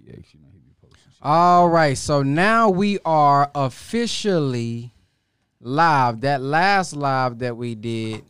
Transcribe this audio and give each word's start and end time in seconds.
Yeah, 0.00 0.14
you 0.16 0.40
know 0.40 0.48
he 0.52 0.58
be 0.58 0.74
posting. 0.80 1.12
Shit. 1.12 1.18
All 1.22 1.68
right, 1.68 1.96
so 1.96 2.22
now 2.22 2.70
we 2.70 2.98
are 3.04 3.50
officially 3.54 4.92
live. 5.60 6.20
That 6.22 6.40
last 6.40 6.94
live 6.94 7.38
that 7.38 7.56
we 7.56 7.74
did, 7.74 8.24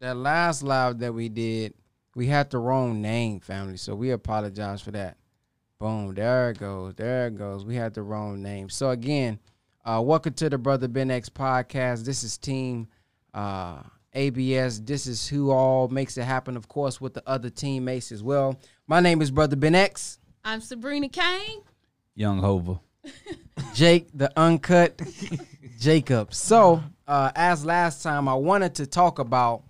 that 0.00 0.16
last 0.16 0.62
live 0.62 0.98
that 1.00 1.12
we 1.12 1.28
did, 1.28 1.74
we 2.14 2.26
had 2.26 2.50
the 2.50 2.58
wrong 2.58 3.02
name, 3.02 3.40
family. 3.40 3.76
So 3.76 3.94
we 3.94 4.10
apologize 4.10 4.80
for 4.80 4.90
that. 4.92 5.16
Boom, 5.78 6.14
there 6.14 6.50
it 6.50 6.58
goes. 6.58 6.94
There 6.94 7.26
it 7.26 7.36
goes. 7.36 7.64
We 7.64 7.74
had 7.74 7.94
the 7.94 8.02
wrong 8.02 8.40
name. 8.40 8.68
So 8.68 8.90
again, 8.90 9.38
uh, 9.84 10.00
welcome 10.04 10.32
to 10.34 10.48
the 10.48 10.58
Brother 10.58 10.88
Ben 10.88 11.10
X 11.10 11.28
podcast. 11.28 12.04
This 12.04 12.22
is 12.22 12.38
Team 12.38 12.86
uh, 13.34 13.82
ABS. 14.14 14.80
This 14.80 15.06
is 15.06 15.26
who 15.26 15.50
all 15.50 15.88
makes 15.88 16.16
it 16.16 16.22
happen, 16.22 16.56
of 16.56 16.68
course, 16.68 17.00
with 17.00 17.14
the 17.14 17.22
other 17.26 17.50
teammates 17.50 18.12
as 18.12 18.22
well. 18.22 18.58
My 18.88 18.98
name 19.00 19.22
is 19.22 19.30
Brother 19.30 19.54
Ben 19.54 19.76
X. 19.76 20.18
I'm 20.44 20.60
Sabrina 20.60 21.08
Kane. 21.08 21.62
Young 22.16 22.40
Hova. 22.40 22.80
Jake, 23.74 24.08
the 24.12 24.32
uncut 24.36 25.00
Jacob. 25.78 26.34
So, 26.34 26.82
uh, 27.06 27.30
as 27.36 27.64
last 27.64 28.02
time, 28.02 28.28
I 28.28 28.34
wanted 28.34 28.74
to 28.76 28.86
talk 28.86 29.20
about 29.20 29.62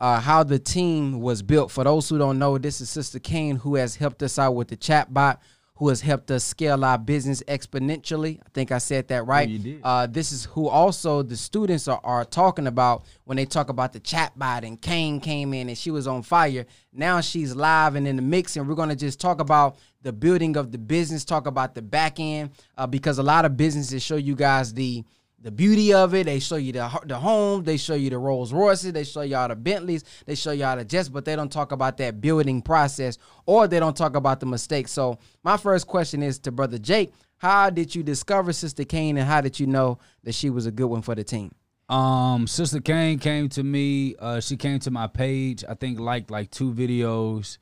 uh, 0.00 0.18
how 0.18 0.44
the 0.44 0.58
team 0.58 1.20
was 1.20 1.42
built. 1.42 1.70
For 1.70 1.84
those 1.84 2.08
who 2.08 2.16
don't 2.16 2.38
know, 2.38 2.56
this 2.56 2.80
is 2.80 2.88
Sister 2.88 3.18
Kane 3.18 3.56
who 3.56 3.74
has 3.74 3.96
helped 3.96 4.22
us 4.22 4.38
out 4.38 4.52
with 4.52 4.68
the 4.68 4.76
chatbot, 4.78 5.38
who 5.76 5.88
has 5.88 6.00
helped 6.00 6.30
us 6.30 6.44
scale 6.44 6.84
our 6.84 6.96
business 6.96 7.42
exponentially. 7.48 8.38
I 8.38 8.48
think 8.54 8.70
I 8.70 8.78
said 8.78 9.08
that 9.08 9.26
right. 9.26 9.48
you 9.48 9.58
did. 9.58 9.80
Uh, 9.82 10.06
this 10.06 10.30
is 10.30 10.44
who 10.44 10.68
also 10.68 11.22
the 11.22 11.36
students 11.36 11.88
are, 11.88 12.00
are 12.04 12.24
talking 12.24 12.68
about 12.68 13.04
when 13.24 13.36
they 13.36 13.44
talk 13.44 13.70
about 13.70 13.92
the 13.92 13.98
chatbot. 13.98 14.64
And 14.64 14.80
Kane 14.80 15.18
came 15.18 15.52
in 15.52 15.68
and 15.68 15.76
she 15.76 15.90
was 15.90 16.06
on 16.06 16.22
fire. 16.22 16.66
Now 16.92 17.20
she's 17.20 17.56
live 17.56 17.96
and 17.96 18.06
in 18.06 18.16
the 18.16 18.22
mix, 18.22 18.56
and 18.56 18.68
we're 18.68 18.76
gonna 18.76 18.94
just 18.94 19.20
talk 19.20 19.40
about 19.40 19.76
the 20.02 20.12
building 20.12 20.56
of 20.56 20.70
the 20.70 20.78
business, 20.78 21.24
talk 21.24 21.46
about 21.46 21.74
the 21.74 21.82
back 21.82 22.20
end, 22.20 22.50
uh, 22.78 22.86
because 22.86 23.18
a 23.18 23.22
lot 23.22 23.44
of 23.44 23.56
businesses 23.56 24.02
show 24.02 24.16
you 24.16 24.36
guys 24.36 24.72
the 24.74 25.02
the 25.44 25.50
beauty 25.50 25.92
of 25.92 26.14
it. 26.14 26.24
They 26.24 26.40
show 26.40 26.56
you 26.56 26.72
the 26.72 26.90
the 27.04 27.18
home, 27.18 27.62
they 27.62 27.76
show 27.76 27.94
you 27.94 28.10
the 28.10 28.18
Rolls 28.18 28.52
Royces, 28.52 28.92
they 28.92 29.04
show 29.04 29.20
y'all 29.20 29.46
the 29.46 29.54
Bentleys, 29.54 30.02
they 30.24 30.34
show 30.34 30.52
y'all 30.52 30.76
the 30.76 30.84
jets, 30.84 31.08
but 31.10 31.24
they 31.24 31.36
don't 31.36 31.52
talk 31.52 31.70
about 31.70 31.98
that 31.98 32.20
building 32.20 32.62
process 32.62 33.18
or 33.46 33.68
they 33.68 33.78
don't 33.78 33.96
talk 33.96 34.16
about 34.16 34.40
the 34.40 34.46
mistakes. 34.46 34.90
So 34.90 35.18
my 35.44 35.58
first 35.58 35.86
question 35.86 36.22
is 36.22 36.38
to 36.40 36.50
Brother 36.50 36.78
Jake: 36.78 37.12
How 37.36 37.68
did 37.68 37.94
you 37.94 38.02
discover 38.02 38.52
Sister 38.54 38.84
Kane, 38.84 39.18
and 39.18 39.28
how 39.28 39.42
did 39.42 39.60
you 39.60 39.66
know 39.66 39.98
that 40.24 40.34
she 40.34 40.48
was 40.48 40.64
a 40.64 40.72
good 40.72 40.86
one 40.86 41.02
for 41.02 41.14
the 41.14 41.22
team? 41.22 41.54
Um, 41.90 42.46
Sister 42.46 42.80
Kane 42.80 43.18
came 43.18 43.50
to 43.50 43.62
me. 43.62 44.16
Uh, 44.18 44.40
she 44.40 44.56
came 44.56 44.78
to 44.80 44.90
my 44.90 45.06
page. 45.06 45.62
I 45.68 45.74
think 45.74 46.00
liked 46.00 46.30
like 46.30 46.50
two 46.50 46.72
videos. 46.72 47.58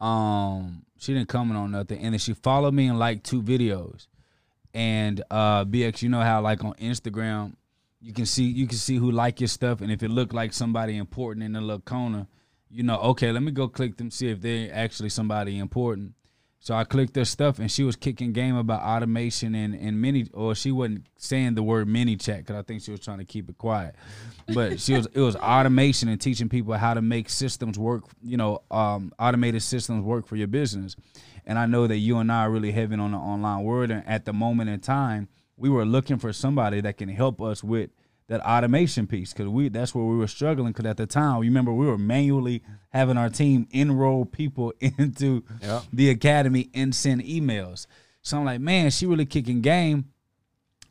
Um, 0.00 0.84
she 0.98 1.14
didn't 1.14 1.28
comment 1.28 1.56
on 1.56 1.70
nothing, 1.70 2.00
and 2.00 2.12
then 2.12 2.18
she 2.18 2.34
followed 2.34 2.74
me 2.74 2.88
and 2.88 2.98
liked 2.98 3.22
two 3.22 3.40
videos. 3.40 4.08
And 4.72 5.22
uh, 5.30 5.64
BX, 5.64 6.02
you 6.02 6.08
know 6.08 6.20
how 6.20 6.40
like 6.40 6.64
on 6.64 6.74
Instagram, 6.74 7.54
you 8.00 8.12
can 8.12 8.26
see 8.26 8.44
you 8.44 8.66
can 8.66 8.78
see 8.78 8.96
who 8.96 9.10
like 9.10 9.40
your 9.40 9.48
stuff, 9.48 9.80
and 9.80 9.90
if 9.90 10.02
it 10.02 10.08
looked 10.10 10.32
like 10.32 10.52
somebody 10.52 10.96
important 10.96 11.44
in 11.44 11.52
the 11.52 11.60
little 11.60 11.80
corner, 11.80 12.26
you 12.70 12.82
know, 12.82 12.98
okay, 12.98 13.32
let 13.32 13.42
me 13.42 13.50
go 13.52 13.68
click 13.68 13.96
them 13.96 14.10
see 14.10 14.28
if 14.28 14.40
they're 14.40 14.72
actually 14.72 15.08
somebody 15.08 15.58
important. 15.58 16.14
So 16.62 16.74
I 16.74 16.84
clicked 16.84 17.14
their 17.14 17.24
stuff, 17.24 17.58
and 17.58 17.72
she 17.72 17.84
was 17.84 17.96
kicking 17.96 18.32
game 18.32 18.54
about 18.54 18.82
automation 18.82 19.54
and 19.54 19.74
and 19.74 20.00
mini, 20.00 20.26
or 20.34 20.54
she 20.54 20.70
wasn't 20.70 21.06
saying 21.16 21.54
the 21.54 21.62
word 21.62 21.88
ManyChat 21.88 22.38
because 22.38 22.56
I 22.56 22.62
think 22.62 22.82
she 22.82 22.90
was 22.90 23.00
trying 23.00 23.18
to 23.18 23.24
keep 23.24 23.48
it 23.48 23.56
quiet. 23.56 23.94
But 24.52 24.78
she 24.78 24.92
was 24.92 25.06
it 25.14 25.20
was 25.20 25.36
automation 25.36 26.10
and 26.10 26.20
teaching 26.20 26.50
people 26.50 26.74
how 26.74 26.92
to 26.92 27.00
make 27.00 27.30
systems 27.30 27.78
work. 27.78 28.04
You 28.22 28.36
know, 28.36 28.62
um, 28.70 29.12
automated 29.18 29.62
systems 29.62 30.04
work 30.04 30.26
for 30.26 30.36
your 30.36 30.48
business. 30.48 30.96
And 31.46 31.58
I 31.58 31.64
know 31.64 31.86
that 31.86 31.96
you 31.96 32.18
and 32.18 32.30
I 32.30 32.44
are 32.44 32.50
really 32.50 32.72
heavy 32.72 32.94
on 32.94 33.12
the 33.12 33.16
online 33.16 33.64
world, 33.64 33.90
and 33.90 34.06
at 34.06 34.26
the 34.26 34.34
moment 34.34 34.68
in 34.68 34.80
time, 34.80 35.28
we 35.56 35.70
were 35.70 35.86
looking 35.86 36.18
for 36.18 36.32
somebody 36.32 36.82
that 36.82 36.98
can 36.98 37.08
help 37.08 37.40
us 37.40 37.64
with 37.64 37.90
that 38.30 38.40
automation 38.40 39.06
piece 39.08 39.32
because 39.32 39.48
we 39.48 39.68
that's 39.68 39.92
where 39.94 40.04
we 40.04 40.16
were 40.16 40.26
struggling 40.28 40.72
because 40.72 40.86
at 40.86 40.96
the 40.96 41.04
time 41.06 41.42
you 41.42 41.50
remember 41.50 41.72
we 41.72 41.84
were 41.84 41.98
manually 41.98 42.62
having 42.90 43.16
our 43.18 43.28
team 43.28 43.66
enroll 43.72 44.24
people 44.24 44.72
into 44.80 45.42
Yep. 45.60 45.82
the 45.92 46.10
academy 46.10 46.70
and 46.72 46.94
send 46.94 47.22
emails. 47.24 47.86
So 48.22 48.38
i'm 48.38 48.44
like 48.44 48.60
man 48.60 48.90
she 48.90 49.04
really 49.06 49.26
kicking 49.26 49.60
game. 49.60 50.06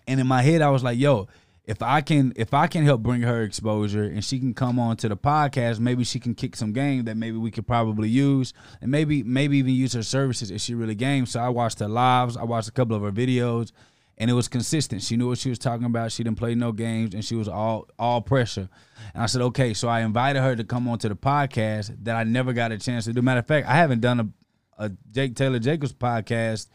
And 0.05 0.19
in 0.19 0.27
my 0.27 0.41
head 0.41 0.61
i 0.61 0.69
was 0.69 0.83
like 0.83 0.99
yo 0.99 1.27
if 1.63 1.81
i 1.81 2.01
can 2.01 2.33
if 2.35 2.53
i 2.53 2.67
can 2.67 2.83
help 2.83 3.01
bring 3.01 3.21
her 3.21 3.41
exposure 3.43 4.03
and 4.03 4.25
she 4.25 4.37
can 4.39 4.53
come 4.53 4.77
on 4.79 4.97
to 4.97 5.07
the 5.07 5.15
podcast 5.15 5.79
maybe 5.79 6.03
she 6.03 6.19
can 6.19 6.33
kick 6.35 6.55
some 6.57 6.73
game 6.73 7.05
that 7.05 7.15
maybe 7.15 7.37
we 7.37 7.51
could 7.51 7.67
probably 7.67 8.09
use 8.09 8.53
and 8.81 8.91
maybe 8.91 9.23
maybe 9.23 9.57
even 9.59 9.73
use 9.73 9.93
her 9.93 10.03
services 10.03 10.51
if 10.51 10.59
she 10.59 10.73
really 10.75 10.95
game. 10.95 11.25
So 11.25 11.39
i 11.39 11.47
watched 11.47 11.79
her 11.79 11.87
lives. 11.87 12.35
I 12.35 12.43
watched 12.43 12.67
a 12.67 12.71
couple 12.73 12.97
of 12.97 13.03
her 13.03 13.11
videos 13.13 13.71
and 14.19 14.29
it 14.29 14.33
was 14.33 14.49
consistent. 14.49 15.01
She 15.01 15.15
knew 15.15 15.29
what 15.29 15.37
she 15.37 15.49
was 15.49 15.57
talking 15.57 15.85
about. 15.85 16.11
She 16.11 16.23
didn't 16.23 16.37
play 16.37 16.53
no 16.53 16.71
games, 16.73 17.13
and 17.13 17.23
she 17.23 17.35
was 17.35 17.47
all 17.47 17.87
all 17.97 18.21
pressure. 18.21 18.69
And 19.13 19.23
I 19.23 19.25
said, 19.27 19.41
okay. 19.41 19.73
So 19.73 19.87
I 19.87 20.01
invited 20.01 20.41
her 20.41 20.55
to 20.55 20.63
come 20.63 20.87
onto 20.87 21.07
the 21.07 21.15
podcast 21.15 21.95
that 22.03 22.15
I 22.15 22.23
never 22.25 22.51
got 22.51 22.71
a 22.71 22.77
chance 22.77 23.05
to 23.05 23.13
do. 23.13 23.21
Matter 23.21 23.39
of 23.39 23.47
fact, 23.47 23.67
I 23.67 23.75
haven't 23.75 24.01
done 24.01 24.19
a, 24.19 24.85
a 24.85 24.91
Jake 25.11 25.35
Taylor 25.35 25.59
Jacobs 25.59 25.93
podcast 25.93 26.67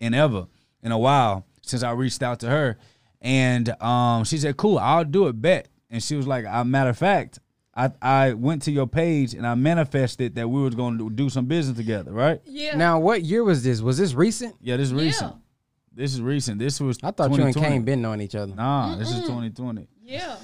in 0.00 0.12
ever 0.12 0.46
in 0.82 0.90
a 0.92 0.98
while 0.98 1.46
since 1.62 1.82
I 1.82 1.92
reached 1.92 2.22
out 2.22 2.40
to 2.40 2.48
her, 2.48 2.78
and 3.22 3.70
um, 3.80 4.24
she 4.24 4.38
said, 4.38 4.56
cool, 4.56 4.78
I'll 4.78 5.04
do 5.04 5.28
it. 5.28 5.40
Bet. 5.40 5.68
And 5.90 6.02
she 6.02 6.16
was 6.16 6.26
like, 6.26 6.44
uh, 6.44 6.64
matter 6.64 6.90
of 6.90 6.98
fact. 6.98 7.38
I, 7.74 7.92
I 8.02 8.32
went 8.32 8.62
to 8.62 8.72
your 8.72 8.88
page 8.88 9.34
and 9.34 9.46
I 9.46 9.54
manifested 9.54 10.34
that 10.34 10.48
we 10.48 10.60
was 10.60 10.74
going 10.74 10.98
to 10.98 11.10
do 11.10 11.30
some 11.30 11.46
business 11.46 11.76
together, 11.76 12.10
right? 12.10 12.40
Yeah. 12.44 12.76
Now, 12.76 12.98
what 12.98 13.22
year 13.22 13.44
was 13.44 13.62
this? 13.62 13.80
Was 13.80 13.96
this 13.96 14.14
recent? 14.14 14.56
Yeah, 14.60 14.78
this 14.78 14.90
is 14.90 14.92
Yeah. 15.20 15.30
Recent. 15.98 16.04
This 16.04 16.14
is 16.14 16.20
recent. 16.22 16.58
This 16.58 16.80
was 16.80 16.98
I 17.02 17.10
thought 17.10 17.36
you 17.36 17.42
and 17.44 17.54
Kane 17.54 17.82
been 17.84 18.02
knowing 18.02 18.20
each 18.20 18.34
other. 18.34 18.54
Nah, 18.54 18.96
this 18.96 19.10
is 19.10 19.20
2020. 19.20 19.88
yeah. 20.02 20.36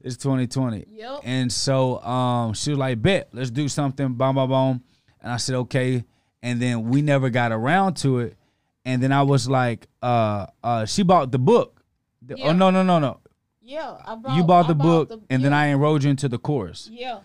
It's 0.00 0.18
2020. 0.18 0.84
Yep. 0.90 1.20
And 1.24 1.50
so 1.50 1.98
um, 2.02 2.52
she 2.52 2.70
was 2.70 2.78
like, 2.78 3.00
bet, 3.00 3.30
let's 3.32 3.50
do 3.50 3.68
something, 3.68 4.12
boom, 4.12 4.34
boom, 4.34 4.50
boom. 4.50 4.82
And 5.22 5.32
I 5.32 5.38
said, 5.38 5.54
okay. 5.54 6.04
And 6.42 6.60
then 6.60 6.90
we 6.90 7.00
never 7.00 7.30
got 7.30 7.52
around 7.52 7.94
to 7.98 8.18
it. 8.18 8.36
And 8.84 9.02
then 9.02 9.12
I 9.12 9.22
was 9.22 9.48
like, 9.48 9.86
uh, 10.02 10.44
uh, 10.62 10.84
she 10.84 11.04
bought 11.04 11.32
the 11.32 11.38
book. 11.38 11.82
The- 12.20 12.36
Yeah. 12.36 12.48
Oh, 12.48 12.52
no, 12.52 12.68
no, 12.68 12.82
no, 12.82 12.98
no. 12.98 13.20
Yeah. 13.62 13.96
I 14.04 14.14
brought, 14.16 14.36
you 14.36 14.44
bought 14.44 14.66
I 14.66 14.68
the 14.68 14.74
book, 14.74 15.08
the- 15.08 15.20
and 15.30 15.42
then 15.42 15.52
yeah. 15.52 15.58
I 15.60 15.66
enrolled 15.68 16.04
you 16.04 16.10
into 16.10 16.28
the 16.28 16.36
course. 16.38 16.86
Yeah. 16.92 17.20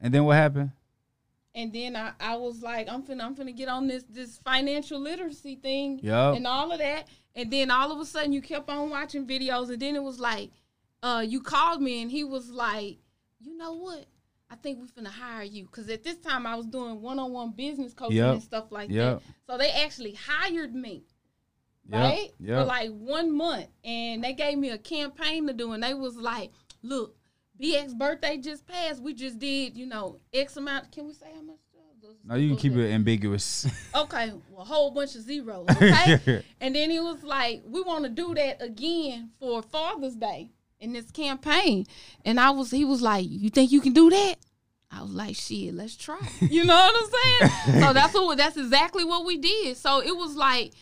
And 0.00 0.12
then 0.12 0.24
what 0.24 0.34
happened? 0.34 0.72
And 1.56 1.72
then 1.72 1.96
I, 1.96 2.12
I 2.20 2.36
was 2.36 2.62
like, 2.62 2.86
I'm 2.86 3.02
finna 3.02 3.24
I'm 3.24 3.34
finna 3.34 3.56
get 3.56 3.68
on 3.68 3.88
this 3.88 4.04
this 4.10 4.38
financial 4.44 5.00
literacy 5.00 5.56
thing 5.56 5.98
Yup. 6.02 6.36
and 6.36 6.46
all 6.46 6.70
of 6.70 6.78
that. 6.78 7.08
And 7.34 7.50
then 7.50 7.70
all 7.70 7.90
of 7.90 7.98
a 7.98 8.04
sudden 8.04 8.32
you 8.32 8.42
kept 8.42 8.68
on 8.68 8.90
watching 8.90 9.26
videos 9.26 9.70
and 9.70 9.80
then 9.80 9.96
it 9.96 10.02
was 10.02 10.20
like, 10.20 10.50
uh, 11.02 11.24
you 11.26 11.40
called 11.40 11.80
me 11.80 12.02
and 12.02 12.10
he 12.10 12.24
was 12.24 12.50
like, 12.50 12.98
you 13.40 13.56
know 13.56 13.72
what? 13.72 14.04
I 14.50 14.56
think 14.56 14.78
we're 14.78 15.02
finna 15.02 15.08
hire 15.08 15.44
you. 15.44 15.66
Cause 15.68 15.88
at 15.88 16.04
this 16.04 16.18
time 16.18 16.46
I 16.46 16.56
was 16.56 16.66
doing 16.66 17.00
one 17.00 17.18
on 17.18 17.32
one 17.32 17.52
business 17.52 17.94
coaching 17.94 18.18
Yup. 18.18 18.34
and 18.34 18.42
stuff 18.42 18.70
like 18.70 18.90
Yup. 18.90 19.22
that. 19.22 19.32
So 19.46 19.56
they 19.56 19.70
actually 19.70 20.12
hired 20.12 20.74
me. 20.74 21.04
Right? 21.88 22.32
For 22.44 22.64
like 22.64 22.90
one 22.90 23.34
month. 23.34 23.68
And 23.82 24.22
they 24.22 24.34
gave 24.34 24.58
me 24.58 24.70
a 24.70 24.78
campaign 24.78 25.46
to 25.46 25.54
do. 25.54 25.72
And 25.72 25.82
they 25.82 25.94
was 25.94 26.16
like, 26.16 26.50
look, 26.82 27.16
BX 27.60 27.96
birthday 27.96 28.38
just 28.38 28.66
passed. 28.66 29.02
We 29.02 29.14
just 29.14 29.38
did, 29.38 29.76
you 29.76 29.86
know, 29.86 30.20
X 30.32 30.56
amount. 30.56 30.92
Can 30.92 31.06
we 31.06 31.12
say 31.12 31.26
how 31.34 31.42
much? 31.42 31.56
No, 32.24 32.34
you 32.34 32.48
can 32.50 32.56
keep 32.56 32.72
it 32.74 32.92
ambiguous. 32.92 33.66
Okay, 33.94 34.30
well, 34.50 34.62
a 34.62 34.64
whole 34.64 34.90
bunch 34.90 35.14
of 35.14 35.22
zeros. 35.22 35.66
Okay. 35.70 36.42
and 36.60 36.74
then 36.74 36.90
he 36.90 37.00
was 37.00 37.22
like, 37.22 37.62
we 37.66 37.80
want 37.82 38.04
to 38.04 38.10
do 38.10 38.34
that 38.34 38.60
again 38.62 39.30
for 39.40 39.62
Father's 39.62 40.16
Day 40.16 40.50
in 40.80 40.92
this 40.92 41.10
campaign. 41.10 41.86
And 42.24 42.38
I 42.38 42.50
was, 42.50 42.70
he 42.70 42.84
was 42.84 43.00
like, 43.00 43.26
you 43.28 43.48
think 43.48 43.72
you 43.72 43.80
can 43.80 43.92
do 43.92 44.10
that? 44.10 44.34
I 44.90 45.02
was 45.02 45.12
like, 45.12 45.34
shit, 45.36 45.74
let's 45.74 45.96
try. 45.96 46.18
You 46.40 46.64
know 46.64 46.74
what 46.74 46.94
I'm 46.94 47.50
saying? 47.70 47.82
so 47.82 47.92
that's 47.92 48.14
what 48.14 48.36
that's 48.36 48.56
exactly 48.56 49.04
what 49.04 49.24
we 49.24 49.38
did. 49.38 49.76
So 49.76 50.00
it 50.00 50.14
was 50.14 50.36
like 50.36 50.72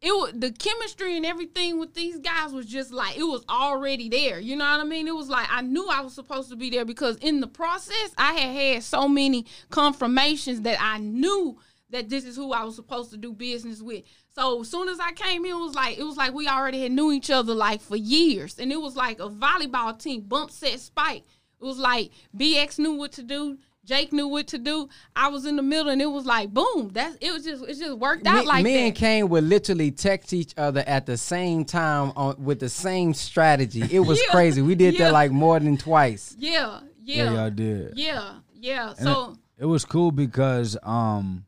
it 0.00 0.12
was 0.12 0.32
the 0.34 0.52
chemistry 0.52 1.16
and 1.16 1.26
everything 1.26 1.78
with 1.80 1.94
these 1.94 2.18
guys 2.18 2.52
was 2.52 2.66
just 2.66 2.92
like 2.92 3.16
it 3.18 3.24
was 3.24 3.44
already 3.48 4.08
there. 4.08 4.38
You 4.38 4.54
know 4.56 4.64
what 4.64 4.80
I 4.80 4.84
mean? 4.84 5.08
It 5.08 5.14
was 5.14 5.28
like 5.28 5.48
I 5.50 5.62
knew 5.62 5.88
I 5.88 6.02
was 6.02 6.14
supposed 6.14 6.50
to 6.50 6.56
be 6.56 6.70
there 6.70 6.84
because 6.84 7.16
in 7.16 7.40
the 7.40 7.48
process 7.48 8.14
I 8.16 8.34
had 8.34 8.54
had 8.54 8.82
so 8.84 9.08
many 9.08 9.46
confirmations 9.70 10.60
that 10.62 10.78
I 10.80 10.98
knew 10.98 11.58
that 11.90 12.08
this 12.08 12.24
is 12.24 12.36
who 12.36 12.52
I 12.52 12.64
was 12.64 12.76
supposed 12.76 13.10
to 13.10 13.16
do 13.16 13.32
business 13.32 13.82
with. 13.82 14.04
So 14.34 14.60
as 14.60 14.70
soon 14.70 14.88
as 14.88 15.00
I 15.00 15.12
came 15.12 15.44
in, 15.44 15.50
it 15.50 15.54
was 15.54 15.74
like 15.74 15.98
it 15.98 16.04
was 16.04 16.16
like 16.16 16.32
we 16.32 16.46
already 16.46 16.82
had 16.82 16.92
knew 16.92 17.10
each 17.10 17.30
other 17.30 17.54
like 17.54 17.80
for 17.80 17.96
years, 17.96 18.58
and 18.58 18.70
it 18.70 18.80
was 18.80 18.94
like 18.94 19.18
a 19.18 19.28
volleyball 19.28 19.98
team 19.98 20.20
bump 20.20 20.52
set 20.52 20.78
spike. 20.78 21.24
It 21.60 21.64
was 21.64 21.78
like 21.78 22.12
BX 22.36 22.78
knew 22.78 22.92
what 22.92 23.12
to 23.12 23.24
do. 23.24 23.58
Jake 23.88 24.12
knew 24.12 24.28
what 24.28 24.46
to 24.48 24.58
do. 24.58 24.88
I 25.16 25.28
was 25.28 25.46
in 25.46 25.56
the 25.56 25.62
middle, 25.62 25.88
and 25.90 26.02
it 26.02 26.06
was 26.10 26.26
like 26.26 26.52
boom. 26.52 26.90
That's 26.92 27.16
it 27.22 27.32
was 27.32 27.42
just 27.42 27.64
it 27.64 27.78
just 27.78 27.96
worked 27.98 28.26
out 28.26 28.40
me, 28.42 28.46
like 28.46 28.62
me 28.64 28.74
that. 28.74 28.80
and 28.80 28.94
Kane 28.94 29.28
would 29.30 29.44
literally 29.44 29.90
text 29.90 30.32
each 30.34 30.52
other 30.58 30.84
at 30.86 31.06
the 31.06 31.16
same 31.16 31.64
time 31.64 32.12
on 32.14 32.44
with 32.44 32.60
the 32.60 32.68
same 32.68 33.14
strategy. 33.14 33.82
It 33.90 34.00
was 34.00 34.20
Yeah. 34.26 34.30
crazy. 34.32 34.60
We 34.60 34.74
did 34.74 34.94
Yeah. 34.94 35.04
that 35.06 35.12
like 35.14 35.30
more 35.32 35.58
than 35.58 35.78
twice. 35.78 36.36
Yeah, 36.38 36.80
yeah, 37.02 37.24
yeah, 37.24 37.32
y'all 37.32 37.50
did. 37.50 37.92
yeah, 37.96 38.34
yeah. 38.54 38.88
And 38.90 38.98
So 38.98 39.30
it, 39.58 39.62
it 39.62 39.66
was 39.66 39.84
cool 39.86 40.12
because 40.12 40.76
um 40.82 41.46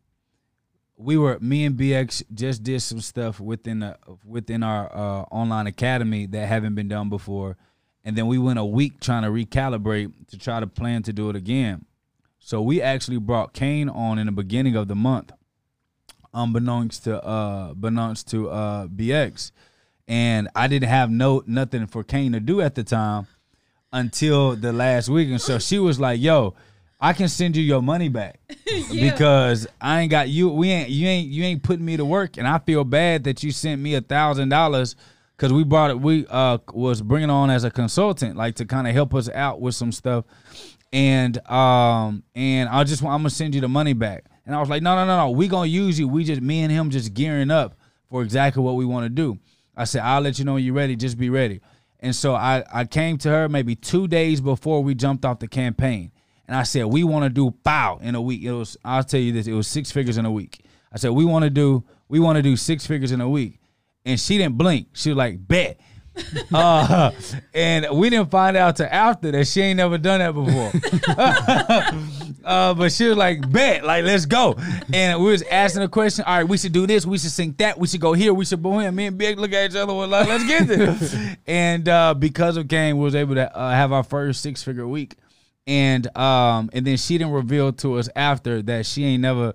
we 0.96 1.16
were 1.18 1.38
me 1.40 1.64
and 1.64 1.76
BX 1.76 2.22
just 2.34 2.62
did 2.62 2.80
some 2.80 3.00
stuff 3.00 3.38
within 3.38 3.80
the 3.80 3.98
within 4.24 4.62
our 4.62 4.90
uh, 4.94 5.22
online 5.30 5.66
academy 5.66 6.26
that 6.26 6.46
haven't 6.48 6.74
been 6.74 6.88
done 6.88 7.08
before, 7.10 7.56
and 8.04 8.16
then 8.16 8.26
we 8.26 8.38
went 8.38 8.58
a 8.58 8.64
week 8.64 8.98
trying 9.00 9.22
to 9.22 9.28
recalibrate 9.30 10.12
to 10.28 10.38
try 10.38 10.60
to 10.60 10.66
plan 10.66 11.02
to 11.04 11.12
do 11.12 11.28
it 11.30 11.36
again. 11.36 11.84
So 12.40 12.60
we 12.62 12.82
actually 12.82 13.18
brought 13.18 13.52
Kane 13.52 13.88
on 13.88 14.18
in 14.18 14.26
the 14.26 14.32
beginning 14.32 14.74
of 14.74 14.88
the 14.88 14.94
month, 14.96 15.30
unbeknownst 16.34 17.04
to 17.04 17.22
uh, 17.24 17.68
unbeknownst 17.70 18.28
to 18.30 18.50
uh, 18.50 18.86
BX, 18.88 19.52
and 20.08 20.48
I 20.54 20.66
didn't 20.66 20.88
have 20.88 21.10
no 21.10 21.42
nothing 21.46 21.86
for 21.86 22.02
Kane 22.02 22.32
to 22.32 22.40
do 22.40 22.60
at 22.60 22.74
the 22.74 22.82
time 22.84 23.26
until 23.92 24.56
the 24.56 24.72
last 24.72 25.08
week, 25.08 25.28
and 25.28 25.40
so 25.40 25.58
she 25.58 25.78
was 25.78 25.98
like, 26.00 26.20
"Yo." 26.20 26.54
I 27.02 27.14
can 27.14 27.28
send 27.28 27.56
you 27.56 27.62
your 27.62 27.80
money 27.80 28.10
back 28.10 28.40
Yeah. 28.90 29.10
because 29.10 29.66
I 29.80 30.00
ain't 30.02 30.10
got 30.10 30.28
you. 30.28 30.50
We 30.50 30.70
ain't 30.70 30.90
you 30.90 31.08
ain't 31.08 31.28
you 31.30 31.44
ain't 31.44 31.62
putting 31.62 31.82
me 31.86 31.96
to 31.96 32.04
work, 32.04 32.36
and 32.36 32.46
I 32.46 32.58
feel 32.58 32.84
bad 32.84 33.24
that 33.24 33.42
you 33.42 33.52
sent 33.52 33.80
me 33.80 33.94
a 33.94 34.02
thousand 34.02 34.50
dollars 34.50 34.96
because 35.34 35.50
we 35.50 35.64
brought 35.64 35.88
it. 35.92 35.98
We 35.98 36.26
uh 36.28 36.58
was 36.74 37.00
bringing 37.00 37.30
on 37.30 37.48
as 37.48 37.64
a 37.64 37.70
consultant, 37.70 38.36
like 38.36 38.56
to 38.56 38.66
kind 38.66 38.86
of 38.86 38.92
help 38.92 39.14
us 39.14 39.30
out 39.30 39.62
with 39.62 39.74
some 39.74 39.92
stuff, 39.92 40.26
and 40.92 41.38
um 41.48 42.22
and 42.34 42.68
I 42.68 42.84
just 42.84 43.02
I'm 43.02 43.08
gonna 43.08 43.30
send 43.30 43.54
you 43.54 43.60
the 43.60 43.68
money 43.68 43.92
back. 43.92 44.24
And 44.46 44.54
I 44.54 44.60
was 44.60 44.68
like, 44.68 44.82
no 44.82 44.94
no 44.96 45.06
no 45.06 45.16
no, 45.16 45.30
we 45.30 45.48
gonna 45.48 45.66
use 45.66 45.98
you. 45.98 46.08
We 46.08 46.24
just 46.24 46.40
me 46.40 46.62
and 46.62 46.72
him 46.72 46.90
just 46.90 47.14
gearing 47.14 47.50
up 47.50 47.76
for 48.08 48.22
exactly 48.22 48.62
what 48.62 48.76
we 48.76 48.84
want 48.84 49.04
to 49.04 49.10
do. 49.10 49.38
I 49.76 49.84
said 49.84 50.02
I'll 50.02 50.20
let 50.20 50.38
you 50.38 50.44
know 50.44 50.54
when 50.54 50.64
you're 50.64 50.74
ready. 50.74 50.96
Just 50.96 51.18
be 51.18 51.30
ready. 51.30 51.60
And 52.00 52.14
so 52.14 52.34
I 52.34 52.64
I 52.72 52.84
came 52.84 53.18
to 53.18 53.28
her 53.28 53.48
maybe 53.48 53.76
two 53.76 54.08
days 54.08 54.40
before 54.40 54.82
we 54.82 54.94
jumped 54.94 55.24
off 55.24 55.38
the 55.38 55.48
campaign. 55.48 56.12
And 56.50 56.56
I 56.56 56.64
said, 56.64 56.86
we 56.86 57.04
want 57.04 57.22
to 57.22 57.30
do 57.30 57.52
bow 57.62 58.00
in 58.02 58.16
a 58.16 58.20
week. 58.20 58.42
It 58.42 58.50
was, 58.50 58.76
I'll 58.84 59.04
tell 59.04 59.20
you 59.20 59.32
this, 59.32 59.46
it 59.46 59.52
was 59.52 59.68
six 59.68 59.92
figures 59.92 60.18
in 60.18 60.26
a 60.26 60.32
week. 60.32 60.64
I 60.92 60.98
said, 60.98 61.12
we 61.12 61.24
want 61.24 61.44
to 61.44 61.50
do, 61.50 61.84
we 62.08 62.18
want 62.18 62.38
to 62.38 62.42
do 62.42 62.56
six 62.56 62.84
figures 62.84 63.12
in 63.12 63.20
a 63.20 63.28
week. 63.28 63.60
And 64.04 64.18
she 64.18 64.36
didn't 64.36 64.58
blink. 64.58 64.88
She 64.94 65.10
was 65.10 65.16
like, 65.16 65.46
bet. 65.46 65.78
uh, 66.54 67.10
and 67.54 67.86
we 67.92 68.10
didn't 68.10 68.30
find 68.30 68.56
out 68.56 68.76
till 68.76 68.88
after 68.90 69.30
that 69.30 69.46
she 69.46 69.60
ain't 69.60 69.76
never 69.76 69.98
done 69.98 70.20
that 70.20 70.32
before. 70.32 70.72
uh, 72.44 72.74
but 72.74 72.92
she 72.92 73.06
was 73.06 73.16
like, 73.16 73.50
bet, 73.50 73.84
like, 73.84 74.04
let's 74.04 74.26
go. 74.26 74.56
And 74.92 75.22
we 75.22 75.30
was 75.30 75.42
asking 75.42 75.82
a 75.82 75.88
question. 75.88 76.24
All 76.26 76.36
right, 76.36 76.48
we 76.48 76.58
should 76.58 76.72
do 76.72 76.86
this. 76.86 77.06
We 77.06 77.18
should 77.18 77.30
sync 77.30 77.58
that. 77.58 77.78
We 77.78 77.86
should 77.86 78.00
go 78.00 78.12
here. 78.12 78.34
We 78.34 78.44
should 78.44 78.62
go 78.62 78.78
here. 78.78 78.92
Me 78.92 79.06
and 79.06 79.18
Big 79.18 79.38
look 79.38 79.52
at 79.52 79.70
each 79.70 79.76
other. 79.76 79.94
We're 79.94 80.06
like, 80.06 80.28
let's 80.28 80.46
get 80.46 80.66
this. 80.66 81.36
and 81.46 81.88
uh, 81.88 82.14
because 82.14 82.56
of 82.56 82.68
Kane, 82.68 82.96
we 82.98 83.04
was 83.04 83.14
able 83.14 83.34
to 83.34 83.56
uh, 83.56 83.70
have 83.70 83.92
our 83.92 84.02
first 84.02 84.42
six 84.42 84.62
figure 84.62 84.86
week 84.86 85.16
and 85.66 86.16
um 86.16 86.70
and 86.72 86.86
then 86.86 86.96
she 86.96 87.18
didn't 87.18 87.32
reveal 87.32 87.72
to 87.72 87.96
us 87.96 88.08
after 88.16 88.62
that 88.62 88.86
she 88.86 89.04
ain't 89.04 89.22
never 89.22 89.52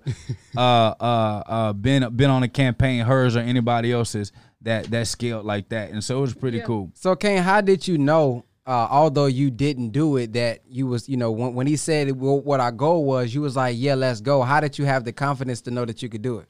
uh 0.56 0.60
uh 0.60 1.42
uh 1.46 1.72
been 1.72 2.08
been 2.16 2.30
on 2.30 2.42
a 2.42 2.48
campaign 2.48 3.04
hers 3.04 3.36
or 3.36 3.40
anybody 3.40 3.92
else's 3.92 4.32
that 4.66 4.84
that 4.90 5.06
scaled 5.06 5.44
like 5.46 5.68
that 5.70 5.90
and 5.90 6.02
so 6.04 6.18
it 6.18 6.20
was 6.20 6.34
pretty 6.34 6.58
Yeah. 6.58 6.64
cool 6.64 6.90
So, 6.94 7.16
Kane, 7.16 7.42
how 7.42 7.60
did 7.60 7.86
you 7.88 7.96
know, 7.98 8.44
uh, 8.66 8.88
although 8.90 9.26
you 9.26 9.50
didn't 9.50 9.90
do 9.90 10.16
it, 10.16 10.32
that 10.34 10.60
you 10.68 10.86
was, 10.88 11.08
you 11.08 11.16
know, 11.16 11.30
when, 11.30 11.54
when 11.54 11.66
he 11.66 11.76
said 11.76 12.10
well, 12.20 12.40
what 12.40 12.58
our 12.60 12.72
goal 12.72 13.04
was, 13.04 13.32
you 13.34 13.40
was 13.40 13.54
like, 13.56 13.76
yeah, 13.78 13.94
let's 13.94 14.20
go. 14.20 14.42
How 14.42 14.58
did 14.60 14.76
you 14.78 14.84
have 14.84 15.04
the 15.04 15.12
confidence 15.12 15.60
to 15.62 15.70
know 15.70 15.84
that 15.84 16.02
you 16.02 16.08
could 16.08 16.22
do 16.22 16.38
it? 16.38 16.48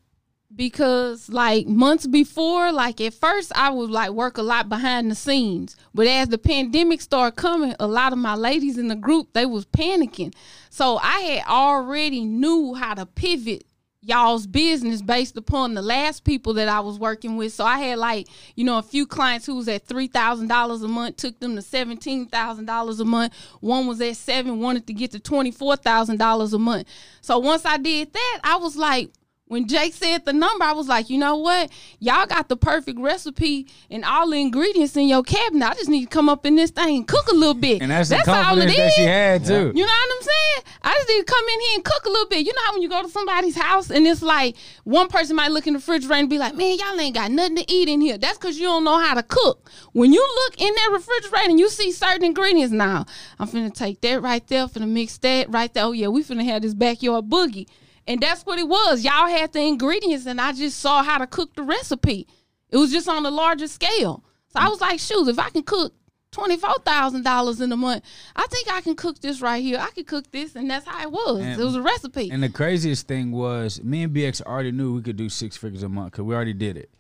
because 0.55 1.29
like 1.29 1.67
months 1.67 2.07
before 2.07 2.71
like 2.71 3.01
at 3.01 3.13
first 3.13 3.51
i 3.57 3.69
would 3.69 3.91
like 3.91 4.11
work 4.11 4.39
a 4.39 4.43
lot 4.43 4.69
behind 4.69 5.11
the 5.11 5.15
scenes 5.15 5.77
but 5.93 6.07
as 6.07 6.29
the 6.29 6.39
pandemic 6.39 7.01
started 7.01 7.37
coming 7.37 7.75
a 7.81 7.87
lot 7.87 8.13
of 8.13 8.19
my 8.19 8.35
ladies 8.35 8.79
in 8.79 8.87
the 8.87 8.95
group 8.95 9.27
they 9.33 9.45
was 9.45 9.67
panicking 9.67 10.33
so 10.71 10.99
i 11.03 11.19
had 11.19 11.45
already 11.47 12.25
knew 12.25 12.75
how 12.75 12.95
to 12.95 13.05
pivot 13.05 13.66
y'all's 14.07 14.47
business 14.47 15.03
based 15.03 15.37
upon 15.37 15.75
the 15.75 15.83
last 15.83 16.25
people 16.25 16.55
that 16.55 16.69
i 16.69 16.81
was 16.81 16.99
working 16.99 17.37
with. 17.37 17.53
So 17.53 17.65
i 17.65 17.79
had 17.79 17.99
like 17.99 18.29
you 18.55 18.65
know 18.65 18.79
a 18.79 18.83
few 18.83 19.07
clients 19.07 19.47
who 19.47 19.57
was 19.57 19.69
at 19.69 19.87
$3000 19.87 20.85
a 20.85 20.89
month 20.89 21.17
took 21.17 21.39
them 21.41 21.57
to 21.57 21.63
$17000 21.63 23.01
a 23.01 23.05
month. 23.05 23.35
One 23.61 23.87
was 23.87 24.01
at 24.01 24.17
seven 24.17 24.61
wanted 24.61 24.87
to 24.87 24.93
get 24.93 25.11
to 25.13 25.19
$24000 25.19 26.53
a 26.53 26.59
month. 26.59 26.89
So 27.21 27.39
once 27.39 27.65
i 27.67 27.77
did 27.77 28.13
that 28.13 28.41
i 28.45 28.57
was 28.57 28.77
like 28.77 29.11
when 29.49 29.69
Jake 29.69 29.95
said 29.95 30.25
the 30.25 30.33
number, 30.33 30.65
I 30.65 30.73
was 30.73 30.89
like, 30.89 31.09
you 31.09 31.19
know 31.19 31.37
what? 31.37 31.71
Y'all 32.01 32.27
got 32.27 32.49
the 32.49 32.57
perfect 32.57 32.99
recipe 32.99 33.69
and 33.89 34.05
all 34.05 34.29
the 34.29 34.41
ingredients 34.41 34.97
in 34.97 35.07
your 35.07 35.23
cabinet. 35.23 35.65
I 35.71 35.75
just 35.75 35.89
need 35.89 36.03
to 36.03 36.11
come 36.11 36.29
up 36.29 36.45
in 36.45 36.57
this 36.57 36.71
thing 36.73 36.97
and 36.97 37.09
cook 37.09 37.29
a 37.29 37.35
little 37.35 37.55
bit. 37.55 37.81
and 37.81 37.91
that's, 37.91 38.09
the 38.09 38.17
all 38.17 38.23
it 38.23 38.27
confidence 38.27 38.77
that 38.77 38.87
is. 38.89 38.95
she 38.95 39.03
had 39.03 39.45
too 39.45 39.73
You 39.75 39.87
know 39.87 39.93
what 39.93 40.17
I'm 40.17 40.23
saying? 40.23 40.63
I 40.83 40.95
just 40.95 41.09
need 41.09 41.19
to 41.19 41.33
come 41.33 41.45
in 41.49 41.61
here 41.61 41.71
and 41.77 41.85
cook 41.85 42.05
a 42.07 42.09
little 42.09 42.29
bit. 42.29 42.45
You 42.45 42.55
know 42.55 42.61
how 42.67 42.73
when 42.73 42.83
you 42.83 42.89
go 42.89 43.03
to 43.03 43.09
somebody's 43.09 43.57
house 43.57 43.91
and 43.91 44.05
it's 44.05 44.23
like 44.23 44.57
one 44.83 45.07
person 45.07 45.37
might 45.37 45.53
look 45.53 45.69
in 45.69 45.75
the 45.75 45.79
refrigerator 45.79 46.21
and 46.21 46.31
be 46.31 46.39
like, 46.39 46.57
man, 46.57 46.77
y'all 46.79 47.01
ain't 47.01 47.15
got 47.15 47.31
nothing 47.31 47.57
to 47.57 47.73
eat 47.73 47.89
in 47.89 48.01
here. 48.01 48.19
That's 48.19 48.39
because 48.39 48.59
you 48.59 48.67
don't 48.67 48.83
know 48.83 48.99
how 48.99 49.15
to 49.15 49.23
cook. 49.23 49.71
When 49.93 50.13
you 50.13 50.21
look 50.21 50.61
in 50.61 50.75
that 50.75 50.91
refrigerator 50.93 51.51
and 51.51 51.61
you 51.61 51.69
see 51.69 51.93
certain 51.93 52.25
ingredients, 52.25 52.73
now 52.73 53.07
I'm 53.39 53.47
finna 53.47 53.73
take 53.73 54.01
that 54.01 54.23
right 54.23 54.45
there, 54.49 54.67
finna 54.67 54.89
mix 54.89 55.19
that 55.19 55.51
right 55.51 55.73
there. 55.73 55.85
Oh 55.85 55.93
yeah, 55.93 56.09
we 56.09 56.25
finna 56.25 56.45
have 56.47 56.63
this 56.63 56.75
backyard 56.75 57.27
boogie. 57.27 57.69
And 58.07 58.21
that's 58.21 58.47
what 58.47 58.59
it 58.59 58.69
was. 58.69 59.05
Y'all 59.05 59.27
had 59.29 59.53
the 59.53 59.61
ingredients 59.61 60.27
and 60.27 60.41
I 60.41 60.53
just 60.53 60.79
saw 60.79 61.03
how 61.03 61.19
to 61.19 61.27
cook 61.27 61.55
the 61.55 61.63
recipe. 61.63 62.27
It 62.71 62.77
was 62.77 62.93
just 62.93 63.09
on 63.09 63.27
a 63.27 63.31
larger 63.31 63.67
scale. 63.67 64.23
So 64.49 64.61
I 64.61 64.69
was 64.69 64.81
like, 64.81 65.01
shoot, 65.01 65.29
if 65.29 65.39
I 65.39 65.51
can 65.51 65.63
cook 65.63 65.93
twenty-four 66.37 66.75
thousand 66.85 67.23
dollars 67.25 67.61
in 67.61 67.73
a 67.73 67.77
month. 67.77 68.05
I 68.35 68.47
think 68.49 68.71
I 68.71 68.81
can 68.83 68.95
cook 68.95 69.21
this 69.21 69.41
right 69.41 69.63
here. 69.63 69.79
I 69.81 69.91
can 69.91 70.05
cook 70.05 70.31
this, 70.31 70.55
and 70.55 70.71
that's 70.71 70.87
how 70.87 71.01
it 71.03 71.11
was. 71.11 71.41
And- 71.41 71.61
it 71.61 71.65
was 71.65 71.77
a 71.77 71.83
recipe. 71.83 72.31
And 72.31 72.43
the 72.43 72.49
craziest 72.51 73.09
thing 73.09 73.33
was, 73.33 73.83
me 73.83 74.03
and 74.03 74.15
BX 74.15 74.43
already 74.43 74.73
knew 74.73 74.95
we 74.95 75.03
could 75.03 75.17
do 75.17 75.29
six 75.29 75.57
figures 75.57 75.83
a 75.83 75.89
month 75.89 76.13
because 76.13 76.25
we 76.25 76.35
already 76.35 76.53
did 76.53 76.77
it. 76.77 76.91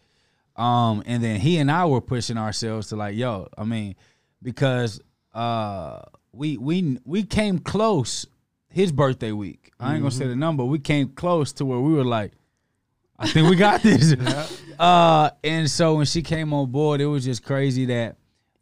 Um, 0.56 1.02
and 1.04 1.22
then 1.22 1.38
he 1.38 1.58
and 1.58 1.70
I 1.70 1.84
were 1.84 2.00
pushing 2.00 2.38
ourselves 2.38 2.88
to 2.88 2.96
like, 2.96 3.14
yo, 3.14 3.48
I 3.58 3.64
mean, 3.64 3.94
because 4.42 5.00
uh, 5.34 6.00
we 6.32 6.56
we 6.56 6.98
we 7.04 7.22
came 7.24 7.58
close 7.58 8.26
his 8.76 8.92
birthday 8.92 9.32
week. 9.32 9.72
I 9.80 9.94
ain't 9.94 10.02
gonna 10.02 10.10
say 10.10 10.26
the 10.26 10.36
number. 10.36 10.62
We 10.62 10.78
came 10.78 11.08
close 11.08 11.50
to 11.54 11.64
where 11.64 11.80
we 11.80 11.94
were 11.94 12.04
like, 12.04 12.32
I 13.18 13.26
think 13.26 13.48
we 13.48 13.56
got 13.56 13.82
this. 13.82 14.14
uh, 14.78 15.30
and 15.42 15.70
so 15.70 15.94
when 15.96 16.04
she 16.04 16.20
came 16.20 16.52
on 16.52 16.70
board, 16.70 17.00
it 17.00 17.06
was 17.06 17.24
just 17.24 17.42
crazy 17.42 17.86
that 17.86 18.16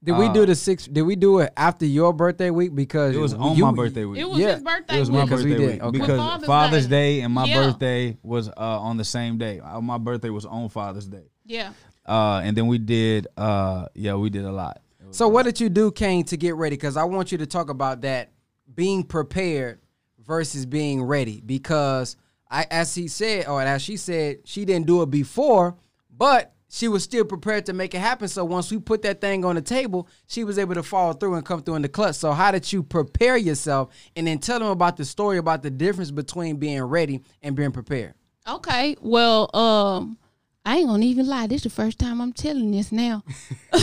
Did 0.05 0.17
we 0.17 0.27
Uh, 0.27 0.33
do 0.33 0.47
the 0.47 0.55
six? 0.55 0.87
Did 0.87 1.03
we 1.03 1.17
do 1.17 1.41
it 1.41 1.53
after 1.57 1.85
your 1.85 2.13
birthday 2.13 2.51
week? 2.51 2.77
Because 2.77 3.17
it 3.17 3.19
was 3.19 3.35
on 3.35 3.57
you- 3.57 3.65
my 3.65 3.73
birthday 3.73 4.05
week. 4.05 4.21
it 4.21 4.29
was 4.29 4.39
yeah, 4.39 4.55
his 4.55 4.63
birthday. 4.63 4.97
It 4.97 5.01
was 5.01 5.11
my 5.11 5.17
week. 5.17 5.25
because 5.31 5.45
we 5.45 5.51
birthday 5.51 5.67
did, 5.67 5.73
week 5.73 5.83
okay. 5.83 5.99
because 5.99 6.19
Father's 6.19 6.47
Father's, 6.47 6.87
Day. 6.87 7.17
Day. 7.17 7.21
and 7.23 7.35
my 7.35 7.45
Yeah. 7.47 7.65
birthday 7.65 8.17
was 8.23 8.49
uh, 8.49 8.53
on 8.59 8.97
the 8.97 9.05
same 9.05 9.37
day. 9.39 9.59
Uh, 9.59 9.81
my 9.81 9.99
birthday 9.99 10.31
was 10.31 10.45
on 10.47 10.69
Father's 10.69 11.07
Day, 11.09 11.25
Yeah. 11.45 11.73
uh, 12.07 12.41
and 12.45 12.57
then 12.57 12.69
we 12.69 12.79
did. 12.79 13.27
Uh, 13.37 13.87
yeah, 13.95 14.15
we 14.15 14.31
did 14.31 14.45
a 14.45 14.53
lot. 14.53 14.81
So 15.11 15.27
what 15.27 15.43
did 15.45 15.59
you 15.59 15.69
do, 15.71 15.91
Kane, 15.91 16.25
to 16.27 16.37
get 16.37 16.55
ready? 16.55 16.77
Because 16.77 16.97
I 16.97 17.05
want 17.05 17.33
you 17.33 17.39
to 17.39 17.47
talk 17.47 17.69
about 17.71 18.03
that 18.03 18.31
being 18.73 19.03
prepared 19.05 19.81
versus 20.27 20.67
being 20.67 21.03
ready. 21.03 21.41
Because 21.45 22.17
I, 22.51 22.67
as 22.71 22.95
he 22.95 23.09
said, 23.09 23.47
or 23.47 23.61
as 23.63 23.83
she 23.83 23.97
said, 23.97 24.39
she 24.45 24.65
didn't 24.65 24.87
do 24.87 25.03
it 25.03 25.11
before, 25.11 25.77
but 26.11 26.55
she 26.69 26.89
was 26.89 27.05
still 27.05 27.25
prepared 27.25 27.67
to 27.67 27.73
make 27.73 27.95
it 27.95 28.01
happen. 28.01 28.27
So 28.27 28.45
once 28.45 28.71
we 28.71 28.79
put 28.79 29.03
that 29.03 29.21
thing 29.21 29.45
on 29.45 29.55
the 29.55 29.63
table, 29.63 30.09
she 30.27 30.43
was 30.43 30.59
able 30.59 30.75
to 30.75 30.83
follow 30.83 31.13
through 31.13 31.35
and 31.35 31.47
come 31.47 31.63
through 31.63 31.77
in 31.77 31.83
the 31.83 31.89
clutch. 31.89 32.17
So 32.17 32.33
how 32.33 32.51
did 32.51 32.73
you 32.73 32.83
prepare 32.83 33.37
yourself, 33.37 33.93
and 34.17 34.27
then 34.27 34.39
tell 34.39 34.59
them 34.59 34.69
about 34.69 34.97
the 34.97 35.05
story 35.05 35.39
about 35.39 35.63
the 35.63 35.71
difference 35.71 36.11
between 36.11 36.57
being 36.57 36.83
ready 36.83 37.23
and 37.43 37.55
being 37.55 37.71
prepared? 37.71 38.15
Okay. 38.49 38.97
Well, 39.01 39.55
um, 39.55 40.19
I 40.65 40.79
ain't 40.79 40.89
gonna 40.89 41.05
even 41.05 41.27
lie. 41.27 41.47
This 41.47 41.59
is 41.59 41.63
the 41.65 41.71
first 41.71 41.99
time 41.99 42.21
I'm 42.21 42.33
telling 42.33 42.71
this 42.73 42.91
now. 42.91 43.23
uh, 43.73 43.79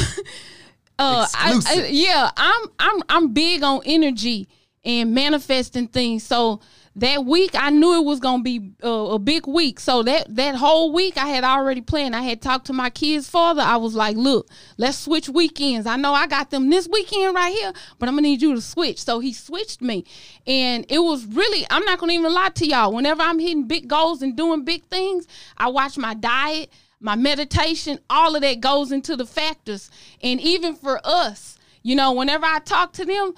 I, 1.00 1.62
I, 1.66 1.88
yeah, 1.92 2.30
I'm 2.36 2.68
I'm 2.78 3.04
I'm 3.08 3.34
big 3.34 3.64
on 3.64 3.82
energy 3.86 4.50
and 4.84 5.14
manifesting 5.14 5.88
things. 5.88 6.24
So 6.24 6.62
that 6.96 7.26
week, 7.26 7.52
I 7.54 7.70
knew 7.70 7.96
it 7.96 8.06
was 8.06 8.20
gonna 8.20 8.44
be 8.44 8.74
uh, 8.84 8.90
a 8.90 9.20
big 9.20 9.48
week. 9.48 9.80
So 9.80 10.04
that 10.04 10.36
that 10.36 10.56
whole 10.56 10.92
week, 10.92 11.18
I 11.18 11.28
had 11.28 11.44
already 11.44 11.80
planned. 11.82 12.16
I 12.16 12.22
had 12.22 12.42
talked 12.42 12.66
to 12.68 12.74
my 12.74 12.90
kid's 12.90 13.30
father. 13.30 13.62
I 13.62 13.78
was 13.78 13.96
like, 13.96 14.18
"Look, 14.18 14.50
let's 14.78 14.98
switch 14.98 15.30
weekends. 15.30 15.88
I 15.88 15.96
know 15.96 16.14
I 16.14 16.28
got 16.28 16.50
them 16.50 16.70
this 16.70 16.90
weekend 16.90 17.34
right 17.34 17.54
here, 17.54 17.72
but 17.98 18.10
I'm 18.10 18.16
gonna 18.16 18.24
need 18.24 18.42
you 18.42 18.56
to 18.56 18.62
switch." 18.62 19.02
So 19.02 19.20
he 19.20 19.32
switched 19.32 19.82
me, 19.82 20.04
and 20.46 20.86
it 20.90 21.00
was 21.00 21.26
really. 21.26 21.66
I'm 21.70 21.86
not 21.86 22.00
gonna 22.00 22.14
even 22.14 22.34
lie 22.34 22.50
to 22.50 22.68
y'all. 22.68 22.94
Whenever 22.94 23.22
I'm 23.22 23.40
hitting 23.40 23.68
big 23.68 23.88
goals 23.88 24.22
and 24.22 24.36
doing 24.36 24.66
big 24.66 24.84
things, 24.86 25.28
I 25.58 25.68
watch 25.70 25.98
my 25.98 26.14
diet 26.14 26.70
my 27.04 27.16
meditation, 27.16 27.98
all 28.12 28.36
of 28.36 28.44
that 28.44 28.62
goes 28.62 28.92
into 28.92 29.16
the 29.16 29.26
factors. 29.26 29.90
And 30.22 30.40
even 30.40 30.76
for 30.76 31.02
us, 31.04 31.58
you 31.82 31.96
know, 31.96 32.12
whenever 32.12 32.46
I 32.46 32.60
talk 32.60 32.94
to 32.94 33.06
them, 33.06 33.34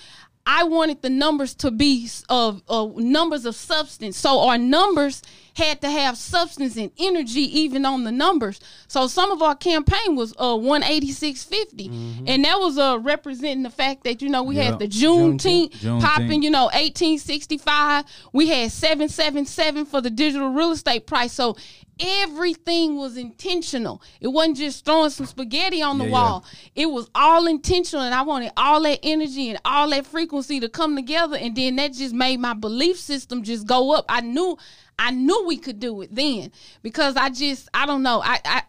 I 0.46 0.64
wanted 0.64 1.02
the 1.02 1.10
numbers 1.10 1.54
to 1.56 1.72
be 1.72 2.10
of 2.30 2.64
numbers 2.98 3.46
of 3.46 3.56
substance. 3.56 4.18
So 4.18 4.42
our 4.42 4.58
numbers 4.58 5.22
had 5.56 5.82
to 5.82 5.90
have 5.90 6.18
substance 6.18 6.76
and 6.78 6.92
energy 6.98 7.42
even 7.60 7.86
on 7.86 8.04
the 8.04 8.12
numbers. 8.12 8.60
So 8.88 9.08
some 9.08 9.32
of 9.32 9.42
our 9.42 9.56
campaign 9.56 10.16
was 10.16 10.34
uh 10.40 10.56
18650. 10.58 12.24
And 12.28 12.44
that 12.46 12.60
was 12.60 12.78
uh 12.78 12.98
representing 13.02 13.64
the 13.64 13.70
fact 13.70 14.04
that 14.06 14.22
you 14.22 14.30
know 14.30 14.44
we 14.44 14.56
Yeah. 14.56 14.64
had 14.64 14.80
the 14.80 14.88
Juneteenth, 14.88 15.72
Juneteenth. 15.74 16.02
popping, 16.02 16.42
you 16.44 16.50
know, 16.50 16.66
1865. 16.74 18.06
We 18.34 18.48
had 18.48 18.72
777 18.72 19.86
for 19.86 20.02
the 20.02 20.10
digital 20.10 20.50
real 20.50 20.72
estate 20.72 21.06
price. 21.08 21.34
So 21.34 21.56
everything 22.00 22.96
was 22.98 23.18
intentional. 23.18 24.02
It 24.20 24.28
wasn't 24.28 24.58
just 24.58 24.84
throwing 24.86 25.10
some 25.12 25.26
spaghetti 25.26 25.82
on 25.82 25.98
the 26.00 26.06
Yeah, 26.06 26.10
yeah. 26.10 26.14
wall. 26.16 26.46
It 26.76 26.86
was 26.88 27.10
all 27.14 27.46
intentional 27.48 28.04
and 28.06 28.14
I 28.16 28.24
wanted 28.24 28.52
all 28.58 28.82
that 28.84 29.00
energy 29.04 29.50
and 29.50 29.60
all 29.66 29.90
that 29.92 30.06
frequency 30.06 30.60
to 30.60 30.70
come 30.70 30.96
together 30.96 31.38
and 31.38 31.56
then 31.56 31.76
that 31.78 31.94
just 31.94 32.14
made 32.14 32.40
my 32.40 32.54
belief 32.54 33.00
system 33.00 33.44
just 33.44 33.68
go 33.68 33.92
up. 33.94 34.06
I 34.10 34.22
knew 34.22 34.58
I 35.00 35.12
knew 35.12 35.46
we 35.46 35.58
could 35.58 35.80
do 35.80 36.02
it 36.02 36.14
then 36.14 36.52
because 36.82 37.16
I 37.16 37.30
just 37.30 37.70
I 37.74 37.86
don't 37.86 38.04
know. 38.04 38.22
I 38.24 38.40
I 38.46 38.62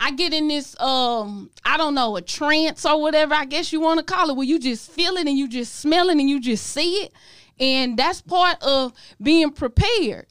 I 0.00 0.10
get 0.12 0.32
in 0.32 0.48
this 0.48 0.78
um 0.80 1.50
I 1.64 1.76
don't 1.76 1.94
know 1.94 2.16
a 2.16 2.22
trance 2.22 2.84
or 2.86 3.00
whatever 3.00 3.34
I 3.34 3.44
guess 3.44 3.72
you 3.72 3.80
want 3.80 3.98
to 3.98 4.04
call 4.04 4.30
it 4.30 4.36
where 4.36 4.46
you 4.46 4.58
just 4.58 4.90
feel 4.90 5.16
it 5.16 5.26
and 5.26 5.36
you 5.36 5.48
just 5.48 5.76
smell 5.76 6.08
it 6.08 6.18
and 6.18 6.28
you 6.28 6.40
just 6.40 6.66
see 6.66 7.02
it 7.02 7.12
and 7.60 7.96
that's 7.96 8.20
part 8.20 8.62
of 8.62 8.92
being 9.20 9.50
prepared. 9.50 10.26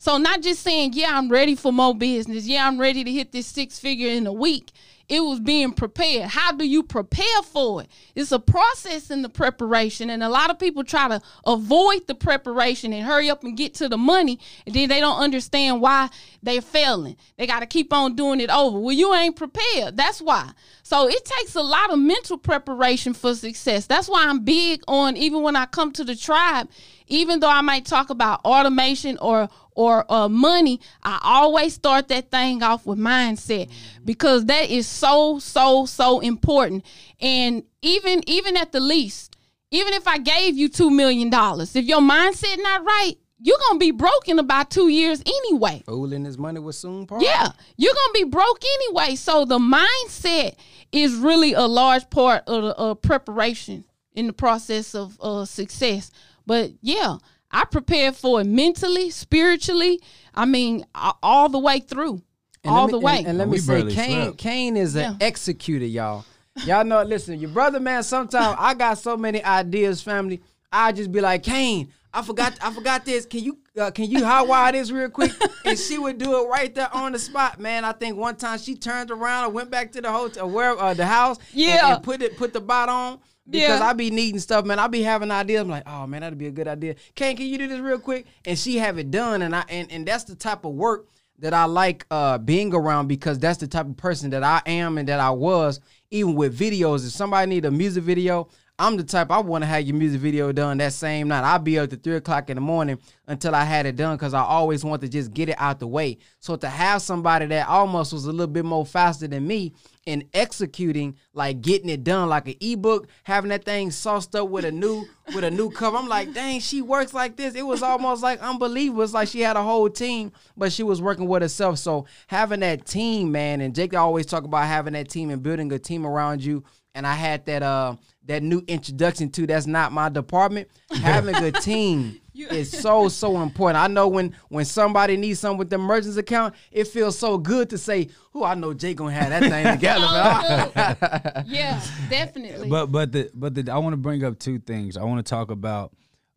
So 0.00 0.16
not 0.16 0.40
just 0.40 0.62
saying, 0.62 0.94
yeah, 0.94 1.10
I'm 1.12 1.28
ready 1.28 1.54
for 1.54 1.74
more 1.74 1.94
business. 1.94 2.46
Yeah, 2.46 2.66
I'm 2.66 2.80
ready 2.80 3.04
to 3.04 3.12
hit 3.12 3.32
this 3.32 3.46
six 3.46 3.78
figure 3.78 4.08
in 4.08 4.26
a 4.26 4.32
week. 4.32 4.72
It 5.10 5.20
was 5.20 5.40
being 5.40 5.72
prepared. 5.72 6.30
How 6.30 6.52
do 6.52 6.66
you 6.66 6.82
prepare 6.82 7.42
for 7.42 7.82
it? 7.82 7.90
It's 8.14 8.32
a 8.32 8.38
process 8.38 9.10
in 9.10 9.20
the 9.20 9.28
preparation. 9.28 10.08
And 10.08 10.22
a 10.22 10.28
lot 10.30 10.48
of 10.48 10.58
people 10.58 10.84
try 10.84 11.08
to 11.08 11.20
avoid 11.44 12.06
the 12.06 12.14
preparation 12.14 12.94
and 12.94 13.04
hurry 13.04 13.28
up 13.28 13.44
and 13.44 13.58
get 13.58 13.74
to 13.74 13.90
the 13.90 13.98
money. 13.98 14.38
And 14.64 14.74
then 14.74 14.88
they 14.88 15.00
don't 15.00 15.18
understand 15.18 15.82
why 15.82 16.08
they're 16.42 16.62
failing. 16.62 17.16
They 17.36 17.46
got 17.46 17.60
to 17.60 17.66
keep 17.66 17.92
on 17.92 18.14
doing 18.14 18.40
it 18.40 18.50
over. 18.50 18.78
Well, 18.78 18.94
you 18.96 19.12
ain't 19.12 19.36
prepared. 19.36 19.98
That's 19.98 20.22
why. 20.22 20.52
So 20.82 21.08
it 21.08 21.24
takes 21.26 21.56
a 21.56 21.62
lot 21.62 21.92
of 21.92 21.98
mental 21.98 22.38
preparation 22.38 23.12
for 23.12 23.34
success. 23.34 23.86
That's 23.86 24.08
why 24.08 24.24
I'm 24.26 24.44
big 24.44 24.82
on, 24.88 25.16
even 25.16 25.42
when 25.42 25.56
I 25.56 25.66
come 25.66 25.92
to 25.92 26.04
the 26.04 26.16
tribe, 26.16 26.68
even 27.10 27.40
though 27.40 27.50
I 27.50 27.60
might 27.60 27.84
talk 27.84 28.08
about 28.08 28.40
automation 28.44 29.18
or 29.20 29.48
or 29.72 30.10
uh, 30.12 30.28
money, 30.28 30.80
I 31.02 31.20
always 31.22 31.74
start 31.74 32.08
that 32.08 32.30
thing 32.30 32.62
off 32.62 32.86
with 32.86 32.98
mindset 32.98 33.70
because 34.04 34.46
that 34.46 34.70
is 34.70 34.86
so 34.86 35.38
so 35.38 35.86
so 35.86 36.20
important. 36.20 36.84
And 37.20 37.64
even 37.82 38.22
even 38.26 38.56
at 38.56 38.72
the 38.72 38.80
least, 38.80 39.36
even 39.70 39.92
if 39.92 40.08
I 40.08 40.18
gave 40.18 40.56
you 40.56 40.68
two 40.68 40.90
million 40.90 41.30
dollars, 41.30 41.76
if 41.76 41.84
your 41.84 42.00
mindset 42.00 42.56
not 42.62 42.84
right, 42.84 43.14
you're 43.38 43.58
gonna 43.68 43.78
be 43.78 43.90
broke 43.90 44.28
in 44.28 44.38
about 44.38 44.70
two 44.70 44.88
years 44.88 45.22
anyway. 45.24 45.82
Fooling 45.86 46.24
his 46.24 46.38
money 46.38 46.60
was 46.60 46.78
soon 46.78 47.06
part. 47.06 47.22
Yeah, 47.22 47.48
you're 47.76 47.94
gonna 47.94 48.12
be 48.12 48.24
broke 48.24 48.62
anyway. 48.76 49.16
So 49.16 49.44
the 49.44 49.58
mindset 49.58 50.56
is 50.92 51.14
really 51.14 51.54
a 51.54 51.66
large 51.66 52.08
part 52.10 52.44
of 52.46 52.62
the 52.62 52.76
uh, 52.76 52.94
preparation 52.94 53.84
in 54.12 54.26
the 54.26 54.32
process 54.32 54.94
of 54.94 55.18
uh, 55.20 55.44
success. 55.44 56.10
But 56.50 56.72
yeah, 56.82 57.18
I 57.52 57.64
prepared 57.64 58.16
for 58.16 58.40
it 58.40 58.44
mentally, 58.48 59.10
spiritually. 59.10 60.00
I 60.34 60.46
mean, 60.46 60.84
all 61.22 61.48
the 61.48 61.60
way 61.60 61.78
through, 61.78 62.22
And 62.64 62.74
all 62.74 62.86
me- 62.88 62.90
the 62.90 62.98
way. 62.98 63.18
And, 63.18 63.28
and 63.28 63.38
let 63.38 63.46
We 63.46 63.52
me 63.52 63.58
say, 63.58 63.74
barely 63.76 63.94
Kane, 63.94 64.22
slept. 64.24 64.38
Kane 64.38 64.76
is 64.76 64.96
an 64.96 65.16
Yeah. 65.20 65.26
executor, 65.28 65.84
y'all. 65.86 66.24
Y'all 66.64 66.82
know, 66.84 67.04
listen, 67.04 67.38
your 67.38 67.50
brother, 67.50 67.78
man, 67.78 68.02
sometimes 68.02 68.56
I 68.58 68.74
got 68.74 68.98
so 68.98 69.16
many 69.16 69.44
ideas, 69.44 70.02
family. 70.02 70.42
I 70.72 70.90
just 70.90 71.12
be 71.12 71.20
like, 71.20 71.44
Kane, 71.44 71.92
I 72.12 72.22
forgot, 72.22 72.58
I 72.60 72.72
forgot 72.72 73.04
this. 73.04 73.26
Can 73.26 73.44
you, 73.44 73.58
uh, 73.80 73.92
can 73.92 74.10
you 74.10 74.18
hotwire 74.22 74.72
this 74.72 74.90
real 74.90 75.08
quick? 75.08 75.30
And 75.64 75.78
she 75.78 75.98
would 75.98 76.18
do 76.18 76.42
it 76.42 76.48
right 76.48 76.74
there 76.74 76.92
on 76.92 77.12
the 77.12 77.18
spot, 77.20 77.60
man. 77.60 77.84
I 77.84 77.92
think 77.92 78.16
one 78.16 78.34
time 78.34 78.58
she 78.58 78.74
turned 78.74 79.12
around 79.12 79.44
and 79.44 79.54
went 79.54 79.70
back 79.70 79.92
to 79.92 80.00
the 80.00 80.10
hotel, 80.10 80.50
where 80.50 80.76
uh, 80.76 80.94
the 80.94 81.06
house, 81.06 81.36
and- 81.38 81.46
Yeah. 81.60 81.94
and, 81.94 82.02
put 82.02 82.22
it, 82.22 82.36
put 82.36 82.52
the 82.52 82.60
bot 82.60 82.88
on. 82.88 83.20
Because 83.50 83.80
Yeah. 83.80 83.86
I 83.88 83.92
be 83.92 84.10
needing 84.10 84.38
stuff, 84.40 84.64
man. 84.64 84.78
I 84.78 84.86
be 84.86 85.02
having 85.02 85.30
ideas. 85.30 85.62
I'm 85.62 85.68
like, 85.68 85.88
oh 85.88 86.06
man, 86.06 86.20
that'd 86.20 86.38
be 86.38 86.46
a 86.46 86.52
good 86.52 86.68
idea. 86.68 86.94
Kane, 87.14 87.36
can 87.36 87.46
you 87.46 87.58
do 87.58 87.66
this 87.68 87.80
real 87.80 87.98
quick? 87.98 88.26
And 88.44 88.58
she 88.58 88.76
have 88.78 88.98
it 88.98 89.10
done, 89.10 89.42
and 89.42 89.54
I 89.54 89.64
and, 89.68 89.90
and 89.90 90.06
that's 90.06 90.24
the 90.24 90.34
type 90.36 90.64
of 90.64 90.72
work 90.74 91.08
that 91.40 91.54
I 91.54 91.64
like 91.64 92.06
uh, 92.10 92.38
being 92.38 92.74
around 92.74 93.08
because 93.08 93.38
that's 93.38 93.58
the 93.58 93.66
type 93.66 93.86
of 93.86 93.96
person 93.96 94.30
that 94.30 94.44
I 94.44 94.60
am 94.66 94.98
and 94.98 95.08
that 95.08 95.20
I 95.20 95.30
was. 95.30 95.80
Even 96.10 96.34
with 96.34 96.58
videos, 96.58 97.06
if 97.06 97.12
somebody 97.12 97.48
need 97.48 97.64
a 97.64 97.70
music 97.70 98.04
video, 98.04 98.48
I'm 98.80 98.96
the 98.96 99.04
type 99.04 99.30
I 99.30 99.40
want 99.40 99.60
to 99.60 99.66
have 99.66 99.82
your 99.82 99.94
music 99.94 100.22
video 100.22 100.52
done 100.52 100.78
that 100.78 100.94
same 100.94 101.28
night. 101.28 101.44
I'll 101.44 101.58
be 101.58 101.78
up 101.78 101.90
to 101.90 101.96
three 101.96 102.16
o'clock 102.16 102.48
in 102.48 102.54
the 102.54 102.62
morning 102.62 102.98
until 103.26 103.54
I 103.54 103.64
had 103.64 103.84
it 103.84 103.94
done 103.94 104.16
because 104.16 104.32
I 104.32 104.40
always 104.40 104.82
want 104.82 105.02
to 105.02 105.08
just 105.08 105.34
get 105.34 105.50
it 105.50 105.56
out 105.58 105.80
the 105.80 105.86
way. 105.86 106.16
So 106.38 106.56
to 106.56 106.66
have 106.66 107.02
somebody 107.02 107.44
that 107.44 107.68
almost 107.68 108.10
was 108.10 108.24
a 108.24 108.32
little 108.32 108.46
bit 108.46 108.64
more 108.64 108.86
faster 108.86 109.28
than 109.28 109.46
me 109.46 109.74
in 110.06 110.26
executing, 110.32 111.14
like 111.34 111.60
getting 111.60 111.90
it 111.90 112.04
done 112.04 112.30
like 112.30 112.48
an 112.48 112.54
ebook, 112.62 113.08
having 113.24 113.50
that 113.50 113.66
thing 113.66 113.90
sauced 113.90 114.34
up 114.34 114.48
with 114.48 114.64
a 114.64 114.72
new 114.72 115.04
with 115.34 115.44
a 115.44 115.50
new 115.50 115.70
cover. 115.70 115.98
I'm 115.98 116.08
like, 116.08 116.32
dang, 116.32 116.60
she 116.60 116.80
works 116.80 117.12
like 117.12 117.36
this. 117.36 117.54
It 117.54 117.66
was 117.66 117.82
almost 117.82 118.22
like 118.22 118.40
unbelievable. 118.40 119.02
It's 119.02 119.12
like 119.12 119.28
she 119.28 119.42
had 119.42 119.58
a 119.58 119.62
whole 119.62 119.90
team, 119.90 120.32
but 120.56 120.72
she 120.72 120.84
was 120.84 121.02
working 121.02 121.28
with 121.28 121.42
herself. 121.42 121.78
So 121.78 122.06
having 122.28 122.60
that 122.60 122.86
team, 122.86 123.30
man, 123.30 123.60
and 123.60 123.74
Jake 123.74 123.94
always 123.94 124.24
talk 124.24 124.44
about 124.44 124.64
having 124.64 124.94
that 124.94 125.10
team 125.10 125.28
and 125.28 125.42
building 125.42 125.70
a 125.70 125.78
team 125.78 126.06
around 126.06 126.42
you. 126.42 126.64
And 126.94 127.06
I 127.06 127.14
had 127.14 127.46
that 127.46 127.62
uh 127.62 127.96
that 128.26 128.42
new 128.42 128.62
introduction 128.66 129.30
to 129.30 129.46
that's 129.46 129.66
not 129.66 129.92
my 129.92 130.08
department. 130.08 130.68
Having 130.90 131.36
a 131.36 131.52
team 131.52 132.20
is 132.34 132.70
so 132.70 133.08
so 133.08 133.40
important. 133.42 133.82
I 133.82 133.86
know 133.86 134.08
when 134.08 134.34
when 134.48 134.64
somebody 134.64 135.16
needs 135.16 135.40
something 135.40 135.58
with 135.58 135.70
the 135.70 135.76
emergency 135.76 136.18
account, 136.18 136.54
it 136.70 136.88
feels 136.88 137.18
so 137.18 137.38
good 137.38 137.70
to 137.70 137.78
say, 137.78 138.08
"Oh, 138.34 138.44
I 138.44 138.54
know 138.54 138.74
Jake 138.74 138.96
gonna 138.96 139.12
have 139.12 139.30
that 139.30 139.42
thing 139.42 139.66
together." 139.72 140.06
man." 140.06 140.66
Oh, 141.02 141.42
yeah, 141.46 141.80
definitely. 142.08 142.68
But 142.68 142.86
but 142.86 143.12
the 143.12 143.30
but 143.34 143.54
the 143.54 143.70
I 143.70 143.78
want 143.78 143.92
to 143.92 143.98
bring 143.98 144.24
up 144.24 144.38
two 144.38 144.58
things. 144.58 144.96
I 144.96 145.04
want 145.04 145.24
to 145.24 145.28
talk 145.28 145.50
about 145.50 145.92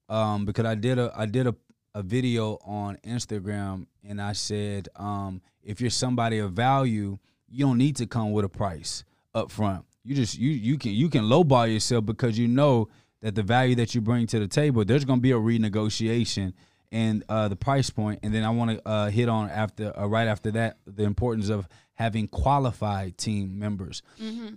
um 0.10 0.46
because 0.46 0.66
I 0.66 0.76
did 0.76 1.00
a 1.00 1.12
I 1.16 1.26
did 1.26 1.48
a, 1.48 1.56
a 1.96 2.04
video 2.04 2.60
on 2.66 2.98
Instagram 3.04 3.88
and 4.04 4.22
I 4.22 4.34
said 4.34 4.90
um 4.96 5.42
if 5.64 5.82
you're 5.82 5.90
somebody 5.90 6.40
of 6.40 6.54
value, 6.54 7.18
you 7.50 7.66
don't 7.66 7.78
need 7.78 7.96
to 7.98 8.06
come 8.06 8.32
with 8.32 8.46
a 8.46 8.50
price 8.50 9.04
up 9.34 9.50
front. 9.50 9.86
You 10.04 10.16
just 10.16 10.38
you 10.38 10.52
you 10.52 10.78
can 10.78 10.92
you 10.92 11.10
can 11.10 11.24
lowball 11.24 11.72
yourself 11.72 12.06
because 12.06 12.38
you 12.38 12.48
know 12.48 12.90
that 13.22 13.36
the 13.36 13.44
value 13.44 13.76
that 13.76 13.96
you 13.96 14.02
bring 14.02 14.28
to 14.28 14.40
the 14.40 14.48
table, 14.48 14.84
there's 14.84 15.06
going 15.06 15.20
to 15.20 15.24
be 15.24 15.32
a 15.32 15.36
renegotiation 15.36 16.54
and 16.92 17.24
uh, 17.30 17.48
the 17.48 17.56
price 17.56 17.90
point. 17.90 18.20
And 18.22 18.34
then 18.34 18.44
I 18.44 18.50
want 18.50 18.72
to 18.72 18.88
uh, 18.88 19.10
hit 19.10 19.30
on 19.30 19.50
after 19.50 19.98
uh, 19.98 20.06
right 20.06 20.28
after 20.28 20.52
that 20.52 20.78
the 20.86 21.04
importance 21.04 21.50
of 21.50 21.68
having 21.94 22.28
qualified 22.28 23.18
team 23.18 23.58
members. 23.58 24.02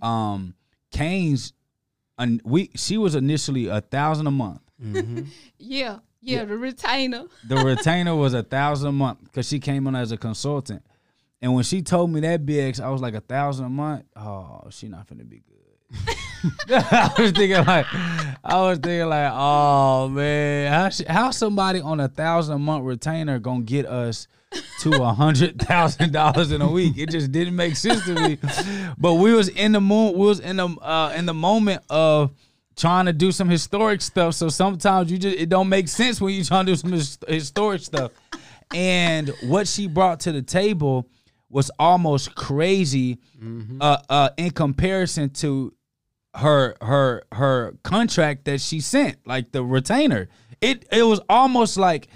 Um, 0.01 0.53
Kane's, 0.91 1.53
and 2.17 2.41
we 2.43 2.69
she 2.75 2.97
was 2.97 3.15
initially 3.15 3.67
a 3.67 3.81
thousand 3.81 4.27
a 4.27 4.31
month. 4.31 4.61
yeah, 5.57 5.99
yeah, 6.21 6.45
the 6.45 6.57
retainer. 6.57 7.25
The 7.47 7.57
retainer 7.57 8.15
was 8.23 8.33
a 8.33 8.43
thousand 8.43 8.89
a 8.89 8.91
month 8.91 9.23
because 9.23 9.47
she 9.47 9.59
came 9.59 9.87
on 9.87 9.95
as 9.95 10.11
a 10.11 10.17
consultant. 10.17 10.83
And 11.41 11.53
when 11.53 11.63
she 11.63 11.81
told 11.81 12.09
me 12.11 12.19
that 12.21 12.45
BX, 12.45 12.79
I 12.79 12.89
was 12.89 13.01
like 13.01 13.13
a 13.13 13.21
thousand 13.21 13.65
a 13.65 13.69
month. 13.69 14.05
Oh, 14.15 14.63
she 14.71 14.87
not 14.87 15.07
finna 15.07 15.27
be 15.27 15.41
good. 15.47 16.15
I 16.69 17.13
was 17.17 17.31
thinking 17.31 17.65
like, 17.65 17.85
I 18.43 18.61
was 18.61 18.79
thinking 18.79 19.07
like, 19.07 19.31
oh 19.33 20.09
man, 20.09 20.71
how 20.71 20.89
how 21.07 21.31
somebody 21.31 21.79
on 21.79 21.99
a 21.99 22.07
thousand 22.07 22.55
a 22.55 22.59
month 22.59 22.83
retainer 22.85 23.39
gonna 23.39 23.61
get 23.63 23.85
us 23.85 24.27
to 24.81 25.01
a 25.01 25.13
hundred 25.13 25.59
thousand 25.61 26.11
dollars 26.11 26.51
in 26.51 26.61
a 26.61 26.69
week. 26.69 26.97
It 26.97 27.09
just 27.09 27.31
didn't 27.31 27.55
make 27.55 27.75
sense 27.75 28.03
to 28.05 28.15
me. 28.15 28.37
But 28.97 29.15
we 29.15 29.33
was 29.33 29.49
in 29.49 29.71
the 29.71 29.81
moon. 29.81 30.13
We 30.13 30.25
was 30.25 30.39
in 30.39 30.57
the 30.57 30.67
uh, 30.67 31.13
in 31.15 31.25
the 31.25 31.33
moment 31.33 31.83
of 31.89 32.31
trying 32.75 33.05
to 33.05 33.13
do 33.13 33.31
some 33.31 33.49
historic 33.49 34.01
stuff. 34.01 34.33
So 34.35 34.49
sometimes 34.49 35.11
you 35.11 35.17
just 35.17 35.37
it 35.37 35.49
don't 35.49 35.69
make 35.69 35.87
sense 35.87 36.19
when 36.19 36.33
you 36.33 36.43
trying 36.43 36.65
to 36.65 36.71
do 36.73 36.75
some 36.75 36.91
his- 36.91 37.17
historic 37.27 37.81
stuff. 37.81 38.11
And 38.73 39.29
what 39.43 39.67
she 39.67 39.87
brought 39.87 40.19
to 40.21 40.31
the 40.31 40.41
table 40.41 41.07
was 41.49 41.71
almost 41.79 42.35
crazy 42.35 43.19
uh, 43.81 43.97
uh, 44.09 44.29
in 44.37 44.51
comparison 44.51 45.29
to 45.29 45.73
her 46.35 46.75
her 46.81 47.23
her 47.31 47.75
contract 47.83 48.45
that 48.45 48.61
she 48.61 48.79
sent, 48.79 49.17
like 49.25 49.51
the 49.51 49.63
retainer. 49.63 50.29
It 50.61 50.85
it 50.91 51.03
was 51.03 51.19
almost 51.29 51.77
like 51.77 52.07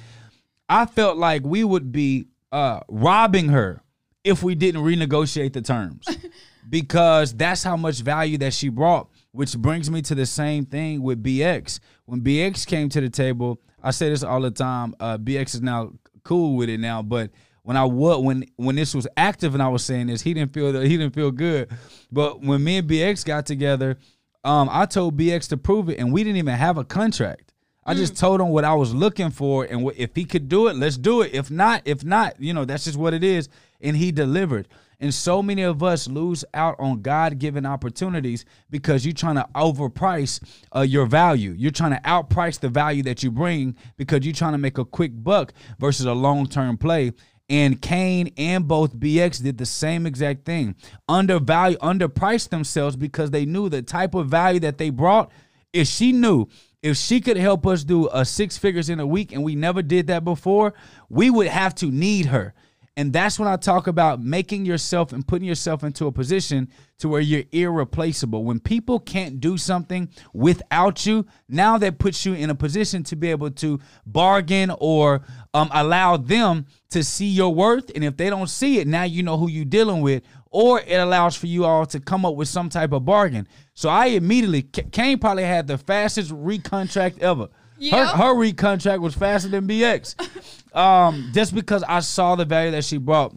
I 0.70 0.86
felt 0.86 1.18
like 1.18 1.44
we 1.44 1.64
would 1.64 1.92
be 1.92 2.28
uh, 2.52 2.82
robbing 2.88 3.50
her 3.50 3.82
if 4.24 4.44
we 4.44 4.56
didn't 4.56 4.84
renegotiate 4.84 5.54
the 5.54 5.62
terms 5.62 6.06
because 6.70 7.34
that's 7.34 7.64
how 7.64 7.76
much 7.78 8.02
value 8.02 8.38
that 8.40 8.54
she 8.54 8.70
brought. 8.70 9.10
Which 9.32 9.58
brings 9.58 9.90
me 9.90 10.02
to 10.04 10.16
the 10.16 10.26
same 10.26 10.66
thing 10.66 11.02
with 11.02 11.24
BX. 11.24 11.80
When 12.06 12.20
BX 12.20 12.68
came 12.68 12.90
to 12.90 13.00
the 13.00 13.10
table, 13.10 13.62
I 13.82 13.92
say 13.92 14.10
this 14.10 14.24
all 14.24 14.42
the 14.42 14.52
time. 14.52 14.94
Uh, 15.00 15.18
BX 15.18 15.56
is 15.56 15.62
now 15.62 15.94
cool 16.24 16.58
with 16.58 16.70
it 16.70 16.80
now, 16.80 17.02
but 17.02 17.32
when 17.64 17.78
I 17.78 17.86
would 17.86 18.20
when 18.20 18.46
when 18.56 18.76
this 18.76 18.96
was 18.96 19.08
active 19.18 19.54
and 19.54 19.62
I 19.62 19.68
was 19.68 19.84
saying 19.84 20.08
this, 20.08 20.22
he 20.22 20.34
didn't 20.34 20.54
feel 20.54 20.72
that 20.74 20.84
he 20.84 20.98
didn't 20.98 21.14
feel 21.14 21.32
good. 21.32 21.70
But 22.12 22.42
when 22.42 22.64
me 22.64 22.78
and 22.78 22.90
BX 22.90 23.26
got 23.26 23.46
together, 23.46 23.98
um, 24.44 24.70
I 24.72 24.86
told 24.86 25.18
BX 25.18 25.50
to 25.50 25.58
prove 25.58 25.90
it, 25.90 26.00
and 26.00 26.12
we 26.12 26.24
didn't 26.24 26.38
even 26.38 26.56
have 26.56 26.78
a 26.78 26.84
contract. 26.84 27.54
I 27.84 27.96
just 27.96 28.16
told 28.16 28.40
him 28.40 28.50
what 28.50 28.64
I 28.64 28.76
was 28.76 28.94
looking 28.94 29.32
for, 29.32 29.66
and 29.66 29.84
wh- 29.84 30.00
if 30.00 30.16
he 30.16 30.24
could 30.24 30.48
do 30.48 30.68
it, 30.68 30.76
let's 30.76 30.98
do 30.98 31.22
it. 31.22 31.34
If 31.34 31.50
not, 31.50 31.82
if 31.86 32.04
not, 32.04 32.40
you 32.40 32.54
know, 32.54 32.64
that's 32.64 32.84
just 32.86 32.98
what 32.98 33.14
it 33.14 33.24
is. 33.24 33.50
And 33.82 33.98
he 33.98 34.12
delivered. 34.12 34.68
And 35.00 35.12
so 35.12 35.42
many 35.42 35.64
of 35.64 35.82
us 35.82 36.08
lose 36.08 36.46
out 36.54 36.76
on 36.78 37.02
God 37.02 37.40
given 37.40 37.66
opportunities 37.66 38.46
because 38.70 39.04
you're 39.04 39.16
trying 39.16 39.36
to 39.36 39.48
overprice 39.56 40.40
uh, 40.76 40.82
your 40.82 41.08
value. 41.08 41.56
You're 41.58 41.72
trying 41.72 41.94
to 41.94 42.02
outprice 42.02 42.60
the 42.60 42.70
value 42.70 43.02
that 43.04 43.24
you 43.24 43.32
bring 43.32 43.76
because 43.98 44.24
you're 44.24 44.36
trying 44.36 44.52
to 44.52 44.60
make 44.60 44.78
a 44.78 44.86
quick 44.86 45.12
buck 45.16 45.54
versus 45.80 46.06
a 46.06 46.14
long 46.14 46.46
term 46.46 46.78
play. 46.78 47.14
And 47.52 47.82
Kane 47.82 48.32
and 48.38 48.66
both 48.66 48.96
BX 48.96 49.44
did 49.44 49.58
the 49.58 49.66
same 49.66 50.06
exact 50.06 50.46
thing. 50.46 50.74
Undervalue, 51.10 51.78
underpriced 51.80 52.48
themselves 52.48 52.96
because 52.96 53.30
they 53.32 53.46
knew 53.46 53.68
the 53.68 53.82
type 53.82 54.16
of 54.16 54.30
value 54.30 54.62
that 54.62 54.78
they 54.78 54.90
brought. 54.90 55.30
If 55.74 55.88
she 55.88 56.14
knew 56.14 56.48
if 56.82 56.98
she 56.98 57.22
could 57.22 57.38
help 57.38 57.68
us 57.68 57.84
do 57.84 58.10
a 58.12 58.26
six 58.26 58.58
figures 58.58 58.90
in 58.90 59.00
a 59.00 59.06
week 59.06 59.34
and 59.34 59.44
we 59.44 59.56
never 59.56 59.82
did 59.82 60.08
that 60.08 60.24
before, 60.24 60.74
we 61.10 61.30
would 61.30 61.48
have 61.48 61.76
to 61.76 61.88
need 61.88 62.28
her. 62.28 62.54
And 62.98 63.14
that's 63.14 63.40
when 63.40 63.48
I 63.48 63.56
talk 63.56 63.88
about 63.88 64.22
making 64.22 64.66
yourself 64.66 65.14
and 65.14 65.26
putting 65.26 65.48
yourself 65.48 65.84
into 65.84 66.08
a 66.08 66.12
position 66.12 66.68
to 67.00 67.08
where 67.08 67.22
you're 67.22 67.46
irreplaceable. 67.54 68.44
When 68.44 68.60
people 68.60 69.00
can't 69.00 69.40
do 69.40 69.58
something 69.58 70.10
without 70.34 71.06
you, 71.06 71.26
now 71.48 71.78
that 71.78 72.00
puts 72.00 72.26
you 72.26 72.34
in 72.34 72.50
a 72.50 72.56
position 72.56 73.04
to 73.04 73.16
be 73.16 73.32
able 73.32 73.50
to 73.52 73.80
bargain 74.06 74.74
or 74.78 75.22
um, 75.54 75.70
allow 75.72 76.18
them 76.18 76.66
to 76.90 77.02
see 77.02 77.28
your 77.28 77.56
worth. 77.56 77.90
And 77.96 78.04
if 78.04 78.18
they 78.18 78.30
don't 78.30 78.50
see 78.50 78.80
it, 78.80 78.88
now 78.88 79.04
you 79.04 79.24
know 79.24 79.38
who 79.38 79.50
you're 79.50 79.64
dealing 79.64 80.02
with. 80.02 80.24
Or 80.50 80.82
it 80.82 80.98
allows 80.98 81.38
for 81.38 81.48
you 81.48 81.64
all 81.64 81.86
to 81.86 82.00
come 82.02 82.26
up 82.26 82.36
with 82.36 82.50
some 82.50 82.68
type 82.68 82.92
of 82.92 83.06
bargain. 83.06 83.48
So 83.74 83.88
I 83.88 84.08
immediately, 84.08 84.64
Kane 84.64 85.18
probably 85.18 85.46
had 85.46 85.66
the 85.66 85.78
fastest 85.78 86.32
recontract 86.32 87.20
ever. 87.20 87.48
Yeah. 87.78 88.06
Her, 88.06 88.18
her 88.18 88.34
recontract 88.36 89.00
was 89.00 89.16
faster 89.16 89.48
than 89.48 89.66
BX. 89.66 90.61
Um, 90.74 91.32
just 91.34 91.54
because 91.54 91.84
I 91.84 92.00
saw 92.00 92.36
the 92.36 92.46
value 92.46 92.72
that 92.72 92.86
she 92.86 92.98
brought, 92.98 93.34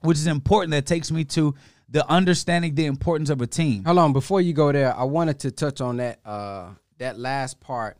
which 0.00 0.18
is 0.18 0.26
important. 0.26 0.72
That 0.72 0.86
takes 0.86 1.10
me 1.10 1.24
to 1.26 1.54
the 1.88 2.08
understanding 2.10 2.74
the 2.74 2.86
importance 2.86 3.30
of 3.30 3.40
a 3.40 3.46
team. 3.46 3.84
Hold 3.84 3.98
on, 3.98 4.12
before 4.12 4.40
you 4.40 4.52
go 4.52 4.72
there, 4.72 4.94
I 4.96 5.04
wanted 5.04 5.40
to 5.40 5.50
touch 5.50 5.80
on 5.80 5.98
that 5.98 6.20
uh 6.24 6.70
that 6.98 7.18
last 7.18 7.60
part 7.60 7.98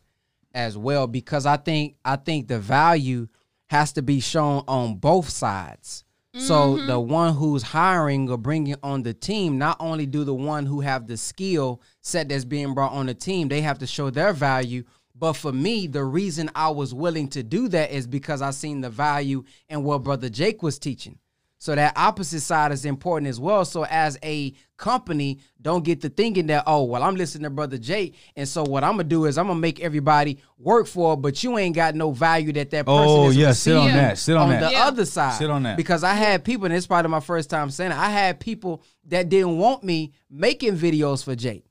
as 0.55 0.77
well 0.79 1.07
because 1.07 1.47
I 1.47 1.57
think 1.57 1.97
I 2.05 2.17
think 2.17 2.49
the 2.49 2.59
value 2.59 3.29
has 3.69 3.93
to 3.95 4.03
be 4.03 4.21
shown 4.21 4.65
on 4.69 4.97
both 4.97 5.29
sides. 5.29 6.05
So 6.37 6.85
the 6.85 6.99
one 6.99 7.35
who's 7.35 7.63
hiring 7.63 8.29
or 8.29 8.37
bringing 8.37 8.75
on 8.83 9.05
the 9.05 9.15
team, 9.15 9.57
not 9.57 9.77
only 9.79 10.05
do 10.05 10.25
the 10.25 10.35
one 10.35 10.67
who 10.67 10.81
have 10.81 11.07
the 11.07 11.17
skill 11.17 11.81
set 12.01 12.29
that's 12.29 12.45
being 12.45 12.75
brought 12.75 12.91
on 12.91 13.07
the 13.07 13.15
team, 13.15 13.47
they 13.47 13.61
have 13.61 13.79
to 13.79 13.87
show 13.87 14.11
their 14.11 14.33
value. 14.33 14.83
But 15.17 15.35
for 15.35 15.53
me, 15.53 15.87
the 15.87 16.05
reason 16.05 16.51
I 16.55 16.71
was 16.71 16.93
willing 16.93 17.29
to 17.29 17.43
do 17.43 17.69
that 17.69 17.93
is 17.93 18.07
because 18.07 18.43
I 18.43 18.51
seen 18.51 18.81
the 18.81 18.91
value 18.91 19.45
in 19.69 19.85
what 19.85 20.03
Brother 20.03 20.29
Jake 20.29 20.63
was 20.63 20.79
teaching. 20.79 21.19
So 21.59 21.75
that 21.75 21.95
opposite 21.97 22.41
side 22.43 22.73
is 22.73 22.85
important 22.85 23.27
as 23.29 23.41
well. 23.41 23.65
So 23.65 23.87
as 23.87 24.19
a 24.23 24.53
company, 24.77 25.39
don't 25.63 25.83
get 25.83 26.03
to 26.03 26.11
thinking 26.11 26.49
that, 26.49 26.65
oh, 26.67 26.83
well, 26.85 27.03
I'm 27.03 27.15
listening 27.15 27.45
to 27.45 27.51
Brother 27.51 27.79
Jake. 27.79 28.17
And 28.37 28.47
so 28.47 28.65
what 28.65 28.85
I'm 28.85 28.95
gonna 28.95 29.05
do 29.05 29.25
is 29.25 29.39
I'm 29.39 29.47
gonna 29.47 29.59
make 29.59 29.81
everybody 29.81 30.41
work 30.59 30.87
for 30.87 31.15
it, 31.15 31.19
but 31.19 31.43
you 31.43 31.57
ain't 31.57 31.75
got 31.75 31.95
no 31.95 32.11
value 32.11 32.53
that 32.55 32.69
that 32.71 32.85
person 32.85 33.05
Oh 33.09 33.31
is 33.31 33.37
yeah, 33.37 33.53
sit 33.53 33.77
on 33.77 33.87
that. 33.87 34.19
Sit 34.19 34.37
on, 34.37 34.43
on 34.43 34.49
that. 34.51 34.61
the 34.61 34.73
Yeah. 34.73 34.85
other 34.89 35.07
side. 35.07 35.39
Sit 35.39 35.49
on 35.49 35.63
that. 35.63 35.79
Because 35.79 36.05
I 36.05 36.13
had 36.13 36.45
people, 36.45 36.67
and 36.67 36.75
it's 36.75 36.87
probably 36.87 37.11
my 37.11 37.21
first 37.21 37.49
time 37.49 37.71
saying 37.71 37.93
it, 37.93 37.97
I 37.97 38.11
had 38.11 38.41
people 38.41 38.83
that 39.07 39.31
didn't 39.31 39.57
want 39.57 39.85
me 39.85 40.13
making 40.29 40.77
videos 40.77 41.25
for 41.25 41.35
Jake. 41.35 41.65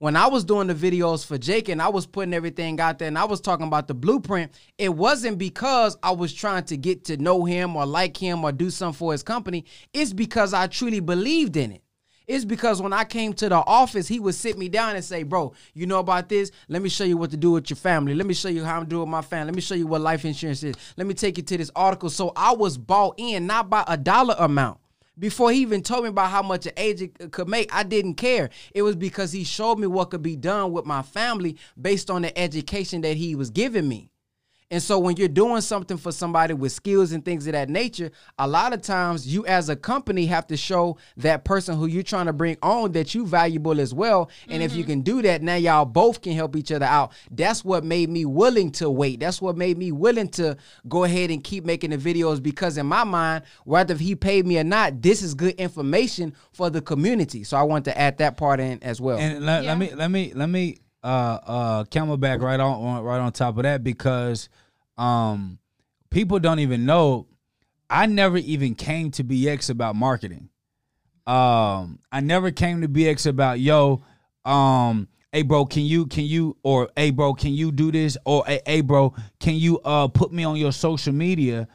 When 0.00 0.14
I 0.14 0.28
was 0.28 0.44
doing 0.44 0.68
the 0.68 0.74
videos 0.74 1.26
for 1.26 1.38
Jake 1.38 1.68
and 1.68 1.82
I 1.82 1.88
was 1.88 2.06
putting 2.06 2.32
everything 2.32 2.78
out 2.78 3.00
there 3.00 3.08
and 3.08 3.18
I 3.18 3.24
was 3.24 3.40
talking 3.40 3.66
about 3.66 3.88
the 3.88 3.94
blueprint, 3.94 4.52
it 4.78 4.90
wasn't 4.90 5.38
because 5.38 5.96
I 6.04 6.12
was 6.12 6.32
trying 6.32 6.62
to 6.66 6.76
get 6.76 7.06
to 7.06 7.16
know 7.16 7.44
him 7.44 7.74
or 7.74 7.84
like 7.84 8.16
him 8.16 8.44
or 8.44 8.52
do 8.52 8.70
something 8.70 8.96
for 8.96 9.10
his 9.10 9.24
company. 9.24 9.64
It's 9.92 10.12
because 10.12 10.54
I 10.54 10.68
truly 10.68 11.00
believed 11.00 11.56
in 11.56 11.72
it. 11.72 11.82
It's 12.28 12.44
because 12.44 12.80
when 12.80 12.92
I 12.92 13.02
came 13.02 13.32
to 13.34 13.48
the 13.48 13.56
office, 13.56 14.06
he 14.06 14.20
would 14.20 14.36
sit 14.36 14.56
me 14.56 14.68
down 14.68 14.94
and 14.94 15.04
say, 15.04 15.24
Bro, 15.24 15.54
you 15.74 15.86
know 15.86 15.98
about 15.98 16.28
this? 16.28 16.52
Let 16.68 16.80
me 16.80 16.90
show 16.90 17.04
you 17.04 17.16
what 17.16 17.32
to 17.32 17.36
do 17.36 17.50
with 17.52 17.68
your 17.68 17.78
family. 17.78 18.14
Let 18.14 18.26
me 18.26 18.34
show 18.34 18.50
you 18.50 18.64
how 18.64 18.78
I'm 18.78 18.86
doing 18.86 19.00
with 19.00 19.08
my 19.08 19.22
family. 19.22 19.46
Let 19.46 19.56
me 19.56 19.62
show 19.62 19.74
you 19.74 19.88
what 19.88 20.02
life 20.02 20.24
insurance 20.24 20.62
is. 20.62 20.76
Let 20.96 21.08
me 21.08 21.14
take 21.14 21.38
you 21.38 21.42
to 21.42 21.56
this 21.56 21.72
article. 21.74 22.08
So 22.10 22.32
I 22.36 22.52
was 22.52 22.78
bought 22.78 23.14
in, 23.16 23.48
not 23.48 23.68
by 23.68 23.82
a 23.88 23.96
dollar 23.96 24.36
amount. 24.38 24.78
Before 25.18 25.50
he 25.50 25.60
even 25.60 25.82
told 25.82 26.04
me 26.04 26.10
about 26.10 26.30
how 26.30 26.42
much 26.42 26.66
an 26.66 26.72
agent 26.76 27.32
could 27.32 27.48
make, 27.48 27.74
I 27.74 27.82
didn't 27.82 28.14
care. 28.14 28.50
It 28.72 28.82
was 28.82 28.94
because 28.94 29.32
he 29.32 29.42
showed 29.42 29.78
me 29.78 29.86
what 29.86 30.10
could 30.10 30.22
be 30.22 30.36
done 30.36 30.72
with 30.72 30.86
my 30.86 31.02
family 31.02 31.56
based 31.80 32.10
on 32.10 32.22
the 32.22 32.38
education 32.38 33.00
that 33.00 33.16
he 33.16 33.34
was 33.34 33.50
giving 33.50 33.88
me. 33.88 34.10
And 34.70 34.82
so 34.82 34.98
when 34.98 35.16
you're 35.16 35.28
doing 35.28 35.62
something 35.62 35.96
for 35.96 36.12
somebody 36.12 36.52
with 36.52 36.72
skills 36.72 37.12
and 37.12 37.24
things 37.24 37.46
of 37.46 37.54
that 37.54 37.70
nature, 37.70 38.10
a 38.38 38.46
lot 38.46 38.74
of 38.74 38.82
times 38.82 39.26
you 39.26 39.46
as 39.46 39.70
a 39.70 39.76
company 39.76 40.26
have 40.26 40.46
to 40.48 40.58
show 40.58 40.98
that 41.16 41.44
person 41.44 41.74
who 41.78 41.86
you're 41.86 42.02
trying 42.02 42.26
to 42.26 42.34
bring 42.34 42.58
on 42.62 42.92
that 42.92 43.14
you 43.14 43.26
valuable 43.26 43.80
as 43.80 43.94
well. 43.94 44.28
And 44.48 44.62
if 44.62 44.74
you 44.74 44.82
mm-hmm. 44.82 44.90
can 44.90 45.00
do 45.00 45.22
that, 45.22 45.40
now 45.42 45.54
y'all 45.54 45.86
both 45.86 46.20
can 46.20 46.34
help 46.34 46.54
each 46.54 46.70
other 46.70 46.84
out. 46.84 47.12
That's 47.30 47.64
what 47.64 47.82
made 47.82 48.10
me 48.10 48.26
willing 48.26 48.70
to 48.72 48.90
wait. 48.90 49.20
That's 49.20 49.40
what 49.40 49.56
made 49.56 49.78
me 49.78 49.90
willing 49.90 50.28
to 50.30 50.58
go 50.86 51.04
ahead 51.04 51.30
and 51.30 51.42
keep 51.42 51.64
making 51.64 51.90
the 51.90 51.96
videos 51.96 52.42
because 52.42 52.76
in 52.76 52.84
my 52.84 53.04
mind, 53.04 53.44
whether 53.64 53.94
he 53.94 54.14
paid 54.14 54.46
me 54.46 54.58
or 54.58 54.64
not, 54.64 55.00
this 55.00 55.22
is 55.22 55.32
good 55.32 55.54
information 55.54 56.34
for 56.52 56.68
the 56.68 56.82
community. 56.82 57.42
So 57.42 57.56
I 57.56 57.62
want 57.62 57.86
to 57.86 57.98
add 57.98 58.18
that 58.18 58.36
part 58.36 58.60
in 58.60 58.82
as 58.82 59.00
well. 59.00 59.16
And 59.16 59.46
let, 59.46 59.64
Yeah. 59.64 59.70
let 59.70 59.78
me 59.78 59.94
let 59.94 60.10
me 60.10 60.32
let 60.34 60.50
me 60.50 60.78
uh 61.02 61.06
uh 61.46 61.84
camelback 61.84 62.40
right 62.40 62.58
on, 62.58 63.02
right 63.02 63.18
on 63.18 63.32
top 63.32 63.56
of 63.56 63.62
that 63.62 63.84
because 63.84 64.48
um 64.96 65.58
people 66.10 66.38
don't 66.38 66.58
even 66.58 66.86
know 66.86 67.26
I 67.90 68.06
never 68.06 68.36
even 68.36 68.74
came 68.74 69.10
to 69.12 69.24
BX 69.24 69.70
about 69.70 69.96
marketing. 69.96 70.50
Um 71.26 72.00
I 72.12 72.20
never 72.20 72.50
came 72.50 72.82
to 72.82 72.88
BX 72.88 73.26
about 73.26 73.60
yo 73.60 74.02
um 74.44 75.08
hey 75.32 75.42
bro 75.42 75.66
can 75.66 75.82
you 75.82 76.06
can 76.06 76.24
you 76.24 76.56
or 76.62 76.88
hey 76.96 77.10
bro 77.10 77.34
can 77.34 77.52
you 77.52 77.70
do 77.70 77.92
this 77.92 78.16
or 78.24 78.44
hey, 78.46 78.60
hey 78.66 78.80
bro 78.80 79.14
can 79.38 79.54
you 79.54 79.78
uh 79.80 80.08
put 80.08 80.32
me 80.32 80.44
on 80.44 80.56
your 80.56 80.72
social 80.72 81.12
media 81.12 81.68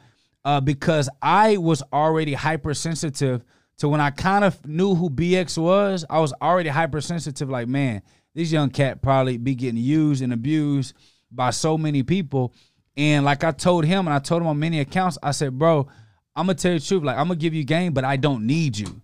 uh 0.44 0.60
because 0.60 1.08
I 1.22 1.56
was 1.56 1.82
already 1.92 2.34
hypersensitive 2.34 3.44
to 3.78 3.88
when 3.88 4.00
I 4.00 4.10
kind 4.10 4.44
of 4.44 4.64
knew 4.66 4.94
who 4.94 5.08
BX 5.08 5.56
was 5.56 6.04
I 6.10 6.18
was 6.18 6.32
already 6.42 6.68
hypersensitive 6.68 7.48
like 7.48 7.68
man 7.68 8.02
this 8.34 8.50
young 8.50 8.70
cat 8.70 9.02
probably 9.02 9.36
be 9.36 9.54
getting 9.54 9.80
used 9.80 10.22
and 10.22 10.32
abused 10.32 10.94
by 11.30 11.50
so 11.50 11.76
many 11.78 12.02
people 12.02 12.52
and 12.96 13.24
like 13.24 13.44
I 13.44 13.52
told 13.52 13.84
him 13.84 14.06
and 14.06 14.14
I 14.14 14.18
told 14.18 14.42
him 14.42 14.48
on 14.48 14.58
many 14.58 14.80
accounts 14.80 15.18
I 15.22 15.32
said 15.32 15.58
bro 15.58 15.88
I'm 16.36 16.46
gonna 16.46 16.54
tell 16.54 16.72
you 16.72 16.78
the 16.78 16.86
truth 16.86 17.02
like 17.02 17.16
I'm 17.16 17.28
gonna 17.28 17.36
give 17.36 17.54
you 17.54 17.64
game 17.64 17.92
but 17.92 18.04
I 18.04 18.16
don't 18.16 18.46
need 18.46 18.78
you 18.78 19.02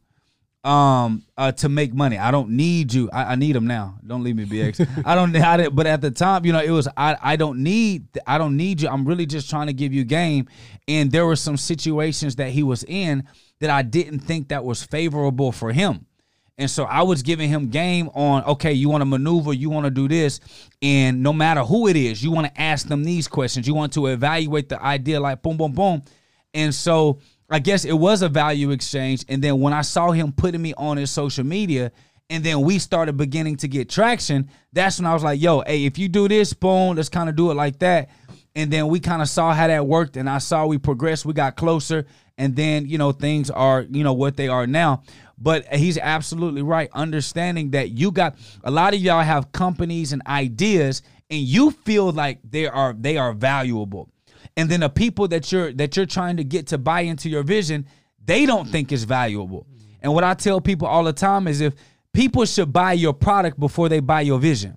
um 0.63 1.23
uh 1.39 1.53
to 1.53 1.69
make 1.69 1.95
money. 1.95 2.19
I 2.19 2.31
don't 2.31 2.51
need 2.51 2.93
you. 2.93 3.09
I, 3.13 3.33
I 3.33 3.35
need 3.35 3.53
them 3.53 3.67
now. 3.67 3.99
Don't 4.07 4.23
leave 4.23 4.37
me, 4.37 4.45
BX. 4.45 5.03
I 5.07 5.15
don't. 5.15 5.35
I 5.35 5.57
didn't, 5.57 5.75
but 5.75 5.87
at 5.87 6.01
the 6.01 6.11
time, 6.11 6.45
you 6.45 6.53
know, 6.53 6.61
it 6.61 6.71
was 6.71 6.87
I. 6.97 7.17
I 7.21 7.37
don't 7.37 7.63
need. 7.63 8.07
I 8.27 8.37
don't 8.37 8.57
need 8.57 8.83
you. 8.83 8.89
I'm 8.89 9.07
really 9.07 9.27
just 9.27 9.49
trying 9.49 9.69
to 9.69 9.73
give 9.73 9.93
you 9.93 10.05
game. 10.05 10.49
And 10.87 11.11
there 11.11 11.25
were 11.25 11.37
some 11.37 11.57
situations 11.57 12.37
that 12.37 12.51
he 12.51 12.63
was 12.63 12.85
in 12.85 13.25
that 13.61 13.71
I 13.71 13.83
didn't 13.83 14.21
think 14.21 14.49
that 14.49 14.65
was 14.65 14.83
favorable 14.83 15.53
for 15.53 15.73
him. 15.73 16.07
And 16.61 16.71
so 16.71 16.85
I 16.85 17.03
was 17.03 17.23
giving 17.23 17.49
him 17.49 17.69
game 17.69 18.11
on, 18.11 18.45
okay, 18.45 18.75
you 18.75 18.91
want 18.91 19.01
to 19.01 19.07
maneuver, 19.07 19.55
you 19.55 19.71
want 19.71 19.87
to 19.87 19.91
do 19.91 20.07
this. 20.09 20.41
And 20.83 21.23
no 21.23 21.33
matter 21.33 21.63
who 21.63 21.89
it 21.89 21.97
is, 21.97 22.23
you 22.23 22.31
want 22.31 22.49
to 22.49 22.61
ask 22.61 22.87
them 22.87 23.03
these 23.03 23.27
questions. 23.27 23.67
You 23.67 23.75
want 23.75 23.95
to 23.95 24.09
evaluate 24.09 24.69
the 24.69 24.81
idea 24.81 25.19
like 25.21 25.41
boom, 25.41 25.57
boom, 25.57 25.73
boom. 25.73 26.03
And 26.53 26.75
so 26.75 27.19
I 27.49 27.61
guess 27.61 27.87
it 27.87 27.95
was 27.95 28.21
a 28.21 28.29
value 28.29 28.73
exchange. 28.73 29.25
And 29.27 29.43
then 29.43 29.59
when 29.59 29.73
I 29.73 29.81
saw 29.81 30.11
him 30.11 30.33
putting 30.33 30.61
me 30.61 30.75
on 30.75 30.99
his 30.99 31.11
social 31.11 31.45
media, 31.45 31.93
and 32.29 32.45
then 32.45 32.61
we 32.61 32.79
started 32.79 33.17
beginning 33.17 33.57
to 33.57 33.69
get 33.69 33.89
traction, 33.89 34.51
that's 34.71 34.99
when 34.99 35.07
I 35.07 35.15
was 35.15 35.25
like, 35.25 35.41
yo, 35.41 35.63
hey, 35.63 35.87
if 35.87 35.97
you 35.97 36.11
do 36.11 36.29
this, 36.29 36.53
boom, 36.53 36.97
let's 36.97 37.09
kind 37.09 37.31
of 37.31 37.37
do 37.37 37.51
it 37.51 37.55
like 37.55 37.79
that. 37.79 38.11
And 38.55 38.71
then 38.71 38.89
we 38.89 39.01
kind 39.01 39.23
of 39.23 39.31
saw 39.31 39.55
how 39.55 39.67
that 39.67 39.87
worked, 39.87 40.19
and 40.19 40.29
I 40.29 40.39
saw 40.39 40.67
we 40.67 40.77
progressed, 40.77 41.25
we 41.25 41.33
got 41.33 41.57
closer, 41.57 42.05
and 42.41 42.57
then, 42.57 42.87
you 42.87 42.97
know, 42.97 43.13
things 43.13 43.51
are, 43.51 43.83
you 43.83 44.03
know, 44.03 44.15
what 44.15 44.39
they 44.39 44.49
are 44.49 44.67
now. 44.67 45.03
But 45.37 45.67
he's 45.75 45.99
absolutely 45.99 46.63
right, 46.63 46.89
understanding 46.95 47.73
that 47.73 47.91
you 47.91 48.11
got 48.11 48.37
a 48.65 48.71
lot 48.71 48.95
of 48.95 49.01
y'all 49.01 49.23
have 49.23 49.53
companies 49.53 50.15
and 50.15 50.23
ideas, 50.27 51.03
and 51.29 51.39
you 51.39 51.71
feel 51.71 52.11
like 52.13 52.39
they 52.43 52.67
are 52.67 52.95
they 52.95 53.19
are 53.19 53.35
valuable. 53.35 54.09
And 54.57 54.71
then 54.71 54.81
the 54.81 54.89
people 54.89 55.29
that 55.29 55.53
you're 55.53 55.73
that 55.75 55.97
you're 55.97 56.07
trying 56.07 56.39
to 56.39 56.45
get 56.45 56.69
to 56.69 56.79
buy 56.79 57.03
into 57.03 57.29
your 57.29 57.43
vision 57.43 57.87
they 58.23 58.45
don't 58.47 58.69
think 58.69 58.93
it's 58.93 59.05
valuable. 59.05 59.67
And 60.03 60.15
what 60.15 60.25
i 60.25 60.35
tell 60.35 60.61
people 60.61 60.87
all 60.89 61.05
the 61.05 61.13
time 61.13 61.47
is 61.47 61.61
if 61.61 61.75
people 62.13 62.45
should 62.47 62.73
buy 62.73 62.93
your 62.93 63.13
product 63.13 63.59
before 63.61 63.89
they 63.89 64.01
buy 64.01 64.23
your 64.23 64.39
vision 64.39 64.77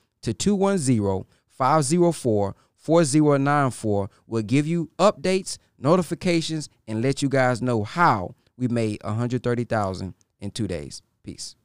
to 0.21 0.33
210 0.33 1.25
504 1.49 2.55
4094. 2.75 4.09
We'll 4.27 4.41
give 4.41 4.65
you 4.65 4.89
updates, 4.97 5.57
notifications 5.77 6.69
and 6.87 7.01
let 7.01 7.21
you 7.21 7.29
guys 7.29 7.61
know 7.61 7.83
how 7.83 8.35
we 8.57 8.67
made 8.67 9.01
130,000 9.03 10.13
in 10.39 10.51
2 10.51 10.67
days. 10.67 11.01
Peace. 11.23 11.55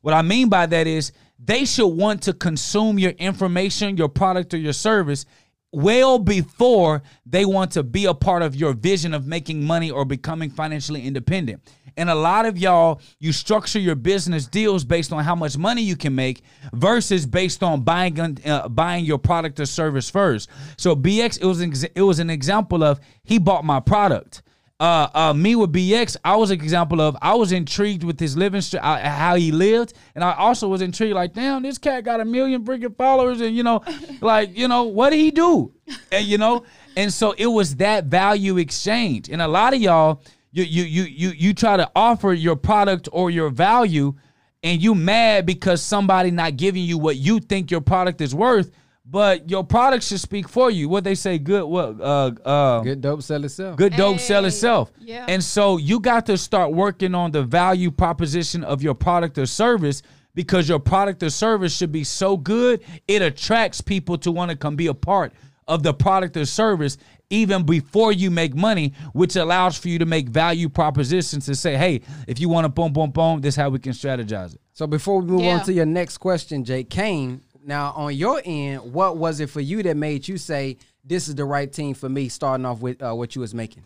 What 0.00 0.14
I 0.14 0.22
mean 0.22 0.48
by 0.48 0.66
that 0.66 0.86
is 0.86 1.12
they 1.38 1.64
should 1.64 1.88
want 1.88 2.22
to 2.22 2.32
consume 2.32 2.98
your 2.98 3.12
information, 3.12 3.96
your 3.96 4.08
product, 4.08 4.54
or 4.54 4.58
your 4.58 4.72
service 4.72 5.26
well 5.72 6.18
before 6.18 7.02
they 7.24 7.44
want 7.44 7.72
to 7.72 7.82
be 7.82 8.06
a 8.06 8.14
part 8.14 8.42
of 8.42 8.56
your 8.56 8.72
vision 8.72 9.14
of 9.14 9.26
making 9.26 9.64
money 9.64 9.90
or 9.90 10.04
becoming 10.04 10.50
financially 10.50 11.06
independent. 11.06 11.62
And 11.96 12.10
a 12.10 12.14
lot 12.14 12.46
of 12.46 12.58
y'all, 12.58 13.00
you 13.18 13.32
structure 13.32 13.78
your 13.78 13.94
business 13.94 14.46
deals 14.46 14.84
based 14.84 15.12
on 15.12 15.24
how 15.24 15.34
much 15.34 15.56
money 15.56 15.82
you 15.82 15.96
can 15.96 16.14
make 16.14 16.42
versus 16.72 17.26
based 17.26 17.62
on 17.62 17.82
buying 17.82 18.38
uh, 18.44 18.68
buying 18.68 19.04
your 19.04 19.18
product 19.18 19.60
or 19.60 19.66
service 19.66 20.10
first. 20.10 20.48
So 20.76 20.96
BX, 20.96 21.40
it 21.40 21.46
was 21.46 21.60
an, 21.60 21.72
it 21.94 22.02
was 22.02 22.18
an 22.18 22.30
example 22.30 22.82
of 22.82 23.00
he 23.22 23.38
bought 23.38 23.64
my 23.64 23.80
product 23.80 24.42
uh, 24.80 25.08
uh, 25.12 25.34
me 25.34 25.54
with 25.54 25.72
BX, 25.74 26.16
I 26.24 26.36
was 26.36 26.50
an 26.50 26.58
example 26.58 27.02
of 27.02 27.14
I 27.20 27.34
was 27.34 27.52
intrigued 27.52 28.02
with 28.02 28.18
his 28.18 28.34
living, 28.34 28.62
uh, 28.80 28.98
how 28.98 29.34
he 29.34 29.52
lived, 29.52 29.92
and 30.14 30.24
I 30.24 30.32
also 30.32 30.68
was 30.68 30.80
intrigued. 30.80 31.14
Like, 31.14 31.34
damn, 31.34 31.62
this 31.62 31.76
cat 31.76 32.02
got 32.02 32.20
a 32.20 32.24
million 32.24 32.64
freaking 32.64 32.96
followers, 32.96 33.42
and 33.42 33.54
you 33.54 33.62
know, 33.62 33.84
like, 34.22 34.56
you 34.56 34.68
know, 34.68 34.84
what 34.84 35.10
did 35.10 35.18
he 35.18 35.30
do? 35.30 35.74
And 36.10 36.24
you 36.24 36.38
know, 36.38 36.64
and 36.96 37.12
so 37.12 37.32
it 37.32 37.46
was 37.46 37.76
that 37.76 38.06
value 38.06 38.56
exchange. 38.56 39.28
And 39.28 39.42
a 39.42 39.48
lot 39.48 39.74
of 39.74 39.82
y'all, 39.82 40.22
you 40.52 40.64
you 40.64 40.82
you 40.82 41.02
you 41.04 41.28
you 41.30 41.54
try 41.54 41.76
to 41.76 41.90
offer 41.94 42.32
your 42.32 42.56
product 42.56 43.08
or 43.12 43.30
your 43.30 43.50
value, 43.50 44.14
and 44.62 44.82
you 44.82 44.94
mad 44.94 45.46
because 45.46 45.82
somebody 45.82 46.30
not 46.30 46.56
giving 46.56 46.82
you 46.82 46.98
what 46.98 47.16
you 47.16 47.40
think 47.40 47.70
your 47.70 47.80
product 47.80 48.20
is 48.20 48.34
worth 48.34 48.70
but 49.10 49.50
your 49.50 49.64
product 49.64 50.04
should 50.04 50.20
speak 50.20 50.48
for 50.48 50.70
you. 50.70 50.88
What 50.88 51.02
they 51.02 51.16
say, 51.16 51.38
good 51.38 51.64
what 51.64 52.00
uh 52.00 52.30
uh 52.44 52.80
good 52.82 53.00
dope 53.00 53.22
sell 53.22 53.44
itself. 53.44 53.76
Good 53.76 53.96
dope 53.96 54.18
hey, 54.18 54.22
sell 54.22 54.44
itself. 54.44 54.92
Yeah. 55.00 55.26
And 55.28 55.42
so 55.42 55.78
you 55.78 55.98
got 55.98 56.26
to 56.26 56.38
start 56.38 56.72
working 56.72 57.14
on 57.14 57.32
the 57.32 57.42
value 57.42 57.90
proposition 57.90 58.62
of 58.62 58.82
your 58.82 58.94
product 58.94 59.36
or 59.38 59.46
service 59.46 60.02
because 60.34 60.68
your 60.68 60.78
product 60.78 61.22
or 61.24 61.30
service 61.30 61.76
should 61.76 61.90
be 61.90 62.04
so 62.04 62.36
good 62.36 62.84
it 63.08 63.20
attracts 63.20 63.80
people 63.80 64.16
to 64.18 64.30
want 64.30 64.50
to 64.50 64.56
come 64.56 64.76
be 64.76 64.86
a 64.86 64.94
part 64.94 65.32
of 65.66 65.82
the 65.82 65.92
product 65.92 66.36
or 66.36 66.44
service 66.44 66.96
even 67.30 67.64
before 67.64 68.12
you 68.12 68.30
make 68.30 68.54
money, 68.54 68.92
which 69.12 69.36
allows 69.36 69.78
for 69.78 69.88
you 69.88 69.98
to 70.00 70.06
make 70.06 70.28
value 70.28 70.68
propositions 70.68 71.46
to 71.46 71.54
say, 71.54 71.76
hey, 71.76 72.02
if 72.26 72.40
you 72.40 72.48
want 72.48 72.64
to 72.64 72.68
boom, 72.68 72.92
boom, 72.92 73.10
boom, 73.10 73.40
this 73.40 73.54
is 73.54 73.56
how 73.56 73.70
we 73.70 73.78
can 73.78 73.92
strategize 73.92 74.54
it. 74.54 74.60
So 74.72 74.86
before 74.86 75.20
we 75.20 75.30
move 75.30 75.42
yeah. 75.42 75.58
on 75.58 75.64
to 75.64 75.72
your 75.72 75.86
next 75.86 76.18
question, 76.18 76.64
Jake 76.64 76.90
Kane, 76.90 77.40
now, 77.64 77.92
on 77.92 78.14
your 78.14 78.40
end, 78.44 78.92
what 78.92 79.16
was 79.16 79.40
it 79.40 79.50
for 79.50 79.60
you 79.60 79.82
that 79.82 79.96
made 79.96 80.26
you 80.26 80.38
say 80.38 80.78
this 81.04 81.28
is 81.28 81.34
the 81.34 81.44
right 81.44 81.70
team 81.70 81.94
for 81.94 82.08
me? 82.08 82.28
Starting 82.28 82.66
off 82.66 82.80
with 82.80 83.02
uh, 83.02 83.14
what 83.14 83.34
you 83.34 83.40
was 83.40 83.54
making. 83.54 83.84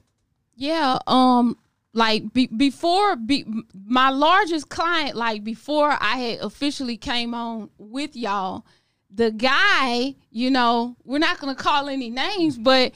Yeah, 0.56 0.98
um, 1.06 1.56
like 1.92 2.32
be, 2.32 2.46
before 2.46 3.16
be, 3.16 3.44
my 3.86 4.10
largest 4.10 4.68
client, 4.68 5.16
like 5.16 5.42
before 5.42 5.90
I 5.90 6.16
had 6.16 6.40
officially 6.40 6.96
came 6.96 7.34
on 7.34 7.70
with 7.78 8.14
y'all, 8.14 8.64
the 9.10 9.30
guy, 9.30 10.14
you 10.30 10.50
know, 10.50 10.96
we're 11.04 11.18
not 11.18 11.38
gonna 11.38 11.54
call 11.54 11.88
any 11.88 12.10
names, 12.10 12.56
but 12.56 12.92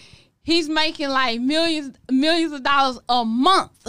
he's 0.48 0.68
making 0.68 1.10
like 1.10 1.40
millions 1.40 1.96
millions 2.10 2.52
of 2.52 2.62
dollars 2.62 2.98
a 3.08 3.24
month 3.24 3.86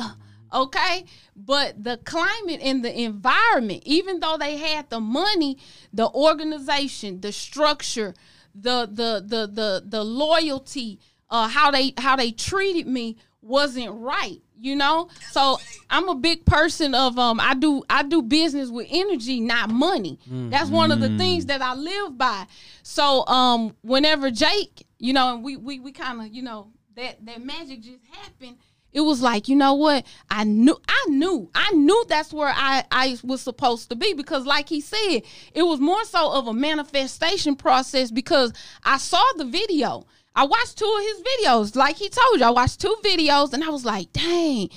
okay? 0.53 1.05
But 1.35 1.83
the 1.83 1.97
climate 1.97 2.59
and 2.61 2.83
the 2.83 3.01
environment 3.01 3.83
even 3.85 4.19
though 4.19 4.37
they 4.37 4.57
had 4.57 4.89
the 4.89 4.99
money 4.99 5.57
the 5.93 6.09
organization 6.09 7.21
the 7.21 7.31
structure 7.31 8.13
the 8.53 8.87
the 8.91 9.23
the 9.25 9.47
the, 9.47 9.83
the 9.85 10.03
loyalty 10.03 10.99
uh 11.29 11.47
how 11.47 11.71
they 11.71 11.93
how 11.97 12.15
they 12.15 12.31
treated 12.31 12.87
me 12.87 13.17
wasn't 13.41 13.91
right 13.93 14.41
you 14.61 14.75
know? 14.75 15.07
So 15.31 15.57
i'm 15.89 16.09
a 16.09 16.15
big 16.15 16.45
person 16.45 16.93
of 16.93 17.17
um 17.17 17.39
i 17.39 17.53
do 17.53 17.81
i 17.89 18.03
do 18.03 18.21
business 18.21 18.69
with 18.69 18.87
energy 18.89 19.39
not 19.39 19.69
money. 19.69 20.19
Mm. 20.29 20.51
that's 20.51 20.69
one 20.69 20.91
of 20.91 20.99
the 20.99 21.17
things 21.17 21.45
that 21.45 21.61
i 21.61 21.73
live 21.73 22.17
by. 22.17 22.45
So 22.83 23.25
um 23.27 23.75
whenever 23.81 24.29
jake 24.29 24.85
you 24.99 25.13
know 25.13 25.33
and 25.33 25.43
we 25.43 25.55
we, 25.55 25.79
we 25.79 25.91
kind 25.91 26.21
of 26.21 26.27
you 26.27 26.43
know 26.43 26.71
that 26.95 27.25
that 27.25 27.43
magic 27.43 27.81
just 27.81 28.03
happened. 28.11 28.57
It 28.91 29.01
was 29.01 29.21
like 29.21 29.47
you 29.47 29.55
know 29.55 29.73
what? 29.75 30.05
I 30.29 30.43
knew 30.43 30.77
i 30.87 31.05
knew 31.07 31.49
i 31.55 31.71
knew 31.71 32.05
that's 32.07 32.33
where 32.33 32.51
i 32.53 32.83
i 32.91 33.17
was 33.23 33.41
supposed 33.41 33.89
to 33.89 33.95
be 33.95 34.13
because 34.13 34.45
like 34.45 34.67
he 34.67 34.81
said 34.81 35.21
it 35.53 35.63
was 35.63 35.79
more 35.79 36.03
so 36.05 36.31
of 36.33 36.47
a 36.47 36.53
manifestation 36.53 37.55
process 37.55 38.11
because 38.11 38.53
i 38.83 38.97
saw 38.97 39.23
the 39.37 39.45
video. 39.45 40.05
I 40.35 40.45
watched 40.45 40.77
two 40.77 40.85
of 40.85 41.03
his 41.03 41.21
videos. 41.21 41.75
Like 41.75 41.97
he 41.97 42.09
told 42.09 42.39
you 42.39 42.45
i 42.45 42.49
watched 42.49 42.81
two 42.81 42.95
videos 43.03 43.53
and 43.53 43.63
i 43.63 43.69
was 43.69 43.85
like 43.85 44.11
dang 44.11 44.69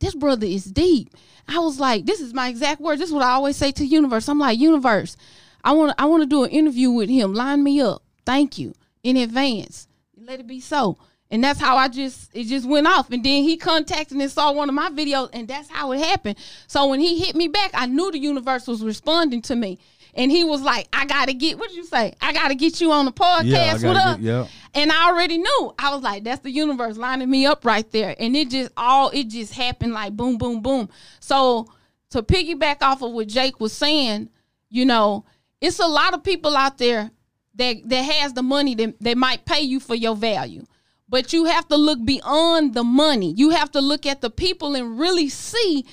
this 0.00 0.14
brother 0.14 0.46
is 0.46 0.64
deep. 0.64 1.10
I 1.48 1.58
was 1.58 1.80
like 1.80 2.06
this 2.06 2.20
is 2.20 2.34
my 2.34 2.48
exact 2.48 2.80
words. 2.80 3.00
This 3.00 3.08
is 3.08 3.14
what 3.14 3.24
i 3.24 3.30
always 3.30 3.56
say 3.56 3.72
to 3.72 3.84
universe. 3.84 4.28
I'm 4.28 4.38
like 4.38 4.58
universe 4.58 5.16
i 5.64 5.72
want 5.72 5.94
i 5.98 6.04
want 6.04 6.22
to 6.22 6.28
do 6.28 6.44
an 6.44 6.50
interview 6.50 6.90
with 6.90 7.08
him. 7.08 7.34
Line 7.34 7.64
me 7.64 7.80
up. 7.80 8.02
Thank 8.24 8.58
you 8.58 8.74
in 9.04 9.16
advance 9.16 9.86
let 10.16 10.40
it 10.40 10.46
be 10.48 10.60
so 10.60 10.98
and 11.30 11.42
that's 11.42 11.58
how 11.60 11.76
I 11.76 11.88
just 11.88 12.30
it 12.32 12.44
just 12.44 12.64
went 12.64 12.86
off. 12.86 13.10
And 13.10 13.24
then 13.24 13.42
he 13.42 13.56
contacted 13.56 14.16
and 14.16 14.30
saw 14.30 14.52
one 14.52 14.68
of 14.68 14.74
my 14.74 14.90
videos, 14.90 15.30
and 15.32 15.48
that's 15.48 15.68
how 15.68 15.90
it 15.90 15.98
happened. 15.98 16.36
So 16.68 16.86
when 16.86 17.00
he 17.00 17.18
hit 17.18 17.34
me 17.34 17.48
back, 17.48 17.72
I 17.74 17.86
knew 17.86 18.12
the 18.12 18.20
universe 18.20 18.68
was 18.68 18.84
responding 18.84 19.42
to 19.42 19.56
me. 19.56 19.78
And 20.16 20.30
he 20.30 20.44
was 20.44 20.62
like, 20.62 20.86
I 20.92 21.06
gotta 21.06 21.32
get 21.32 21.58
what 21.58 21.70
did 21.70 21.76
you 21.76 21.86
say? 21.86 22.14
I 22.20 22.32
gotta 22.32 22.54
get 22.54 22.80
you 22.80 22.92
on 22.92 23.06
the 23.06 23.12
podcast 23.12 23.46
yeah, 23.46 23.72
with 23.72 23.96
us. 23.96 24.18
Yeah. 24.20 24.46
And 24.74 24.92
I 24.92 25.10
already 25.10 25.38
knew. 25.38 25.74
I 25.76 25.92
was 25.92 26.04
like, 26.04 26.22
that's 26.22 26.42
the 26.42 26.52
universe 26.52 26.96
lining 26.96 27.28
me 27.28 27.46
up 27.46 27.64
right 27.64 27.90
there. 27.90 28.14
And 28.16 28.36
it 28.36 28.50
just 28.50 28.70
all 28.76 29.10
it 29.10 29.24
just 29.24 29.54
happened 29.54 29.92
like 29.92 30.12
boom, 30.12 30.38
boom, 30.38 30.62
boom. 30.62 30.88
So 31.18 31.66
to 32.10 32.22
piggyback 32.22 32.80
off 32.80 33.02
of 33.02 33.10
what 33.10 33.26
Jake 33.26 33.58
was 33.58 33.72
saying, 33.72 34.28
you 34.70 34.84
know, 34.84 35.24
it's 35.60 35.80
a 35.80 35.86
lot 35.86 36.14
of 36.14 36.22
people 36.22 36.56
out 36.56 36.78
there 36.78 37.10
that 37.56 37.88
that 37.88 38.02
has 38.02 38.32
the 38.32 38.42
money 38.42 38.74
that, 38.74 39.00
that 39.00 39.16
might 39.16 39.44
pay 39.44 39.60
you 39.60 39.80
for 39.80 39.94
your 39.94 40.16
value. 40.16 40.66
But 41.08 41.32
you 41.32 41.44
have 41.44 41.68
to 41.68 41.76
look 41.76 42.04
beyond 42.04 42.74
the 42.74 42.84
money. 42.84 43.34
You 43.36 43.50
have 43.50 43.70
to 43.72 43.80
look 43.80 44.06
at 44.06 44.20
the 44.20 44.30
people 44.30 44.74
and 44.74 44.98
really 44.98 45.28
see 45.28 45.84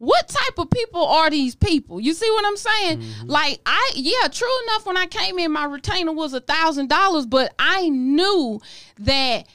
what 0.00 0.28
type 0.28 0.58
of 0.58 0.70
people 0.70 1.04
are 1.04 1.28
these 1.28 1.54
people? 1.54 2.00
You 2.00 2.14
see 2.14 2.30
what 2.30 2.46
I'm 2.46 2.56
saying? 2.56 3.00
Mm-hmm. 3.00 3.26
Like 3.28 3.60
I, 3.66 3.92
yeah, 3.96 4.28
true 4.28 4.48
enough. 4.64 4.86
When 4.86 4.96
I 4.96 5.06
came 5.06 5.38
in, 5.38 5.52
my 5.52 5.64
retainer 5.64 6.12
was 6.12 6.32
a 6.32 6.40
thousand 6.40 6.88
dollars, 6.88 7.26
but 7.26 7.52
I 7.58 7.90
knew 7.90 8.60
that 9.00 9.46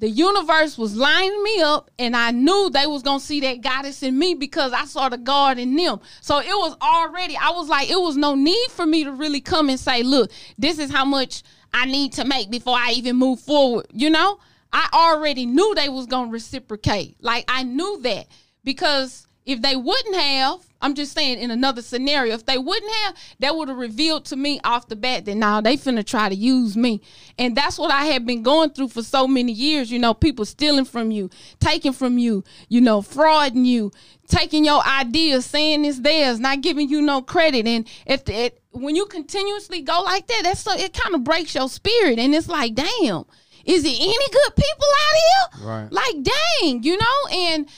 the 0.00 0.08
universe 0.08 0.76
was 0.76 0.96
lining 0.96 1.42
me 1.42 1.60
up, 1.60 1.90
and 1.98 2.16
I 2.16 2.30
knew 2.30 2.70
they 2.70 2.86
was 2.86 3.02
gonna 3.02 3.20
see 3.20 3.40
that 3.40 3.60
goddess 3.60 4.02
in 4.02 4.18
me 4.18 4.34
because 4.34 4.72
I 4.72 4.86
saw 4.86 5.08
the 5.08 5.18
God 5.18 5.58
in 5.58 5.76
them. 5.76 6.00
So 6.20 6.38
it 6.38 6.46
was 6.46 6.76
already. 6.82 7.36
I 7.36 7.50
was 7.50 7.68
like, 7.68 7.90
it 7.90 8.00
was 8.00 8.16
no 8.16 8.34
need 8.34 8.70
for 8.70 8.86
me 8.86 9.04
to 9.04 9.12
really 9.12 9.40
come 9.40 9.68
and 9.68 9.78
say, 9.78 10.02
look, 10.02 10.30
this 10.58 10.78
is 10.78 10.90
how 10.90 11.04
much 11.04 11.42
I 11.72 11.84
need 11.84 12.14
to 12.14 12.24
make 12.24 12.50
before 12.50 12.76
I 12.76 12.92
even 12.92 13.16
move 13.16 13.40
forward. 13.40 13.86
You 13.92 14.10
know. 14.10 14.40
I 14.72 14.88
already 14.92 15.46
knew 15.46 15.74
they 15.74 15.88
was 15.88 16.06
gonna 16.06 16.30
reciprocate. 16.30 17.16
Like 17.20 17.44
I 17.48 17.64
knew 17.64 18.00
that 18.02 18.28
because 18.62 19.26
if 19.50 19.62
they 19.62 19.74
wouldn't 19.74 20.14
have, 20.14 20.60
I'm 20.80 20.94
just 20.94 21.12
saying 21.12 21.38
in 21.40 21.50
another 21.50 21.82
scenario, 21.82 22.34
if 22.34 22.46
they 22.46 22.56
wouldn't 22.56 22.92
have, 22.92 23.16
that 23.40 23.56
would 23.56 23.68
have 23.68 23.76
revealed 23.76 24.24
to 24.26 24.36
me 24.36 24.60
off 24.62 24.86
the 24.86 24.96
bat 24.96 25.24
that 25.24 25.34
now 25.34 25.60
they 25.60 25.76
finna 25.76 26.06
try 26.06 26.28
to 26.28 26.34
use 26.34 26.76
me. 26.76 27.02
And 27.36 27.56
that's 27.56 27.76
what 27.76 27.90
I 27.90 28.04
had 28.06 28.24
been 28.24 28.42
going 28.42 28.70
through 28.70 28.88
for 28.88 29.02
so 29.02 29.26
many 29.26 29.52
years. 29.52 29.90
You 29.90 29.98
know, 29.98 30.14
people 30.14 30.44
stealing 30.44 30.84
from 30.84 31.10
you, 31.10 31.30
taking 31.58 31.92
from 31.92 32.16
you, 32.16 32.44
you 32.68 32.80
know, 32.80 33.02
frauding 33.02 33.66
you, 33.66 33.90
taking 34.28 34.64
your 34.64 34.86
ideas, 34.86 35.44
saying 35.46 35.84
it's 35.84 36.00
theirs, 36.00 36.38
not 36.38 36.60
giving 36.60 36.88
you 36.88 37.02
no 37.02 37.20
credit. 37.20 37.66
And 37.66 37.88
if 38.06 38.28
it, 38.28 38.62
when 38.70 38.94
you 38.94 39.06
continuously 39.06 39.82
go 39.82 40.00
like 40.02 40.28
that, 40.28 40.42
that's 40.44 40.60
so 40.60 40.72
it 40.74 40.94
kind 40.94 41.16
of 41.16 41.24
breaks 41.24 41.56
your 41.56 41.68
spirit. 41.68 42.20
And 42.20 42.34
it's 42.34 42.48
like, 42.48 42.74
damn, 42.74 43.24
is 43.64 43.84
it 43.84 44.00
any 44.00 44.28
good 44.32 44.54
people 44.54 44.88
out 45.00 45.16
here? 45.16 45.66
Right. 45.66 45.92
Like, 45.92 46.22
dang, 46.22 46.82
you 46.84 46.96
know, 46.96 47.28
and 47.32 47.68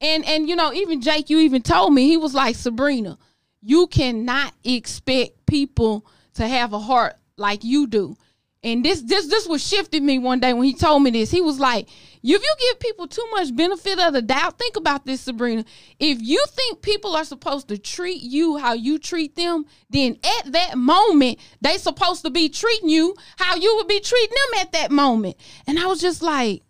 and 0.00 0.24
and 0.24 0.48
you 0.48 0.56
know, 0.56 0.72
even 0.72 1.00
Jake, 1.00 1.30
you 1.30 1.38
even 1.40 1.62
told 1.62 1.92
me 1.92 2.06
he 2.06 2.16
was 2.16 2.34
like 2.34 2.56
Sabrina, 2.56 3.18
you 3.62 3.86
cannot 3.86 4.54
expect 4.64 5.46
people 5.46 6.06
to 6.34 6.46
have 6.46 6.72
a 6.72 6.78
heart 6.78 7.14
like 7.36 7.64
you 7.64 7.86
do. 7.86 8.16
And 8.62 8.84
this 8.84 9.00
this 9.02 9.26
this 9.26 9.46
was 9.46 9.66
shifted 9.66 10.02
me 10.02 10.18
one 10.18 10.40
day 10.40 10.52
when 10.52 10.64
he 10.64 10.74
told 10.74 11.02
me 11.02 11.10
this. 11.10 11.30
He 11.30 11.40
was 11.40 11.58
like, 11.58 11.88
if 12.22 12.42
you 12.42 12.54
give 12.58 12.78
people 12.78 13.06
too 13.06 13.26
much 13.30 13.56
benefit 13.56 13.98
of 13.98 14.12
the 14.12 14.20
doubt, 14.20 14.58
think 14.58 14.76
about 14.76 15.06
this, 15.06 15.22
Sabrina. 15.22 15.64
If 15.98 16.18
you 16.20 16.44
think 16.50 16.82
people 16.82 17.16
are 17.16 17.24
supposed 17.24 17.68
to 17.68 17.78
treat 17.78 18.22
you 18.22 18.58
how 18.58 18.74
you 18.74 18.98
treat 18.98 19.34
them, 19.34 19.64
then 19.88 20.18
at 20.38 20.52
that 20.52 20.76
moment, 20.76 21.38
they 21.62 21.78
supposed 21.78 22.22
to 22.24 22.30
be 22.30 22.50
treating 22.50 22.90
you 22.90 23.14
how 23.38 23.56
you 23.56 23.76
would 23.76 23.88
be 23.88 24.00
treating 24.00 24.36
them 24.52 24.60
at 24.60 24.72
that 24.72 24.90
moment. 24.90 25.36
And 25.66 25.78
I 25.78 25.86
was 25.86 26.00
just 26.00 26.20
like, 26.20 26.62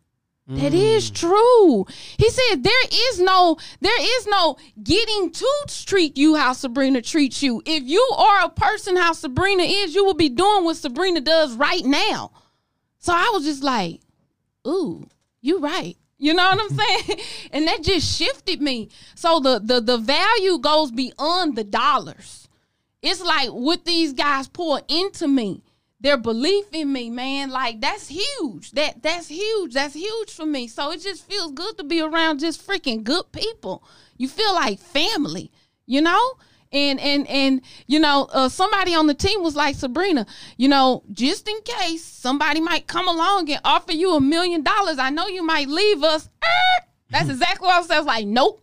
that 0.51 0.75
is 0.75 1.11
mm. 1.11 1.15
true. 1.15 1.87
He 2.19 2.29
said 2.29 2.65
there 2.65 2.83
is 2.93 3.21
no 3.21 3.57
there 3.81 4.01
is 4.01 4.27
no 4.27 4.57
getting 4.83 5.31
to 5.31 5.49
treat 5.87 6.17
you 6.17 6.35
how 6.35 6.55
Sabrina 6.55 7.03
treats 7.03 7.41
you. 7.41 7.63
If 7.65 7.85
you 7.85 8.03
are 8.19 8.47
a 8.47 8.49
person 8.49 8.97
how 8.97 9.13
Sabrina 9.13 9.63
is, 9.63 9.95
you 9.95 10.05
will 10.05 10.15
be 10.15 10.29
doing 10.29 10.65
what 10.65 10.77
Sabrina 10.77 11.21
does 11.21 11.55
right 11.55 11.85
now. 11.85 12.33
So 12.99 13.13
I 13.13 13.31
was 13.33 13.45
just 13.45 13.63
like, 13.63 14.01
ooh, 14.67 15.07
you 15.41 15.61
right. 15.61 15.97
You 16.19 16.35
know 16.35 16.51
what 16.51 16.61
I'm 16.61 16.77
saying? 17.07 17.21
and 17.53 17.67
that 17.69 17.85
just 17.85 18.19
shifted 18.19 18.61
me. 18.61 18.89
So 19.15 19.39
the 19.39 19.61
the 19.61 19.81
the 19.81 19.99
value 19.99 20.59
goes 20.59 20.91
beyond 20.91 21.55
the 21.55 21.65
dollars. 21.65 22.49
It's 23.03 23.23
like 23.23 23.51
what 23.51 23.85
these 23.85 24.13
guys 24.13 24.49
pour 24.49 24.83
into 24.89 25.29
me 25.29 25.63
their 26.01 26.17
belief 26.17 26.65
in 26.73 26.93
me, 26.93 27.11
man, 27.11 27.51
like 27.51 27.81
that's 27.81 28.09
huge. 28.09 28.73
That 28.73 29.03
that's 29.03 29.29
huge. 29.29 29.75
That's 29.75 29.95
huge 29.95 30.31
for 30.31 30.47
me. 30.47 30.67
So 30.67 30.93
it 30.93 31.03
just 31.03 31.27
feels 31.27 31.53
good 31.53 31.77
to 31.79 31.85
be 31.85 32.01
around 32.01 32.41
just 32.41 32.67
freaking 32.67 33.05
good 33.05 33.31
people. 33.33 33.85
You 34.17 34.29
feel 34.29 34.55
like 34.55 34.79
family, 34.79 35.51
you 35.87 36.01
know? 36.01 36.33
And 36.73 37.01
and 37.01 37.27
and 37.29 37.61
you 37.87 37.99
know, 37.99 38.29
uh, 38.33 38.49
somebody 38.49 38.95
on 38.95 39.09
the 39.09 39.15
team 39.15 39.43
was 39.43 39.57
like 39.57 39.75
Sabrina, 39.75 40.25
you 40.57 40.69
know, 40.69 41.03
just 41.13 41.49
in 41.49 41.61
case 41.63 42.05
somebody 42.05 42.61
might 42.61 42.87
come 42.87 43.09
along 43.09 43.51
and 43.51 43.61
offer 43.65 43.93
you 43.93 44.15
a 44.15 44.21
million 44.21 44.63
dollars, 44.63 44.99
I 44.99 45.11
know 45.11 45.27
you 45.27 45.43
might 45.43 45.69
leave 45.69 46.03
us. 46.03 46.29
Er, 46.43 46.87
that's 47.11 47.29
exactly 47.31 47.67
what 47.67 47.75
I 47.75 47.81
was, 47.81 47.91
I 47.91 47.99
was 47.99 48.07
like. 48.07 48.27
Nope, 48.27 48.63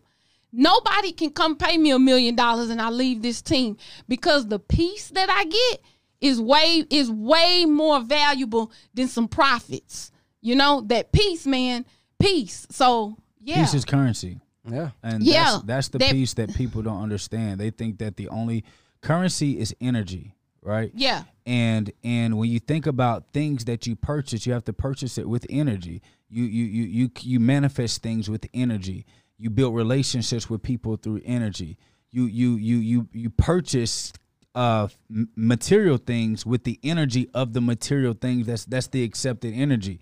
nobody 0.53 1.11
can 1.11 1.31
come 1.31 1.57
pay 1.57 1.77
me 1.77 1.91
a 1.91 1.99
million 1.99 2.35
dollars 2.35 2.69
and 2.69 2.81
I 2.81 2.89
leave 2.89 3.21
this 3.21 3.41
team 3.41 3.77
because 4.07 4.47
the 4.47 4.59
peace 4.59 5.09
that 5.09 5.29
I 5.29 5.43
get 5.43 5.81
is 6.21 6.41
way 6.41 6.83
is 6.89 7.11
way 7.11 7.65
more 7.65 8.01
valuable 8.01 8.71
than 8.93 9.07
some 9.07 9.27
profits. 9.27 10.11
You 10.41 10.55
know 10.55 10.81
that 10.87 11.11
peace, 11.11 11.45
man, 11.45 11.85
peace. 12.19 12.65
So 12.69 13.17
yeah, 13.41 13.61
Peace 13.61 13.73
is 13.73 13.85
currency. 13.85 14.39
Yeah. 14.69 14.89
And 15.01 15.23
Yeah, 15.23 15.43
that's, 15.43 15.63
that's 15.63 15.87
the 15.89 15.97
that- 15.99 16.11
piece 16.11 16.33
that 16.35 16.53
people 16.55 16.81
don't 16.81 17.01
understand. 17.01 17.59
They 17.59 17.69
think 17.69 17.99
that 17.99 18.17
the 18.17 18.27
only 18.29 18.65
currency 19.01 19.57
is 19.59 19.73
energy, 19.79 20.35
right? 20.61 20.91
yeah, 20.93 21.23
And 21.45 21.91
and 22.03 22.37
when 22.37 22.49
you 22.49 22.59
think 22.59 22.85
about 22.87 23.31
things 23.31 23.65
that 23.65 23.87
you 23.87 23.95
purchase, 23.95 24.45
you 24.45 24.53
have 24.53 24.65
to 24.65 24.73
purchase 24.73 25.17
it 25.17 25.29
with 25.29 25.45
energy. 25.49 26.01
You 26.29 26.43
you 26.43 26.65
you 26.65 26.83
you 26.83 27.11
you 27.21 27.39
manifest 27.39 28.01
things 28.03 28.29
with 28.29 28.45
energy. 28.53 29.05
You 29.37 29.49
build 29.49 29.75
relationships 29.75 30.49
with 30.49 30.61
people 30.63 30.97
through 30.97 31.21
energy. 31.23 31.77
You 32.11 32.25
you 32.25 32.55
you 32.55 32.77
you 32.77 33.07
you 33.13 33.29
purchase 33.29 34.11
uh 34.57 34.87
material 35.35 35.97
things 35.97 36.45
with 36.45 36.63
the 36.63 36.79
energy 36.83 37.29
of 37.33 37.53
the 37.53 37.61
material 37.61 38.13
things. 38.13 38.47
That's 38.47 38.65
that's 38.65 38.87
the 38.87 39.03
accepted 39.03 39.53
energy. 39.53 39.99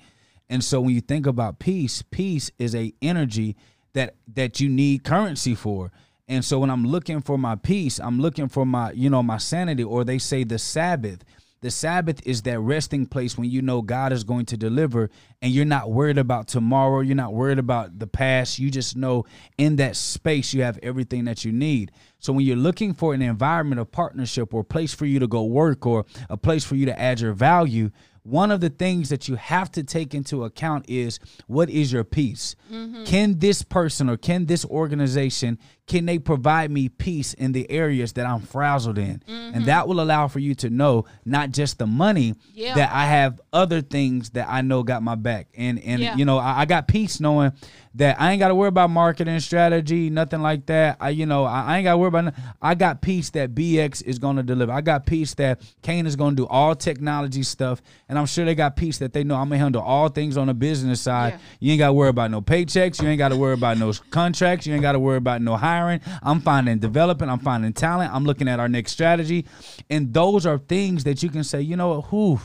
And 0.49 0.63
so 0.63 0.79
when 0.79 0.95
you 0.95 1.01
think 1.01 1.27
about 1.27 1.59
peace, 1.59 2.01
peace 2.01 2.51
is 2.57 2.73
a 2.73 2.93
energy 3.01 3.57
that 3.93 4.15
that 4.33 4.61
you 4.61 4.69
need 4.69 5.03
currency 5.03 5.55
for. 5.55 5.91
And 6.29 6.43
so 6.43 6.59
when 6.59 6.69
I'm 6.69 6.85
looking 6.85 7.21
for 7.21 7.37
my 7.37 7.55
peace, 7.55 7.99
I'm 7.99 8.19
looking 8.19 8.47
for 8.47 8.65
my, 8.65 8.91
you 8.93 9.09
know, 9.09 9.21
my 9.21 9.37
sanity, 9.37 9.83
or 9.83 10.03
they 10.05 10.17
say 10.17 10.43
the 10.45 10.57
Sabbath. 10.57 11.23
The 11.65 11.71
Sabbath 11.71 12.21
is 12.27 12.43
that 12.43 12.59
resting 12.59 13.07
place 13.07 13.39
when 13.39 13.49
you 13.49 13.59
know 13.59 13.81
God 13.81 14.13
is 14.13 14.23
going 14.23 14.45
to 14.45 14.55
deliver 14.55 15.09
and 15.41 15.51
you're 15.51 15.65
not 15.65 15.89
worried 15.89 16.19
about 16.19 16.47
tomorrow. 16.47 16.99
You're 16.99 17.15
not 17.15 17.33
worried 17.33 17.57
about 17.57 17.97
the 17.97 18.05
past. 18.05 18.59
You 18.59 18.69
just 18.69 18.95
know 18.95 19.25
in 19.57 19.77
that 19.77 19.95
space 19.95 20.53
you 20.53 20.61
have 20.61 20.77
everything 20.83 21.25
that 21.25 21.43
you 21.43 21.51
need. 21.51 21.91
So 22.19 22.33
when 22.33 22.45
you're 22.45 22.55
looking 22.55 22.93
for 22.93 23.15
an 23.15 23.23
environment 23.23 23.81
of 23.81 23.91
partnership 23.91 24.53
or 24.53 24.61
a 24.61 24.63
place 24.63 24.93
for 24.93 25.07
you 25.07 25.17
to 25.17 25.25
go 25.25 25.43
work 25.43 25.87
or 25.87 26.05
a 26.29 26.37
place 26.37 26.63
for 26.63 26.75
you 26.75 26.85
to 26.85 26.99
add 27.01 27.19
your 27.19 27.33
value, 27.33 27.89
one 28.21 28.51
of 28.51 28.59
the 28.59 28.69
things 28.69 29.09
that 29.09 29.27
you 29.27 29.33
have 29.35 29.71
to 29.71 29.83
take 29.83 30.13
into 30.13 30.43
account 30.43 30.85
is 30.87 31.19
what 31.47 31.69
is 31.69 31.91
your 31.91 32.03
peace 32.03 32.55
mm-hmm. 32.71 33.03
can 33.05 33.37
this 33.37 33.61
person 33.61 34.09
or 34.09 34.17
can 34.17 34.47
this 34.47 34.65
organization 34.65 35.59
can 35.87 36.05
they 36.07 36.17
provide 36.17 36.71
me 36.71 36.89
peace 36.89 37.33
in 37.35 37.51
the 37.51 37.69
areas 37.69 38.13
that 38.13 38.25
i'm 38.25 38.41
frazzled 38.41 38.97
in? 38.97 39.21
And 39.27 39.55
mm-hmm. 39.55 39.63
that 39.65 39.87
will 39.87 40.01
allow 40.01 40.27
for 40.27 40.39
you 40.39 40.55
to 40.55 40.69
know 40.69 41.05
not 41.25 41.51
just 41.51 41.77
the 41.77 41.85
money 41.85 42.33
Yeah. 42.53 42.73
that 42.75 42.91
i 42.91 43.05
have 43.05 43.39
other 43.53 43.81
things 43.81 44.31
that 44.31 44.47
i 44.49 44.61
know 44.61 44.83
got 44.83 45.03
my 45.03 45.15
back. 45.15 45.47
And 45.55 45.79
and 45.79 46.01
Yeah. 46.01 46.15
you 46.15 46.25
know 46.25 46.37
I, 46.39 46.61
I 46.61 46.65
got 46.65 46.87
peace 46.87 47.19
knowing 47.19 47.51
that 47.95 48.19
i 48.19 48.31
ain't 48.31 48.39
got 48.39 48.49
to 48.49 48.55
worry 48.55 48.67
about 48.67 48.89
marketing 48.89 49.39
strategy 49.39 50.09
nothing 50.09 50.41
like 50.41 50.65
that. 50.65 50.97
I 50.99 51.09
you 51.09 51.25
know 51.27 51.45
i, 51.45 51.61
I 51.63 51.77
ain't 51.77 51.83
got 51.85 51.91
to 51.93 51.97
worry 51.97 52.07
about 52.09 52.33
i 52.61 52.73
got 52.75 53.01
peace 53.01 53.29
that 53.31 53.53
bx 53.53 54.03
is 54.03 54.17
going 54.19 54.37
to 54.37 54.43
deliver. 54.43 54.71
I 54.71 54.81
got 54.81 55.05
peace 55.05 55.33
that 55.35 55.61
kane 55.83 56.07
is 56.07 56.15
going 56.15 56.35
to 56.35 56.43
do 56.43 56.47
all 56.47 56.75
technology 56.75 57.43
stuff. 57.43 57.81
And 58.09 58.17
i'm 58.17 58.25
sure 58.25 58.43
they 58.43 58.55
got 58.55 58.75
peace 58.75 58.97
that 58.97 59.13
they 59.13 59.23
know 59.23 59.35
i'm 59.35 59.49
going 59.49 59.59
to 59.59 59.63
handle 59.63 59.81
all 59.83 60.09
things 60.09 60.35
on 60.35 60.47
the 60.47 60.53
business 60.55 60.99
side. 60.99 61.33
Yeah. 61.33 61.39
you 61.59 61.71
ain't 61.73 61.79
got 61.79 61.87
to 61.87 61.93
worry 61.93 62.09
about 62.09 62.31
no 62.31 62.41
paychecks. 62.41 63.01
You 63.01 63.07
ain't 63.07 63.19
got 63.19 63.29
to 63.29 63.37
worry 63.37 63.53
about 63.53 63.77
no 63.77 63.93
contracts. 64.09 64.65
You 64.65 64.73
ain't 64.73 64.81
got 64.81 64.93
to 64.93 64.99
worry 64.99 65.17
about 65.17 65.41
no 65.41 65.55
hiring 65.55 65.74
i'm 66.23 66.41
finding 66.41 66.79
developing 66.79 67.29
i'm 67.29 67.39
finding 67.39 67.73
talent. 67.73 68.13
I'm 68.13 68.25
looking 68.25 68.47
at 68.47 68.59
our 68.59 68.69
next 68.69 68.91
strategy. 68.91 69.45
And 69.89 70.13
those 70.13 70.45
are 70.45 70.57
things 70.57 71.03
that 71.03 71.21
you 71.23 71.29
can 71.29 71.43
say 71.43 71.61
you 71.61 71.75
know 71.75 71.89
what? 71.89 72.11
Whew. 72.11 72.39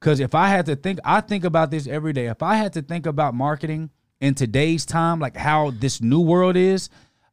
Because 0.00 0.20
if 0.20 0.34
I 0.34 0.48
had 0.48 0.66
to 0.66 0.76
think, 0.76 1.00
I 1.04 1.20
think 1.20 1.44
about 1.44 1.70
this 1.70 1.86
every 1.86 2.12
day. 2.12 2.26
If 2.26 2.42
I 2.42 2.54
had 2.54 2.72
to 2.74 2.82
think 2.82 3.06
about 3.06 3.34
marketing 3.34 3.90
in 4.20 4.34
today's 4.34 4.86
time, 4.86 5.18
like 5.18 5.36
how 5.36 5.72
this 5.72 6.00
new 6.00 6.20
world 6.20 6.56
is, 6.56 6.88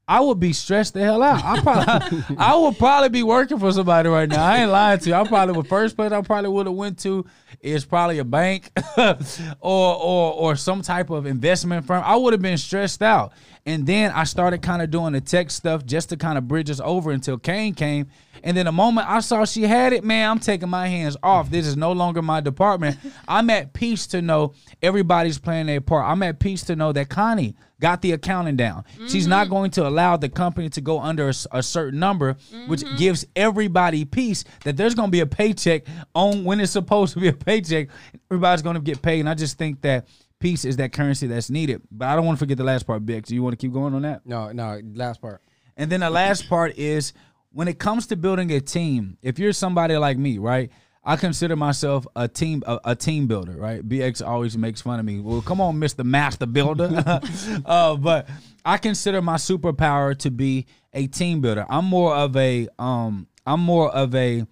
I 0.08 0.20
would 0.20 0.40
be 0.40 0.54
stressed 0.54 0.94
the 0.94 1.00
hell 1.02 1.24
out. 1.24 1.44
I 1.44 1.62
probably, 1.62 2.38
I 2.38 2.56
would 2.56 2.78
probably 2.78 3.10
be 3.10 3.24
working 3.24 3.58
for 3.58 3.72
somebody 3.72 4.08
right 4.08 4.30
now. 4.30 4.46
I 4.46 4.60
ain't 4.60 4.72
lying 4.72 5.00
to 5.00 5.10
you. 5.10 5.16
I 5.16 5.28
probably 5.28 5.62
the 5.62 5.68
first 5.68 5.96
place 5.96 6.12
I 6.12 6.22
probably 6.22 6.50
would 6.52 6.68
have 6.68 6.76
went 6.76 7.00
to 7.00 7.26
is 7.60 7.86
probably 7.86 8.20
a 8.20 8.24
bank 8.24 8.70
or 8.98 9.16
or 9.62 10.34
or 10.34 10.56
some 10.56 10.84
type 10.84 11.10
of 11.10 11.26
investment 11.26 11.88
firm. 11.88 12.04
I 12.06 12.16
would 12.16 12.34
have 12.34 12.42
been 12.42 12.58
stressed 12.58 13.02
out. 13.02 13.34
And 13.68 13.88
then 13.88 14.12
I 14.12 14.26
started 14.26 14.62
kind 14.62 14.84
of 14.84 14.92
doing 14.92 15.14
the 15.14 15.22
tech 15.22 15.50
stuff 15.50 15.84
just 15.88 16.10
to 16.10 16.18
kind 16.18 16.38
of 16.38 16.48
bridge 16.48 16.70
us 16.70 16.80
over 16.84 17.10
until 17.10 17.40
Kane 17.40 17.74
came. 17.74 18.08
And 18.44 18.56
then 18.56 18.68
the 18.68 18.72
moment 18.72 19.10
I 19.10 19.22
saw 19.22 19.44
she 19.44 19.64
had 19.64 19.92
it, 19.92 20.04
man, 20.04 20.30
I'm 20.30 20.40
taking 20.40 20.70
my 20.70 20.88
hands 20.88 21.18
off. 21.24 21.50
This 21.50 21.66
is 21.66 21.76
no 21.76 21.92
longer 21.92 22.22
my 22.22 22.42
department. 22.42 22.98
I'm 23.28 23.50
at 23.50 23.74
peace 23.74 24.06
to 24.08 24.22
know 24.22 24.54
everybody's 24.84 25.40
playing 25.40 25.66
their 25.66 25.82
part. 25.82 26.06
I'm 26.06 26.22
at 26.22 26.38
peace 26.38 26.62
to 26.66 26.76
know 26.76 26.92
that 26.92 27.10
Connie 27.10 27.56
got 27.80 28.02
the 28.02 28.14
accounting 28.14 28.56
down. 28.56 28.86
She's 29.08 29.28
not 29.28 29.46
mm-hmm. 29.46 29.54
going 29.54 29.72
to 29.72 29.88
allow 29.88 30.18
the 30.18 30.30
company 30.30 30.70
to 30.70 30.82
go 30.82 31.00
under 31.00 31.32
a 31.52 31.64
certain 31.64 32.00
number, 32.00 32.38
which 32.68 32.82
mm-hmm. 32.82 32.96
gives 32.98 33.26
everybody 33.36 34.06
peace 34.06 34.44
that 34.64 34.78
there's 34.78 34.96
going 34.96 35.08
to 35.08 35.12
be 35.12 35.20
a 35.20 35.26
paycheck 35.26 35.84
on 36.14 36.44
when 36.44 36.60
it's 36.60 36.72
supposed 36.72 37.14
to 37.14 37.20
be 37.20 37.28
a 37.28 37.34
paycheck. 37.34 37.90
Everybody's 38.32 38.62
going 38.62 38.76
to 38.76 38.82
get 38.82 39.02
paid. 39.02 39.20
And 39.20 39.30
I 39.30 39.34
just 39.34 39.58
think 39.58 39.82
that 39.82 40.08
peace 40.40 40.66
is 40.66 40.78
that 40.78 40.94
currency 40.94 41.28
that's 41.28 41.50
needed. 41.50 41.82
But 41.92 42.08
I 42.08 42.16
don't 42.16 42.26
want 42.26 42.38
to 42.38 42.44
forget 42.44 42.58
the 42.58 42.64
last 42.64 42.88
part, 42.88 43.06
Bix. 43.06 43.26
Do 43.26 43.36
you 43.36 43.44
want 43.44 43.54
to 43.54 43.58
keep 43.58 43.74
going 43.74 43.94
on 43.94 44.04
that? 44.04 44.26
No, 44.26 44.52
no. 44.52 44.80
Last 44.94 45.22
part. 45.22 45.42
And 45.78 45.92
then 45.92 46.00
the 46.00 46.10
last 46.10 46.48
part 46.48 46.78
is 46.78 47.14
when 47.52 47.68
it 47.68 47.80
comes 47.80 48.08
to 48.08 48.16
building 48.16 48.52
a 48.52 48.62
team, 48.62 49.18
if 49.22 49.40
you're 49.40 49.54
somebody 49.54 49.96
like 49.98 50.18
me, 50.18 50.38
right? 50.38 50.72
I 51.06 51.16
consider 51.18 51.56
myself 51.56 52.08
a 52.16 52.28
team 52.28 52.64
a, 52.66 52.80
a 52.84 52.96
team 52.96 53.28
builder, 53.28 53.54
right? 53.54 53.88
BX 53.88 54.26
always 54.26 54.58
makes 54.58 54.82
fun 54.82 55.00
of 55.00 55.06
me. 55.06 55.20
Well, 55.20 55.42
come 55.42 55.62
on, 55.62 55.76
Mr. 55.76 56.04
Master 56.04 56.48
Builder. 56.48 57.22
uh, 57.66 57.96
but 57.96 58.28
I 58.66 58.78
consider 58.78 59.22
my 59.22 59.36
superpower 59.36 60.18
to 60.20 60.32
be 60.32 60.66
a 60.94 61.06
team 61.06 61.42
builder. 61.42 61.66
I'm 61.70 61.86
more 61.86 62.16
of 62.16 62.36
a 62.36 62.68
um 62.80 63.28
I'm 63.46 63.60
more 63.60 63.92
of 63.92 64.16
a 64.16 64.48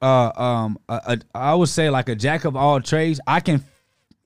uh 0.00 0.32
um 0.34 0.78
a, 0.88 0.94
a, 0.94 1.18
I 1.34 1.54
would 1.54 1.68
say 1.68 1.90
like 1.90 2.08
a 2.08 2.14
jack 2.14 2.46
of 2.46 2.56
all 2.56 2.80
trades. 2.80 3.20
I 3.26 3.40
can 3.40 3.62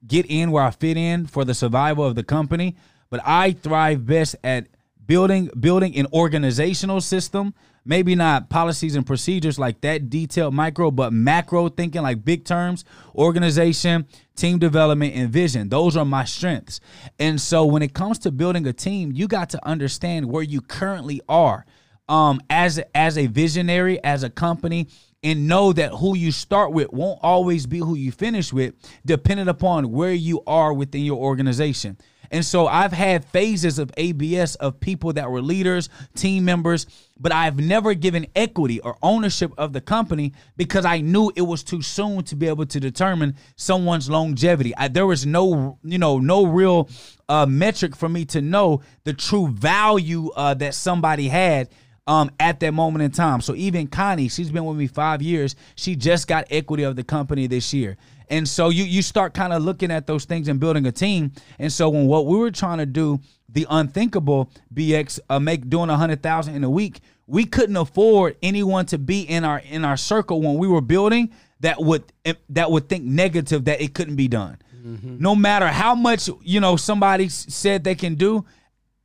get 0.06 0.26
in 0.26 0.52
where 0.52 0.62
I 0.62 0.70
fit 0.70 0.96
in 0.96 1.26
for 1.26 1.44
the 1.44 1.54
survival 1.54 2.04
of 2.04 2.14
the 2.14 2.22
company, 2.22 2.76
but 3.10 3.20
I 3.24 3.52
thrive 3.52 4.06
best 4.06 4.37
at 4.44 4.68
building 5.04 5.50
building 5.58 5.96
an 5.96 6.06
organizational 6.12 7.00
system 7.00 7.54
maybe 7.85 8.14
not 8.14 8.49
policies 8.49 8.97
and 8.97 9.07
procedures 9.07 9.59
like 9.59 9.81
that 9.83 10.09
detailed 10.09 10.55
micro 10.55 10.90
but 10.90 11.12
macro 11.12 11.68
thinking 11.68 12.03
like 12.03 12.25
big 12.25 12.44
terms 12.44 12.85
organization 13.14 14.07
team 14.37 14.59
development 14.59 15.14
and 15.14 15.31
vision. 15.31 15.68
Those 15.68 15.97
are 15.97 16.05
my 16.05 16.25
strengths. 16.25 16.81
And 17.18 17.40
so 17.40 17.64
when 17.64 17.83
it 17.83 17.94
comes 17.94 18.18
to 18.20 18.31
building 18.33 18.66
a 18.66 18.73
team 18.73 19.12
you 19.12 19.29
got 19.29 19.51
to 19.51 19.66
understand 19.66 20.27
where 20.27 20.42
you 20.42 20.61
currently 20.61 21.20
are 21.29 21.64
um 22.09 22.40
as 22.51 22.81
as 22.94 23.16
a 23.16 23.27
visionary 23.27 24.03
as 24.05 24.23
a 24.23 24.31
company 24.31 24.88
and 25.23 25.49
know 25.49 25.73
that 25.73 25.90
who 25.90 26.14
you 26.14 26.31
start 26.31 26.70
with 26.70 26.92
won't 26.92 27.18
always 27.23 27.66
be 27.66 27.79
who 27.79 27.94
you 27.94 28.12
finish 28.12 28.53
with 28.53 28.75
depending 29.07 29.49
upon 29.49 29.90
where 29.90 30.12
you 30.12 30.42
are 30.47 30.73
within 30.75 31.03
your 31.03 31.16
organization 31.16 31.97
and 32.35 32.44
so 32.44 32.66
I've 32.66 32.92
had 32.92 33.25
phases 33.25 33.79
of 33.79 33.92
ABS 33.97 34.57
of 34.57 34.81
people 34.81 35.12
that 35.12 35.31
were 35.31 35.40
leaders, 35.40 35.88
team 36.16 36.44
members, 36.44 36.87
but 37.16 37.31
I've 37.31 37.61
never 37.61 37.94
given 37.94 38.27
equity 38.35 38.81
or 38.81 38.97
ownership 39.05 39.53
of 39.57 39.73
the 39.73 39.81
company 39.81 40.33
because 40.57 40.85
I 40.85 41.01
knew 41.01 41.31
it 41.37 41.42
was 41.42 41.62
too 41.62 41.81
soon 41.81 42.25
to 42.25 42.35
be 42.35 42.49
able 42.49 42.66
to 42.66 42.81
determine 42.81 43.37
someone's 43.55 44.11
longevity. 44.11 44.75
I, 44.77 44.88
there 44.88 45.07
was 45.07 45.25
no, 45.25 45.79
you 45.85 45.99
know, 45.99 46.18
no 46.18 46.44
real 46.44 46.88
uh, 47.29 47.47
metric 47.47 47.94
for 47.94 48.09
me 48.09 48.25
to 48.25 48.42
know 48.42 48.83
the 49.05 49.12
true 49.12 49.47
value 49.47 50.31
uh, 50.35 50.55
that 50.55 50.75
somebody 50.75 51.29
had 51.29 51.68
um, 52.09 52.33
at 52.40 52.59
that 52.59 52.75
moment 52.75 53.05
in 53.05 53.12
time. 53.12 53.42
So 53.42 53.55
even 53.55 53.87
Connie, 53.87 54.29
she's 54.29 54.51
been 54.51 54.64
with 54.64 54.77
me 54.77 54.88
five 54.88 55.23
years. 55.23 55.55
She 55.77 55.94
just 55.94 56.27
got 56.27 56.49
equity 56.51 56.83
of 56.83 56.97
the 56.97 57.05
company 57.05 57.47
this 57.47 57.73
year. 57.73 57.97
And 58.35 58.49
so 58.49 58.68
you 58.68 58.83
you 58.83 59.01
start 59.01 59.33
kind 59.33 59.53
of 59.53 59.62
looking 59.62 59.92
at 59.92 60.09
those 60.09 60.25
things 60.25 60.49
and 60.49 60.59
building 60.59 60.87
a 60.87 60.92
team. 60.92 61.31
And 61.61 61.73
so 61.73 61.88
when 61.88 62.07
what 62.07 62.27
we 62.27 62.37
were 62.37 62.51
trying 62.51 62.79
to 62.79 62.87
do, 62.87 63.20
the 63.49 63.64
unthinkable 63.70 64.51
BX 64.75 65.20
uh, 65.31 65.38
make 65.38 65.70
doing 65.70 65.88
a 65.88 65.97
hundred 65.97 66.20
thousand 66.20 66.57
in 66.57 66.64
a 66.64 66.70
week, 66.70 66.99
we 67.29 67.44
couldn't 67.44 67.77
afford 67.77 68.37
anyone 68.42 68.87
to 68.87 68.99
be 68.99 69.23
in 69.23 69.44
our 69.44 69.61
in 69.61 69.85
our 69.85 69.97
circle 69.97 70.42
when 70.42 70.57
we 70.57 70.66
were 70.66 70.81
building 70.81 71.33
that 71.61 71.81
would 71.81 72.12
that 72.49 72.73
would 72.73 72.88
think 72.88 73.05
negative 73.05 73.66
that 73.66 73.81
it 73.81 73.94
couldn't 73.94 74.16
be 74.16 74.27
done. 74.27 74.59
Mm-hmm. 74.85 75.18
No 75.18 75.37
matter 75.37 75.68
how 75.68 75.94
much 75.94 76.29
you 76.42 76.59
know 76.59 76.75
somebody 76.75 77.29
said 77.29 77.85
they 77.85 77.94
can 77.94 78.16
do, 78.16 78.44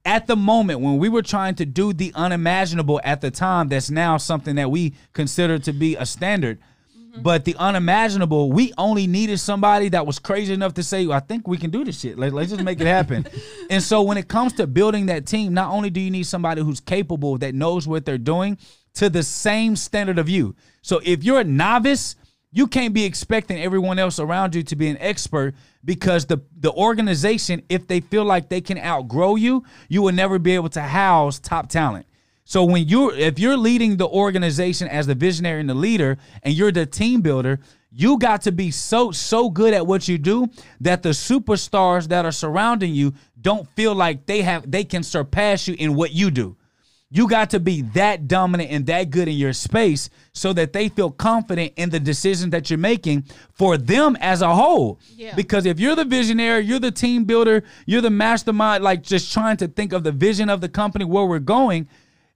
at 0.06 0.26
the 0.26 0.36
moment 0.36 0.80
when 0.80 0.98
we 0.98 1.08
were 1.08 1.22
trying 1.22 1.54
to 1.54 1.68
do 1.68 1.94
the 1.94 2.12
unimaginable 2.16 3.00
at 3.04 3.22
the 3.22 3.30
time, 3.30 3.68
that's 3.68 3.92
now 3.92 4.18
something 4.18 4.56
that 4.56 4.72
we 4.72 4.96
consider 5.14 5.60
to 5.60 5.72
be 5.72 5.96
a 5.96 6.06
standard. 6.06 6.58
Mm-hmm. 7.20 7.24
But 7.24 7.46
the 7.46 7.56
unimaginable, 7.58 8.52
we 8.52 8.74
only 8.78 9.08
needed 9.08 9.40
somebody 9.40 9.90
that 9.90 10.06
was 10.06 10.20
crazy 10.20 10.54
enough 10.54 10.74
to 10.76 10.84
say, 10.84 11.08
I 11.08 11.20
think 11.20 11.48
we 11.48 11.58
can 11.58 11.70
do 11.70 11.84
this 11.84 12.00
shit. 12.00 12.18
Let, 12.18 12.34
us 12.34 12.50
just 12.50 12.64
make 12.64 12.80
it 12.80 12.88
happen. 12.88 13.28
and 13.70 13.84
so 13.84 14.02
when 14.02 14.18
it 14.18 14.28
comes 14.28 14.54
to 14.54 14.68
building 14.68 15.08
that 15.08 15.26
team, 15.26 15.54
not 15.54 15.72
only 15.72 15.90
do 15.90 16.00
you 16.00 16.12
need 16.12 16.24
somebody 16.24 16.62
who's 16.62 16.80
capable, 16.80 17.38
that 17.40 17.54
knows 17.54 17.88
what 17.88 18.06
they're 18.06 18.18
doing, 18.18 18.58
to 18.96 19.10
the 19.10 19.24
same 19.24 19.76
standard 19.76 20.18
of 20.18 20.30
you. 20.30 20.56
So 20.82 21.02
if 21.04 21.24
you're 21.24 21.42
a 21.42 21.44
novice, 21.44 22.16
you 22.52 22.68
can't 22.68 22.94
be 22.94 23.06
expecting 23.06 23.62
everyone 23.62 24.00
else 24.00 24.20
around 24.20 24.56
you 24.56 24.64
to 24.64 24.76
be 24.76 24.88
an 24.90 24.98
expert 25.00 25.56
because 25.86 26.26
the 26.26 26.42
the 26.60 26.72
organization 26.72 27.62
if 27.70 27.88
they 27.88 28.00
feel 28.00 28.26
like 28.26 28.50
they 28.50 28.60
can 28.60 28.78
outgrow 28.78 29.36
you 29.36 29.64
you 29.88 30.02
will 30.02 30.12
never 30.12 30.40
be 30.40 30.56
able 30.56 30.70
to 30.70 30.82
house 30.82 31.40
top 31.40 31.70
talent 31.70 32.06
so 32.50 32.64
when 32.64 32.88
you're 32.88 33.14
if 33.14 33.38
you're 33.38 33.56
leading 33.56 33.98
the 33.98 34.08
organization 34.08 34.88
as 34.88 35.06
the 35.06 35.14
visionary 35.14 35.60
and 35.60 35.70
the 35.70 35.76
leader 35.76 36.18
and 36.42 36.52
you're 36.52 36.72
the 36.72 36.88
team 36.88 37.22
builder, 37.22 37.60
you 37.92 38.18
got 38.18 38.42
to 38.42 38.52
be 38.52 38.72
so 38.72 39.12
so 39.12 39.52
good 39.52 39.72
at 39.72 39.86
what 39.86 40.08
you 40.08 40.18
do 40.18 40.48
that 40.82 41.04
the 41.04 41.10
superstars 41.10 42.08
that 42.08 42.26
are 42.26 42.32
surrounding 42.32 42.92
you 42.92 43.14
don't 43.40 43.70
feel 43.76 43.94
like 43.94 44.26
they 44.26 44.42
have 44.42 44.70
they 44.70 44.84
can 44.84 45.04
surpass 45.04 45.68
you 45.68 45.76
in 45.78 45.94
what 45.94 46.12
you 46.12 46.32
do. 46.32 46.58
You 47.12 47.28
got 47.28 47.52
to 47.52 47.60
be 47.60 47.84
that 47.94 48.28
dominant 48.28 48.72
and 48.72 48.84
that 48.88 49.12
good 49.12 49.28
in 49.28 49.36
your 49.36 49.54
space 49.54 50.10
so 50.34 50.52
that 50.54 50.74
they 50.74 50.90
feel 50.90 51.12
confident 51.12 51.74
in 51.76 51.92
the 51.92 52.00
decisions 52.00 52.50
that 52.50 52.72
you're 52.72 52.80
making 52.80 53.26
for 53.54 53.78
them 53.78 54.18
as 54.20 54.42
a 54.42 54.56
whole. 54.56 55.00
Yeah. 55.16 55.36
Because 55.36 55.68
if 55.68 55.80
you're 55.80 55.96
the 55.96 56.04
visionary, 56.04 56.66
you're 56.66 56.80
the 56.80 56.90
team 56.90 57.26
builder, 57.26 57.64
you're 57.86 58.02
the 58.02 58.10
mastermind, 58.10 58.84
like 58.84 59.04
just 59.04 59.32
trying 59.32 59.58
to 59.58 59.68
think 59.68 59.94
of 59.94 60.04
the 60.04 60.12
vision 60.12 60.50
of 60.50 60.62
the 60.62 60.70
company 60.70 61.06
where 61.06 61.26
we're 61.26 61.38
going, 61.38 61.88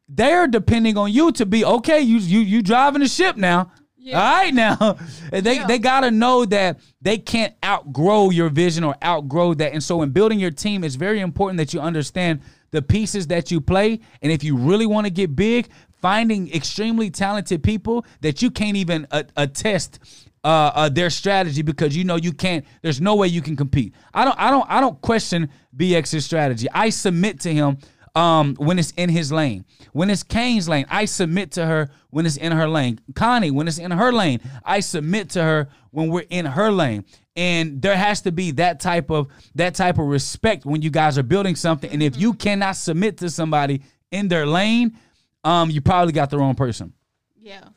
they're 0.07 0.47
depending 0.47 0.97
on 0.97 1.11
you 1.11 1.31
to 1.33 1.45
be 1.45 1.63
okay. 1.65 2.01
You 2.01 2.17
you 2.17 2.39
you 2.39 2.61
driving 2.61 3.01
the 3.01 3.07
ship 3.07 3.37
now. 3.37 3.71
Yeah. 3.97 4.19
All 4.19 4.43
right 4.43 4.53
now. 4.53 4.97
They 5.31 5.55
yeah. 5.55 5.67
they 5.67 5.79
gotta 5.79 6.11
know 6.11 6.45
that 6.45 6.79
they 7.01 7.17
can't 7.17 7.53
outgrow 7.63 8.29
your 8.29 8.49
vision 8.49 8.83
or 8.83 8.95
outgrow 9.03 9.53
that. 9.55 9.73
And 9.73 9.81
so 9.81 10.01
in 10.01 10.11
building 10.11 10.39
your 10.39 10.51
team, 10.51 10.83
it's 10.83 10.95
very 10.95 11.21
important 11.21 11.57
that 11.57 11.73
you 11.73 11.79
understand 11.79 12.41
the 12.71 12.81
pieces 12.81 13.27
that 13.27 13.49
you 13.49 13.61
play. 13.61 13.99
And 14.21 14.31
if 14.31 14.43
you 14.43 14.57
really 14.57 14.85
want 14.85 15.05
to 15.05 15.11
get 15.11 15.35
big, 15.35 15.69
finding 16.01 16.53
extremely 16.53 17.09
talented 17.09 17.63
people 17.63 18.05
that 18.21 18.41
you 18.41 18.51
can't 18.51 18.75
even 18.75 19.07
uh, 19.09 19.23
attest 19.37 19.99
uh, 20.43 20.71
uh, 20.75 20.89
their 20.89 21.09
strategy 21.09 21.61
because 21.61 21.95
you 21.95 22.03
know 22.03 22.17
you 22.17 22.33
can't. 22.33 22.65
There's 22.81 22.99
no 22.99 23.15
way 23.15 23.27
you 23.27 23.41
can 23.41 23.55
compete. 23.55 23.93
I 24.13 24.25
don't. 24.25 24.37
I 24.37 24.51
don't. 24.51 24.69
I 24.69 24.81
don't 24.81 24.99
question 25.01 25.49
BX's 25.75 26.25
strategy. 26.25 26.67
I 26.73 26.89
submit 26.89 27.39
to 27.41 27.53
him 27.53 27.77
um, 28.15 28.55
when 28.55 28.79
it's 28.79 28.91
in 28.91 29.09
his 29.09 29.31
lane. 29.31 29.65
When 29.91 30.09
it's 30.09 30.23
Kane's 30.23 30.69
lane, 30.69 30.85
I 30.89 31.05
submit 31.05 31.51
to 31.53 31.65
her 31.65 31.89
when 32.09 32.25
it's 32.25 32.37
in 32.37 32.51
her 32.51 32.67
lane. 32.67 32.99
Connie, 33.15 33.51
when 33.51 33.67
it's 33.67 33.79
in 33.79 33.91
her 33.91 34.11
lane, 34.11 34.39
I 34.63 34.79
submit 34.79 35.31
to 35.31 35.43
her 35.43 35.69
when 35.91 36.09
we're 36.09 36.25
in 36.29 36.45
her 36.45 36.71
lane. 36.71 37.05
And 37.35 37.81
there 37.81 37.95
has 37.95 38.21
to 38.21 38.31
be 38.31 38.51
that 38.51 38.79
type 38.79 39.09
of 39.09 39.27
that 39.55 39.73
type 39.73 39.97
of 39.97 40.05
respect 40.05 40.65
when 40.65 40.83
you 40.83 40.91
guys 40.91 41.17
are 41.17 41.23
building 41.23 41.55
something. 41.55 41.89
And 41.91 42.03
if 42.03 42.15
you 42.15 42.33
cannot 42.33 42.75
submit 42.75 43.17
to 43.17 43.29
somebody 43.29 43.81
in 44.11 44.27
their 44.27 44.45
lane, 44.45 44.97
um, 45.43 45.71
you 45.71 45.81
probably 45.81 46.13
got 46.13 46.29
the 46.29 46.37
wrong 46.37 46.53
person. 46.53 46.93
Yeah. 47.41 47.69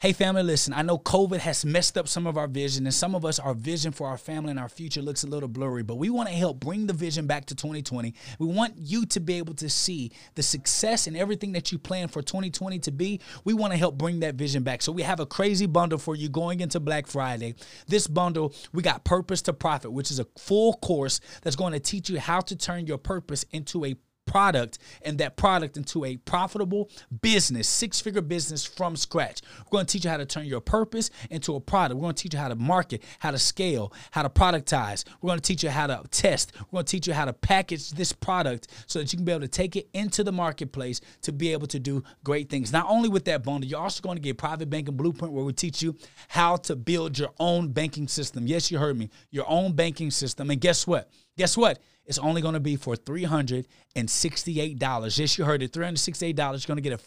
Hey, 0.00 0.12
family, 0.12 0.44
listen, 0.44 0.72
I 0.74 0.82
know 0.82 0.96
COVID 0.96 1.40
has 1.40 1.64
messed 1.64 1.98
up 1.98 2.06
some 2.06 2.28
of 2.28 2.36
our 2.36 2.46
vision, 2.46 2.86
and 2.86 2.94
some 2.94 3.16
of 3.16 3.24
us, 3.24 3.40
our 3.40 3.52
vision 3.52 3.90
for 3.90 4.06
our 4.06 4.16
family 4.16 4.52
and 4.52 4.58
our 4.60 4.68
future 4.68 5.02
looks 5.02 5.24
a 5.24 5.26
little 5.26 5.48
blurry, 5.48 5.82
but 5.82 5.96
we 5.96 6.08
want 6.08 6.28
to 6.28 6.34
help 6.36 6.60
bring 6.60 6.86
the 6.86 6.92
vision 6.92 7.26
back 7.26 7.46
to 7.46 7.56
2020. 7.56 8.14
We 8.38 8.46
want 8.46 8.74
you 8.76 9.06
to 9.06 9.18
be 9.18 9.38
able 9.38 9.54
to 9.54 9.68
see 9.68 10.12
the 10.36 10.42
success 10.44 11.08
and 11.08 11.16
everything 11.16 11.50
that 11.50 11.72
you 11.72 11.78
plan 11.78 12.06
for 12.06 12.22
2020 12.22 12.78
to 12.78 12.92
be. 12.92 13.20
We 13.42 13.54
want 13.54 13.72
to 13.72 13.76
help 13.76 13.98
bring 13.98 14.20
that 14.20 14.36
vision 14.36 14.62
back. 14.62 14.82
So 14.82 14.92
we 14.92 15.02
have 15.02 15.18
a 15.18 15.26
crazy 15.26 15.66
bundle 15.66 15.98
for 15.98 16.14
you 16.14 16.28
going 16.28 16.60
into 16.60 16.78
Black 16.78 17.08
Friday. 17.08 17.56
This 17.88 18.06
bundle, 18.06 18.54
we 18.72 18.84
got 18.84 19.02
Purpose 19.02 19.42
to 19.42 19.52
Profit, 19.52 19.90
which 19.90 20.12
is 20.12 20.20
a 20.20 20.28
full 20.38 20.74
course 20.74 21.18
that's 21.42 21.56
going 21.56 21.72
to 21.72 21.80
teach 21.80 22.08
you 22.08 22.20
how 22.20 22.38
to 22.42 22.54
turn 22.54 22.86
your 22.86 22.98
purpose 22.98 23.44
into 23.50 23.84
a 23.84 23.96
product 24.28 24.78
and 25.02 25.18
that 25.18 25.36
product 25.36 25.76
into 25.76 26.04
a 26.04 26.16
profitable 26.18 26.88
business, 27.20 27.68
six 27.68 28.00
figure 28.00 28.20
business 28.20 28.64
from 28.64 28.94
scratch. 28.94 29.40
We're 29.64 29.78
going 29.78 29.86
to 29.86 29.92
teach 29.92 30.04
you 30.04 30.10
how 30.10 30.18
to 30.18 30.26
turn 30.26 30.44
your 30.44 30.60
purpose 30.60 31.10
into 31.30 31.56
a 31.56 31.60
product. 31.60 31.96
We're 31.96 32.02
going 32.02 32.14
to 32.14 32.22
teach 32.22 32.34
you 32.34 32.38
how 32.38 32.48
to 32.48 32.54
market, 32.54 33.02
how 33.18 33.32
to 33.32 33.38
scale, 33.38 33.92
how 34.12 34.22
to 34.22 34.30
productize. 34.30 35.04
We're 35.20 35.28
going 35.28 35.40
to 35.40 35.44
teach 35.44 35.64
you 35.64 35.70
how 35.70 35.88
to 35.88 36.02
test. 36.10 36.52
We're 36.70 36.76
going 36.76 36.84
to 36.84 36.90
teach 36.90 37.06
you 37.08 37.14
how 37.14 37.24
to 37.24 37.32
package 37.32 37.90
this 37.90 38.12
product 38.12 38.68
so 38.86 38.98
that 38.98 39.12
you 39.12 39.16
can 39.16 39.24
be 39.24 39.32
able 39.32 39.40
to 39.40 39.48
take 39.48 39.74
it 39.74 39.88
into 39.94 40.22
the 40.22 40.32
marketplace 40.32 41.00
to 41.22 41.32
be 41.32 41.52
able 41.52 41.66
to 41.68 41.80
do 41.80 42.04
great 42.22 42.50
things. 42.50 42.72
Not 42.72 42.86
only 42.88 43.08
with 43.08 43.24
that 43.24 43.42
bundle, 43.42 43.68
you're 43.68 43.80
also 43.80 44.02
going 44.02 44.16
to 44.16 44.22
get 44.22 44.38
private 44.38 44.68
banking 44.68 44.96
blueprint 44.96 45.32
where 45.32 45.44
we 45.44 45.52
teach 45.52 45.82
you 45.82 45.96
how 46.28 46.56
to 46.56 46.76
build 46.76 47.18
your 47.18 47.30
own 47.40 47.68
banking 47.68 48.06
system. 48.08 48.46
Yes, 48.46 48.70
you 48.70 48.78
heard 48.78 48.98
me. 48.98 49.08
Your 49.30 49.48
own 49.48 49.72
banking 49.72 50.10
system. 50.10 50.50
And 50.50 50.60
guess 50.60 50.86
what? 50.86 51.10
Guess 51.36 51.56
what? 51.56 51.78
It's 52.08 52.18
only 52.18 52.40
going 52.40 52.54
to 52.54 52.60
be 52.60 52.76
for 52.76 52.96
$368. 52.96 55.18
Yes, 55.18 55.38
you 55.38 55.44
heard 55.44 55.62
it. 55.62 55.72
$368. 55.72 56.36
You're 56.36 56.58
going 56.66 56.76
to 56.76 56.80
get 56.80 56.94
a 56.94 56.98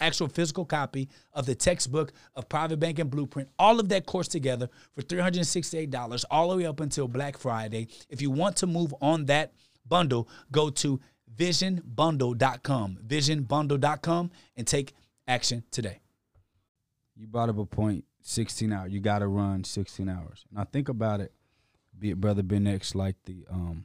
actual 0.00 0.26
physical 0.26 0.64
copy 0.64 1.08
of 1.34 1.46
the 1.46 1.54
textbook 1.54 2.12
of 2.34 2.48
private 2.48 2.80
banking 2.80 3.06
blueprint 3.06 3.48
all 3.60 3.78
of 3.78 3.88
that 3.88 4.06
course 4.06 4.26
together 4.26 4.68
for 4.92 5.02
$368 5.02 6.24
all 6.32 6.50
the 6.50 6.56
way 6.56 6.66
up 6.66 6.80
until 6.80 7.06
black 7.06 7.38
friday 7.38 7.86
if 8.08 8.20
you 8.20 8.28
want 8.28 8.56
to 8.56 8.66
move 8.66 8.92
on 9.00 9.26
that 9.26 9.52
bundle 9.86 10.28
go 10.50 10.68
to 10.68 10.98
visionbundle.com 11.36 12.98
visionbundle.com 13.06 14.30
and 14.56 14.66
take 14.66 14.94
action 15.28 15.62
today 15.70 16.00
you 17.14 17.28
brought 17.28 17.48
up 17.48 17.58
a 17.58 17.64
point 17.64 18.04
16 18.22 18.72
hours 18.72 18.92
you 18.92 18.98
got 18.98 19.20
to 19.20 19.28
run 19.28 19.62
16 19.62 20.08
hours 20.08 20.44
now 20.50 20.64
think 20.64 20.88
about 20.88 21.20
it 21.20 21.32
be 21.96 22.10
it 22.10 22.20
brother 22.20 22.42
ben 22.42 22.66
x 22.66 22.96
like 22.96 23.14
the 23.26 23.46
um 23.48 23.84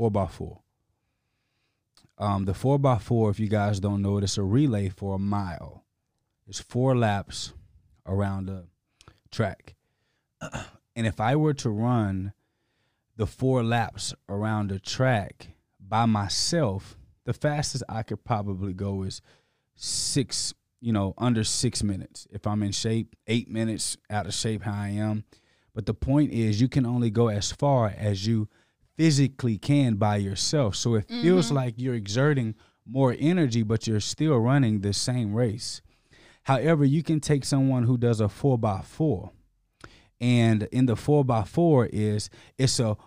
four 0.00 0.10
by 0.10 0.24
four. 0.24 0.60
Um, 2.16 2.46
the 2.46 2.54
four 2.54 2.78
by 2.78 2.96
four, 2.96 3.28
if 3.28 3.38
you 3.38 3.48
guys 3.48 3.80
don't 3.80 4.00
know 4.00 4.16
it, 4.16 4.24
it's 4.24 4.38
a 4.38 4.42
relay 4.42 4.88
for 4.88 5.16
a 5.16 5.18
mile. 5.18 5.84
It's 6.46 6.58
four 6.58 6.96
laps 6.96 7.52
around 8.06 8.48
a 8.48 8.64
track. 9.30 9.74
And 10.96 11.06
if 11.06 11.20
I 11.20 11.36
were 11.36 11.54
to 11.54 11.70
run 11.70 12.32
the 13.16 13.26
four 13.26 13.62
laps 13.62 14.12
around 14.28 14.72
a 14.72 14.78
track 14.80 15.48
by 15.78 16.04
myself, 16.04 16.96
the 17.24 17.32
fastest 17.32 17.84
I 17.88 18.02
could 18.02 18.24
probably 18.24 18.72
go 18.72 19.02
is 19.02 19.22
six, 19.76 20.52
you 20.80 20.92
know, 20.92 21.14
under 21.16 21.44
six 21.44 21.82
minutes. 21.82 22.26
If 22.30 22.46
I'm 22.46 22.62
in 22.62 22.72
shape, 22.72 23.14
eight 23.28 23.48
minutes 23.48 23.96
out 24.10 24.26
of 24.26 24.34
shape, 24.34 24.62
how 24.62 24.74
I 24.74 24.88
am. 24.88 25.24
But 25.74 25.86
the 25.86 25.94
point 25.94 26.32
is, 26.32 26.60
you 26.60 26.68
can 26.68 26.84
only 26.84 27.10
go 27.10 27.28
as 27.28 27.52
far 27.52 27.94
as 27.96 28.26
you 28.26 28.48
physically 29.00 29.56
can 29.56 29.94
by 29.94 30.16
yourself. 30.16 30.76
So 30.76 30.94
it 30.96 31.08
feels 31.08 31.46
mm-hmm. 31.46 31.54
like 31.54 31.74
you're 31.78 31.94
exerting 31.94 32.54
more 32.86 33.16
energy, 33.18 33.62
but 33.62 33.86
you're 33.86 33.98
still 33.98 34.36
running 34.36 34.82
the 34.82 34.92
same 34.92 35.32
race. 35.32 35.80
However, 36.42 36.84
you 36.84 37.02
can 37.02 37.18
take 37.18 37.46
someone 37.46 37.84
who 37.84 37.96
does 37.96 38.20
a 38.20 38.28
four 38.28 38.58
by 38.58 38.82
four, 38.82 39.30
and 40.20 40.64
in 40.64 40.84
the 40.84 40.96
four 40.96 41.24
by 41.24 41.44
four 41.44 41.86
is 41.86 42.28
it's 42.58 42.78
a 42.78 42.98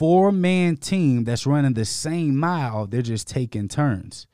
four 0.00 0.32
man 0.32 0.78
team 0.78 1.22
that's 1.22 1.46
running 1.46 1.74
the 1.74 1.84
same 1.84 2.36
mile. 2.36 2.88
They're 2.88 3.02
just 3.02 3.28
taking 3.28 3.68
turns, 3.68 4.26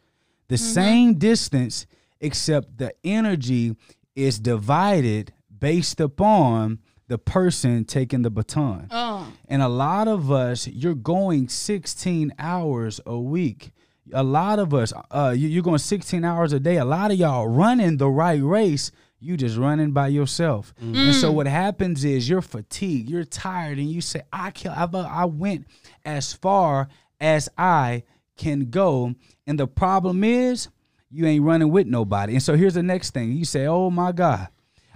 the 0.48 0.54
mm-hmm. 0.54 0.64
same 0.64 1.14
distance, 1.18 1.84
except 2.22 2.78
the 2.78 2.94
energy 3.04 3.76
is 4.16 4.38
divided 4.38 5.34
based 5.58 6.00
upon 6.00 6.78
the 7.12 7.18
person 7.18 7.84
taking 7.84 8.22
the 8.22 8.30
baton. 8.30 8.86
Uh, 8.90 9.24
And 9.48 9.60
a 9.60 9.68
lot 9.68 10.08
of 10.08 10.32
us, 10.32 10.66
you're 10.66 10.94
going 10.94 11.46
16 11.48 12.32
hours 12.38 13.00
a 13.04 13.18
week. 13.18 13.72
A 14.14 14.22
lot 14.22 14.58
of 14.58 14.72
us, 14.72 14.94
uh, 15.10 15.34
you, 15.36 15.46
you're 15.48 15.62
going 15.62 15.78
16 15.78 16.24
hours 16.24 16.54
a 16.54 16.58
day. 16.58 16.78
A 16.78 16.84
lot 16.86 17.10
of 17.10 17.18
y'all 17.18 17.46
running 17.46 17.98
the 17.98 18.08
right 18.08 18.42
race. 18.42 18.90
You 19.20 19.36
just 19.36 19.58
running 19.58 19.92
by 19.92 20.08
yourself. 20.08 20.72
And 20.80 21.14
so 21.14 21.30
what 21.30 21.46
happens 21.46 22.02
is 22.02 22.28
you're 22.30 22.40
fatigued, 22.42 23.10
you're 23.10 23.24
tired, 23.24 23.76
and 23.78 23.88
you 23.90 24.00
say, 24.00 24.22
"I 24.32 24.50
can 24.50 24.72
I, 24.72 24.84
I 25.22 25.24
went 25.26 25.66
as 26.04 26.32
far 26.32 26.88
as 27.20 27.48
I 27.58 28.02
can 28.36 28.70
go." 28.70 29.14
And 29.46 29.60
the 29.60 29.66
problem 29.68 30.24
is, 30.24 30.68
you 31.10 31.26
ain't 31.26 31.44
running 31.44 31.70
with 31.70 31.86
nobody. 31.86 32.32
And 32.32 32.42
so 32.42 32.56
here's 32.56 32.74
the 32.74 32.82
next 32.82 33.10
thing. 33.14 33.32
You 33.32 33.44
say, 33.44 33.66
"Oh 33.66 33.90
my 33.90 34.10
God, 34.12 34.48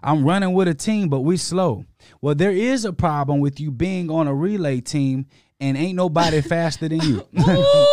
I'm 0.06 0.24
running 0.24 0.54
with 0.54 0.68
a 0.68 0.74
team, 0.74 1.08
but 1.10 1.20
we 1.20 1.36
slow." 1.36 1.84
Well, 2.22 2.34
there 2.34 2.52
is 2.52 2.84
a 2.86 2.92
problem 2.92 3.40
with 3.40 3.60
you 3.60 3.70
being 3.70 4.10
on 4.10 4.26
a 4.28 4.34
relay 4.34 4.80
team 4.80 5.26
and 5.60 5.76
ain't 5.76 5.96
nobody 5.96 6.40
faster 6.54 6.88
than 6.88 7.00
you. 7.00 7.26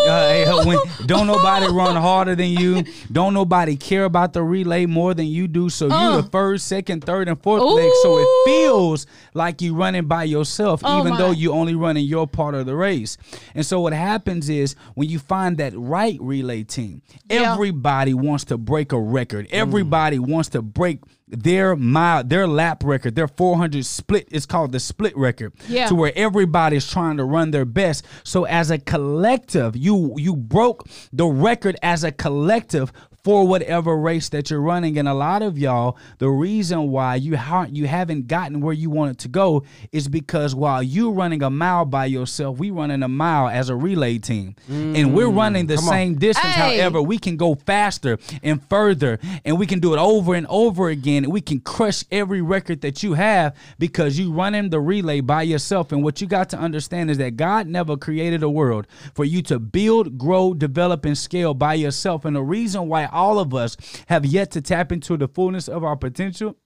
Uh, 0.05 0.64
when- 0.66 0.78
don't 1.05 1.28
nobody 1.28 1.66
run 1.72 1.95
harder 1.95 2.36
than 2.36 2.49
you. 2.49 2.84
Don't 3.11 3.34
nobody 3.34 3.78
care 3.78 4.03
about 4.03 4.34
the 4.34 4.43
relay 4.43 4.86
more 4.86 5.14
than 5.14 5.28
you 5.28 5.47
do. 5.47 5.70
So 5.70 5.86
you 5.86 6.22
the 6.22 6.28
first, 6.30 6.68
second, 6.68 7.05
third, 7.05 7.30
and 7.30 7.41
fourth 7.41 7.64
leg. 7.64 7.89
So 8.01 8.20
it 8.20 8.28
feels 8.45 9.07
like 9.34 9.61
you're 9.61 9.76
running 9.76 10.05
by 10.07 10.26
yourself, 10.26 10.82
Oh 10.84 10.99
even 10.99 11.11
my. 11.11 11.18
though 11.18 11.32
you 11.32 11.53
only 11.53 11.74
running 11.76 12.05
your 12.05 12.28
part 12.28 12.53
of 12.53 12.66
the 12.66 12.76
race. 12.76 13.18
And 13.55 13.66
so 13.66 13.80
what 13.80 13.93
happens 13.93 14.49
is 14.49 14.76
when 14.95 15.07
you 15.07 15.20
find 15.20 15.57
that 15.59 15.72
right 15.78 16.18
relay 16.22 16.64
team, 16.64 17.01
Yeah. 17.30 17.53
everybody 17.53 18.14
wants 18.14 18.43
to 18.45 18.57
break 18.57 18.91
a 18.91 18.99
record. 18.99 19.47
Everybody 19.51 20.20
wants 20.20 20.49
to 20.49 20.61
break 20.61 20.99
their 21.28 21.76
mile, 21.76 22.24
their 22.24 22.47
lap 22.47 22.84
record, 22.84 23.15
their 23.15 23.28
400 23.28 23.86
split. 23.86 24.28
is 24.32 24.45
called 24.45 24.71
the 24.71 24.80
split 24.80 25.15
record. 25.17 25.53
Yeah. 25.67 25.88
To 25.88 25.95
where 25.95 26.11
everybody's 26.15 26.89
trying 26.89 27.17
to 27.17 27.24
run 27.24 27.51
their 27.51 27.65
best. 27.65 28.05
So 28.24 28.43
as 28.45 28.71
a 28.71 28.78
collective, 28.78 29.76
you 29.76 30.13
you 30.17 30.36
broke 30.36 30.88
the 31.11 31.26
record 31.26 31.78
as 31.82 32.03
a 32.03 32.11
collective 32.11 32.91
for 33.24 33.47
whatever 33.47 33.95
race 33.95 34.28
that 34.30 34.49
you're 34.49 34.59
running. 34.61 34.97
And 34.97 35.07
a 35.07 35.13
lot 35.13 35.41
of 35.41 35.57
y'all, 35.57 35.97
the 36.17 36.30
reason 36.30 36.89
why 36.91 37.15
you 37.15 37.36
haven't 37.36 37.76
you 37.76 37.88
haven't 37.88 38.28
gotten 38.28 38.59
where 38.59 38.74
you 38.74 38.89
wanted 38.89 39.17
to 39.19 39.28
go 39.30 39.63
is 39.91 40.07
because 40.07 40.53
while 40.53 40.84
you're 40.84 41.11
running 41.11 41.41
a 41.41 41.49
mile 41.49 41.86
by 41.86 42.05
yourself, 42.05 42.59
we 42.59 42.69
running 42.69 43.01
a 43.01 43.07
mile 43.07 43.47
as 43.47 43.69
a 43.69 43.76
relay 43.76 44.17
team. 44.17 44.55
and 44.67 45.13
we're 45.13 45.28
mm, 45.28 45.38
running 45.38 45.67
the 45.67 45.76
Come 45.76 45.86
on. 45.86 45.91
same 45.91 46.15
distance. 46.15 46.53
Hey. 46.53 46.80
However, 46.80 47.01
we 47.01 47.17
can 47.17 47.38
go 47.38 47.55
faster 47.55 48.17
and 48.41 48.61
further 48.69 49.19
and 49.45 49.57
we 49.57 49.67
can 49.67 49.80
do 49.80 49.93
it 49.93 49.99
over 49.99 50.36
and 50.36 50.45
over 50.47 50.89
again. 50.89 51.24
And 51.24 51.32
we 51.34 51.41
can 51.41 51.59
crush 51.61 52.03
every 52.11 52.41
record 52.41 52.82
that 52.82 53.03
you 53.03 53.13
have 53.13 53.55
because 53.80 54.19
you 54.19 54.34
running 54.34 54.69
the 54.69 54.82
relay 54.82 55.21
by 55.21 55.43
yourself. 55.43 55.91
And 55.93 56.03
what 56.03 56.19
you 56.19 56.28
got 56.28 56.49
to 56.49 56.57
understand 56.57 57.09
is 57.09 57.17
that 57.19 57.38
God 57.38 57.67
never 57.67 57.95
created 57.95 58.43
a 58.43 58.49
world 58.49 58.86
for 59.15 59.24
you 59.24 59.41
to 59.43 59.59
build, 59.59 60.17
grow, 60.17 60.53
develop, 60.53 61.05
and 61.05 61.17
scale 61.17 61.53
by 61.53 61.76
yourself. 61.76 62.26
And 62.26 62.36
the 62.36 62.43
reason 62.43 62.89
why 62.89 63.07
all 63.14 63.39
of 63.39 63.53
us 63.53 63.78
have 64.07 64.26
yet 64.26 64.51
to 64.51 64.61
tap 64.61 64.91
into 64.91 65.18
the 65.18 65.28
fullness 65.28 65.68
of 65.68 65.84
our 65.84 65.95
potential 65.95 66.57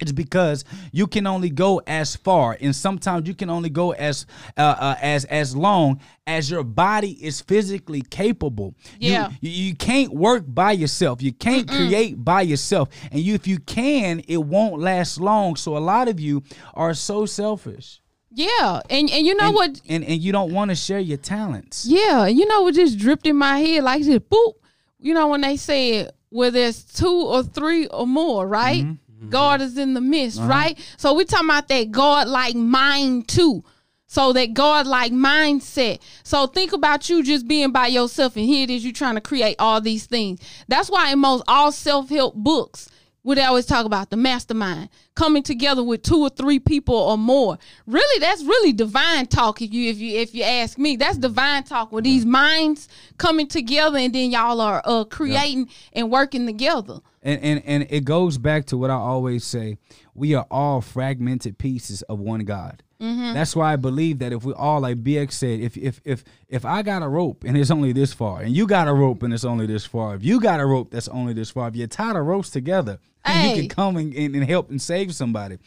it's 0.00 0.12
because 0.12 0.64
you 0.92 1.06
can 1.06 1.26
only 1.26 1.50
go 1.50 1.82
as 1.86 2.14
far, 2.14 2.56
and 2.60 2.74
sometimes 2.74 3.26
you 3.26 3.34
can 3.34 3.50
only 3.50 3.68
go 3.68 3.92
as 3.92 4.26
uh, 4.56 4.60
uh, 4.60 4.94
as 5.00 5.24
as 5.24 5.56
long 5.56 6.00
as 6.26 6.50
your 6.50 6.62
body 6.62 7.12
is 7.24 7.40
physically 7.40 8.02
capable. 8.02 8.74
Yeah. 8.98 9.32
you, 9.40 9.50
you 9.50 9.74
can't 9.74 10.14
work 10.14 10.44
by 10.46 10.72
yourself. 10.72 11.20
You 11.20 11.32
can't 11.32 11.68
create 11.68 12.22
by 12.24 12.42
yourself, 12.42 12.90
and 13.10 13.20
you 13.20 13.34
if 13.34 13.48
you 13.48 13.58
can, 13.58 14.20
it 14.28 14.38
won't 14.38 14.80
last 14.80 15.20
long. 15.20 15.56
So 15.56 15.76
a 15.76 15.78
lot 15.78 16.06
of 16.06 16.20
you 16.20 16.44
are 16.74 16.94
so 16.94 17.26
selfish, 17.26 18.00
yeah, 18.30 18.80
and 18.88 19.10
and 19.10 19.26
you 19.26 19.34
know 19.34 19.46
and, 19.46 19.54
what? 19.54 19.80
and 19.88 20.04
and 20.04 20.22
you 20.22 20.30
don't 20.30 20.52
want 20.52 20.70
to 20.70 20.76
share 20.76 21.00
your 21.00 21.18
talents. 21.18 21.86
Yeah, 21.86 22.26
you 22.26 22.46
know 22.46 22.62
what 22.62 22.74
just 22.74 22.98
dripped 22.98 23.26
in 23.26 23.36
my 23.36 23.58
head 23.58 23.82
like 23.82 24.04
this, 24.04 24.18
boop. 24.20 24.54
You 24.98 25.14
know 25.14 25.28
when 25.28 25.42
they 25.42 25.56
said 25.56 26.12
where 26.30 26.50
there's 26.50 26.84
two 26.84 27.22
or 27.26 27.42
three 27.42 27.86
or 27.86 28.06
more, 28.06 28.46
right? 28.46 28.84
Mm-hmm. 28.84 28.92
Mm-hmm. 29.18 29.30
God 29.30 29.60
is 29.60 29.76
in 29.76 29.94
the 29.94 30.00
midst, 30.00 30.38
uh-huh. 30.38 30.48
right? 30.48 30.94
So 30.96 31.14
we 31.14 31.24
talking 31.24 31.48
about 31.48 31.68
that 31.68 31.90
God 31.90 32.28
like 32.28 32.54
mind 32.54 33.28
too. 33.28 33.64
So 34.10 34.32
that 34.32 34.54
God 34.54 34.86
like 34.86 35.12
mindset. 35.12 36.00
So 36.22 36.46
think 36.46 36.72
about 36.72 37.10
you 37.10 37.22
just 37.22 37.46
being 37.46 37.72
by 37.72 37.88
yourself, 37.88 38.36
and 38.36 38.46
here 38.46 38.64
it 38.64 38.70
is 38.70 38.82
you 38.82 38.92
trying 38.92 39.16
to 39.16 39.20
create 39.20 39.56
all 39.58 39.82
these 39.82 40.06
things. 40.06 40.40
That's 40.66 40.88
why 40.90 41.12
in 41.12 41.18
most 41.18 41.44
all 41.46 41.72
self 41.72 42.08
help 42.08 42.34
books, 42.34 42.88
what 43.28 43.36
they 43.36 43.44
always 43.44 43.66
talk 43.66 43.84
about 43.84 44.08
the 44.08 44.16
mastermind 44.16 44.88
coming 45.14 45.42
together 45.42 45.84
with 45.84 46.02
two 46.02 46.18
or 46.18 46.30
three 46.30 46.58
people 46.58 46.94
or 46.94 47.18
more. 47.18 47.58
Really, 47.86 48.20
that's 48.20 48.42
really 48.42 48.72
divine 48.72 49.26
talk. 49.26 49.60
If 49.60 49.70
you 49.70 49.90
if 49.90 49.98
you 49.98 50.16
if 50.16 50.34
you 50.34 50.44
ask 50.44 50.78
me, 50.78 50.96
that's 50.96 51.18
divine 51.18 51.64
talk 51.64 51.92
with 51.92 52.04
these 52.04 52.24
minds 52.24 52.88
coming 53.18 53.46
together, 53.46 53.98
and 53.98 54.14
then 54.14 54.30
y'all 54.30 54.62
are 54.62 54.80
uh, 54.82 55.04
creating 55.04 55.68
and 55.92 56.10
working 56.10 56.46
together. 56.46 57.00
And, 57.22 57.38
and 57.42 57.62
and 57.66 57.86
it 57.90 58.06
goes 58.06 58.38
back 58.38 58.64
to 58.66 58.78
what 58.78 58.88
I 58.88 58.94
always 58.94 59.44
say: 59.44 59.76
we 60.14 60.34
are 60.34 60.46
all 60.50 60.80
fragmented 60.80 61.58
pieces 61.58 62.00
of 62.02 62.18
one 62.20 62.40
God. 62.40 62.82
Mm-hmm. 63.00 63.32
That's 63.32 63.54
why 63.54 63.72
I 63.72 63.76
believe 63.76 64.18
that 64.18 64.32
if 64.32 64.44
we 64.44 64.52
all, 64.54 64.80
like 64.80 65.04
BX 65.04 65.32
said, 65.32 65.60
if 65.60 65.76
if 65.76 66.00
if 66.04 66.24
if 66.48 66.64
I 66.64 66.82
got 66.82 67.02
a 67.02 67.08
rope 67.08 67.44
and 67.44 67.56
it's 67.56 67.70
only 67.70 67.92
this 67.92 68.12
far, 68.12 68.40
and 68.42 68.56
you 68.56 68.66
got 68.66 68.88
a 68.88 68.92
rope 68.92 69.22
and 69.22 69.32
it's 69.32 69.44
only 69.44 69.66
this 69.66 69.86
far, 69.86 70.16
if 70.16 70.24
you 70.24 70.40
got 70.40 70.58
a 70.58 70.66
rope 70.66 70.90
that's 70.90 71.06
only 71.08 71.32
this 71.32 71.50
far, 71.50 71.68
if 71.68 71.76
you 71.76 71.86
tie 71.86 72.12
the 72.12 72.22
ropes 72.22 72.50
together, 72.50 72.98
you 73.26 73.54
can 73.54 73.68
come 73.68 73.96
and, 73.96 74.12
and, 74.14 74.34
and 74.34 74.44
help 74.44 74.70
and 74.70 74.82
save 74.82 75.14
somebody. 75.14 75.58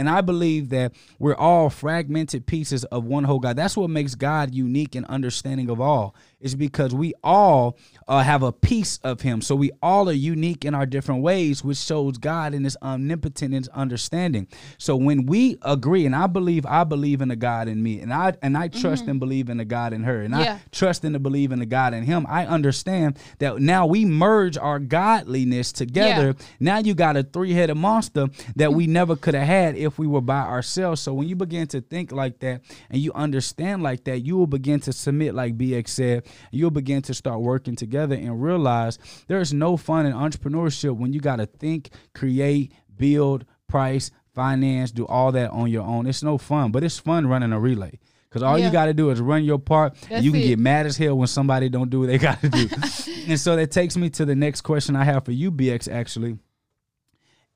And 0.00 0.08
I 0.08 0.22
believe 0.22 0.70
that 0.70 0.92
we're 1.18 1.36
all 1.36 1.68
fragmented 1.68 2.46
pieces 2.46 2.84
of 2.84 3.04
one 3.04 3.24
whole 3.24 3.38
God. 3.38 3.54
That's 3.56 3.76
what 3.76 3.90
makes 3.90 4.14
God 4.14 4.54
unique 4.54 4.94
and 4.94 5.04
understanding 5.06 5.68
of 5.68 5.78
all, 5.78 6.14
is 6.40 6.54
because 6.54 6.94
we 6.94 7.12
all 7.22 7.76
uh, 8.08 8.22
have 8.22 8.42
a 8.42 8.50
piece 8.50 8.98
of 9.04 9.20
Him. 9.20 9.42
So 9.42 9.54
we 9.54 9.70
all 9.82 10.08
are 10.08 10.12
unique 10.12 10.64
in 10.64 10.74
our 10.74 10.86
different 10.86 11.22
ways, 11.22 11.62
which 11.62 11.76
shows 11.76 12.16
God 12.16 12.54
in 12.54 12.64
His 12.64 12.78
omnipotent 12.82 13.52
and 13.54 13.68
understanding. 13.74 14.48
So 14.78 14.96
when 14.96 15.26
we 15.26 15.58
agree, 15.60 16.06
and 16.06 16.16
I 16.16 16.26
believe, 16.28 16.64
I 16.64 16.84
believe 16.84 17.20
in 17.20 17.30
a 17.30 17.36
God 17.36 17.68
in 17.68 17.82
me, 17.82 18.00
and 18.00 18.10
I 18.10 18.32
and 18.40 18.56
I 18.56 18.68
trust 18.68 19.06
and 19.06 19.20
believe 19.20 19.50
in 19.50 19.60
a 19.60 19.66
God 19.66 19.92
in 19.92 20.04
her, 20.04 20.22
and 20.22 20.32
Yeah. 20.34 20.54
I 20.54 20.60
trust 20.72 21.04
and 21.04 21.22
believe 21.22 21.52
in 21.52 21.60
a 21.60 21.66
God 21.66 21.92
in 21.92 22.04
Him. 22.04 22.26
I 22.26 22.46
understand 22.46 23.18
that 23.38 23.60
now 23.60 23.84
we 23.84 24.06
merge 24.06 24.56
our 24.56 24.78
godliness 24.78 25.72
together. 25.72 26.34
Now 26.58 26.78
you 26.78 26.94
got 26.94 27.18
a 27.18 27.22
three 27.22 27.52
headed 27.52 27.76
monster 27.76 28.28
that 28.56 28.72
we 28.72 28.86
never 28.86 29.14
could 29.14 29.34
have 29.34 29.46
had 29.46 29.76
if 29.76 29.89
we 29.98 30.06
were 30.06 30.20
by 30.20 30.40
ourselves. 30.42 31.00
So 31.00 31.12
when 31.14 31.28
you 31.28 31.36
begin 31.36 31.66
to 31.68 31.80
think 31.80 32.12
like 32.12 32.38
that 32.40 32.62
and 32.90 33.00
you 33.00 33.12
understand 33.14 33.82
like 33.82 34.04
that, 34.04 34.20
you 34.20 34.36
will 34.36 34.46
begin 34.46 34.80
to 34.80 34.92
submit, 34.92 35.34
like 35.34 35.56
BX 35.58 35.88
said. 35.88 36.26
You'll 36.50 36.70
begin 36.70 37.02
to 37.02 37.14
start 37.14 37.40
working 37.40 37.76
together 37.76 38.14
and 38.14 38.42
realize 38.42 38.98
there's 39.28 39.52
no 39.52 39.76
fun 39.76 40.06
in 40.06 40.12
entrepreneurship 40.12 40.96
when 40.96 41.12
you 41.12 41.20
got 41.20 41.36
to 41.36 41.46
think, 41.46 41.90
create, 42.14 42.72
build, 42.96 43.44
price, 43.68 44.10
finance, 44.34 44.90
do 44.92 45.06
all 45.06 45.32
that 45.32 45.50
on 45.50 45.70
your 45.70 45.82
own. 45.84 46.06
It's 46.06 46.22
no 46.22 46.38
fun, 46.38 46.70
but 46.72 46.84
it's 46.84 46.98
fun 46.98 47.26
running 47.26 47.52
a 47.52 47.60
relay. 47.60 47.98
Cause 48.30 48.44
all 48.44 48.56
Yeah. 48.56 48.66
you 48.66 48.72
got 48.72 48.84
to 48.86 48.94
do 48.94 49.10
is 49.10 49.20
run 49.20 49.42
your 49.42 49.58
part, 49.58 49.96
and 50.08 50.24
you 50.24 50.30
can 50.30 50.40
it. 50.40 50.46
get 50.46 50.58
mad 50.60 50.86
as 50.86 50.96
hell 50.96 51.18
when 51.18 51.26
somebody 51.26 51.68
don't 51.68 51.90
do 51.90 51.98
what 51.98 52.06
they 52.06 52.16
got 52.18 52.40
to 52.42 52.48
do. 52.48 52.68
and 53.26 53.40
so 53.40 53.56
that 53.56 53.72
takes 53.72 53.96
me 53.96 54.08
to 54.10 54.24
the 54.24 54.36
next 54.36 54.60
question 54.60 54.94
I 54.94 55.02
have 55.02 55.24
for 55.24 55.32
you, 55.32 55.50
BX. 55.50 55.90
Actually, 55.92 56.38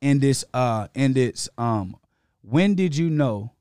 in 0.01 0.19
this, 0.19 0.45
uh, 0.53 0.89
in 0.95 1.13
this, 1.13 1.49
um, 1.59 1.95
when 2.49 2.75
did 2.75 2.97
you 2.97 3.11
know? 3.11 3.53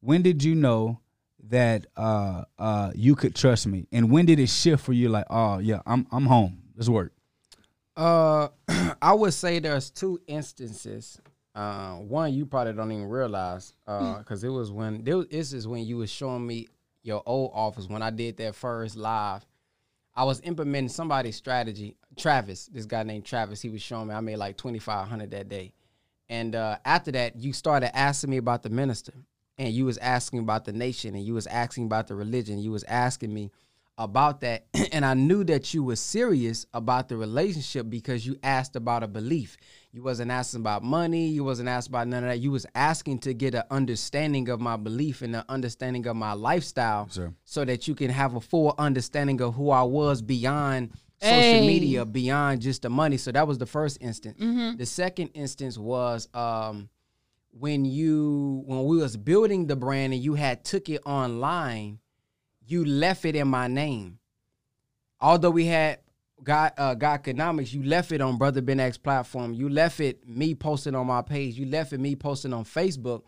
When 0.00 0.22
did 0.22 0.42
you 0.42 0.54
know 0.54 1.00
that 1.48 1.86
uh, 1.96 2.44
uh, 2.58 2.92
you 2.94 3.14
could 3.14 3.34
trust 3.34 3.66
me? 3.66 3.86
And 3.92 4.10
when 4.10 4.26
did 4.26 4.38
it 4.38 4.48
shift 4.48 4.84
for 4.84 4.92
you? 4.92 5.08
Like, 5.08 5.26
oh 5.28 5.58
yeah, 5.58 5.80
I'm 5.86 6.06
I'm 6.10 6.26
home. 6.26 6.62
Let's 6.76 6.88
work. 6.88 7.12
Uh, 7.96 8.48
I 9.02 9.12
would 9.12 9.34
say 9.34 9.58
there's 9.58 9.90
two 9.90 10.20
instances. 10.26 11.20
Uh, 11.54 11.94
one 11.94 12.32
you 12.32 12.46
probably 12.46 12.72
don't 12.72 12.92
even 12.92 13.08
realize, 13.08 13.72
uh, 13.86 14.18
because 14.18 14.44
it 14.44 14.48
was 14.48 14.70
when 14.70 15.02
this 15.02 15.52
is 15.52 15.66
when 15.66 15.84
you 15.84 15.96
was 15.96 16.10
showing 16.10 16.46
me 16.46 16.68
your 17.02 17.22
old 17.26 17.50
office 17.52 17.88
when 17.88 18.02
I 18.02 18.10
did 18.10 18.36
that 18.36 18.54
first 18.54 18.96
live. 18.96 19.44
I 20.14 20.24
was 20.24 20.40
implementing 20.42 20.88
somebody's 20.88 21.36
strategy. 21.36 21.96
Travis, 22.16 22.66
this 22.66 22.86
guy 22.86 23.04
named 23.04 23.24
Travis, 23.24 23.60
he 23.60 23.70
was 23.70 23.82
showing 23.82 24.08
me. 24.08 24.14
I 24.14 24.20
made 24.20 24.36
like 24.36 24.56
twenty 24.56 24.78
five 24.78 25.08
hundred 25.08 25.32
that 25.32 25.48
day, 25.48 25.72
And 26.28 26.54
uh, 26.54 26.78
after 26.84 27.10
that, 27.12 27.36
you 27.36 27.52
started 27.52 27.96
asking 27.96 28.30
me 28.30 28.36
about 28.36 28.62
the 28.62 28.70
minister, 28.70 29.12
and 29.56 29.72
you 29.72 29.86
was 29.86 29.98
asking 29.98 30.40
about 30.40 30.64
the 30.64 30.72
nation, 30.72 31.14
and 31.14 31.24
you 31.24 31.34
was 31.34 31.46
asking 31.46 31.86
about 31.86 32.06
the 32.06 32.14
religion. 32.14 32.58
You 32.58 32.70
was 32.70 32.84
asking 32.84 33.32
me 33.32 33.50
about 33.96 34.42
that, 34.42 34.66
and 34.92 35.04
I 35.04 35.14
knew 35.14 35.42
that 35.44 35.74
you 35.74 35.82
were 35.82 35.96
serious 35.96 36.66
about 36.72 37.08
the 37.08 37.16
relationship 37.16 37.88
because 37.88 38.26
you 38.26 38.36
asked 38.42 38.76
about 38.76 39.02
a 39.02 39.08
belief. 39.08 39.56
You 39.90 40.02
wasn't 40.02 40.30
asking 40.30 40.60
about 40.60 40.84
money. 40.84 41.28
You 41.28 41.44
wasn't 41.44 41.68
asking 41.68 41.92
about 41.92 42.08
none 42.08 42.22
of 42.22 42.30
that. 42.30 42.38
You 42.38 42.50
was 42.52 42.66
asking 42.74 43.20
to 43.20 43.34
get 43.34 43.54
an 43.54 43.64
understanding 43.70 44.48
of 44.50 44.60
my 44.60 44.76
belief 44.76 45.22
and 45.22 45.34
an 45.34 45.44
understanding 45.48 46.06
of 46.06 46.14
my 46.14 46.34
lifestyle, 46.34 47.08
so 47.44 47.64
that 47.64 47.88
you 47.88 47.94
can 47.94 48.10
have 48.10 48.34
a 48.34 48.40
full 48.40 48.74
understanding 48.78 49.40
of 49.40 49.54
who 49.54 49.70
I 49.70 49.82
was 49.82 50.22
beyond 50.22 50.92
social 51.20 51.40
Hey. 51.40 51.66
media, 51.66 52.04
beyond 52.04 52.60
just 52.62 52.82
the 52.82 52.90
money. 52.90 53.16
So 53.16 53.32
that 53.32 53.46
was 53.46 53.58
the 53.58 53.66
first 53.66 53.98
instance. 54.00 54.38
The 54.78 54.86
second 54.86 55.28
instance 55.28 55.76
was 55.78 56.28
um, 56.34 56.88
when 57.50 57.84
you 57.84 58.62
when 58.66 58.84
we 58.84 58.98
was 58.98 59.16
building 59.16 59.66
the 59.66 59.76
brand 59.76 60.12
and 60.12 60.22
you 60.22 60.34
had 60.34 60.64
took 60.64 60.88
it 60.88 61.00
online, 61.06 61.98
you 62.66 62.84
left 62.84 63.24
it 63.24 63.34
in 63.36 63.48
my 63.48 63.66
name. 63.68 64.18
Although 65.20 65.50
we 65.50 65.64
had 65.66 65.98
God 66.42 66.72
uh 66.78 66.94
God 66.94 67.14
Economics, 67.14 67.72
you 67.72 67.82
left 67.82 68.12
it 68.12 68.20
on 68.20 68.38
Brother 68.38 68.60
Ben 68.60 68.78
X 68.78 68.96
platform. 68.96 69.52
You 69.54 69.68
left 69.68 69.98
it 70.00 70.28
me 70.28 70.54
posting 70.54 70.94
on 70.94 71.06
my 71.06 71.22
page. 71.22 71.58
You 71.58 71.66
left 71.66 71.92
it 71.92 71.98
me 71.98 72.14
posting 72.14 72.52
on 72.52 72.64
Facebook. 72.64 73.22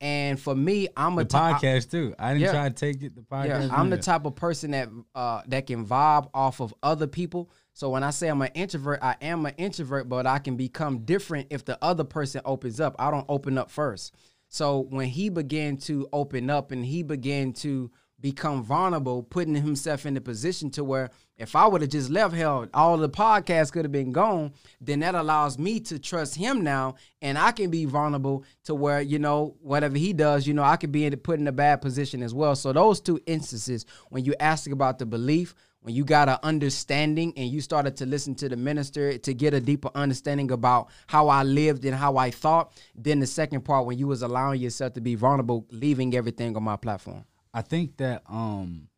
And 0.00 0.38
for 0.38 0.54
me, 0.54 0.88
I'm 0.96 1.14
a 1.18 1.22
The 1.24 1.28
t- 1.30 1.36
podcast 1.38 1.90
too. 1.90 2.14
I 2.18 2.32
didn't 2.34 2.42
Yeah. 2.42 2.52
try 2.52 2.68
to 2.68 2.74
take 2.74 3.02
it. 3.02 3.14
The 3.14 3.22
podcast. 3.22 3.68
yeah, 3.68 3.68
I'm 3.72 3.88
the 3.88 3.96
type 3.96 4.26
of 4.26 4.34
person 4.34 4.72
that 4.72 4.90
uh 5.14 5.42
that 5.48 5.66
can 5.66 5.86
vibe 5.86 6.28
off 6.34 6.60
of 6.60 6.74
other 6.82 7.06
people. 7.06 7.50
So 7.72 7.88
when 7.90 8.02
I 8.04 8.10
say 8.10 8.28
I'm 8.28 8.42
an 8.42 8.50
introvert, 8.54 8.98
I 9.02 9.16
am 9.22 9.46
an 9.46 9.54
introvert, 9.56 10.08
but 10.08 10.26
I 10.26 10.38
can 10.38 10.56
become 10.56 11.00
different 11.00 11.48
if 11.50 11.64
the 11.64 11.78
other 11.82 12.04
person 12.04 12.42
opens 12.44 12.78
up. 12.80 12.94
I 12.98 13.10
don't 13.10 13.26
open 13.28 13.56
up 13.56 13.70
first. 13.70 14.14
So 14.48 14.80
when 14.90 15.08
he 15.08 15.28
began 15.28 15.76
to 15.78 16.08
open 16.12 16.50
up 16.50 16.72
and 16.72 16.84
he 16.84 17.02
began 17.02 17.52
to 17.54 17.90
become 18.20 18.62
vulnerable, 18.62 19.22
putting 19.22 19.54
himself 19.54 20.06
in 20.06 20.14
the 20.14 20.20
position 20.20 20.70
to 20.70 20.82
where 20.82 21.10
if 21.36 21.54
I 21.54 21.66
would 21.66 21.82
have 21.82 21.90
just 21.90 22.08
left 22.08 22.34
hell, 22.34 22.66
all 22.72 22.96
the 22.96 23.10
podcast 23.10 23.72
could 23.72 23.84
have 23.84 23.92
been 23.92 24.12
gone, 24.12 24.52
then 24.80 25.00
that 25.00 25.14
allows 25.14 25.58
me 25.58 25.80
to 25.80 25.98
trust 25.98 26.34
him 26.34 26.62
now 26.62 26.94
and 27.20 27.36
I 27.36 27.52
can 27.52 27.70
be 27.70 27.84
vulnerable 27.84 28.44
to 28.64 28.74
where, 28.74 29.02
you 29.02 29.18
know, 29.18 29.56
whatever 29.60 29.98
he 29.98 30.14
does, 30.14 30.46
you 30.46 30.54
know, 30.54 30.62
I 30.62 30.76
could 30.76 30.92
be 30.92 31.04
in, 31.04 31.14
put 31.16 31.38
in 31.38 31.46
a 31.46 31.52
bad 31.52 31.82
position 31.82 32.22
as 32.22 32.32
well. 32.32 32.56
So 32.56 32.72
those 32.72 33.00
two 33.00 33.20
instances, 33.26 33.84
when 34.08 34.24
you 34.24 34.34
ask 34.40 34.70
about 34.70 34.98
the 34.98 35.06
belief, 35.06 35.54
when 35.80 35.94
you 35.94 36.04
got 36.04 36.28
an 36.28 36.38
understanding 36.42 37.32
and 37.36 37.48
you 37.48 37.60
started 37.60 37.96
to 37.98 38.06
listen 38.06 38.34
to 38.36 38.48
the 38.48 38.56
minister 38.56 39.18
to 39.18 39.34
get 39.34 39.54
a 39.54 39.60
deeper 39.60 39.90
understanding 39.94 40.50
about 40.50 40.88
how 41.06 41.28
I 41.28 41.42
lived 41.42 41.84
and 41.84 41.94
how 41.94 42.16
I 42.16 42.30
thought, 42.30 42.72
then 42.96 43.20
the 43.20 43.26
second 43.26 43.60
part 43.60 43.86
when 43.86 43.98
you 43.98 44.08
was 44.08 44.22
allowing 44.22 44.60
yourself 44.60 44.94
to 44.94 45.00
be 45.00 45.14
vulnerable, 45.14 45.66
leaving 45.70 46.16
everything 46.16 46.56
on 46.56 46.64
my 46.64 46.76
platform. 46.76 47.24
I 47.56 47.62
think 47.62 47.96
that 47.96 48.22
um 48.28 48.88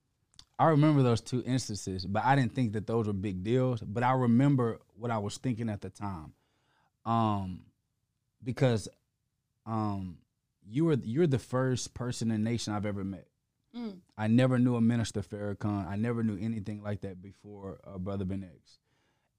I 0.59 0.67
remember 0.71 1.05
those 1.05 1.21
two 1.21 1.45
instances, 1.47 2.05
but 2.05 2.25
I 2.25 2.35
didn't 2.35 2.57
think 2.57 2.73
that 2.73 2.89
those 2.89 3.07
were 3.07 3.13
big 3.13 3.45
deals. 3.45 3.81
But 3.81 4.03
I 4.03 4.11
remember 4.11 4.81
what 4.97 5.13
I 5.13 5.19
was 5.19 5.37
thinking 5.37 5.69
at 5.71 5.81
the 5.81 5.91
time. 5.91 6.33
Um 7.07 7.61
because 8.43 8.89
um 9.65 10.19
you 10.67 10.87
were 10.87 10.99
you're 11.05 11.29
the 11.29 11.39
first 11.39 11.95
person 11.95 12.33
in 12.33 12.43
the 12.43 12.51
nation 12.51 12.73
I've 12.73 12.85
ever 12.85 13.05
met. 13.05 13.29
Mm. 13.77 13.99
I 14.17 14.27
never 14.27 14.59
knew 14.59 14.75
a 14.75 14.81
minister 14.81 15.23
Farrakhan. 15.23 15.87
I 15.87 15.95
never 15.95 16.25
knew 16.25 16.37
anything 16.45 16.83
like 16.83 17.03
that 17.03 17.23
before 17.23 17.79
uh, 17.87 17.97
Brother 17.99 18.25
Ben 18.25 18.43
X. 18.43 18.79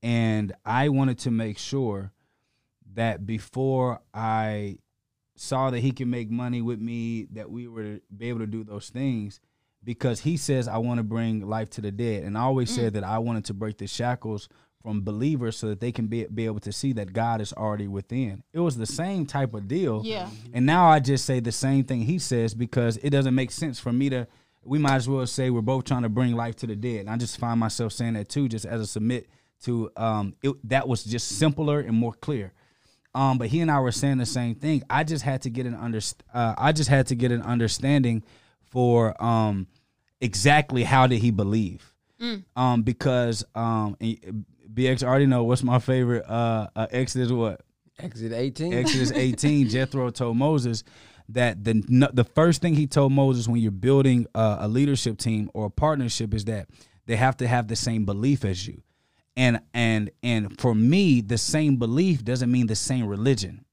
And 0.01 0.53
I 0.65 0.87
wanted 0.87 1.19
to 1.19 1.31
make 1.31 1.57
sure 1.57 2.13
that 2.93 3.25
before 3.25 3.99
I 4.13 4.77
saw 5.39 5.69
that 5.69 5.79
he 5.79 5.91
can 5.91 6.09
make 6.09 6.29
money 6.29 6.61
with 6.61 6.79
me, 6.79 7.27
that 7.31 7.49
we 7.49 7.67
were 7.67 7.83
to 7.83 8.01
be 8.15 8.27
able 8.29 8.39
to 8.39 8.47
do 8.47 8.63
those 8.63 8.89
things, 8.89 9.39
because 9.83 10.19
he 10.19 10.35
says 10.35 10.67
I 10.67 10.77
want 10.77 10.97
to 10.97 11.03
bring 11.03 11.47
life 11.47 11.69
to 11.71 11.81
the 11.81 11.91
dead, 11.91 12.23
and 12.23 12.37
I 12.37 12.41
always 12.41 12.69
said 12.69 12.93
that 12.95 13.03
I 13.03 13.19
wanted 13.19 13.45
to 13.45 13.53
break 13.53 13.77
the 13.77 13.87
shackles 13.87 14.49
from 14.81 15.01
believers 15.03 15.57
so 15.57 15.67
that 15.67 15.79
they 15.79 15.91
can 15.91 16.07
be 16.07 16.25
be 16.25 16.45
able 16.45 16.59
to 16.61 16.71
see 16.71 16.93
that 16.93 17.13
God 17.13 17.41
is 17.41 17.53
already 17.53 17.87
within. 17.87 18.43
It 18.53 18.59
was 18.59 18.77
the 18.77 18.85
same 18.85 19.25
type 19.25 19.53
of 19.53 19.67
deal, 19.67 20.01
Yeah. 20.03 20.29
and 20.53 20.65
now 20.65 20.89
I 20.89 20.99
just 20.99 21.25
say 21.25 21.39
the 21.39 21.51
same 21.51 21.83
thing 21.85 22.01
he 22.01 22.19
says 22.19 22.53
because 22.53 22.97
it 22.97 23.09
doesn't 23.11 23.35
make 23.35 23.51
sense 23.51 23.79
for 23.79 23.93
me 23.93 24.09
to. 24.09 24.27
We 24.65 24.77
might 24.77 24.95
as 24.95 25.07
well 25.07 25.25
say 25.25 25.49
we're 25.49 25.61
both 25.61 25.85
trying 25.85 26.03
to 26.03 26.09
bring 26.09 26.33
life 26.35 26.57
to 26.57 26.67
the 26.67 26.75
dead, 26.75 26.99
and 27.01 27.09
I 27.09 27.15
just 27.15 27.37
find 27.37 27.59
myself 27.59 27.93
saying 27.93 28.13
that 28.15 28.27
too, 28.27 28.49
just 28.49 28.65
as 28.65 28.81
a 28.81 28.87
submit 28.87 29.27
to. 29.63 29.89
Um, 29.95 30.35
it, 30.43 30.53
that 30.69 30.85
was 30.87 31.05
just 31.05 31.29
simpler 31.37 31.79
and 31.79 31.95
more 31.95 32.13
clear. 32.13 32.51
Um, 33.15 33.37
but 33.37 33.47
he 33.47 33.61
and 33.61 33.71
I 33.71 33.79
were 33.79 33.91
saying 33.91 34.17
the 34.19 34.25
same 34.25 34.55
thing. 34.55 34.83
I 34.89 35.03
just 35.03 35.23
had 35.23 35.41
to 35.43 35.49
get 35.49 35.65
an 35.65 35.73
under, 35.75 35.99
uh, 36.33 36.53
I 36.57 36.71
just 36.71 36.89
had 36.89 37.07
to 37.07 37.15
get 37.15 37.31
an 37.31 37.41
understanding 37.41 38.23
for 38.61 39.21
um, 39.23 39.67
exactly 40.21 40.83
how 40.83 41.07
did 41.07 41.19
he 41.19 41.31
believe. 41.31 41.93
Um, 42.55 42.83
because 42.83 43.45
um, 43.55 43.95
BX 43.99 45.03
already 45.03 45.25
know 45.25 45.43
what's 45.45 45.63
my 45.63 45.79
favorite. 45.79 46.25
Uh, 46.29 46.67
uh, 46.75 46.87
Exodus 46.91 47.31
what? 47.31 47.61
Exit 47.97 48.33
18. 48.33 48.73
Exodus 48.73 49.11
18, 49.15 49.69
Jethro 49.69 50.09
told 50.09 50.37
Moses 50.37 50.83
that 51.29 51.63
the 51.63 51.83
no- 51.87 52.09
the 52.11 52.23
first 52.23 52.61
thing 52.61 52.73
he 52.75 52.87
told 52.87 53.11
Moses 53.11 53.47
when 53.47 53.61
you're 53.61 53.71
building 53.71 54.25
a, 54.35 54.57
a 54.61 54.67
leadership 54.67 55.17
team 55.17 55.49
or 55.53 55.65
a 55.65 55.69
partnership 55.69 56.33
is 56.33 56.45
that 56.45 56.67
they 57.05 57.15
have 57.15 57.37
to 57.37 57.47
have 57.47 57.67
the 57.67 57.75
same 57.75 58.05
belief 58.05 58.43
as 58.43 58.67
you. 58.67 58.81
And 59.39 59.61
and 59.73 60.11
and 60.21 60.59
for 60.59 60.75
me, 60.75 61.21
the 61.21 61.37
same 61.37 61.77
belief 61.77 62.25
doesn't 62.25 62.51
mean 62.51 62.67
the 62.67 62.75
same 62.75 63.07
religion. 63.07 63.63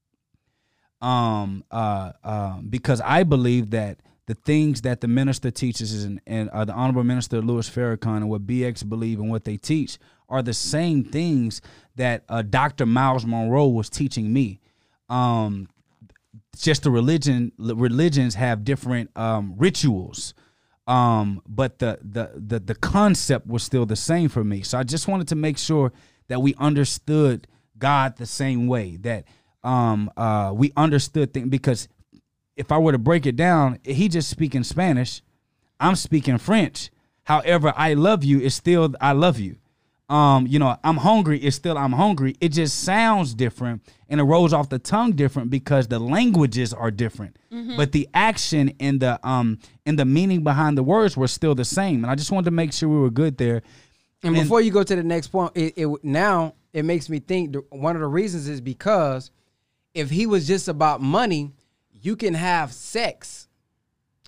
Um 1.01 1.65
uh 1.69 2.13
um 2.23 2.67
because 2.69 3.01
I 3.01 3.23
believe 3.23 3.71
that 3.71 3.99
the 4.27 4.35
things 4.35 4.81
that 4.83 5.01
the 5.01 5.09
minister 5.09 5.51
teaches 5.51 6.05
and, 6.05 6.21
and 6.25 6.49
uh, 6.49 6.63
the 6.63 6.71
honorable 6.73 7.03
minister 7.03 7.41
Louis 7.41 7.69
Farrakhan 7.69 8.17
and 8.17 8.29
what 8.29 8.47
BX 8.47 8.87
believe 8.87 9.19
and 9.19 9.29
what 9.29 9.43
they 9.43 9.57
teach 9.57 9.99
are 10.29 10.41
the 10.41 10.53
same 10.53 11.03
things 11.03 11.61
that 11.95 12.23
uh, 12.29 12.43
Dr. 12.43 12.85
Myles 12.85 13.25
Munroe 13.25 13.67
was 13.67 13.89
teaching 13.89 14.31
me. 14.31 14.61
Um, 15.09 15.67
just 16.57 16.83
the 16.83 16.91
religion 16.91 17.51
religions 17.57 18.35
have 18.35 18.63
different 18.63 19.09
um, 19.17 19.53
rituals, 19.57 20.33
um, 20.87 21.41
but 21.47 21.79
the, 21.79 21.99
the 22.01 22.31
the 22.35 22.59
the 22.59 22.75
concept 22.75 23.45
was 23.45 23.61
still 23.61 23.85
the 23.85 23.95
same 23.95 24.29
for 24.29 24.43
me. 24.43 24.61
So 24.61 24.77
I 24.77 24.83
just 24.83 25.07
wanted 25.07 25.27
to 25.29 25.35
make 25.35 25.57
sure 25.57 25.91
that 26.29 26.41
we 26.41 26.55
understood 26.55 27.47
God 27.77 28.17
the 28.17 28.25
same 28.25 28.67
way 28.67 28.95
that 28.97 29.25
um, 29.63 30.09
uh, 30.15 30.53
we 30.55 30.71
understood 30.77 31.33
things 31.33 31.49
because 31.49 31.89
if 32.55 32.71
I 32.71 32.77
were 32.77 32.93
to 32.93 32.97
break 32.97 33.25
it 33.25 33.35
down, 33.35 33.79
he 33.83 34.07
just 34.07 34.29
speaking 34.29 34.63
Spanish, 34.63 35.21
I'm 35.79 35.95
speaking 35.95 36.37
French. 36.37 36.89
However, 37.23 37.73
I 37.75 37.93
love 37.93 38.23
you 38.23 38.39
is 38.39 38.55
still 38.55 38.93
I 39.01 39.11
love 39.11 39.39
you. 39.39 39.57
Um, 40.09 40.47
you 40.47 40.57
know, 40.57 40.77
I'm 40.85 40.95
hungry 40.97 41.43
is 41.43 41.55
still 41.55 41.77
I'm 41.77 41.91
hungry. 41.91 42.35
It 42.39 42.49
just 42.49 42.79
sounds 42.83 43.33
different 43.33 43.81
and 44.07 44.21
it 44.21 44.23
rolls 44.23 44.53
off 44.53 44.69
the 44.69 44.79
tongue 44.79 45.11
different 45.13 45.49
because 45.49 45.87
the 45.87 45.99
languages 45.99 46.73
are 46.73 46.91
different. 46.91 47.37
But 47.75 47.91
the 47.91 48.07
action 48.13 48.73
and 48.79 48.99
the 49.01 49.19
um 49.27 49.59
and 49.85 49.97
the 49.99 50.05
meaning 50.05 50.43
behind 50.43 50.77
the 50.77 50.83
words 50.83 51.17
were 51.17 51.27
still 51.27 51.55
the 51.55 51.65
same. 51.65 52.03
And 52.03 52.11
I 52.11 52.15
just 52.15 52.31
wanted 52.31 52.45
to 52.45 52.51
make 52.51 52.71
sure 52.71 52.87
we 52.87 52.99
were 52.99 53.09
good 53.09 53.37
there. 53.37 53.63
And 54.23 54.35
And- 54.35 54.45
before 54.45 54.61
you 54.61 54.71
go 54.71 54.83
to 54.83 54.95
the 54.95 55.03
next 55.03 55.27
point, 55.27 55.51
it, 55.55 55.73
it 55.75 56.03
now 56.03 56.53
it 56.71 56.85
makes 56.85 57.09
me 57.09 57.19
think 57.19 57.53
the, 57.53 57.63
one 57.71 57.95
of 57.95 58.01
the 58.01 58.07
reasons 58.07 58.47
is 58.47 58.61
because 58.61 59.31
if 59.93 60.09
he 60.09 60.25
was 60.25 60.47
just 60.47 60.67
about 60.69 61.01
money, 61.01 61.51
you 61.91 62.15
can 62.15 62.33
have 62.35 62.71
sex 62.71 63.47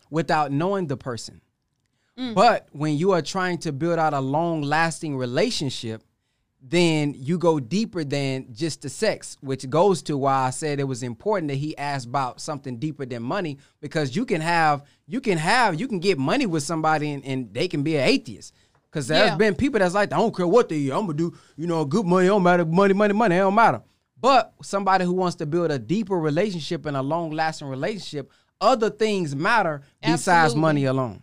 without 0.09 0.51
knowing 0.51 0.87
the 0.87 0.97
person. 0.97 1.39
Mm. 2.19 2.33
But 2.35 2.67
when 2.71 2.97
you 2.97 3.11
are 3.13 3.21
trying 3.21 3.59
to 3.59 3.71
build 3.71 3.97
out 3.99 4.13
a 4.13 4.19
long 4.19 4.61
lasting 4.61 5.15
relationship, 5.17 6.03
then 6.61 7.15
you 7.17 7.37
go 7.37 7.59
deeper 7.59 8.03
than 8.03 8.53
just 8.53 8.81
the 8.81 8.89
sex, 8.89 9.37
which 9.39 9.69
goes 9.69 10.01
to 10.03 10.17
why 10.17 10.47
I 10.47 10.49
said 10.49 10.79
it 10.81 10.83
was 10.83 11.03
important 11.03 11.47
that 11.49 11.55
he 11.55 11.77
asked 11.77 12.07
about 12.07 12.41
something 12.41 12.77
deeper 12.77 13.05
than 13.05 13.23
money 13.23 13.57
because 13.79 14.13
you 14.15 14.25
can 14.25 14.41
have 14.41 14.83
you 15.07 15.21
can 15.21 15.37
have 15.37 15.79
you 15.79 15.87
can 15.87 15.99
get 15.99 16.17
money 16.17 16.45
with 16.45 16.63
somebody 16.63 17.11
and, 17.13 17.23
and 17.23 17.53
they 17.53 17.69
can 17.69 17.81
be 17.81 17.95
an 17.95 18.07
atheist. 18.07 18.53
Cause 18.91 19.07
there's 19.07 19.29
Yeah. 19.29 19.35
been 19.37 19.55
people 19.55 19.79
that's 19.79 19.93
like, 19.93 20.11
I 20.11 20.17
don't 20.17 20.35
care 20.35 20.47
what 20.47 20.67
they 20.67 20.75
eat, 20.77 20.91
I'm 20.91 21.01
gonna 21.05 21.13
do, 21.13 21.33
you 21.55 21.67
know, 21.67 21.85
good 21.85 22.05
money, 22.05 22.27
don't 22.27 22.43
matter, 22.43 22.65
money, 22.65 22.93
money, 22.93 23.13
money, 23.13 23.35
it 23.35 23.39
don't 23.39 23.55
matter. 23.55 23.81
But 24.19 24.51
somebody 24.61 25.05
who 25.05 25.13
wants 25.13 25.35
to 25.37 25.45
build 25.45 25.71
a 25.71 25.79
deeper 25.79 26.17
relationship 26.17 26.85
and 26.87 26.97
a 26.97 27.01
long 27.01 27.29
lasting 27.31 27.67
relationship, 27.69 28.31
other 28.59 28.89
things 28.89 29.33
matter 29.33 29.83
besides 30.01 30.55
money 30.55 30.85
alone. 30.85 31.21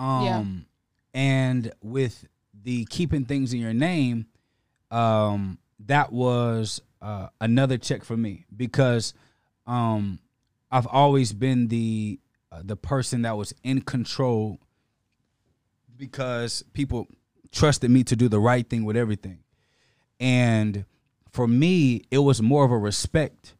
Um 0.00 0.24
Yeah. 0.24 1.20
and 1.20 1.72
with 1.82 2.26
the 2.62 2.84
keeping 2.86 3.24
things 3.24 3.52
in 3.52 3.60
your 3.60 3.74
name, 3.74 4.26
um, 4.90 5.58
that 5.86 6.12
was 6.12 6.80
uh, 7.00 7.28
another 7.40 7.78
check 7.78 8.04
for 8.04 8.16
me 8.16 8.44
because 8.54 9.14
um, 9.66 10.18
I've 10.70 10.86
always 10.86 11.32
been 11.32 11.68
the 11.68 12.18
uh, 12.52 12.62
the 12.64 12.76
person 12.76 13.22
that 13.22 13.36
was 13.36 13.54
in 13.62 13.82
control 13.82 14.58
because 15.96 16.64
people 16.72 17.06
trusted 17.52 17.90
me 17.90 18.02
to 18.04 18.16
do 18.16 18.28
the 18.28 18.40
right 18.40 18.68
thing 18.68 18.84
with 18.84 18.96
everything. 18.96 19.40
And 20.18 20.84
for 21.30 21.46
me, 21.46 22.02
it 22.10 22.18
was 22.18 22.42
more 22.42 22.64
of 22.64 22.70
a 22.70 22.78
respect 22.78 23.54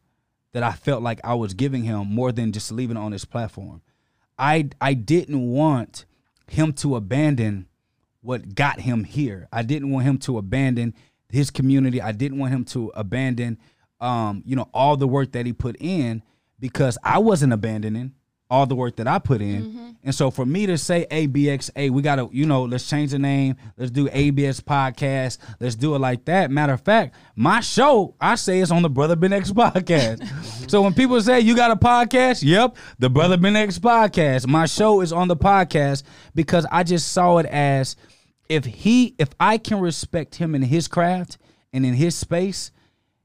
that 0.53 0.63
I 0.63 0.73
felt 0.73 1.01
like 1.01 1.19
I 1.23 1.33
was 1.35 1.53
giving 1.53 1.83
him 1.83 2.07
more 2.07 2.31
than 2.31 2.51
just 2.51 2.71
leaving 2.71 2.97
on 2.97 3.11
his 3.13 3.25
platform. 3.25 3.81
I 4.37 4.69
I 4.79 4.93
didn't 4.93 5.41
want 5.41 6.05
him 6.51 6.73
to 6.73 6.95
abandon 6.95 7.67
what 8.21 8.55
got 8.55 8.81
him 8.81 9.03
here. 9.03 9.47
I 9.51 9.63
didn't 9.63 9.89
want 9.89 10.05
him 10.05 10.17
to 10.19 10.37
abandon 10.37 10.93
his 11.29 11.49
community. 11.49 12.01
I 12.01 12.11
didn't 12.11 12.37
want 12.37 12.53
him 12.53 12.65
to 12.65 12.91
abandon 12.93 13.57
um, 14.01 14.41
you 14.45 14.55
know, 14.55 14.67
all 14.73 14.97
the 14.97 15.07
work 15.07 15.31
that 15.33 15.45
he 15.45 15.53
put 15.53 15.77
in 15.79 16.23
because 16.59 16.97
I 17.03 17.19
wasn't 17.19 17.53
abandoning 17.53 18.13
all 18.51 18.65
the 18.65 18.75
work 18.75 18.97
that 18.97 19.07
I 19.07 19.17
put 19.17 19.41
in. 19.41 19.63
Mm-hmm. 19.63 19.89
And 20.03 20.13
so 20.13 20.29
for 20.29 20.45
me 20.45 20.65
to 20.65 20.77
say 20.77 21.07
ABX, 21.09 21.71
hey, 21.73 21.89
we 21.89 22.01
gotta, 22.01 22.27
you 22.33 22.45
know, 22.45 22.63
let's 22.63 22.87
change 22.87 23.11
the 23.11 23.19
name. 23.19 23.55
Let's 23.77 23.91
do 23.91 24.09
ABS 24.11 24.59
podcast. 24.59 25.37
Let's 25.61 25.75
do 25.75 25.95
it 25.95 25.99
like 25.99 26.25
that. 26.25 26.51
Matter 26.51 26.73
of 26.73 26.81
fact, 26.81 27.15
my 27.35 27.61
show, 27.61 28.13
I 28.19 28.35
say 28.35 28.59
it's 28.59 28.69
on 28.69 28.81
the 28.81 28.89
Brother 28.89 29.15
Ben 29.15 29.31
X 29.31 29.51
podcast. 29.53 30.69
so 30.69 30.81
when 30.81 30.93
people 30.93 31.19
say 31.21 31.39
you 31.39 31.55
got 31.55 31.71
a 31.71 31.77
podcast, 31.77 32.43
yep, 32.43 32.75
the 32.99 33.09
Brother 33.09 33.37
Ben 33.37 33.55
X 33.55 33.79
podcast. 33.79 34.45
My 34.47 34.65
show 34.65 34.99
is 34.99 35.13
on 35.13 35.29
the 35.29 35.37
podcast 35.37 36.03
because 36.35 36.65
I 36.69 36.83
just 36.83 37.13
saw 37.13 37.37
it 37.37 37.45
as 37.45 37.95
if 38.49 38.65
he, 38.65 39.15
if 39.17 39.29
I 39.39 39.57
can 39.59 39.79
respect 39.79 40.35
him 40.35 40.55
in 40.55 40.61
his 40.61 40.89
craft 40.89 41.37
and 41.71 41.85
in 41.85 41.93
his 41.93 42.15
space, 42.15 42.71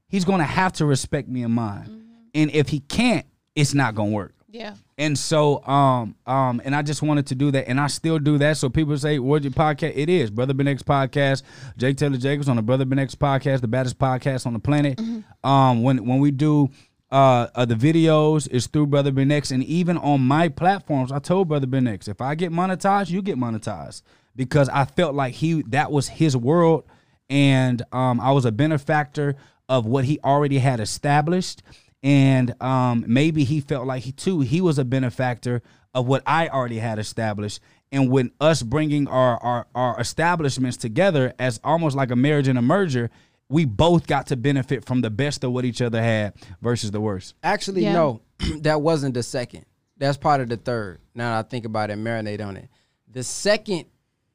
he's 0.07 0.23
gonna 0.23 0.45
have 0.45 0.71
to 0.73 0.85
respect 0.85 1.27
me 1.27 1.43
in 1.43 1.51
mine. 1.51 2.05
And 2.33 2.49
if 2.51 2.69
he 2.69 2.79
can't, 2.79 3.25
it's 3.55 3.73
not 3.73 3.93
gonna 3.93 4.11
work. 4.11 4.36
Yeah. 4.49 4.75
And 4.97 5.17
so, 5.17 5.65
um, 5.65 6.15
um, 6.25 6.61
and 6.63 6.73
I 6.73 6.81
just 6.81 7.01
wanted 7.01 7.27
to 7.27 7.35
do 7.35 7.51
that, 7.51 7.67
and 7.67 7.79
I 7.79 7.87
still 7.87 8.17
do 8.17 8.37
that. 8.37 8.55
So 8.57 8.69
people 8.69 8.97
say, 8.97 9.19
"What's 9.19 9.43
your 9.43 9.51
podcast?" 9.51 9.93
It 9.95 10.09
is 10.09 10.31
Brother 10.31 10.53
Ben 10.53 10.67
X 10.69 10.83
podcast. 10.83 11.43
Jake 11.77 11.97
Taylor 11.97 12.17
Jacobs 12.17 12.47
on 12.47 12.55
the 12.55 12.61
Brother 12.61 12.85
Ben 12.85 12.99
X 12.99 13.13
podcast, 13.13 13.61
the 13.61 13.67
baddest 13.67 13.99
podcast 13.99 14.47
on 14.47 14.53
the 14.53 14.59
planet. 14.59 14.99
Um, 15.43 15.83
when 15.83 16.05
when 16.05 16.19
we 16.19 16.31
do 16.31 16.69
uh, 17.11 17.47
uh 17.55 17.65
the 17.65 17.75
videos, 17.75 18.47
it's 18.49 18.67
through 18.67 18.87
Brother 18.87 19.11
Ben 19.11 19.31
X, 19.31 19.51
and 19.51 19.63
even 19.65 19.97
on 19.97 20.21
my 20.21 20.47
platforms, 20.47 21.11
I 21.11 21.19
told 21.19 21.49
Brother 21.49 21.67
Ben 21.67 21.85
X, 21.85 22.07
if 22.07 22.21
I 22.21 22.35
get 22.35 22.51
monetized, 22.51 23.09
you 23.09 23.21
get 23.21 23.37
monetized 23.37 24.01
because 24.35 24.69
I 24.69 24.85
felt 24.85 25.13
like 25.13 25.33
he 25.33 25.63
that 25.63 25.91
was 25.91 26.07
his 26.07 26.37
world, 26.37 26.85
and 27.29 27.81
um, 27.91 28.21
I 28.21 28.31
was 28.31 28.45
a 28.45 28.51
benefactor 28.53 29.35
of 29.67 29.85
what 29.85 30.05
he 30.05 30.19
already 30.23 30.59
had 30.59 30.79
established 30.79 31.61
and 32.03 32.61
um, 32.61 33.03
maybe 33.07 33.43
he 33.43 33.59
felt 33.61 33.87
like 33.87 34.03
he 34.03 34.11
too 34.11 34.41
he 34.41 34.61
was 34.61 34.77
a 34.77 34.85
benefactor 34.85 35.61
of 35.93 36.05
what 36.07 36.23
I 36.25 36.47
already 36.47 36.79
had 36.79 36.99
established. 36.99 37.59
And 37.91 38.11
when 38.11 38.31
us 38.41 38.61
bringing 38.61 39.07
our, 39.07 39.37
our 39.37 39.67
our 39.73 39.99
establishments 39.99 40.77
together 40.77 41.33
as 41.39 41.59
almost 41.63 41.95
like 41.95 42.11
a 42.11 42.15
marriage 42.15 42.47
and 42.47 42.57
a 42.57 42.61
merger, 42.61 43.09
we 43.49 43.65
both 43.65 44.07
got 44.07 44.27
to 44.27 44.35
benefit 44.35 44.85
from 44.85 45.01
the 45.01 45.09
best 45.09 45.43
of 45.43 45.51
what 45.53 45.63
each 45.65 45.81
other 45.81 46.01
had 46.01 46.33
versus 46.61 46.91
the 46.91 46.99
worst. 47.01 47.33
Actually, 47.43 47.83
Yeah. 47.83 47.93
no, 47.93 48.21
that 48.61 48.81
wasn't 48.81 49.13
the 49.13 49.23
second. 49.23 49.65
That's 49.97 50.17
part 50.17 50.41
of 50.41 50.49
the 50.49 50.57
third. 50.57 50.99
Now 51.15 51.31
that 51.35 51.45
I 51.45 51.49
think 51.49 51.65
about 51.65 51.89
it, 51.89 51.97
marinate 51.97 52.45
on 52.45 52.57
it. 52.57 52.69
The 53.09 53.23
second 53.23 53.85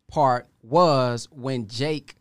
part 0.08 0.46
was 0.62 1.28
when 1.30 1.68
Jake 1.68 2.16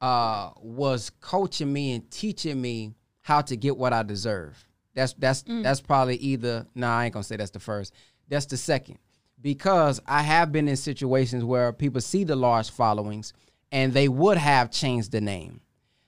uh, 0.00 0.50
was 0.60 1.10
coaching 1.20 1.72
me 1.72 1.92
and 1.92 2.10
teaching 2.10 2.60
me 2.60 2.94
how 3.24 3.40
to 3.40 3.56
get 3.56 3.76
what 3.76 3.92
I 3.92 4.02
deserve. 4.02 4.64
That's 4.94 5.12
that's 5.14 5.42
mm. 5.42 5.62
that's 5.62 5.80
probably 5.80 6.16
either. 6.16 6.66
Nah, 6.74 6.98
I 6.98 7.04
ain't 7.06 7.14
gonna 7.14 7.24
say 7.24 7.36
that's 7.36 7.50
the 7.50 7.60
first. 7.60 7.92
That's 8.28 8.46
the 8.46 8.56
second 8.56 8.98
because 9.42 10.00
I 10.06 10.22
have 10.22 10.52
been 10.52 10.68
in 10.68 10.76
situations 10.76 11.44
where 11.44 11.72
people 11.72 12.00
see 12.00 12.24
the 12.24 12.36
large 12.36 12.70
followings 12.70 13.32
and 13.72 13.92
they 13.92 14.08
would 14.08 14.38
have 14.38 14.70
changed 14.70 15.10
the 15.10 15.20
name 15.20 15.60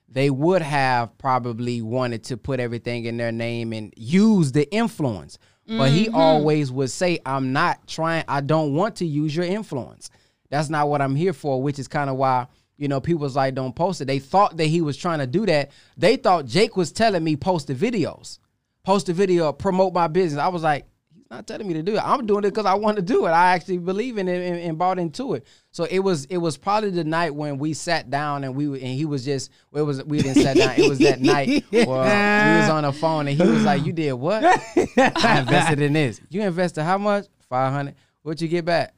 they 0.08 0.30
would 0.30 0.62
have 0.62 1.16
probably 1.18 1.82
wanted 1.82 2.24
to 2.24 2.36
put 2.36 2.60
everything 2.60 3.04
in 3.04 3.16
their 3.16 3.32
name 3.32 3.72
and 3.72 3.92
use 3.96 4.52
the 4.52 4.72
influence. 4.72 5.38
But 5.68 5.90
he 5.90 6.06
mm-hmm. 6.06 6.14
always 6.14 6.70
would 6.70 6.92
say, 6.92 7.18
I'm 7.26 7.52
not 7.52 7.88
trying, 7.88 8.24
I 8.28 8.40
don't 8.40 8.74
want 8.74 8.96
to 8.96 9.06
use 9.06 9.34
your 9.34 9.44
influence. 9.44 10.10
That's 10.48 10.70
not 10.70 10.88
what 10.88 11.02
I'm 11.02 11.16
here 11.16 11.32
for, 11.32 11.60
which 11.60 11.80
is 11.80 11.88
kind 11.88 12.08
of 12.08 12.16
why, 12.16 12.46
you 12.78 12.88
know, 12.88 13.00
people 13.00 13.22
was 13.22 13.36
like, 13.36 13.54
don't 13.54 13.74
post 13.74 14.00
it. 14.00 14.04
They 14.06 14.18
thought 14.18 14.56
that 14.56 14.66
he 14.66 14.80
was 14.80 14.96
trying 14.96 15.20
to 15.20 15.26
do 15.26 15.46
that. 15.46 15.70
They 15.96 16.16
thought 16.16 16.46
Jake 16.46 16.76
was 16.76 16.92
telling 16.92 17.24
me 17.24 17.36
post 17.36 17.68
the 17.68 17.74
videos, 17.74 18.38
post 18.84 19.06
the 19.06 19.12
video, 19.12 19.52
promote 19.52 19.94
my 19.94 20.08
business. 20.08 20.40
I 20.40 20.48
was 20.48 20.62
like, 20.62 20.86
he's 21.14 21.24
not 21.30 21.46
telling 21.46 21.66
me 21.66 21.74
to 21.74 21.82
do 21.82 21.96
it. 21.96 22.02
I'm 22.04 22.26
doing 22.26 22.44
it 22.44 22.50
because 22.50 22.66
I 22.66 22.74
want 22.74 22.96
to 22.96 23.02
do 23.02 23.26
it. 23.26 23.30
I 23.30 23.54
actually 23.54 23.78
believe 23.78 24.18
in 24.18 24.28
it 24.28 24.42
and, 24.42 24.60
and 24.60 24.78
bought 24.78 24.98
into 24.98 25.34
it. 25.34 25.46
So 25.70 25.84
it 25.84 26.00
was 26.00 26.26
it 26.26 26.36
was 26.36 26.58
probably 26.58 26.90
the 26.90 27.04
night 27.04 27.34
when 27.34 27.56
we 27.58 27.72
sat 27.72 28.10
down 28.10 28.44
and 28.44 28.54
we 28.54 28.66
and 28.66 28.94
he 28.94 29.06
was 29.06 29.24
just 29.24 29.50
it 29.74 29.82
was 29.82 30.04
we 30.04 30.18
didn't 30.18 30.42
sat 30.42 30.56
down. 30.56 30.74
It 30.76 30.88
was 30.88 30.98
that 30.98 31.20
night 31.20 31.64
where 31.70 31.84
we 31.84 32.60
was 32.60 32.68
on 32.70 32.82
the 32.82 32.92
phone 32.92 33.28
and 33.28 33.40
he 33.40 33.48
was 33.48 33.64
like, 33.64 33.86
"You 33.86 33.92
did 33.92 34.12
what? 34.12 34.44
I 34.96 35.40
invested 35.40 35.80
in 35.80 35.94
this. 35.94 36.20
You 36.28 36.42
invested 36.42 36.82
how 36.82 36.98
much? 36.98 37.26
Five 37.48 37.72
hundred. 37.72 37.94
What 38.22 38.40
you 38.40 38.48
get 38.48 38.64
back? 38.64 38.95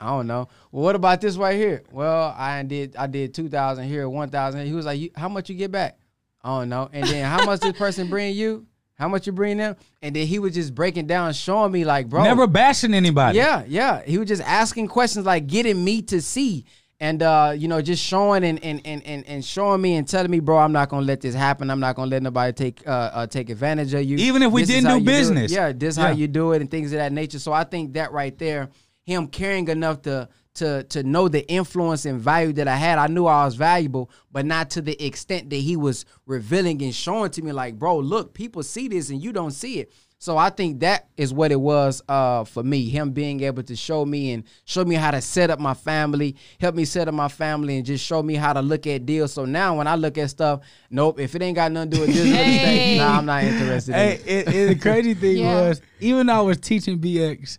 I 0.00 0.08
don't 0.10 0.26
know. 0.26 0.48
Well, 0.70 0.84
what 0.84 0.94
about 0.94 1.20
this 1.20 1.36
right 1.36 1.56
here? 1.56 1.82
Well, 1.90 2.34
I 2.36 2.62
did 2.62 2.96
I 2.96 3.06
did 3.06 3.34
two 3.34 3.48
thousand 3.48 3.88
here, 3.88 4.08
one 4.08 4.30
thousand. 4.30 4.66
He 4.66 4.72
was 4.72 4.86
like, 4.86 5.00
you, 5.00 5.10
"How 5.16 5.28
much 5.28 5.48
you 5.50 5.56
get 5.56 5.72
back?" 5.72 5.98
I 6.42 6.60
don't 6.60 6.68
know. 6.68 6.88
And 6.92 7.04
then 7.06 7.24
how 7.24 7.44
much 7.44 7.60
this 7.60 7.76
person 7.76 8.08
bring 8.10 8.34
you? 8.34 8.66
How 8.94 9.08
much 9.08 9.26
you 9.26 9.32
bring 9.32 9.58
them? 9.58 9.76
And 10.02 10.14
then 10.14 10.26
he 10.26 10.38
was 10.38 10.54
just 10.54 10.74
breaking 10.74 11.06
down, 11.06 11.32
showing 11.32 11.70
me 11.70 11.84
like, 11.84 12.08
bro, 12.08 12.24
Never 12.24 12.46
bashing 12.48 12.94
anybody. 12.94 13.38
yeah, 13.38 13.62
yeah. 13.66 14.02
He 14.04 14.18
was 14.18 14.26
just 14.28 14.42
asking 14.42 14.88
questions 14.88 15.24
like 15.24 15.46
getting 15.46 15.84
me 15.84 16.02
to 16.02 16.20
see. 16.20 16.64
And 17.00 17.22
uh, 17.22 17.54
you 17.56 17.68
know, 17.68 17.80
just 17.80 18.02
showing 18.04 18.42
and 18.44 18.62
and, 18.64 18.80
and 18.84 19.04
and 19.04 19.24
and 19.28 19.44
showing 19.44 19.80
me 19.80 19.94
and 19.96 20.06
telling 20.08 20.30
me, 20.32 20.40
bro, 20.40 20.58
I'm 20.58 20.72
not 20.72 20.88
gonna 20.88 21.06
let 21.06 21.20
this 21.20 21.34
happen. 21.34 21.70
I'm 21.70 21.78
not 21.78 21.94
gonna 21.94 22.10
let 22.10 22.22
nobody 22.24 22.52
take 22.52 22.86
uh, 22.88 22.90
uh 22.90 23.26
take 23.28 23.50
advantage 23.50 23.94
of 23.94 24.02
you. 24.02 24.16
Even 24.16 24.42
if 24.42 24.50
we 24.50 24.62
This 24.62 24.70
didn't 24.70 24.98
do 24.98 25.04
business. 25.04 25.52
Yeah, 25.52 25.70
this 25.72 25.96
how 25.96 26.08
Yeah. 26.08 26.14
you 26.14 26.26
do 26.26 26.52
it 26.52 26.60
and 26.60 26.68
things 26.68 26.92
of 26.92 26.98
that 26.98 27.12
nature. 27.12 27.38
So 27.38 27.52
I 27.52 27.62
think 27.62 27.92
that 27.94 28.10
right 28.10 28.36
there, 28.36 28.68
him 29.08 29.26
caring 29.26 29.68
enough 29.68 30.02
to 30.02 30.28
to 30.54 30.82
to 30.84 31.02
know 31.02 31.28
the 31.28 31.48
influence 31.50 32.04
and 32.04 32.20
value 32.20 32.52
that 32.52 32.68
I 32.68 32.76
had. 32.76 32.98
I 32.98 33.06
knew 33.06 33.26
I 33.26 33.44
was 33.44 33.54
valuable, 33.54 34.10
but 34.30 34.44
not 34.44 34.70
to 34.70 34.82
the 34.82 35.02
extent 35.04 35.50
that 35.50 35.56
he 35.56 35.76
was 35.76 36.04
revealing 36.26 36.82
and 36.82 36.94
showing 36.94 37.30
to 37.32 37.42
me 37.42 37.52
like, 37.52 37.78
bro, 37.78 37.98
look, 37.98 38.34
people 38.34 38.62
see 38.62 38.88
this 38.88 39.10
and 39.10 39.22
you 39.22 39.32
don't 39.32 39.52
see 39.52 39.78
it. 39.80 39.92
So 40.20 40.36
I 40.36 40.50
think 40.50 40.80
that 40.80 41.06
is 41.16 41.32
what 41.32 41.52
it 41.52 41.60
was 41.60 42.02
uh, 42.08 42.42
for 42.42 42.64
me. 42.64 42.88
Him 42.88 43.12
being 43.12 43.40
able 43.44 43.62
to 43.62 43.76
show 43.76 44.04
me 44.04 44.32
and 44.32 44.42
show 44.64 44.84
me 44.84 44.96
how 44.96 45.12
to 45.12 45.20
set 45.20 45.48
up 45.48 45.60
my 45.60 45.74
family, 45.74 46.34
help 46.60 46.74
me 46.74 46.84
set 46.84 47.06
up 47.06 47.14
my 47.14 47.28
family, 47.28 47.76
and 47.76 47.86
just 47.86 48.04
show 48.04 48.20
me 48.20 48.34
how 48.34 48.52
to 48.52 48.60
look 48.60 48.84
at 48.88 49.06
deals. 49.06 49.32
So 49.32 49.44
now 49.44 49.76
when 49.78 49.86
I 49.86 49.94
look 49.94 50.18
at 50.18 50.28
stuff, 50.30 50.62
nope, 50.90 51.20
if 51.20 51.36
it 51.36 51.42
ain't 51.42 51.54
got 51.54 51.70
nothing 51.70 51.92
to 51.92 51.96
do 51.98 52.00
with 52.02 52.12
this 52.14 52.24
real 52.24 52.34
Hey. 52.34 52.96
nah, 52.98 53.18
I'm 53.18 53.26
not 53.26 53.44
interested. 53.44 53.94
in 53.94 54.00
it. 54.00 54.26
it, 54.26 54.48
it, 54.54 54.66
the 54.70 54.74
crazy 54.80 55.14
thing 55.22 55.36
Yeah. 55.38 55.68
was, 55.68 55.80
even 56.00 56.26
though 56.26 56.34
I 56.34 56.40
was 56.40 56.56
teaching 56.58 56.98
BX 56.98 57.58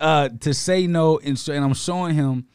uh, 0.00 0.28
to 0.40 0.54
say 0.54 0.86
no, 0.86 1.18
and, 1.18 1.38
so, 1.38 1.52
and 1.52 1.64
I'm 1.64 1.74
showing 1.74 2.14
him, 2.14 2.46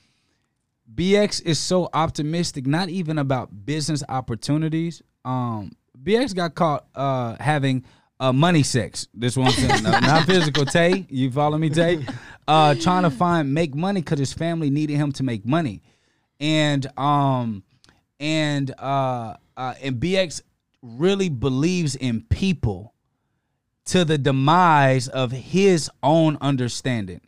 BX 0.93 1.45
is 1.45 1.59
so 1.59 1.89
optimistic, 1.93 2.65
not 2.65 2.89
even 2.89 3.17
about 3.17 3.65
business 3.65 4.03
opportunities. 4.09 5.01
Um, 5.23 5.71
BX 6.01 6.35
got 6.35 6.55
caught 6.55 6.87
uh, 6.95 7.35
having 7.39 7.85
uh, 8.19 8.33
money 8.33 8.63
sex. 8.63 9.07
This 9.13 9.37
one, 9.37 9.51
no, 9.83 9.91
not 9.99 10.25
physical. 10.25 10.65
Tay, 10.65 11.05
you 11.09 11.31
follow 11.31 11.57
me, 11.57 11.69
Tay? 11.69 12.05
Uh, 12.47 12.75
trying 12.75 13.03
to 13.03 13.09
find 13.09 13.53
make 13.53 13.75
money 13.75 14.01
because 14.01 14.19
his 14.19 14.33
family 14.33 14.69
needed 14.69 14.97
him 14.97 15.11
to 15.13 15.23
make 15.23 15.45
money, 15.45 15.81
and 16.39 16.87
um, 16.97 17.63
and 18.19 18.73
uh, 18.77 19.35
uh, 19.55 19.73
and 19.81 19.97
BX 19.97 20.41
really 20.81 21.29
believes 21.29 21.95
in 21.95 22.21
people 22.21 22.93
to 23.85 24.05
the 24.05 24.17
demise 24.17 25.07
of 25.07 25.31
his 25.31 25.89
own 26.03 26.37
understanding. 26.41 27.21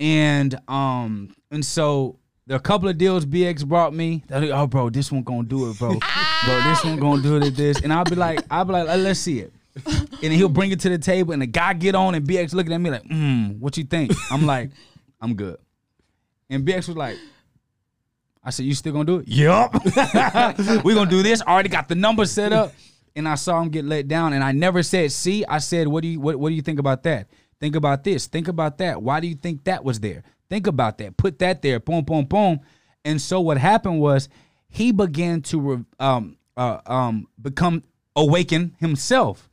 And 0.00 0.58
um 0.68 1.34
and 1.50 1.64
so 1.64 2.18
there 2.46 2.54
are 2.54 2.58
a 2.58 2.62
couple 2.62 2.88
of 2.88 2.96
deals 2.96 3.26
BX 3.26 3.66
brought 3.66 3.92
me. 3.92 4.24
Like, 4.30 4.50
oh 4.50 4.66
bro, 4.66 4.88
this 4.88 5.12
one 5.12 5.22
gonna 5.22 5.46
do 5.46 5.70
it, 5.70 5.78
bro. 5.78 5.90
bro, 6.44 6.62
this 6.62 6.82
one 6.82 6.96
gonna 6.96 7.22
do 7.22 7.36
it 7.36 7.44
at 7.44 7.54
this. 7.54 7.82
And 7.82 7.92
I'll 7.92 8.04
be 8.04 8.14
like, 8.14 8.40
I'll 8.50 8.64
be 8.64 8.72
like, 8.72 8.86
let's 8.86 9.20
see 9.20 9.40
it. 9.40 9.52
And 10.20 10.32
he'll 10.32 10.48
bring 10.48 10.72
it 10.72 10.80
to 10.80 10.88
the 10.88 10.98
table 10.98 11.32
and 11.32 11.40
the 11.40 11.46
guy 11.46 11.72
get 11.74 11.94
on 11.94 12.16
and 12.16 12.26
BX 12.26 12.52
looking 12.52 12.72
at 12.72 12.80
me 12.80 12.90
like, 12.90 13.04
mm, 13.04 13.56
what 13.60 13.76
you 13.76 13.84
think? 13.84 14.10
I'm 14.32 14.46
like, 14.46 14.70
I'm 15.20 15.34
good. 15.34 15.58
And 16.50 16.66
BX 16.66 16.88
was 16.88 16.96
like, 16.96 17.16
I 18.42 18.50
said, 18.50 18.66
you 18.66 18.74
still 18.74 18.92
gonna 18.92 19.04
do 19.04 19.16
it? 19.18 19.28
Yup. 19.28 19.74
we 20.84 20.94
gonna 20.94 21.08
do 21.08 21.22
this. 21.22 21.42
Already 21.42 21.68
got 21.68 21.88
the 21.88 21.94
number 21.94 22.24
set 22.24 22.52
up. 22.52 22.72
And 23.14 23.28
I 23.28 23.34
saw 23.34 23.60
him 23.60 23.68
get 23.68 23.84
let 23.84 24.08
down. 24.08 24.32
And 24.32 24.42
I 24.42 24.52
never 24.52 24.82
said, 24.82 25.12
see, 25.12 25.44
I 25.44 25.58
said, 25.58 25.86
what 25.86 26.02
do 26.02 26.08
you 26.08 26.20
what, 26.20 26.36
what 26.36 26.48
do 26.48 26.54
you 26.54 26.62
think 26.62 26.78
about 26.78 27.02
that? 27.04 27.28
Think 27.60 27.76
about 27.76 28.04
this. 28.04 28.26
Think 28.26 28.48
about 28.48 28.78
that. 28.78 29.02
Why 29.02 29.20
do 29.20 29.26
you 29.26 29.34
think 29.34 29.64
that 29.64 29.84
was 29.84 30.00
there? 30.00 30.22
Think 30.48 30.66
about 30.66 30.98
that. 30.98 31.16
Put 31.16 31.38
that 31.40 31.60
there. 31.62 31.80
Boom, 31.80 32.04
boom, 32.04 32.24
boom. 32.24 32.60
And 33.04 33.20
so 33.20 33.40
what 33.40 33.58
happened 33.58 34.00
was 34.00 34.28
he 34.68 34.92
began 34.92 35.42
to 35.42 35.84
um 35.98 36.36
uh, 36.56 36.78
um 36.86 37.26
become 37.40 37.82
awaken 38.16 38.74
himself 38.80 39.48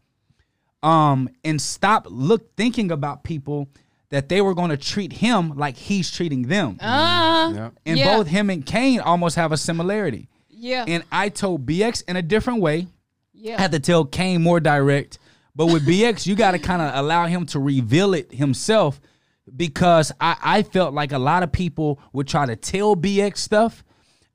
um 0.84 1.30
and 1.44 1.62
stop 1.62 2.08
look 2.10 2.56
thinking 2.56 2.92
about 2.92 3.24
people 3.24 3.70
that 4.10 4.30
they 4.30 4.40
were 4.42 4.54
going 4.54 4.70
to 4.70 4.78
treat 4.78 5.12
him 5.12 5.56
like 5.58 5.76
he's 5.76 6.12
treating 6.12 6.44
them. 6.44 6.78
Uh, 6.80 7.52
Yeah. 7.56 7.70
and 7.86 7.98
yeah. 7.98 8.16
both 8.16 8.28
him 8.28 8.50
and 8.52 8.64
Kane 8.66 9.00
almost 9.00 9.36
have 9.36 9.52
a 9.52 9.58
similarity. 9.58 10.30
yeah. 10.50 10.86
And 10.88 11.04
I 11.12 11.30
told 11.30 11.66
BX 11.66 12.04
in 12.08 12.16
a 12.16 12.22
different 12.22 12.62
way, 12.62 12.88
Yeah. 13.34 13.58
I 13.58 13.62
had 13.62 13.72
to 13.72 13.80
tell 13.80 14.06
Kane 14.06 14.42
more 14.44 14.60
direct. 14.60 15.18
But 15.56 15.68
with 15.68 15.88
BX, 15.88 16.28
you 16.28 16.36
got 16.36 16.52
to 16.52 16.60
kind 16.60 16.82
of 16.82 16.96
allow 16.96 17.28
him 17.28 17.46
to 17.48 17.60
reveal 17.60 18.14
it 18.14 18.34
himself 18.34 19.00
because 19.56 20.12
I, 20.20 20.36
I 20.42 20.64
felt 20.64 20.94
like 20.94 21.12
a 21.12 21.20
lot 21.20 21.44
of 21.44 21.52
people 21.52 22.00
would 22.14 22.28
try 22.28 22.46
to 22.46 22.56
tell 22.56 22.96
BX 22.96 23.38
stuff 23.38 23.84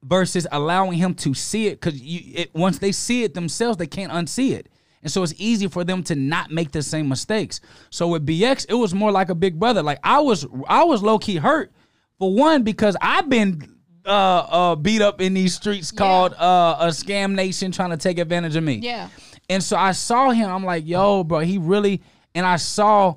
versus 0.03 0.47
allowing 0.51 0.95
him 0.95 1.15
to 1.15 1.35
see 1.35 1.67
it 1.67 1.81
because 1.81 2.01
it, 2.03 2.55
once 2.55 2.79
they 2.79 2.93
see 2.93 3.23
it 3.23 3.35
themselves, 3.35 3.77
they 3.77 3.87
can't 3.87 4.13
unsee 4.13 4.53
it. 4.53 4.69
And 5.03 5.11
so 5.11 5.23
it's 5.23 5.35
easy 5.39 5.67
for 5.67 5.83
them 5.83 6.03
to 6.05 6.15
not 6.15 6.51
make 6.51 6.73
the 6.73 6.83
same 6.83 7.09
mistakes. 7.09 7.61
So 7.91 8.09
with 8.09 8.27
BX, 8.27 8.67
it 8.69 8.75
was 8.75 8.95
more 8.95 9.11
like 9.11 9.31
a 9.31 9.35
big 9.35 9.59
brother. 9.59 9.83
Like 9.83 9.99
I 10.05 10.21
was 10.21 10.47
I 10.69 10.85
was 10.85 11.03
low 11.03 11.19
key 11.19 11.37
hurt 11.37 11.73
for 12.19 12.35
one 12.35 12.63
because 12.63 12.97
I've 13.01 13.29
been 13.29 13.79
uh, 14.05 14.11
uh, 14.11 14.77
beat 14.77 15.01
up 15.01 15.21
in 15.21 15.35
these 15.35 15.55
streets 15.55 15.91
called 15.91 16.35
uh, 16.35 16.77
a 16.81 16.87
scam 16.89 17.35
nation 17.35 17.73
trying 17.73 17.91
to 17.91 17.97
take 17.97 18.19
advantage 18.19 18.57
of 18.57 18.65
me. 18.65 18.75
Yeah. 18.75 19.09
And 19.51 19.63
so 19.63 19.77
I 19.77 19.93
saw 19.93 20.31
him. 20.31 20.49
I'm 20.49 20.65
like, 20.65 20.87
yo, 20.87 21.25
bro, 21.25 21.41
he 21.41 21.59
really. 21.59 22.01
And 22.37 22.47
I 22.47 22.57
saw, 22.57 23.17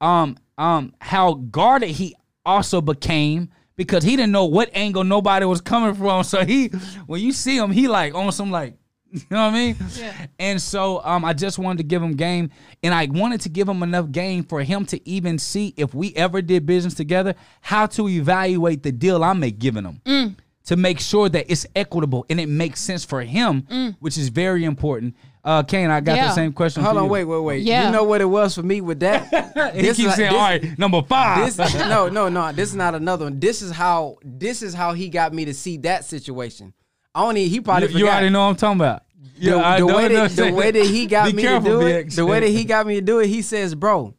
um, 0.00 0.38
um, 0.56 0.94
how 0.98 1.34
guarded 1.34 1.90
he 1.90 2.16
also 2.44 2.80
became 2.80 3.50
because 3.76 4.02
he 4.02 4.16
didn't 4.16 4.32
know 4.32 4.46
what 4.46 4.70
angle 4.72 5.04
nobody 5.04 5.44
was 5.44 5.60
coming 5.60 5.94
from. 5.94 6.24
So 6.24 6.42
he, 6.44 6.68
when 7.06 7.20
you 7.20 7.32
see 7.32 7.58
him, 7.58 7.70
he 7.70 7.86
like 7.86 8.14
on 8.14 8.32
some 8.32 8.50
like, 8.50 8.78
you 9.10 9.20
know 9.30 9.44
what 9.44 9.52
I 9.52 9.54
mean? 9.54 9.76
Yeah. 9.94 10.26
And 10.38 10.60
so 10.60 11.02
um, 11.04 11.22
I 11.22 11.34
just 11.34 11.58
wanted 11.58 11.78
to 11.78 11.84
give 11.84 12.02
him 12.02 12.14
game, 12.14 12.48
and 12.82 12.94
I 12.94 13.06
wanted 13.10 13.42
to 13.42 13.50
give 13.50 13.68
him 13.68 13.82
enough 13.82 14.10
game 14.10 14.44
for 14.44 14.62
him 14.62 14.86
to 14.86 15.06
even 15.06 15.38
see 15.38 15.74
if 15.76 15.92
we 15.92 16.14
ever 16.14 16.40
did 16.40 16.64
business 16.64 16.94
together, 16.94 17.34
how 17.60 17.84
to 17.88 18.08
evaluate 18.08 18.82
the 18.82 18.90
deal 18.90 19.22
I 19.22 19.34
make 19.34 19.58
giving 19.58 19.84
him 19.84 20.36
to 20.66 20.76
make 20.76 21.00
sure 21.00 21.28
that 21.28 21.50
it's 21.50 21.66
equitable 21.74 22.24
and 22.30 22.38
it 22.40 22.48
makes 22.48 22.80
sense 22.80 23.04
for 23.04 23.22
him, 23.22 23.96
which 24.00 24.16
is 24.16 24.28
very 24.28 24.64
important. 24.64 25.16
Uh, 25.44 25.62
Kane, 25.64 25.90
I 25.90 26.00
got 26.00 26.14
Yeah. 26.16 26.28
the 26.28 26.34
same 26.34 26.52
question. 26.52 26.84
Hold 26.84 26.94
for 26.94 26.98
on, 27.00 27.06
you. 27.06 27.10
wait, 27.10 27.24
wait, 27.24 27.40
wait. 27.42 27.62
Yeah. 27.64 27.86
You 27.86 27.92
know 27.92 28.04
what 28.04 28.20
it 28.20 28.26
was 28.26 28.54
for 28.54 28.62
me 28.62 28.80
with 28.80 29.00
that? 29.00 29.26
He 29.74 29.82
keeps 29.82 29.98
is- 29.98 30.14
saying, 30.14 30.30
this- 30.30 30.32
"All 30.32 30.38
right, 30.38 30.78
number 30.78 31.02
five. 31.02 31.56
This 31.56 31.74
no, 31.88 32.08
no, 32.08 32.28
no. 32.28 32.52
This 32.52 32.68
is 32.70 32.76
not 32.76 32.94
another 32.94 33.24
one. 33.24 33.40
This 33.40 33.60
is 33.60 33.72
how 33.72 34.18
this 34.24 34.62
is 34.62 34.72
how 34.72 34.92
he 34.92 35.08
got 35.08 35.34
me 35.34 35.44
to 35.46 35.54
see 35.54 35.78
that 35.78 36.04
situation. 36.04 36.72
I 37.14 37.24
only 37.24 37.48
he 37.48 37.60
probably 37.60 37.88
you, 37.92 37.98
you 37.98 38.08
already 38.08 38.30
know 38.30 38.42
what 38.44 38.50
I'm 38.50 38.56
talking 38.56 38.80
about. 38.80 39.02
the, 39.36 39.48
Yeah, 39.50 39.56
I 39.56 39.78
the 39.80 39.86
way 39.86 40.08
that, 40.08 40.30
the 40.30 40.52
way 40.52 40.70
that 40.70 40.86
he 40.86 41.06
got 41.06 41.32
me 41.34 41.42
careful, 41.42 41.80
to 41.80 41.80
do 41.80 41.86
it, 41.88 42.06
BX. 42.06 42.14
the 42.14 42.24
way 42.26 42.38
that 42.40 42.48
he 42.48 42.64
got 42.64 42.86
me 42.86 42.94
to 42.94 43.00
do 43.02 43.18
it, 43.18 43.26
he 43.26 43.42
says, 43.42 43.74
"Bro, 43.74 44.14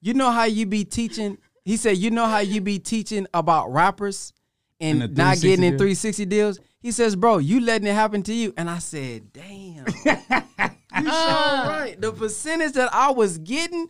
you 0.00 0.14
know 0.14 0.30
how 0.30 0.44
you 0.44 0.64
be 0.64 0.84
teaching." 0.84 1.38
He 1.64 1.76
said, 1.76 1.96
"You 1.98 2.10
know 2.12 2.26
how 2.26 2.38
you 2.38 2.60
be 2.60 2.78
teaching 2.78 3.26
about 3.34 3.72
rappers 3.72 4.32
and 4.82 5.02
And 5.02 5.16
not 5.16 5.40
getting 5.40 5.60
360 5.60 5.64
in 5.66 5.70
deal? 5.70 5.78
360 5.78 6.24
deals." 6.26 6.60
He 6.80 6.90
says, 6.90 7.16
"Bro, 7.16 7.38
you 7.38 7.60
letting 7.60 7.86
it 7.86 7.94
happen 7.94 8.22
to 8.24 8.34
you," 8.34 8.52
and 8.56 8.68
I 8.68 8.78
said, 8.78 9.32
"Damn, 9.32 9.86
you 9.86 9.92
sure 10.04 10.12
right." 11.04 11.96
The 11.98 12.12
percentage 12.12 12.72
that 12.72 12.92
I 12.92 13.10
was 13.12 13.38
getting. 13.38 13.88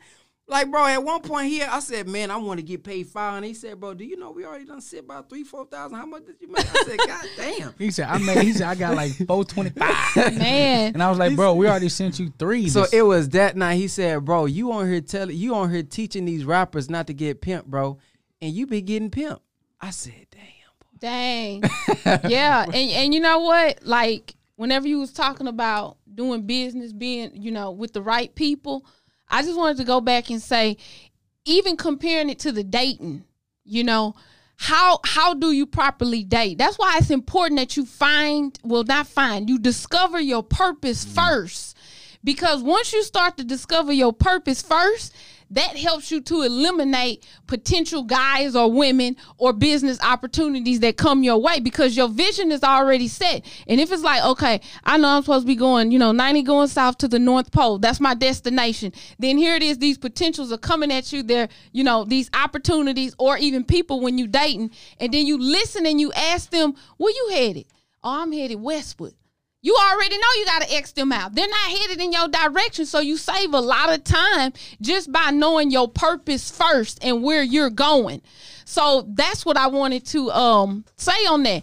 Like, 0.49 0.71
bro, 0.71 0.85
at 0.87 1.03
one 1.03 1.23
point 1.23 1.47
here, 1.47 1.67
I 1.71 1.79
said, 1.81 2.09
man, 2.09 2.31
I 2.31 2.37
want 2.37 2.59
to 2.59 2.63
get 2.65 2.83
paid 2.85 3.07
five. 3.07 3.37
And 3.37 3.47
he 3.47 3.55
said, 3.55 3.81
bro, 3.81 3.95
do 3.95 4.05
you 4.05 4.19
know 4.19 4.33
we 4.33 4.45
already 4.45 4.67
done 4.67 4.83
sit 4.83 5.01
about 5.05 5.31
three, 5.31 5.45
four 5.45 5.65
thousand? 5.65 5.97
How 5.97 6.05
much 6.05 6.27
did 6.27 6.35
you 6.41 6.49
make? 6.49 6.67
I 6.67 6.83
said, 6.83 6.99
God 7.07 7.25
damn. 7.37 7.75
He 7.79 7.91
said, 7.91 8.09
I 8.09 8.19
made. 8.19 8.39
He 8.43 8.53
said, 8.53 8.67
I 8.67 8.75
got 8.75 8.95
like 8.95 9.13
four 9.27 9.45
twenty 9.45 9.71
five. 9.71 10.37
Man. 10.37 10.93
And 10.93 11.03
I 11.03 11.09
was 11.09 11.19
like, 11.19 11.37
bro, 11.37 11.55
we 11.55 11.69
already 11.69 11.89
sent 11.89 12.19
you 12.19 12.31
three. 12.39 12.69
So 12.69 12.85
it 12.93 13.03
was 13.03 13.31
that 13.31 13.57
night. 13.57 13.77
He 13.77 13.89
said, 13.89 14.25
"Bro, 14.27 14.47
you 14.47 14.73
on 14.73 14.87
here 14.91 15.01
telling 15.01 15.37
you 15.37 15.55
on 15.55 15.71
here 15.71 15.85
teaching 15.85 16.27
these 16.27 16.45
rappers 16.45 16.91
not 16.91 17.07
to 17.07 17.15
get 17.15 17.41
pimp, 17.41 17.67
bro, 17.67 17.99
and 18.43 18.53
you 18.53 18.67
be 18.67 18.83
getting 18.83 19.11
pimp." 19.11 19.41
I 19.81 19.91
said, 19.91 20.27
"Damn." 20.33 20.62
Dang. 21.03 21.65
yeah. 22.29 22.63
And 22.63 22.77
and 22.77 23.13
you 23.13 23.19
know 23.19 23.41
what? 23.41 23.85
Like 23.85 24.37
whenever 24.55 24.87
you 24.87 25.01
was 25.01 25.13
talking 25.13 25.49
about 25.49 25.97
doing 26.15 26.47
business, 26.47 26.93
being, 26.93 27.33
you 27.35 27.51
know, 27.51 27.73
with 27.73 27.93
the 27.93 28.01
right 28.01 28.33
people, 28.37 28.87
I 29.29 29.43
just 29.43 29.59
wanted 29.59 29.79
to 29.79 29.85
go 29.85 30.01
back 30.01 30.31
and 30.31 30.41
say, 30.41 30.77
even 31.45 31.77
comparing 31.77 32.31
it 32.31 32.39
to 32.41 32.53
the 32.53 32.63
dating, 32.63 33.25
you 33.65 33.83
know, 33.83 34.15
how 34.55 35.01
how 35.05 35.35
do 35.35 35.51
you 35.51 35.67
properly 35.67 36.23
date? 36.23 36.59
That's 36.59 36.79
why 36.79 36.99
it's 36.99 37.11
important 37.11 37.59
that 37.59 37.77
you 37.77 37.85
find, 37.85 38.57
well, 38.63 38.85
not 38.85 39.09
find, 39.09 39.51
you 39.51 39.59
discover 39.59 40.21
your 40.21 40.45
purpose 40.45 41.05
mm-hmm. 41.05 41.17
first. 41.17 41.77
Because 42.23 42.63
once 42.63 42.93
you 42.93 43.03
start 43.03 43.37
to 43.39 43.45
discover 43.45 43.93
your 43.93 44.13
purpose 44.13 44.63
first, 44.63 45.13
that 45.53 45.77
helps 45.77 46.11
you 46.11 46.21
to 46.23 46.43
eliminate 46.43 47.27
potential 47.47 48.03
guys 48.03 48.57
or 48.57 48.71
women 48.71 49.17
or 49.39 49.53
business 49.53 49.99
opportunities 50.03 50.81
that 50.81 50.97
come 50.97 51.23
your 51.23 51.41
way 51.41 51.61
because 51.61 51.97
your 51.97 52.09
vision 52.09 52.51
is 52.51 52.63
already 52.63 53.09
set. 53.09 53.45
And 53.67 53.81
if 53.81 53.93
it's 53.93 54.03
like, 54.03 54.23
okay, 54.25 54.61
I 54.85 54.97
know 54.97 55.09
I'm 55.09 55.23
supposed 55.23 55.45
to 55.45 55.47
be 55.47 55.57
going, 55.57 55.93
you 55.93 55.99
know, 55.99 56.13
90 56.13 56.43
going 56.43 56.69
south 56.69 56.99
to 56.99 57.09
the 57.09 57.19
North 57.19 57.53
Pole, 57.53 57.79
that's 57.79 58.01
my 58.01 58.15
destination. 58.15 58.93
Then 59.19 59.39
here 59.39 59.55
it 59.55 59.63
is, 59.63 59.79
these 59.79 59.99
potentials 59.99 60.53
are 60.53 60.59
coming 60.59 60.91
at 60.91 61.13
you. 61.13 61.23
They're, 61.23 61.49
you 61.73 61.85
know, 61.85 62.05
these 62.05 62.31
opportunities 62.35 63.15
or 63.19 63.37
even 63.37 63.65
people 63.65 64.01
when 64.01 64.19
you 64.19 64.27
dating, 64.27 64.71
and 64.99 65.13
then 65.13 65.27
you 65.27 65.39
listen 65.39 65.87
and 65.87 66.01
you 66.01 66.13
ask 66.13 66.51
them, 66.51 66.75
where 66.97 67.13
you 67.13 67.29
headed? 67.33 67.67
Oh, 68.03 68.23
I'm 68.23 68.33
headed 68.33 68.61
westward. 68.61 69.15
You 69.65 69.77
already 69.77 70.19
know 70.19 70.27
you 70.39 70.45
got 70.45 70.63
to 70.63 70.75
X 70.75 70.91
them 70.91 71.13
out. 71.13 71.37
They're 71.37 71.49
not 71.49 71.71
headed 71.71 72.01
in 72.01 72.13
your 72.13 72.27
direction. 72.27 72.85
So 72.85 72.99
you 72.99 73.17
save 73.17 73.55
a 73.55 73.61
lot 73.61 73.93
of 73.93 74.03
time 74.03 74.53
just 74.81 75.13
by 75.13 75.31
knowing 75.31 75.71
your 75.71 75.89
purpose 75.89 76.51
first 76.51 76.99
and 77.03 77.23
where 77.23 77.45
you're 77.45 77.71
going. 77.71 78.23
So 78.65 79.07
that's 79.09 79.47
what 79.47 79.57
I 79.57 79.69
wanted 79.69 80.05
to 80.07 80.31
um 80.33 80.85
say 80.97 81.27
on 81.27 81.45
that. 81.45 81.63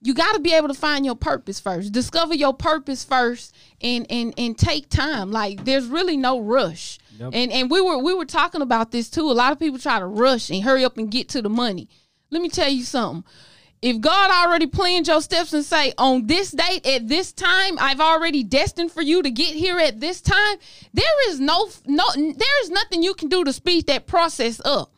You 0.00 0.14
got 0.14 0.34
to 0.34 0.40
be 0.40 0.52
able 0.54 0.68
to 0.68 0.74
find 0.74 1.04
your 1.04 1.14
purpose 1.14 1.60
first. 1.60 1.92
Discover 1.92 2.34
your 2.34 2.54
purpose 2.54 3.04
first 3.04 3.54
and 3.82 4.06
and 4.08 4.32
and 4.38 4.56
take 4.56 4.88
time. 4.88 5.30
Like 5.30 5.66
there's 5.66 5.86
really 5.86 6.16
no 6.16 6.40
rush. 6.40 6.98
And 7.34 7.52
and 7.52 7.70
we 7.70 7.82
were 7.82 7.98
we 7.98 8.14
were 8.14 8.24
talking 8.24 8.62
about 8.62 8.90
this 8.90 9.10
too. 9.10 9.30
A 9.30 9.32
lot 9.32 9.52
of 9.52 9.58
people 9.58 9.78
try 9.78 9.98
to 9.98 10.06
rush 10.06 10.48
and 10.48 10.62
hurry 10.62 10.82
up 10.82 10.96
and 10.96 11.10
get 11.10 11.28
to 11.30 11.42
the 11.42 11.50
money. 11.50 11.90
Let 12.30 12.40
me 12.40 12.48
tell 12.48 12.70
you 12.70 12.84
something 12.84 13.24
if 13.84 14.00
God 14.00 14.30
already 14.30 14.66
planned 14.66 15.08
your 15.08 15.20
steps 15.20 15.52
and 15.52 15.62
say 15.62 15.92
on 15.98 16.26
this 16.26 16.52
date 16.52 16.86
at 16.86 17.06
this 17.06 17.32
time, 17.32 17.76
I've 17.78 18.00
already 18.00 18.42
destined 18.42 18.90
for 18.90 19.02
you 19.02 19.22
to 19.22 19.30
get 19.30 19.54
here 19.54 19.78
at 19.78 20.00
this 20.00 20.22
time, 20.22 20.56
there 20.94 21.28
is 21.28 21.38
no 21.38 21.68
no 21.84 22.04
there 22.16 22.62
is 22.62 22.70
nothing 22.70 23.02
you 23.02 23.12
can 23.12 23.28
do 23.28 23.44
to 23.44 23.52
speed 23.52 23.86
that 23.88 24.06
process 24.06 24.58
up. 24.64 24.90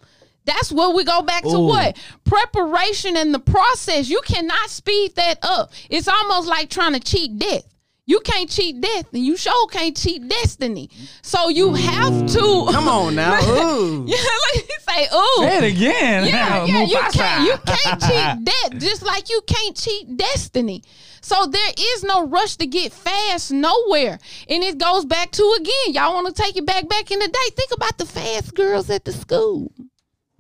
That's 0.45 0.71
where 0.71 0.91
we 0.91 1.03
go 1.03 1.21
back 1.23 1.43
to 1.43 1.57
Ooh. 1.57 1.67
what? 1.67 1.97
Preparation 2.25 3.17
and 3.17 3.35
the 3.35 3.41
process. 3.41 4.09
You 4.09 4.21
cannot 4.25 4.71
speed 4.71 5.17
that 5.17 5.41
up. 5.43 5.73
It's 5.91 6.07
almost 6.07 6.47
like 6.47 6.71
trying 6.71 6.93
to 6.93 7.01
cheat 7.01 7.37
death. 7.41 7.65
You 8.09 8.21
can't 8.21 8.49
cheat 8.49 8.81
death, 8.81 9.13
and 9.13 9.27
you 9.27 9.37
sure 9.37 9.67
can't 9.67 9.97
cheat 9.97 10.29
destiny. 10.29 10.91
So 11.23 11.49
you 11.49 11.75
have 11.75 12.27
to 12.27 12.69
Come 12.71 12.87
on 12.87 13.17
now. 13.17 13.35
Ooh. 13.51 14.05
yeah, 14.07 14.17
like 14.17 14.69
you 14.69 14.77
say, 14.89 15.07
ooh. 15.13 15.37
Say 15.39 15.59
it 15.59 15.73
again. 15.75 16.27
Yeah, 16.29 16.65
yeah, 16.65 16.83
you 16.83 16.99
can't 17.11 17.45
you 17.45 17.57
can't 17.67 18.01
cheat 18.07 18.45
death 18.45 18.81
just 18.81 19.03
like 19.03 19.29
you 19.29 19.41
can't 19.49 19.77
cheat 19.77 20.17
destiny. 20.17 20.85
So 21.21 21.47
there 21.47 21.73
is 21.77 22.05
no 22.05 22.29
rush 22.29 22.57
to 22.59 22.67
get 22.67 22.93
fast 22.93 23.51
nowhere. 23.51 24.21
And 24.49 24.63
it 24.63 24.79
goes 24.79 25.05
back 25.05 25.33
to 25.33 25.57
again, 25.61 25.95
y'all 25.95 26.15
want 26.15 26.29
to 26.29 26.43
take 26.43 26.57
it 26.57 26.65
back 26.65 26.89
back 26.89 27.11
in 27.11 27.19
the 27.19 27.27
day. 27.27 27.55
Think 27.57 27.73
about 27.73 27.99
the 27.99 28.07
fast 28.07 28.55
girls 28.55 28.89
at 28.89 29.05
the 29.05 29.13
school. 29.13 29.73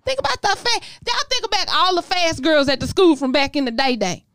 Think 0.04 0.20
about 0.20 0.40
the 0.40 0.48
fast. 0.48 0.84
Y'all 1.04 1.28
think 1.28 1.44
about 1.44 1.66
all 1.74 1.96
the 1.96 2.02
fast 2.02 2.44
girls 2.44 2.68
at 2.68 2.78
the 2.78 2.86
school 2.86 3.16
from 3.16 3.32
back 3.32 3.56
in 3.56 3.64
the 3.64 3.72
day 3.72 3.96
day. 3.96 4.25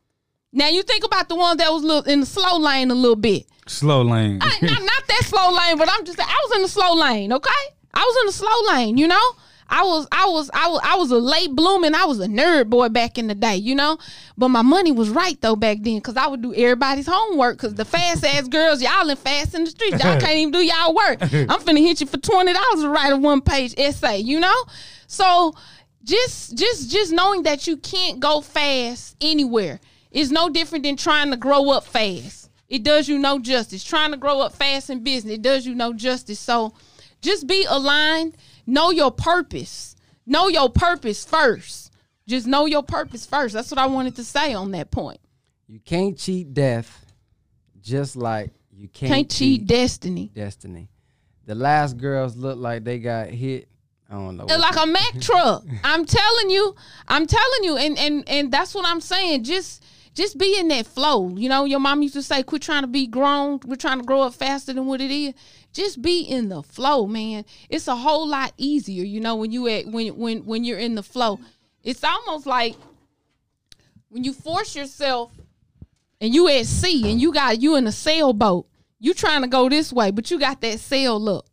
Now 0.53 0.67
you 0.67 0.83
think 0.83 1.03
about 1.05 1.29
the 1.29 1.35
ones 1.35 1.57
that 1.57 1.71
was 1.71 1.83
little 1.83 2.03
in 2.11 2.19
the 2.21 2.25
slow 2.25 2.57
lane 2.57 2.91
a 2.91 2.95
little 2.95 3.15
bit. 3.15 3.45
Slow 3.67 4.01
lane. 4.01 4.39
I- 4.41 4.57
not, 4.61 4.81
not 4.81 5.07
that 5.07 5.21
slow 5.23 5.51
lane, 5.53 5.77
but 5.77 5.89
I'm 5.89 6.03
just 6.05 6.19
I 6.19 6.23
was 6.47 6.55
in 6.57 6.61
the 6.63 6.67
slow 6.67 6.93
lane, 6.95 7.31
okay? 7.31 7.49
I 7.93 7.99
was 7.99 8.17
in 8.21 8.25
the 8.27 8.33
slow 8.33 8.73
lane, 8.75 8.97
you 8.97 9.07
know? 9.07 9.31
I 9.73 9.83
was 9.83 10.05
I 10.11 10.25
was 10.27 10.49
I 10.53 10.67
was 10.67 10.81
I 10.83 10.95
was 10.97 11.11
a 11.11 11.17
late 11.17 11.55
blooming, 11.55 11.95
I 11.95 12.03
was 12.03 12.19
a 12.19 12.27
nerd 12.27 12.69
boy 12.69 12.89
back 12.89 13.17
in 13.17 13.27
the 13.27 13.35
day, 13.35 13.55
you 13.55 13.73
know? 13.73 13.97
But 14.37 14.49
my 14.49 14.61
money 14.61 14.91
was 14.91 15.09
right 15.09 15.39
though 15.39 15.55
back 15.55 15.77
then 15.79 16.01
cuz 16.01 16.17
I 16.17 16.27
would 16.27 16.41
do 16.41 16.53
everybody's 16.53 17.07
homework 17.07 17.57
cuz 17.59 17.73
the 17.75 17.85
fast 17.85 18.25
ass 18.25 18.49
girls, 18.49 18.81
y'all 18.81 19.09
in 19.09 19.15
fast 19.15 19.55
in 19.55 19.63
the 19.63 19.69
streets. 19.69 20.03
Y'all 20.03 20.19
can't 20.19 20.35
even 20.35 20.51
do 20.51 20.59
y'all 20.59 20.93
work. 20.93 21.19
I'm 21.21 21.61
finna 21.61 21.79
hit 21.79 22.01
you 22.01 22.07
for 22.07 22.17
$20 22.17 22.53
to 22.81 22.89
write 22.89 23.13
a 23.13 23.17
one-page 23.17 23.75
essay, 23.77 24.17
you 24.17 24.41
know? 24.41 24.63
So 25.07 25.53
just 26.03 26.57
just 26.57 26.91
just 26.91 27.13
knowing 27.13 27.43
that 27.43 27.67
you 27.67 27.77
can't 27.77 28.19
go 28.19 28.41
fast 28.41 29.15
anywhere 29.21 29.79
is 30.11 30.31
no 30.31 30.49
different 30.49 30.83
than 30.83 30.97
trying 30.97 31.31
to 31.31 31.37
grow 31.37 31.69
up 31.71 31.85
fast. 31.85 32.49
It 32.67 32.83
does 32.83 33.07
you 33.09 33.19
no 33.19 33.39
justice. 33.39 33.83
Trying 33.83 34.11
to 34.11 34.17
grow 34.17 34.39
up 34.41 34.53
fast 34.53 34.89
in 34.89 35.03
business, 35.03 35.35
it 35.35 35.41
does 35.41 35.65
you 35.65 35.75
no 35.75 35.93
justice. 35.93 36.39
So 36.39 36.73
just 37.21 37.47
be 37.47 37.65
aligned, 37.69 38.37
know 38.65 38.91
your 38.91 39.11
purpose. 39.11 39.95
Know 40.25 40.47
your 40.47 40.69
purpose 40.69 41.25
first. 41.25 41.91
Just 42.27 42.47
know 42.47 42.65
your 42.65 42.83
purpose 42.83 43.25
first. 43.25 43.53
That's 43.53 43.71
what 43.71 43.79
I 43.79 43.87
wanted 43.87 44.15
to 44.17 44.23
say 44.23 44.53
on 44.53 44.71
that 44.71 44.91
point. 44.91 45.19
You 45.67 45.79
can't 45.79 46.17
cheat 46.17 46.53
death, 46.53 47.05
just 47.81 48.15
like 48.15 48.51
you 48.71 48.87
can't, 48.87 49.11
Can't 49.11 49.29
cheat 49.29 49.65
destiny. 49.65 50.31
destiny. 50.33 50.89
The 51.45 51.55
last 51.55 51.97
girls 51.97 52.35
look 52.35 52.57
like 52.57 52.83
they 52.83 52.99
got 52.99 53.27
hit. 53.27 53.67
I 54.09 54.13
don't 54.13 54.37
know. 54.37 54.45
Like 54.45 54.75
a 54.75 54.85
Mack 54.85 55.19
truck. 55.21 55.63
I'm 55.83 56.05
telling 56.05 56.49
you, 56.49 56.75
I'm 57.07 57.25
telling 57.25 57.63
you, 57.63 57.77
and 57.77 57.97
and 57.97 58.27
and 58.29 58.51
that's 58.51 58.73
what 58.75 58.85
I'm 58.85 59.01
saying. 59.01 59.43
Just 59.43 59.83
just 60.13 60.37
be 60.37 60.57
in 60.59 60.67
that 60.69 60.85
flow. 60.85 61.29
You 61.29 61.47
know, 61.49 61.65
your 61.65 61.79
mom 61.79 62.01
used 62.01 62.15
to 62.15 62.21
say, 62.21 62.43
quit 62.43 62.61
trying 62.61 62.81
to 62.81 62.87
be 62.87 63.07
grown. 63.07 63.59
We're 63.65 63.75
trying 63.75 63.99
to 63.99 64.05
grow 64.05 64.21
up 64.21 64.33
faster 64.33 64.73
than 64.73 64.85
what 64.85 65.01
it 65.01 65.11
is. 65.11 65.33
Just 65.73 66.01
be 66.01 66.21
in 66.21 66.49
the 66.49 66.61
flow, 66.61 67.07
man. 67.07 67.45
It's 67.69 67.87
a 67.87 67.95
whole 67.95 68.27
lot 68.27 68.53
easier, 68.57 69.03
you 69.03 69.21
know, 69.21 69.35
when 69.35 69.51
you 69.51 69.67
at 69.69 69.87
when 69.87 70.17
when 70.17 70.45
when 70.45 70.63
you're 70.63 70.79
in 70.79 70.95
the 70.95 71.03
flow. 71.03 71.39
It's 71.83 72.03
almost 72.03 72.45
like 72.45 72.75
when 74.09 74.23
you 74.23 74.33
force 74.33 74.75
yourself 74.75 75.31
and 76.19 76.33
you 76.33 76.47
at 76.49 76.65
sea 76.65 77.09
and 77.09 77.21
you 77.21 77.33
got 77.33 77.61
you 77.61 77.75
in 77.77 77.87
a 77.87 77.91
sailboat. 77.91 78.67
You 78.99 79.13
trying 79.13 79.41
to 79.41 79.47
go 79.47 79.67
this 79.67 79.91
way, 79.91 80.11
but 80.11 80.29
you 80.29 80.39
got 80.39 80.61
that 80.61 80.79
sail 80.79 81.27
up. 81.29 81.45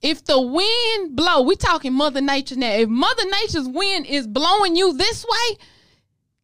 If 0.00 0.24
the 0.24 0.40
wind 0.40 1.16
blow, 1.16 1.42
we 1.42 1.56
talking 1.56 1.92
Mother 1.92 2.20
Nature 2.20 2.56
now. 2.56 2.72
If 2.72 2.88
Mother 2.88 3.24
Nature's 3.28 3.68
wind 3.68 4.06
is 4.06 4.26
blowing 4.26 4.76
you 4.76 4.92
this 4.92 5.24
way, 5.24 5.58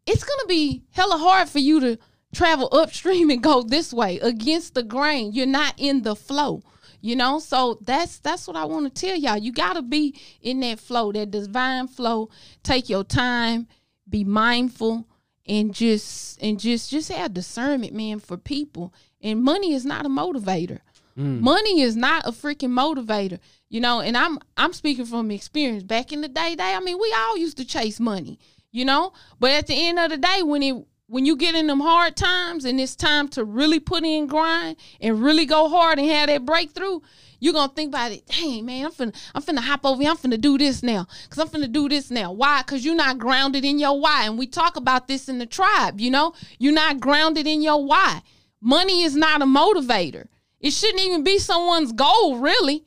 it's 0.06 0.24
gonna 0.24 0.46
be 0.46 0.82
hella 0.90 1.18
hard 1.18 1.48
for 1.48 1.58
you 1.58 1.80
to 1.80 1.98
travel 2.34 2.68
upstream 2.72 3.30
and 3.30 3.42
go 3.42 3.62
this 3.62 3.92
way 3.92 4.18
against 4.20 4.74
the 4.74 4.82
grain. 4.82 5.32
You're 5.32 5.46
not 5.46 5.74
in 5.76 6.02
the 6.02 6.16
flow. 6.16 6.62
You 7.04 7.16
know, 7.16 7.40
so 7.40 7.78
that's 7.82 8.20
that's 8.20 8.46
what 8.46 8.56
I 8.56 8.64
want 8.64 8.94
to 8.94 9.00
tell 9.06 9.16
y'all. 9.16 9.36
You 9.36 9.52
gotta 9.52 9.82
be 9.82 10.14
in 10.40 10.60
that 10.60 10.78
flow, 10.78 11.10
that 11.10 11.32
divine 11.32 11.88
flow. 11.88 12.30
Take 12.62 12.88
your 12.88 13.02
time, 13.02 13.66
be 14.08 14.22
mindful, 14.22 15.08
and 15.44 15.74
just 15.74 16.40
and 16.40 16.60
just 16.60 16.90
just 16.90 17.10
have 17.10 17.34
discernment, 17.34 17.92
man, 17.92 18.20
for 18.20 18.36
people. 18.36 18.94
And 19.20 19.42
money 19.42 19.74
is 19.74 19.84
not 19.84 20.06
a 20.06 20.08
motivator. 20.08 20.78
Mm. 21.18 21.40
Money 21.40 21.80
is 21.80 21.96
not 21.96 22.26
a 22.26 22.30
freaking 22.30 22.70
motivator, 22.70 23.40
you 23.68 23.80
know. 23.80 24.00
And 24.00 24.16
I'm 24.16 24.38
I'm 24.56 24.72
speaking 24.72 25.04
from 25.04 25.30
experience. 25.32 25.82
Back 25.82 26.12
in 26.12 26.20
the 26.20 26.28
day, 26.28 26.54
day, 26.54 26.72
I 26.74 26.78
mean, 26.78 26.98
we 27.00 27.12
all 27.18 27.36
used 27.36 27.56
to 27.58 27.64
chase 27.64 27.98
money, 27.98 28.38
you 28.72 28.84
know. 28.84 29.12
But 29.38 29.52
at 29.52 29.66
the 29.68 29.74
end 29.74 29.98
of 29.98 30.10
the 30.10 30.16
day, 30.16 30.42
when 30.42 30.62
it 30.62 30.74
when 31.06 31.26
you 31.26 31.36
get 31.36 31.54
in 31.54 31.66
them 31.66 31.80
hard 31.80 32.16
times 32.16 32.64
and 32.64 32.80
it's 32.80 32.96
time 32.96 33.28
to 33.28 33.44
really 33.44 33.78
put 33.78 34.02
in 34.02 34.26
grind 34.26 34.76
and 35.00 35.22
really 35.22 35.44
go 35.44 35.68
hard 35.68 35.98
and 35.98 36.08
have 36.08 36.28
that 36.28 36.46
breakthrough, 36.46 37.00
you're 37.38 37.52
gonna 37.52 37.72
think 37.74 37.90
about 37.90 38.12
it. 38.12 38.26
Dang, 38.26 38.64
man, 38.64 38.86
I'm 38.86 38.92
finna 38.92 39.14
I'm 39.34 39.42
finna 39.42 39.58
hop 39.58 39.84
over 39.84 40.00
here. 40.00 40.10
I'm 40.10 40.16
finna 40.16 40.40
do 40.40 40.56
this 40.56 40.82
now. 40.82 41.06
Cause 41.28 41.38
I'm 41.38 41.48
finna 41.48 41.70
do 41.70 41.88
this 41.88 42.10
now. 42.10 42.32
Why? 42.32 42.62
Cause 42.62 42.84
you're 42.84 42.94
not 42.94 43.18
grounded 43.18 43.64
in 43.64 43.78
your 43.78 44.00
why. 44.00 44.24
And 44.24 44.38
we 44.38 44.46
talk 44.46 44.76
about 44.76 45.06
this 45.06 45.28
in 45.28 45.38
the 45.38 45.46
tribe, 45.46 46.00
you 46.00 46.10
know? 46.10 46.32
You're 46.58 46.72
not 46.72 47.00
grounded 47.00 47.46
in 47.46 47.60
your 47.60 47.84
why. 47.84 48.22
Money 48.60 49.02
is 49.02 49.16
not 49.16 49.42
a 49.42 49.44
motivator. 49.44 50.28
It 50.60 50.70
shouldn't 50.70 51.02
even 51.02 51.24
be 51.24 51.38
someone's 51.38 51.92
goal, 51.92 52.38
really. 52.38 52.84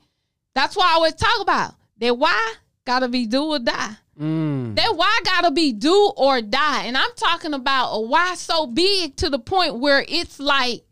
That's 0.56 0.78
why 0.78 0.90
I 0.90 0.94
always 0.94 1.16
talk 1.16 1.42
about 1.42 1.76
that 2.00 2.18
why 2.18 2.54
gotta 2.86 3.10
be 3.10 3.26
do 3.26 3.44
or 3.44 3.60
die. 3.60 3.98
Mm. 4.20 4.76
That 4.76 4.96
why 4.96 5.20
gotta 5.24 5.52
be 5.52 5.74
do 5.74 6.14
or 6.16 6.42
die. 6.42 6.84
And 6.86 6.98
I'm 6.98 7.12
talking 7.16 7.54
about 7.54 7.92
a 7.92 8.02
why 8.02 8.36
so 8.36 8.68
big 8.68 9.16
to 9.18 9.30
the 9.30 9.40
point 9.40 9.80
where 9.80 10.06
it's 10.08 10.40
like 10.40 10.84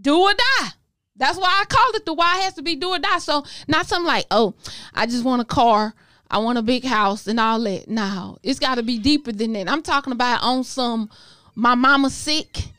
do 0.00 0.18
or 0.18 0.32
die. 0.32 0.68
That's 1.16 1.38
why 1.38 1.60
I 1.60 1.64
call 1.66 1.90
it 1.94 2.06
the 2.06 2.14
why 2.14 2.38
has 2.38 2.54
to 2.54 2.62
be 2.62 2.76
do 2.76 2.90
or 2.90 2.98
die. 2.98 3.18
So 3.18 3.44
not 3.68 3.86
something 3.86 4.06
like, 4.06 4.26
oh, 4.30 4.54
I 4.94 5.06
just 5.06 5.24
want 5.24 5.42
a 5.42 5.44
car, 5.44 5.94
I 6.30 6.38
want 6.38 6.58
a 6.58 6.62
big 6.62 6.84
house 6.84 7.26
and 7.26 7.38
all 7.38 7.60
that. 7.60 7.88
No, 7.88 8.38
it's 8.42 8.58
gotta 8.58 8.82
be 8.82 8.98
deeper 8.98 9.32
than 9.32 9.52
that. 9.52 9.68
I'm 9.68 9.82
talking 9.82 10.12
about 10.12 10.42
on 10.42 10.64
some 10.64 11.10
my 11.54 11.74
mama 11.74 12.08
sick 12.08 12.72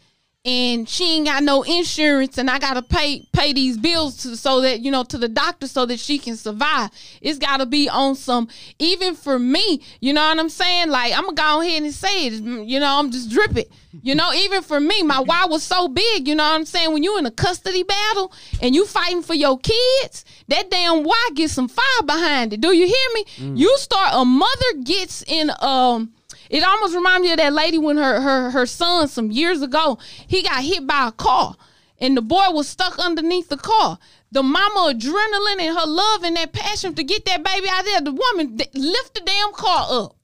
and 0.46 0.89
she 0.89 1.16
ain't 1.16 1.26
got 1.26 1.41
no 1.41 1.64
insurance 1.64 2.38
and 2.38 2.50
I 2.50 2.60
gotta 2.60 2.82
pay 2.82 3.26
pay 3.32 3.54
these 3.54 3.78
bills 3.78 4.18
to, 4.24 4.36
so 4.36 4.60
that 4.62 4.82
you 4.82 4.91
know 4.91 5.06
to 5.06 5.18
the 5.18 5.30
doctor 5.30 5.68
so 5.68 5.86
that 5.86 6.00
she 6.00 6.18
can 6.18 6.36
survive. 6.36 6.89
It's 7.22 7.39
gotta 7.39 7.66
be 7.66 7.88
on 7.88 8.16
some 8.16 8.50
even 8.78 9.16
for 9.16 9.39
me, 9.39 9.82
you 10.02 10.12
know 10.12 10.26
what 10.28 10.38
I'm 10.39 10.50
saying? 10.50 10.89
Like 10.89 11.14
I'm 11.18 11.24
gonna 11.24 11.36
go 11.36 11.62
ahead 11.62 11.84
and 11.84 11.94
say 11.94 12.28
it, 12.28 12.34
you 12.44 12.80
know, 12.80 13.00
I'm 13.00 13.10
just 13.12 13.30
dripping. 13.30 13.66
You 14.02 14.16
know, 14.16 14.34
even 14.34 14.64
for 14.64 14.80
me, 14.80 15.04
my 15.04 15.20
why 15.22 15.46
was 15.46 15.64
so 15.64 15.88
big, 15.88 16.28
you 16.28 16.36
know 16.36 16.44
what 16.44 16.56
I'm 16.56 16.66
saying? 16.66 16.91
When 16.91 17.04
you 17.04 17.18
in 17.20 17.26
a 17.26 17.32
custody 17.32 17.84
battle 17.84 18.34
and 18.62 18.76
you 18.76 18.86
fighting 18.86 19.22
for 19.22 19.36
your 19.36 19.60
kids, 19.60 20.26
that 20.50 20.70
damn 20.70 21.04
why 21.04 21.30
gets 21.36 21.54
some 21.54 21.70
fire 21.70 22.04
behind 22.06 22.52
it. 22.54 22.60
Do 22.60 22.76
you 22.76 22.86
hear 22.88 23.08
me? 23.14 23.26
You 23.56 23.78
start 23.78 24.10
a 24.14 24.26
mother 24.26 24.74
gets 24.84 25.24
in 25.24 25.52
um 25.62 26.12
it 26.54 26.64
almost 26.64 26.95
reminds 26.95 27.24
me 27.24 27.32
of 27.32 27.38
that 27.38 27.51
lady 27.51 27.78
when 27.80 27.97
her 27.97 28.22
her 28.22 28.51
her 28.51 28.66
son 28.66 29.08
some 29.08 29.32
years 29.32 29.62
ago 29.62 29.97
he 30.28 30.43
got 30.43 30.64
hit 30.64 30.86
by 30.86 31.08
a 31.08 31.12
car 31.12 31.56
and 31.99 32.18
the 32.18 32.22
boy 32.22 32.51
was 32.51 32.68
stuck 32.68 32.99
underneath 32.99 33.49
the 33.49 33.58
car. 33.58 33.97
The 34.32 34.43
mama 34.43 34.93
adrenaline 34.93 35.62
and 35.62 35.78
her 35.78 35.86
love 35.86 36.24
and 36.24 36.36
that 36.36 36.51
passion 36.51 36.95
to 36.95 37.04
get 37.04 37.24
that 37.26 37.43
baby 37.43 37.68
out 37.70 37.86
there. 37.86 38.01
The 38.01 38.12
woman 38.12 38.58
lift 38.74 39.14
the 39.14 39.22
damn 39.22 39.54
car 39.54 39.88
up. 39.89 40.16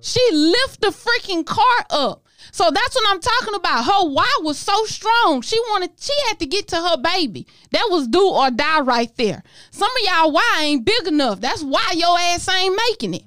She 0.00 0.20
lift 0.32 0.80
the 0.80 0.88
freaking 0.88 1.44
car 1.44 1.86
up. 1.90 2.24
So 2.50 2.70
that's 2.70 2.94
what 2.94 3.08
I'm 3.08 3.20
talking 3.20 3.54
about. 3.54 3.84
Her 3.84 4.08
why 4.08 4.38
was 4.42 4.58
so 4.58 4.84
strong. 4.84 5.42
She 5.42 5.60
wanted, 5.60 5.90
she 5.98 6.14
had 6.28 6.38
to 6.38 6.46
get 6.46 6.68
to 6.68 6.76
her 6.76 6.96
baby. 6.96 7.46
That 7.72 7.88
was 7.90 8.08
do 8.08 8.26
or 8.26 8.50
die 8.50 8.80
right 8.80 9.14
there. 9.16 9.42
Some 9.70 9.90
of 9.90 10.06
y'all 10.06 10.32
why 10.32 10.60
ain't 10.62 10.86
big 10.86 11.08
enough. 11.08 11.40
That's 11.40 11.62
why 11.62 11.92
your 11.94 12.18
ass 12.18 12.48
ain't 12.48 12.78
making 12.90 13.14
it. 13.14 13.24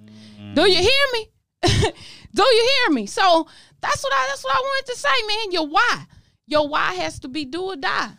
Do 0.56 0.64
you 0.64 0.78
hear 0.78 1.06
me? 1.14 1.28
Do 2.34 2.44
you 2.44 2.70
hear 2.86 2.96
me? 2.96 3.06
So 3.08 3.48
that's 3.82 4.04
what 4.04 4.14
I 4.14 4.26
that's 4.30 4.44
what 4.44 4.56
I 4.56 4.60
wanted 4.60 4.92
to 4.94 4.98
say, 4.98 5.10
man. 5.28 5.52
Your 5.52 5.68
why. 5.68 6.06
Your 6.48 6.68
why 6.68 6.94
has 6.96 7.20
to 7.20 7.28
be 7.28 7.46
do 7.46 7.62
or 7.64 7.76
die. 7.76 8.12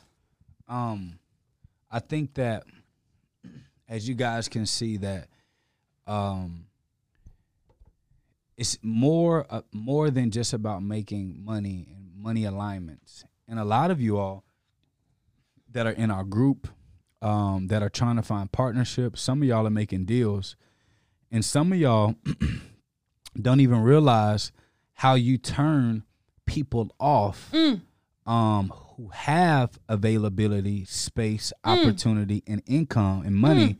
um 0.68 1.18
i 1.90 1.98
think 1.98 2.32
that 2.34 2.62
as 3.88 4.08
you 4.08 4.14
guys 4.14 4.48
can 4.48 4.64
see 4.64 4.96
that 4.96 5.28
um 6.06 6.64
it's 8.56 8.78
more 8.82 9.44
uh, 9.50 9.60
more 9.72 10.08
than 10.10 10.30
just 10.30 10.52
about 10.54 10.82
making 10.82 11.44
money 11.44 11.86
and 11.94 12.10
money 12.16 12.44
alignments 12.44 13.24
and 13.48 13.58
a 13.58 13.64
lot 13.64 13.90
of 13.90 14.00
you 14.00 14.16
all 14.18 14.44
that 15.70 15.86
are 15.86 15.92
in 15.92 16.10
our 16.10 16.24
group 16.24 16.68
um 17.20 17.66
that 17.68 17.82
are 17.82 17.90
trying 17.90 18.16
to 18.16 18.22
find 18.22 18.50
partnerships 18.52 19.20
some 19.20 19.42
of 19.42 19.48
y'all 19.48 19.66
are 19.66 19.70
making 19.70 20.04
deals 20.06 20.56
and 21.30 21.44
some 21.44 21.72
of 21.72 21.78
y'all 21.78 22.14
don't 23.40 23.60
even 23.60 23.80
realize 23.80 24.52
how 24.94 25.14
you 25.14 25.38
turn 25.38 26.04
people 26.46 26.90
off 27.00 27.52
um 28.26 28.72
who 28.96 29.08
have 29.08 29.78
availability, 29.88 30.84
space, 30.84 31.52
opportunity, 31.64 32.42
and 32.46 32.62
income 32.66 33.22
and 33.24 33.34
money, 33.34 33.78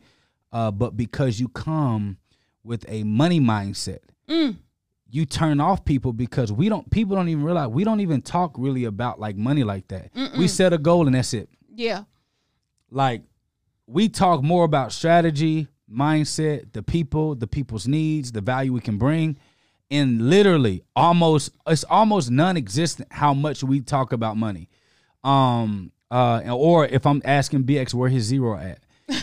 uh, 0.51 0.71
but 0.71 0.97
because 0.97 1.39
you 1.39 1.47
come 1.47 2.17
with 2.63 2.83
a 2.89 3.03
money 3.03 3.39
mindset, 3.39 3.99
you 5.09 5.25
turn 5.25 5.59
off 5.61 5.85
people 5.85 6.11
because 6.13 6.51
we 6.51 6.67
don't. 6.69 6.89
People 6.89 7.15
don't 7.15 7.29
even 7.29 7.43
realize 7.43 7.67
we 7.69 7.83
don't 7.83 7.99
even 7.99 8.21
talk 8.23 8.55
really 8.57 8.85
about 8.85 9.19
like 9.19 9.35
money 9.35 9.63
like 9.63 9.87
that. 9.89 10.09
We 10.37 10.47
set 10.47 10.73
a 10.73 10.77
goal 10.79 11.05
and 11.05 11.15
that's 11.15 11.33
it. 11.35 11.49
Yeah. 11.75 12.03
Like 12.89 13.21
we 13.85 14.09
talk 14.09 14.41
more 14.41 14.63
about 14.65 14.91
strategy, 14.91 15.67
mindset, 15.91 16.71
the 16.73 16.83
people, 16.83 17.35
the 17.35 17.47
people's 17.47 17.87
needs, 17.87 18.31
the 18.31 18.41
value 18.41 18.73
we 18.73 18.79
can 18.81 18.97
bring. 18.97 19.37
And 19.91 20.29
literally 20.29 20.83
almost 20.95 21.51
it's 21.67 21.83
almost 21.83 22.31
non-existent 22.31 23.07
how 23.11 23.33
much 23.33 23.63
we 23.63 23.81
talk 23.81 24.11
about 24.13 24.37
money. 24.37 24.69
Um 25.23 25.91
uh 26.09 26.41
or 26.51 26.85
if 26.87 27.05
I'm 27.05 27.21
asking 27.25 27.63
BX 27.63 27.93
where 27.93 28.09
his 28.09 28.23
zero 28.23 28.57
at. 28.57 28.79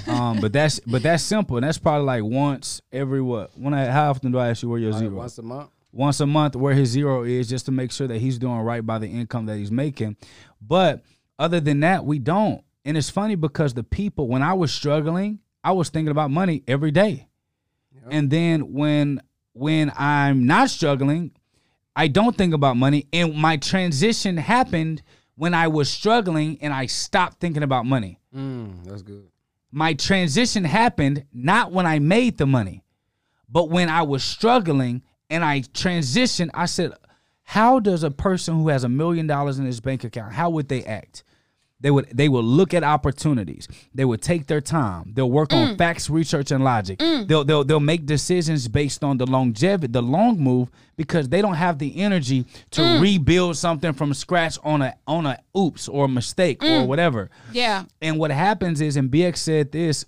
Um 0.09 0.41
but 0.41 0.53
that's 0.53 0.79
but 0.81 1.03
that's 1.03 1.23
simple. 1.23 1.57
And 1.57 1.65
that's 1.65 1.79
probably 1.79 2.07
like 2.07 2.23
once 2.25 2.81
every 2.93 3.21
what? 3.23 3.51
When 3.59 3.75
I, 3.75 3.87
how 3.87 4.11
often 4.11 4.31
do 4.33 4.39
I 4.39 4.49
ask 4.51 4.63
you 4.63 4.69
where 4.69 4.79
your 4.79 4.93
Like 4.93 5.01
zero? 5.01 5.17
once 5.17 5.39
a 5.39 5.43
month. 5.43 5.71
once 5.93 6.21
a 6.21 6.27
month 6.27 6.55
where 6.57 6.75
his 6.75 6.91
zero 6.91 7.25
is 7.25 7.49
just 7.49 7.67
to 7.67 7.73
make 7.73 7.91
sure 7.91 8.07
that 8.07 8.19
he's 8.19 8.39
doing 8.39 8.59
right 8.61 8.85
by 8.85 8.99
the 8.99 9.09
income 9.09 9.47
that 9.47 9.57
he's 9.57 9.73
making. 9.73 10.17
But 10.61 11.03
other 11.39 11.59
than 11.59 11.81
that, 11.81 12.05
we 12.05 12.19
don't. 12.19 12.63
And 12.85 12.97
it's 12.97 13.11
funny 13.11 13.35
because 13.35 13.75
the 13.75 13.83
people, 13.83 14.29
when 14.29 14.43
I 14.43 14.53
was 14.53 14.73
struggling, 14.73 15.39
I 15.63 15.73
was 15.73 15.89
thinking 15.91 16.11
about 16.11 16.31
money 16.31 16.63
every 16.67 16.91
day. 16.91 17.29
And 18.11 18.31
then 18.31 18.73
when 18.73 19.21
when 19.53 19.93
I'm 19.97 20.47
not 20.47 20.71
struggling, 20.71 21.33
I 21.95 22.09
don't 22.09 22.37
think 22.37 22.55
about 22.55 22.77
money. 22.77 23.07
And 23.13 23.35
my 23.35 23.57
transition 23.57 24.37
happened 24.37 25.03
when 25.35 25.55
I 25.55 25.69
was 25.69 25.91
struggling 25.91 26.59
and 26.63 26.73
I 26.73 26.87
stopped 26.87 27.41
thinking 27.41 27.63
about 27.63 27.85
money 27.87 28.19
Mm, 28.35 28.85
that's 28.85 29.03
good. 29.03 29.25
my 29.73 29.95
transition 29.95 30.65
happened 30.65 31.25
not 31.33 31.73
when 31.73 31.85
I 31.87 31.99
made 31.99 32.39
the 32.39 32.47
money, 32.47 32.85
but 33.49 33.69
when 33.71 33.89
I 33.89 34.03
was 34.03 34.23
struggling 34.25 35.03
and 35.29 35.45
I 35.45 35.61
transitioned. 35.61 36.51
I 36.55 36.67
said, 36.67 36.93
"How 37.43 37.81
does 37.81 38.03
a 38.03 38.11
person 38.11 38.55
who 38.57 38.69
has 38.69 38.85
a 38.85 38.89
million 38.89 39.27
dollars 39.27 39.59
in 39.59 39.67
his 39.67 39.81
bank 39.81 40.05
account? 40.05 40.33
How 40.33 40.49
would 40.51 40.69
they 40.69 40.85
act?" 40.85 41.23
They 41.81 41.91
would 41.91 42.09
they 42.13 42.29
would 42.29 42.45
look 42.45 42.75
at 42.75 42.85
opportunities. 42.85 43.67
They 43.95 44.05
would 44.05 44.21
take 44.21 44.47
their 44.47 44.61
time. 44.61 45.13
They'll 45.15 45.31
work 45.31 45.53
on 45.53 45.69
mm. 45.69 45.79
facts, 45.79 46.11
research, 46.11 46.51
and 46.51 46.63
logic. 46.63 46.99
Mm. 46.99 47.27
They'll 47.27 47.45
they'll 47.45 47.65
they'll 47.65 47.81
make 47.81 48.05
decisions 48.07 48.69
based 48.69 49.03
on 49.03 49.17
the 49.17 49.27
longevity, 49.27 49.91
the 49.91 50.03
long 50.03 50.39
move, 50.39 50.71
because 50.97 51.29
they 51.29 51.41
don't 51.41 51.55
have 51.55 51.79
the 51.79 52.01
energy 52.01 52.45
to 52.73 52.83
mm. 52.83 53.01
rebuild 53.01 53.57
something 53.57 53.93
from 53.93 54.13
scratch 54.13 54.59
on 54.63 54.83
a 54.83 54.95
on 55.07 55.25
a 55.27 55.39
oops 55.57 55.89
or 55.89 56.05
a 56.05 56.09
mistake 56.09 56.63
or 56.63 56.87
whatever. 56.87 57.31
Yeah. 57.53 57.85
And 58.03 58.19
what 58.19 58.31
happens 58.31 58.81
is, 58.81 58.97
and 58.97 59.11
BX 59.11 59.39
said 59.39 59.73
this, 59.73 60.05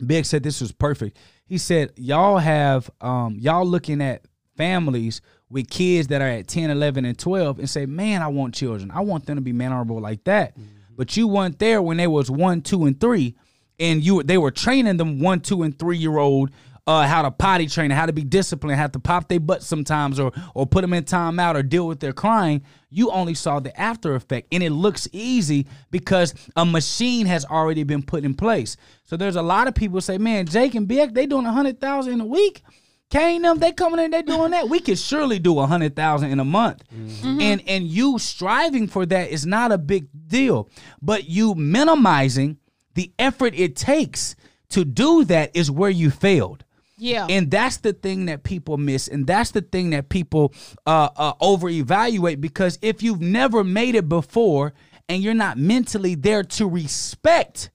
BX 0.00 0.26
said 0.26 0.42
this 0.42 0.60
was 0.60 0.72
perfect. 0.72 1.18
He 1.44 1.58
said, 1.58 1.92
Y'all 1.96 2.38
have 2.38 2.90
um 3.02 3.36
y'all 3.38 3.66
looking 3.66 4.00
at 4.00 4.24
families 4.56 5.20
with 5.50 5.68
kids 5.68 6.08
that 6.08 6.20
are 6.20 6.28
at 6.28 6.48
10, 6.48 6.70
11, 6.70 7.04
and 7.04 7.18
12 7.18 7.58
and 7.58 7.70
say, 7.70 7.86
man, 7.86 8.22
I 8.22 8.28
want 8.28 8.54
children. 8.54 8.90
I 8.90 9.00
want 9.00 9.26
them 9.26 9.36
to 9.36 9.42
be 9.42 9.52
mannerable 9.52 10.00
like 10.00 10.24
that. 10.24 10.56
But 10.96 11.16
you 11.16 11.28
weren't 11.28 11.58
there 11.58 11.82
when 11.82 11.96
they 11.96 12.06
was 12.06 12.30
one, 12.30 12.62
two, 12.62 12.84
and 12.84 12.98
three, 13.00 13.36
and 13.78 14.02
you 14.02 14.22
they 14.22 14.38
were 14.38 14.50
training 14.50 14.96
them 14.96 15.20
one, 15.20 15.40
two, 15.40 15.62
and 15.62 15.78
three 15.78 15.98
year 15.98 16.18
old 16.18 16.50
uh, 16.86 17.06
how 17.06 17.22
to 17.22 17.30
potty 17.30 17.66
train, 17.66 17.90
how 17.90 18.06
to 18.06 18.12
be 18.12 18.24
disciplined, 18.24 18.78
how 18.78 18.86
to 18.86 18.98
pop 18.98 19.28
their 19.28 19.40
butt 19.40 19.62
sometimes, 19.62 20.20
or 20.20 20.32
or 20.54 20.66
put 20.66 20.82
them 20.82 20.92
in 20.92 21.04
timeout, 21.04 21.54
or 21.54 21.62
deal 21.62 21.86
with 21.86 22.00
their 22.00 22.12
crying. 22.12 22.62
You 22.90 23.10
only 23.10 23.34
saw 23.34 23.60
the 23.60 23.78
after 23.80 24.14
effect, 24.14 24.48
and 24.52 24.62
it 24.62 24.70
looks 24.70 25.08
easy 25.12 25.66
because 25.90 26.34
a 26.56 26.64
machine 26.64 27.26
has 27.26 27.44
already 27.44 27.84
been 27.84 28.02
put 28.02 28.24
in 28.24 28.34
place. 28.34 28.76
So 29.04 29.16
there's 29.16 29.36
a 29.36 29.42
lot 29.42 29.66
of 29.66 29.74
people 29.74 30.00
say, 30.00 30.18
"Man, 30.18 30.46
Jake 30.46 30.74
and 30.74 30.86
BX, 30.86 31.14
they 31.14 31.26
doing 31.26 31.46
a 31.46 31.52
hundred 31.52 31.80
thousand 31.80 32.20
a 32.20 32.26
week." 32.26 32.62
Them, 33.10 33.58
they 33.58 33.70
coming 33.72 34.04
in, 34.04 34.10
they 34.10 34.22
doing 34.22 34.50
that. 34.50 34.68
We 34.68 34.80
could 34.80 34.98
surely 34.98 35.38
do 35.38 35.58
a 35.60 35.66
hundred 35.66 35.94
thousand 35.94 36.30
in 36.30 36.40
a 36.40 36.44
month, 36.44 36.82
and 37.22 37.62
and 37.68 37.86
you 37.86 38.18
striving 38.18 38.88
for 38.88 39.06
that 39.06 39.30
is 39.30 39.46
not 39.46 39.70
a 39.70 39.78
big 39.78 40.08
deal, 40.26 40.68
but 41.00 41.28
you 41.28 41.54
minimizing 41.54 42.58
the 42.94 43.12
effort 43.18 43.54
it 43.56 43.76
takes 43.76 44.34
to 44.70 44.84
do 44.84 45.24
that 45.26 45.54
is 45.54 45.70
where 45.70 45.90
you 45.90 46.10
failed. 46.10 46.64
Yeah. 46.96 47.26
And 47.28 47.50
that's 47.50 47.78
the 47.78 47.92
thing 47.92 48.26
that 48.26 48.44
people 48.44 48.78
miss, 48.78 49.08
and 49.08 49.26
that's 49.26 49.50
the 49.50 49.60
thing 49.62 49.90
that 49.90 50.08
people 50.08 50.52
uh, 50.86 51.10
uh, 51.16 51.32
over 51.40 51.68
evaluate 51.68 52.40
because 52.40 52.78
if 52.82 53.02
you've 53.02 53.20
never 53.20 53.62
made 53.62 53.94
it 53.94 54.08
before 54.08 54.72
and 55.08 55.22
you're 55.22 55.34
not 55.34 55.58
mentally 55.58 56.14
there 56.14 56.42
to 56.42 56.66
respect 56.68 57.70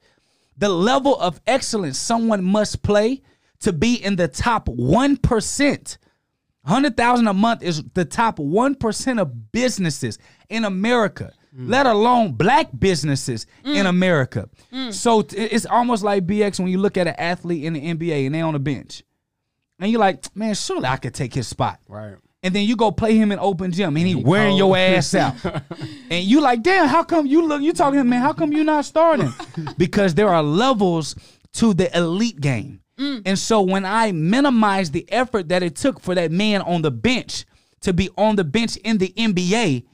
the 0.58 0.70
level 0.70 1.18
of 1.20 1.40
excellence 1.48 1.98
someone 1.98 2.44
must 2.44 2.82
play 2.82 3.22
to 3.62 3.74
be 3.74 3.96
in 3.96 4.16
the 4.16 4.28
top 4.28 4.68
one 4.68 5.18
percent. 5.18 5.98
Hundred 6.66 6.98
thousand 6.98 7.28
a 7.28 7.34
month 7.34 7.64
is 7.64 7.84
the 7.94 8.06
top 8.06 8.38
one 8.38 8.76
percent 8.76 9.20
of 9.20 9.52
businesses 9.52 10.20
in 10.50 10.66
America, 10.66 11.32
let 11.54 11.86
alone 11.86 12.34
black 12.34 12.68
businesses 12.78 13.48
in 13.64 13.86
America. 13.86 14.50
So 14.92 15.22
t- 15.24 15.38
it's 15.38 15.66
almost 15.66 16.04
like 16.04 16.28
BX 16.28 16.60
when 16.60 16.68
you 16.68 16.78
look 16.78 16.98
at 16.98 17.08
an 17.08 17.16
athlete 17.18 17.64
in 17.64 17.74
the 17.74 17.82
NBA 17.82 18.26
and 18.26 18.36
they 18.36 18.42
on 18.42 18.54
the 18.54 18.60
bench, 18.60 19.04
and 19.80 19.90
you're 19.90 20.00
like, 20.00 20.36
man, 20.36 20.54
surely 20.54 20.86
I 20.86 20.98
could 20.98 21.14
take 21.14 21.34
his 21.34 21.48
spot. 21.48 21.80
Right. 21.88 22.16
And 22.42 22.54
then 22.54 22.66
you 22.66 22.76
go 22.78 22.92
play 22.92 23.16
him 23.18 23.32
in 23.32 23.40
open 23.40 23.72
gym 23.72 23.98
and 23.98 24.08
he, 24.08 24.16
wearing 24.16 24.56
your 24.56 24.78
ass 24.78 25.14
out. 25.14 25.36
and 26.10 26.24
you 26.24 26.40
like, 26.40 26.64
damn, 26.64 26.88
how 26.88 27.04
come 27.04 27.26
you 27.26 27.46
look, 27.46 27.62
you 27.62 27.74
talking 27.74 28.08
man, 28.08 28.22
how 28.22 28.32
come 28.32 28.54
you 28.54 28.64
not 28.64 28.86
starting? 28.86 29.34
because 29.78 30.16
there 30.16 30.30
are 30.30 30.42
levels 30.42 31.16
to 31.54 31.74
the 31.74 31.96
elite 31.98 32.40
game. 32.40 32.82
And 33.26 33.40
so 33.40 33.62
when 33.62 33.86
I 33.86 34.12
minimize 34.12 34.92
the 34.92 35.10
effort 35.12 35.50
that 35.50 35.64
it 35.64 35.76
took 35.76 36.00
for 36.00 36.16
that 36.16 36.32
man 36.32 36.62
on 36.62 36.82
the 36.82 36.92
bench 36.92 37.46
to 37.82 37.94
be 37.94 38.10
on 38.18 38.36
the 38.36 38.44
bench 38.44 38.76
in 38.78 38.98
the 38.98 39.10
NBA, 39.16 39.86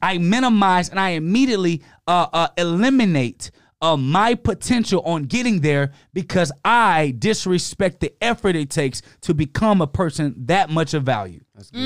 I 0.00 0.18
minimize 0.18 0.88
and 0.88 1.00
I 1.00 1.10
immediately 1.10 1.82
uh, 2.06 2.26
uh, 2.32 2.48
eliminate 2.56 3.50
uh, 3.80 3.96
my 3.96 4.34
potential 4.34 5.02
on 5.02 5.24
getting 5.24 5.60
there 5.60 5.92
because 6.12 6.52
I 6.64 7.14
disrespect 7.18 8.00
the 8.00 8.14
effort 8.22 8.56
it 8.56 8.70
takes 8.70 9.02
to 9.22 9.34
become 9.34 9.80
a 9.80 9.86
person 9.86 10.34
that 10.46 10.70
much 10.70 10.94
of 10.94 11.02
value. 11.02 11.40
That's 11.54 11.70
good. 11.70 11.80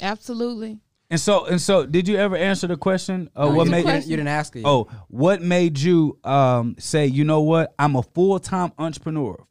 Absolutely. 0.00 0.80
And 1.10 1.20
so, 1.20 1.44
and 1.46 1.60
so, 1.60 1.86
did 1.86 2.08
you 2.08 2.16
ever 2.16 2.36
answer 2.36 2.66
the 2.66 2.76
question? 2.76 3.30
Uh, 3.36 3.50
what 3.52 3.62
it's 3.62 3.70
made 3.70 3.78
You 3.80 3.92
didn't, 3.92 4.06
you 4.06 4.16
didn't 4.16 4.28
ask 4.28 4.56
it. 4.56 4.60
yet. 4.60 4.66
oh, 4.68 4.88
what 5.08 5.42
made 5.42 5.78
you 5.78 6.18
um, 6.24 6.76
say, 6.78 7.06
you 7.06 7.24
know 7.24 7.42
what? 7.42 7.74
I'm 7.78 7.94
a 7.96 8.02
full 8.02 8.38
time 8.40 8.72
entrepreneur 8.78 9.44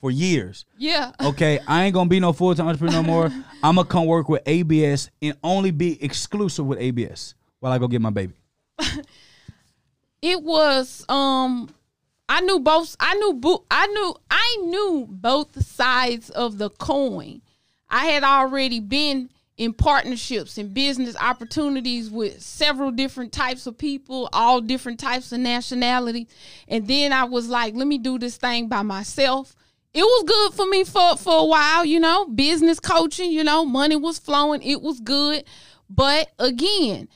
for 0.00 0.10
years. 0.10 0.64
Yeah. 0.76 1.12
Okay, 1.20 1.60
I 1.66 1.84
ain't 1.84 1.94
gonna 1.94 2.10
be 2.10 2.18
no 2.20 2.32
full 2.32 2.54
time 2.54 2.66
entrepreneur 2.66 3.00
no 3.00 3.02
more. 3.04 3.26
I'm 3.62 3.76
gonna 3.76 3.84
come 3.84 4.06
work 4.06 4.28
with 4.28 4.42
ABS 4.44 5.10
and 5.22 5.36
only 5.44 5.70
be 5.70 6.02
exclusive 6.04 6.66
with 6.66 6.80
ABS 6.80 7.36
while 7.60 7.72
I 7.72 7.78
go 7.78 7.86
get 7.86 8.00
my 8.02 8.10
baby. 8.10 8.34
it 10.22 10.42
was 10.42 11.04
um 11.08 11.68
I 12.28 12.40
knew 12.40 12.58
both 12.60 12.96
I 12.98 13.14
knew 13.14 13.34
bo- 13.34 13.64
I 13.70 13.86
knew 13.86 14.14
I 14.30 14.56
knew 14.64 15.06
both 15.08 15.64
sides 15.64 16.30
of 16.30 16.58
the 16.58 16.70
coin. 16.70 17.40
I 17.88 18.06
had 18.06 18.24
already 18.24 18.80
been 18.80 19.28
in 19.56 19.72
partnerships 19.72 20.56
and 20.56 20.72
business 20.72 21.14
opportunities 21.20 22.10
with 22.10 22.40
several 22.40 22.90
different 22.90 23.32
types 23.32 23.66
of 23.66 23.76
people, 23.76 24.28
all 24.32 24.60
different 24.60 24.98
types 24.98 25.30
of 25.32 25.40
nationality. 25.40 26.26
And 26.68 26.86
then 26.86 27.12
I 27.12 27.24
was 27.24 27.48
like, 27.48 27.74
let 27.74 27.86
me 27.86 27.98
do 27.98 28.18
this 28.18 28.36
thing 28.36 28.68
by 28.68 28.82
myself. 28.82 29.54
It 29.94 30.02
was 30.02 30.24
good 30.26 30.54
for 30.54 30.66
me 30.66 30.84
for 30.84 31.16
for 31.18 31.40
a 31.40 31.44
while, 31.44 31.84
you 31.84 32.00
know, 32.00 32.26
business 32.26 32.80
coaching, 32.80 33.30
you 33.30 33.44
know, 33.44 33.64
money 33.66 33.94
was 33.94 34.18
flowing, 34.18 34.62
it 34.62 34.80
was 34.80 35.00
good. 35.00 35.44
But 35.90 36.30
again, 36.38 37.08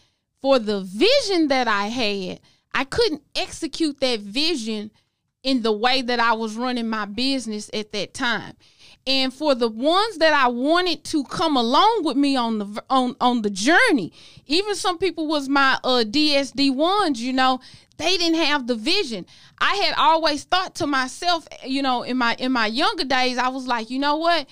for 0.43 0.59
the 0.59 0.81
vision 0.81 1.49
that 1.49 1.69
I 1.69 1.87
had, 1.87 2.41
I 2.75 2.85
couldn't 2.85 3.23
execute 3.35 4.01
that 4.01 4.21
vision 4.21 4.91
in 5.43 5.63
the 5.63 5.73
way 5.73 6.03
that 6.03 6.21
I 6.21 6.35
was 6.35 6.57
running 6.57 6.89
my 6.89 7.07
business 7.07 7.71
at 7.73 7.93
that 7.93 8.13
time. 8.13 8.55
And 9.07 9.33
for 9.33 9.55
the 9.55 9.69
ones 9.69 10.19
that 10.19 10.33
I 10.33 10.49
wanted 10.49 11.05
to 11.05 11.23
come 11.25 11.57
along 11.57 12.03
with 12.03 12.17
me 12.17 12.35
on 12.35 12.59
the 12.59 12.85
on 12.91 13.15
on 13.21 13.43
the 13.43 13.51
journey, 13.51 14.13
even 14.47 14.75
some 14.75 14.99
people 14.99 15.29
was 15.29 15.49
my 15.49 15.79
uh 15.85 16.03
DSD 16.05 16.75
ones, 16.75 17.23
you 17.23 17.33
know, 17.33 17.61
they 17.99 18.17
didn't 18.17 18.41
have 18.41 18.67
the 18.67 18.75
vision. 18.75 19.25
I 19.61 19.77
had 19.77 19.95
always 19.97 20.43
thought 20.45 20.75
to 20.77 20.87
myself, 20.89 21.47
you 21.65 21.83
know, 21.83 22.03
in 22.03 22.17
my 22.17 22.35
in 22.39 22.51
my 22.51 22.67
younger 22.67 23.05
days, 23.05 23.39
I 23.39 23.49
was 23.49 23.67
like, 23.67 23.91
you 23.91 24.01
know 24.01 24.17
what? 24.17 24.49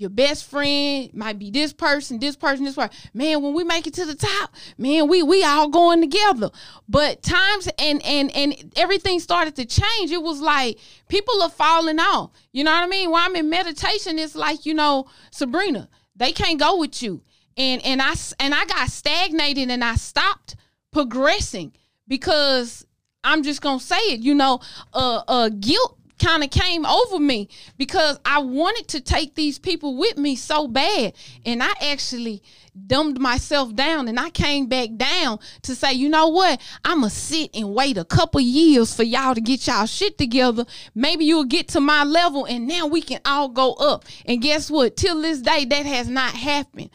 Your 0.00 0.08
best 0.08 0.48
friend 0.48 1.12
might 1.12 1.38
be 1.38 1.50
this 1.50 1.74
person, 1.74 2.18
this 2.18 2.34
person, 2.34 2.64
this 2.64 2.74
person. 2.74 2.96
Man, 3.12 3.42
when 3.42 3.52
we 3.52 3.64
make 3.64 3.86
it 3.86 3.92
to 3.94 4.06
the 4.06 4.14
top, 4.14 4.54
man, 4.78 5.08
we 5.08 5.22
we 5.22 5.44
all 5.44 5.68
going 5.68 6.00
together. 6.00 6.50
But 6.88 7.22
times 7.22 7.68
and 7.78 8.02
and 8.02 8.34
and 8.34 8.72
everything 8.76 9.20
started 9.20 9.56
to 9.56 9.66
change. 9.66 10.10
It 10.10 10.22
was 10.22 10.40
like 10.40 10.78
people 11.08 11.42
are 11.42 11.50
falling 11.50 12.00
off. 12.00 12.30
You 12.50 12.64
know 12.64 12.72
what 12.72 12.82
I 12.82 12.86
mean? 12.86 13.10
While 13.10 13.26
I'm 13.26 13.36
in 13.36 13.50
meditation, 13.50 14.18
it's 14.18 14.34
like 14.34 14.64
you 14.64 14.72
know, 14.72 15.06
Sabrina, 15.32 15.90
they 16.16 16.32
can't 16.32 16.58
go 16.58 16.78
with 16.78 17.02
you. 17.02 17.20
And 17.58 17.84
and 17.84 18.00
I 18.00 18.14
and 18.38 18.54
I 18.54 18.64
got 18.64 18.88
stagnated 18.88 19.70
and 19.70 19.84
I 19.84 19.96
stopped 19.96 20.56
progressing 20.92 21.74
because 22.08 22.86
I'm 23.22 23.42
just 23.42 23.60
gonna 23.60 23.80
say 23.80 24.00
it. 24.14 24.20
You 24.20 24.34
know, 24.34 24.60
uh, 24.94 25.22
uh, 25.28 25.50
guilt 25.50 25.99
kind 26.20 26.44
of 26.44 26.50
came 26.50 26.86
over 26.86 27.18
me 27.18 27.48
because 27.76 28.20
I 28.24 28.40
wanted 28.40 28.88
to 28.88 29.00
take 29.00 29.34
these 29.34 29.58
people 29.58 29.96
with 29.96 30.16
me 30.16 30.36
so 30.36 30.68
bad, 30.68 31.14
and 31.44 31.62
I 31.62 31.72
actually 31.80 32.42
dumbed 32.86 33.18
myself 33.18 33.74
down 33.74 34.08
and 34.08 34.18
I 34.18 34.30
came 34.30 34.66
back 34.66 34.90
down 34.96 35.38
to 35.62 35.74
say, 35.74 35.92
you 35.92 36.08
know 36.08 36.28
what? 36.28 36.60
I'ma 36.84 37.08
sit 37.08 37.50
and 37.54 37.74
wait 37.74 37.98
a 37.98 38.04
couple 38.04 38.40
years 38.40 38.94
for 38.94 39.02
y'all 39.02 39.34
to 39.34 39.40
get 39.40 39.66
y'all 39.66 39.86
shit 39.86 40.18
together. 40.18 40.64
Maybe 40.94 41.24
you'll 41.24 41.44
get 41.44 41.68
to 41.68 41.80
my 41.80 42.04
level 42.04 42.44
and 42.44 42.68
now 42.68 42.86
we 42.86 43.02
can 43.02 43.20
all 43.24 43.48
go 43.48 43.72
up. 43.74 44.04
And 44.24 44.40
guess 44.40 44.70
what? 44.70 44.96
Till 44.96 45.20
this 45.20 45.40
day, 45.40 45.64
that 45.64 45.86
has 45.86 46.08
not 46.08 46.32
happened. 46.32 46.90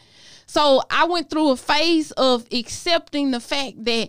So 0.46 0.82
I 0.90 1.04
went 1.06 1.28
through 1.28 1.50
a 1.50 1.56
phase 1.56 2.12
of 2.12 2.46
accepting 2.52 3.30
the 3.30 3.40
fact 3.40 3.84
that 3.84 4.08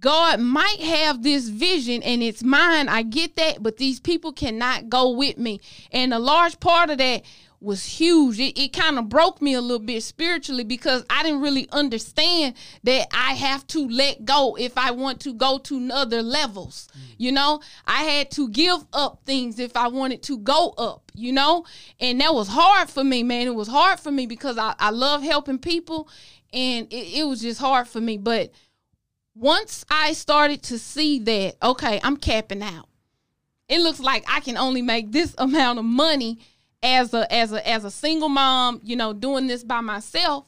God 0.00 0.40
might 0.40 0.80
have 0.80 1.22
this 1.22 1.48
vision 1.48 2.02
and 2.02 2.22
it's 2.22 2.42
mine. 2.42 2.88
I 2.88 3.02
get 3.02 3.36
that, 3.36 3.62
but 3.62 3.76
these 3.76 4.00
people 4.00 4.32
cannot 4.32 4.88
go 4.88 5.10
with 5.10 5.38
me. 5.38 5.60
And 5.92 6.14
a 6.14 6.18
large 6.18 6.60
part 6.60 6.90
of 6.90 6.98
that 6.98 7.22
was 7.60 7.84
huge. 7.84 8.38
It, 8.38 8.58
it 8.58 8.72
kind 8.72 8.98
of 8.98 9.08
broke 9.08 9.42
me 9.42 9.54
a 9.54 9.60
little 9.60 9.84
bit 9.84 10.02
spiritually 10.02 10.64
because 10.64 11.04
I 11.10 11.22
didn't 11.22 11.40
really 11.40 11.68
understand 11.72 12.54
that 12.84 13.08
I 13.12 13.34
have 13.34 13.66
to 13.68 13.88
let 13.88 14.24
go 14.24 14.56
if 14.56 14.78
I 14.78 14.92
want 14.92 15.20
to 15.22 15.34
go 15.34 15.58
to 15.58 15.90
other 15.92 16.22
levels. 16.22 16.88
Mm. 16.92 17.14
You 17.18 17.32
know, 17.32 17.60
I 17.86 18.04
had 18.04 18.30
to 18.32 18.48
give 18.48 18.84
up 18.92 19.22
things 19.26 19.58
if 19.58 19.76
I 19.76 19.88
wanted 19.88 20.22
to 20.24 20.38
go 20.38 20.70
up, 20.78 21.10
you 21.14 21.32
know, 21.32 21.64
and 21.98 22.20
that 22.20 22.32
was 22.32 22.48
hard 22.48 22.90
for 22.90 23.02
me, 23.02 23.22
man. 23.22 23.48
It 23.48 23.54
was 23.54 23.68
hard 23.68 23.98
for 23.98 24.12
me 24.12 24.26
because 24.26 24.56
I, 24.56 24.74
I 24.78 24.90
love 24.90 25.22
helping 25.22 25.58
people 25.58 26.08
and 26.52 26.86
it, 26.92 27.18
it 27.18 27.26
was 27.26 27.40
just 27.40 27.60
hard 27.60 27.88
for 27.88 28.00
me. 28.00 28.18
But 28.18 28.52
once 29.38 29.84
I 29.90 30.12
started 30.14 30.62
to 30.64 30.78
see 30.78 31.20
that, 31.20 31.56
okay, 31.62 32.00
I'm 32.02 32.16
capping 32.16 32.62
out. 32.62 32.88
It 33.68 33.80
looks 33.80 34.00
like 34.00 34.24
I 34.28 34.40
can 34.40 34.56
only 34.56 34.82
make 34.82 35.12
this 35.12 35.34
amount 35.38 35.78
of 35.78 35.84
money 35.84 36.38
as 36.82 37.12
a 37.12 37.32
as 37.32 37.52
a 37.52 37.66
as 37.68 37.84
a 37.84 37.90
single 37.90 38.28
mom, 38.28 38.80
you 38.82 38.96
know, 38.96 39.12
doing 39.12 39.46
this 39.46 39.64
by 39.64 39.80
myself. 39.80 40.46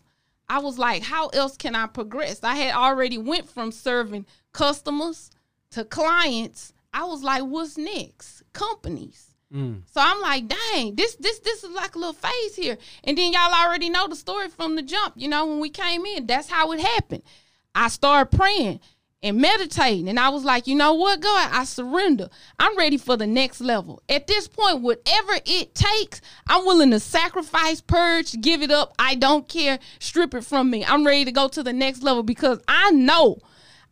I 0.49 0.59
was 0.59 0.79
like, 0.79 1.03
how 1.03 1.29
else 1.29 1.57
can 1.57 1.77
I 1.77 1.87
progress? 1.87 2.43
I 2.43 2.57
had 2.57 2.75
already 2.75 3.19
went 3.19 3.49
from 3.49 3.71
serving 3.71 4.27
customers 4.53 5.31
to 5.71 5.85
clients. 5.85 6.73
I 6.93 7.05
was 7.05 7.23
like, 7.23 7.45
what's 7.45 7.79
next? 7.79 8.43
Companies. 8.53 9.29
Mm. 9.55 9.83
So 9.87 10.01
I'm 10.01 10.21
like, 10.21 10.49
dang, 10.49 10.97
this 10.97 11.15
this 11.17 11.39
this 11.41 11.63
is 11.63 11.71
like 11.71 11.95
a 11.95 11.99
little 11.99 12.13
phase 12.15 12.57
here. 12.57 12.79
And 13.05 13.17
then 13.17 13.33
y'all 13.33 13.53
already 13.53 13.91
know 13.91 14.09
the 14.09 14.17
story 14.17 14.49
from 14.49 14.75
the 14.75 14.83
jump. 14.83 15.15
You 15.17 15.29
know, 15.29 15.47
when 15.47 15.61
we 15.61 15.71
came 15.71 16.05
in, 16.05 16.27
that's 16.27 16.49
how 16.49 16.73
it 16.73 16.81
happened. 16.81 17.23
I 17.75 17.89
started 17.89 18.37
praying. 18.37 18.81
and 19.23 19.37
meditating. 19.37 20.09
And 20.09 20.19
I 20.19 20.31
was 20.31 20.45
like, 20.45 20.67
you 20.67 20.75
know 20.75 20.95
what, 20.95 21.21
God, 21.21 21.51
I 21.53 21.65
surrender. 21.65 22.31
I'm 22.59 22.77
ready 22.77 22.97
for 22.97 23.17
the 23.17 23.27
next 23.27 23.61
level. 23.61 24.03
At 24.09 24.27
this 24.27 24.49
point, 24.49 24.81
whatever 24.81 25.35
it 25.45 25.75
takes, 25.75 26.23
I'm 26.49 26.65
willing 26.65 26.91
to 26.93 27.01
sacrifice, 27.01 27.81
purge, 27.83 28.41
give 28.41 28.63
it 28.63 28.71
up. 28.71 28.95
I 28.99 29.17
don't 29.17 29.47
care. 29.47 29.79
Strip 29.99 30.33
it 30.35 30.45
from 30.45 30.71
me. 30.71 30.85
I'm 30.85 31.07
ready 31.07 31.27
to 31.27 31.33
go 31.33 31.49
to 31.49 31.63
the 31.63 31.73
next 31.73 32.03
level 32.03 32.23
because 32.23 32.61
I 32.67 32.93
know. 32.93 33.39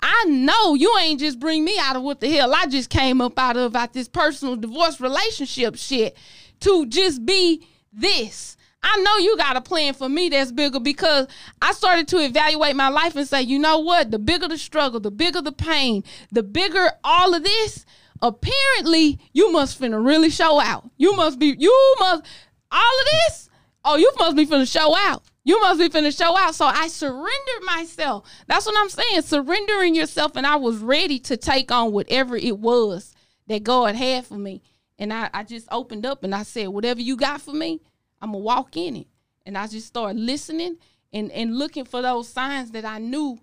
I 0.00 0.24
know 0.24 0.74
you 0.74 0.96
ain't 1.00 1.20
just 1.20 1.40
bring 1.40 1.64
me 1.64 1.76
out 1.78 1.96
of 1.96 2.02
what 2.02 2.20
the 2.20 2.30
hell 2.30 2.54
I 2.54 2.66
just 2.66 2.88
came 2.88 3.20
up 3.20 3.38
out 3.38 3.56
of 3.56 3.74
out 3.74 3.92
this 3.92 4.08
personal 4.08 4.56
divorce 4.56 5.00
relationship 5.00 5.76
shit 5.76 6.16
to 6.60 6.86
just 6.86 7.26
be 7.26 7.66
this. 7.92 8.56
I 8.82 8.96
know 9.02 9.16
you 9.18 9.36
got 9.36 9.56
a 9.56 9.60
plan 9.60 9.94
for 9.94 10.08
me 10.08 10.28
that's 10.28 10.52
bigger 10.52 10.80
because 10.80 11.26
I 11.60 11.72
started 11.72 12.08
to 12.08 12.18
evaluate 12.18 12.76
my 12.76 12.88
life 12.88 13.16
and 13.16 13.26
say, 13.26 13.42
you 13.42 13.58
know 13.58 13.80
what? 13.80 14.10
The 14.10 14.18
bigger 14.18 14.48
the 14.48 14.58
struggle, 14.58 15.00
the 15.00 15.10
bigger 15.10 15.42
the 15.42 15.52
pain, 15.52 16.04
the 16.30 16.42
bigger 16.42 16.92
all 17.02 17.34
of 17.34 17.42
this, 17.42 17.84
apparently 18.22 19.18
you 19.32 19.50
must 19.52 19.80
finna 19.80 20.04
really 20.04 20.30
show 20.30 20.60
out. 20.60 20.88
You 20.96 21.16
must 21.16 21.38
be, 21.38 21.56
you 21.58 21.94
must, 21.98 22.24
all 22.70 23.00
of 23.00 23.06
this, 23.06 23.50
oh, 23.84 23.96
you 23.96 24.12
must 24.18 24.36
be 24.36 24.46
finna 24.46 24.70
show 24.70 24.96
out. 24.96 25.24
You 25.44 25.60
must 25.60 25.80
be 25.80 25.88
finna 25.88 26.16
show 26.16 26.36
out. 26.36 26.54
So 26.54 26.66
I 26.66 26.88
surrendered 26.88 27.62
myself. 27.64 28.28
That's 28.46 28.66
what 28.66 28.76
I'm 28.78 28.90
saying. 28.90 29.22
Surrendering 29.22 29.94
yourself. 29.94 30.36
And 30.36 30.46
I 30.46 30.56
was 30.56 30.76
ready 30.76 31.18
to 31.20 31.36
take 31.36 31.72
on 31.72 31.92
whatever 31.92 32.36
it 32.36 32.58
was 32.58 33.14
that 33.46 33.64
God 33.64 33.94
had 33.94 34.26
for 34.26 34.34
me. 34.36 34.62
And 34.98 35.12
I, 35.12 35.30
I 35.32 35.44
just 35.44 35.66
opened 35.70 36.04
up 36.04 36.22
and 36.22 36.34
I 36.34 36.42
said, 36.42 36.68
whatever 36.68 37.00
you 37.00 37.16
got 37.16 37.40
for 37.40 37.54
me, 37.54 37.80
I'm 38.20 38.32
gonna 38.32 38.44
walk 38.44 38.76
in 38.76 38.96
it. 38.96 39.06
And 39.46 39.56
I 39.56 39.66
just 39.66 39.86
started 39.86 40.18
listening 40.18 40.76
and 41.12 41.30
and 41.32 41.58
looking 41.58 41.84
for 41.84 42.02
those 42.02 42.28
signs 42.28 42.70
that 42.72 42.84
I 42.84 42.98
knew 42.98 43.38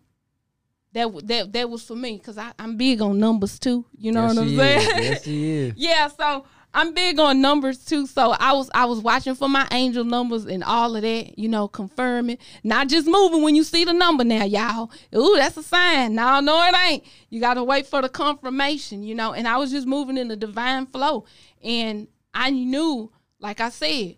that 0.94 1.28
that 1.28 1.54
that 1.54 1.70
was 1.70 1.84
for 1.84 1.96
me 1.96 2.18
because 2.18 2.38
I'm 2.38 2.78
big 2.78 3.02
on 3.02 3.20
numbers 3.20 3.60
too. 3.60 3.86
You 3.98 4.12
know 4.12 4.28
yes, 4.28 4.36
what 4.36 4.42
I'm 4.42 4.56
saying? 4.56 4.90
Yes, 5.04 5.24
he 5.26 5.52
is. 5.52 5.74
yeah. 5.78 6.08
So 6.08 6.46
I'm 6.74 6.94
big 6.94 7.20
on 7.20 7.42
numbers 7.42 7.84
too. 7.84 8.08
So 8.08 8.32
I 8.32 8.54
was 8.54 8.70
I 8.74 8.86
was 8.86 9.00
watching 9.00 9.36
for 9.36 9.50
my 9.50 9.68
angel 9.72 10.04
numbers 10.04 10.46
and 10.46 10.64
all 10.64 10.96
of 10.96 11.02
that. 11.02 11.38
You 11.38 11.50
know, 11.50 11.68
confirming, 11.68 12.38
not 12.64 12.88
just 12.88 13.08
moving 13.08 13.44
when 13.44 13.56
you 13.56 13.64
see 13.64 13.84
the 13.84 13.94
number 13.94 14.24
now, 14.24 14.46
y'all. 14.46 14.92
Ooh, 15.16 15.36
that's 15.36 15.58
a 15.58 15.64
sign. 15.64 16.16
No, 16.16 16.40
no, 16.40 16.66
it 16.68 16.76
ain't. 16.88 17.04
You 17.30 17.42
got 17.42 17.56
to 17.56 17.64
wait 17.64 17.88
for 17.88 18.02
the 18.02 18.10
confirmation. 18.10 19.04
You 19.04 19.16
know, 19.16 19.34
and 19.34 19.48
I 19.48 19.58
was 19.58 19.72
just 19.72 19.88
moving 19.88 20.18
in 20.18 20.28
the 20.28 20.38
divine 20.38 20.86
flow, 20.86 21.26
and 21.64 22.08
I 22.34 22.52
knew, 22.52 23.12
like 23.40 23.60
I 23.60 23.70
said 23.70 24.16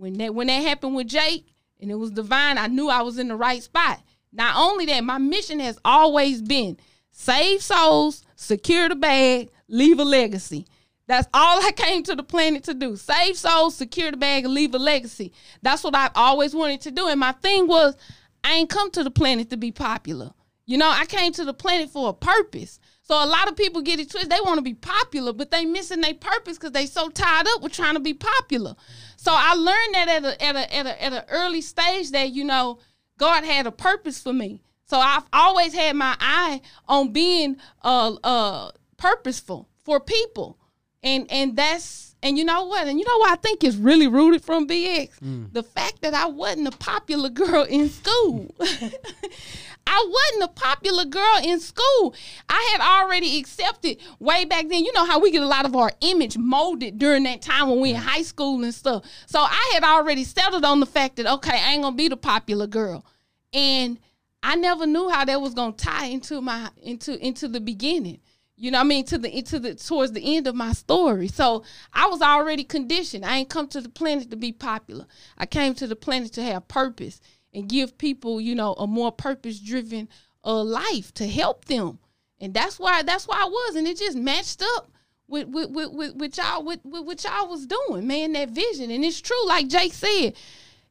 when 0.00 0.14
that 0.14 0.34
when 0.34 0.46
that 0.46 0.62
happened 0.62 0.94
with 0.94 1.08
Jake 1.08 1.46
and 1.78 1.90
it 1.90 1.94
was 1.94 2.10
divine, 2.10 2.58
I 2.58 2.66
knew 2.66 2.88
I 2.88 3.02
was 3.02 3.18
in 3.18 3.28
the 3.28 3.36
right 3.36 3.62
spot. 3.62 4.00
Not 4.32 4.56
only 4.56 4.86
that, 4.86 5.04
my 5.04 5.18
mission 5.18 5.60
has 5.60 5.78
always 5.84 6.40
been 6.40 6.78
save 7.10 7.62
souls, 7.62 8.24
secure 8.34 8.88
the 8.88 8.96
bag, 8.96 9.50
leave 9.68 9.98
a 9.98 10.04
legacy. 10.04 10.66
That's 11.06 11.28
all 11.34 11.60
I 11.62 11.72
came 11.72 12.02
to 12.04 12.14
the 12.14 12.22
planet 12.22 12.64
to 12.64 12.74
do. 12.74 12.96
Save 12.96 13.36
souls, 13.36 13.74
secure 13.74 14.10
the 14.10 14.16
bag, 14.16 14.44
and 14.44 14.54
leave 14.54 14.74
a 14.74 14.78
legacy. 14.78 15.32
That's 15.60 15.82
what 15.82 15.96
I've 15.96 16.12
always 16.14 16.54
wanted 16.54 16.82
to 16.82 16.92
do. 16.92 17.08
And 17.08 17.18
my 17.18 17.32
thing 17.32 17.66
was, 17.66 17.96
I 18.44 18.54
ain't 18.54 18.70
come 18.70 18.90
to 18.92 19.02
the 19.02 19.10
planet 19.10 19.50
to 19.50 19.56
be 19.56 19.72
popular. 19.72 20.30
You 20.66 20.78
know, 20.78 20.88
I 20.88 21.04
came 21.06 21.32
to 21.32 21.44
the 21.44 21.52
planet 21.52 21.90
for 21.90 22.10
a 22.10 22.14
purpose. 22.14 22.78
So 23.10 23.16
a 23.16 23.26
lot 23.26 23.48
of 23.48 23.56
people 23.56 23.82
get 23.82 23.98
it 23.98 24.08
twisted. 24.08 24.30
They 24.30 24.38
want 24.44 24.58
to 24.58 24.62
be 24.62 24.74
popular, 24.74 25.32
but 25.32 25.50
they 25.50 25.64
missing 25.64 26.00
their 26.00 26.14
purpose 26.14 26.56
because 26.56 26.70
they 26.70 26.86
so 26.86 27.08
tied 27.08 27.44
up 27.48 27.60
with 27.60 27.72
trying 27.72 27.94
to 27.94 28.00
be 28.00 28.14
popular. 28.14 28.76
So 29.16 29.32
I 29.34 29.54
learned 29.54 29.94
that 29.94 30.08
at 30.08 30.24
a 30.24 30.40
at 30.44 30.54
a 30.54 30.76
at 30.76 30.86
a 30.86 31.04
at 31.04 31.12
an 31.14 31.24
early 31.28 31.60
stage 31.60 32.12
that 32.12 32.30
you 32.30 32.44
know 32.44 32.78
God 33.18 33.42
had 33.42 33.66
a 33.66 33.72
purpose 33.72 34.22
for 34.22 34.32
me. 34.32 34.62
So 34.84 35.00
I've 35.00 35.24
always 35.32 35.74
had 35.74 35.96
my 35.96 36.16
eye 36.20 36.60
on 36.86 37.12
being 37.12 37.56
uh 37.82 38.14
uh 38.22 38.70
purposeful 38.96 39.68
for 39.82 39.98
people, 39.98 40.56
and 41.02 41.26
and 41.32 41.56
that's 41.56 42.14
and 42.22 42.38
you 42.38 42.44
know 42.44 42.66
what? 42.66 42.86
And 42.86 42.96
you 42.96 43.04
know 43.04 43.18
what 43.18 43.32
I 43.32 43.36
think 43.36 43.64
is 43.64 43.76
really 43.76 44.06
rooted 44.06 44.44
from 44.44 44.68
BX? 44.68 45.18
Mm. 45.18 45.52
The 45.52 45.64
fact 45.64 46.02
that 46.02 46.14
I 46.14 46.26
wasn't 46.26 46.68
a 46.68 46.78
popular 46.78 47.28
girl 47.28 47.64
in 47.64 47.88
school. 47.88 48.54
I 49.86 50.06
wasn't 50.08 50.50
a 50.50 50.60
popular 50.60 51.04
girl 51.04 51.38
in 51.42 51.60
school. 51.60 52.14
I 52.48 52.68
had 52.72 52.80
already 52.80 53.38
accepted 53.38 53.98
way 54.18 54.44
back 54.44 54.68
then. 54.68 54.84
You 54.84 54.92
know 54.92 55.04
how 55.04 55.18
we 55.18 55.30
get 55.30 55.42
a 55.42 55.46
lot 55.46 55.66
of 55.66 55.74
our 55.74 55.90
image 56.00 56.38
molded 56.38 56.98
during 56.98 57.24
that 57.24 57.42
time 57.42 57.68
when 57.68 57.80
we 57.80 57.90
in 57.90 57.96
high 57.96 58.22
school 58.22 58.62
and 58.62 58.74
stuff. 58.74 59.04
So 59.26 59.40
I 59.40 59.70
had 59.74 59.84
already 59.84 60.24
settled 60.24 60.64
on 60.64 60.80
the 60.80 60.86
fact 60.86 61.16
that 61.16 61.26
okay, 61.26 61.58
I 61.58 61.72
ain't 61.72 61.82
gonna 61.82 61.96
be 61.96 62.08
the 62.08 62.16
popular 62.16 62.66
girl. 62.66 63.04
And 63.52 63.98
I 64.42 64.56
never 64.56 64.86
knew 64.86 65.08
how 65.08 65.24
that 65.24 65.40
was 65.40 65.54
gonna 65.54 65.72
tie 65.72 66.06
into 66.06 66.40
my 66.40 66.70
into 66.82 67.18
into 67.24 67.48
the 67.48 67.60
beginning. 67.60 68.20
You 68.56 68.70
know 68.70 68.80
I 68.80 68.84
mean? 68.84 69.06
To 69.06 69.18
the 69.18 69.34
into 69.34 69.58
the 69.58 69.74
towards 69.74 70.12
the 70.12 70.36
end 70.36 70.46
of 70.46 70.54
my 70.54 70.72
story. 70.72 71.28
So 71.28 71.64
I 71.92 72.06
was 72.08 72.20
already 72.20 72.64
conditioned. 72.64 73.24
I 73.24 73.38
ain't 73.38 73.48
come 73.48 73.68
to 73.68 73.80
the 73.80 73.88
planet 73.88 74.30
to 74.30 74.36
be 74.36 74.52
popular. 74.52 75.06
I 75.38 75.46
came 75.46 75.74
to 75.74 75.86
the 75.86 75.96
planet 75.96 76.32
to 76.34 76.42
have 76.42 76.68
purpose 76.68 77.20
and 77.52 77.68
give 77.68 77.98
people, 77.98 78.40
you 78.40 78.54
know, 78.54 78.74
a 78.74 78.86
more 78.86 79.12
purpose 79.12 79.58
driven 79.58 80.08
uh, 80.44 80.62
life 80.62 81.12
to 81.14 81.26
help 81.26 81.66
them. 81.66 81.98
And 82.40 82.54
that's 82.54 82.78
why 82.78 83.02
that's 83.02 83.28
why 83.28 83.42
I 83.42 83.44
was. 83.44 83.76
And 83.76 83.86
it 83.86 83.98
just 83.98 84.16
matched 84.16 84.62
up 84.62 84.90
with 85.28 85.48
with 85.48 85.70
with, 85.70 85.92
with, 85.92 86.16
with 86.16 86.36
y'all 86.38 86.64
with, 86.64 86.80
with 86.84 87.04
what 87.04 87.24
y'all 87.24 87.48
was 87.48 87.66
doing, 87.66 88.06
man, 88.06 88.32
that 88.32 88.50
vision. 88.50 88.90
And 88.90 89.04
it's 89.04 89.20
true, 89.20 89.46
like 89.46 89.68
Jake 89.68 89.92
said, 89.92 90.34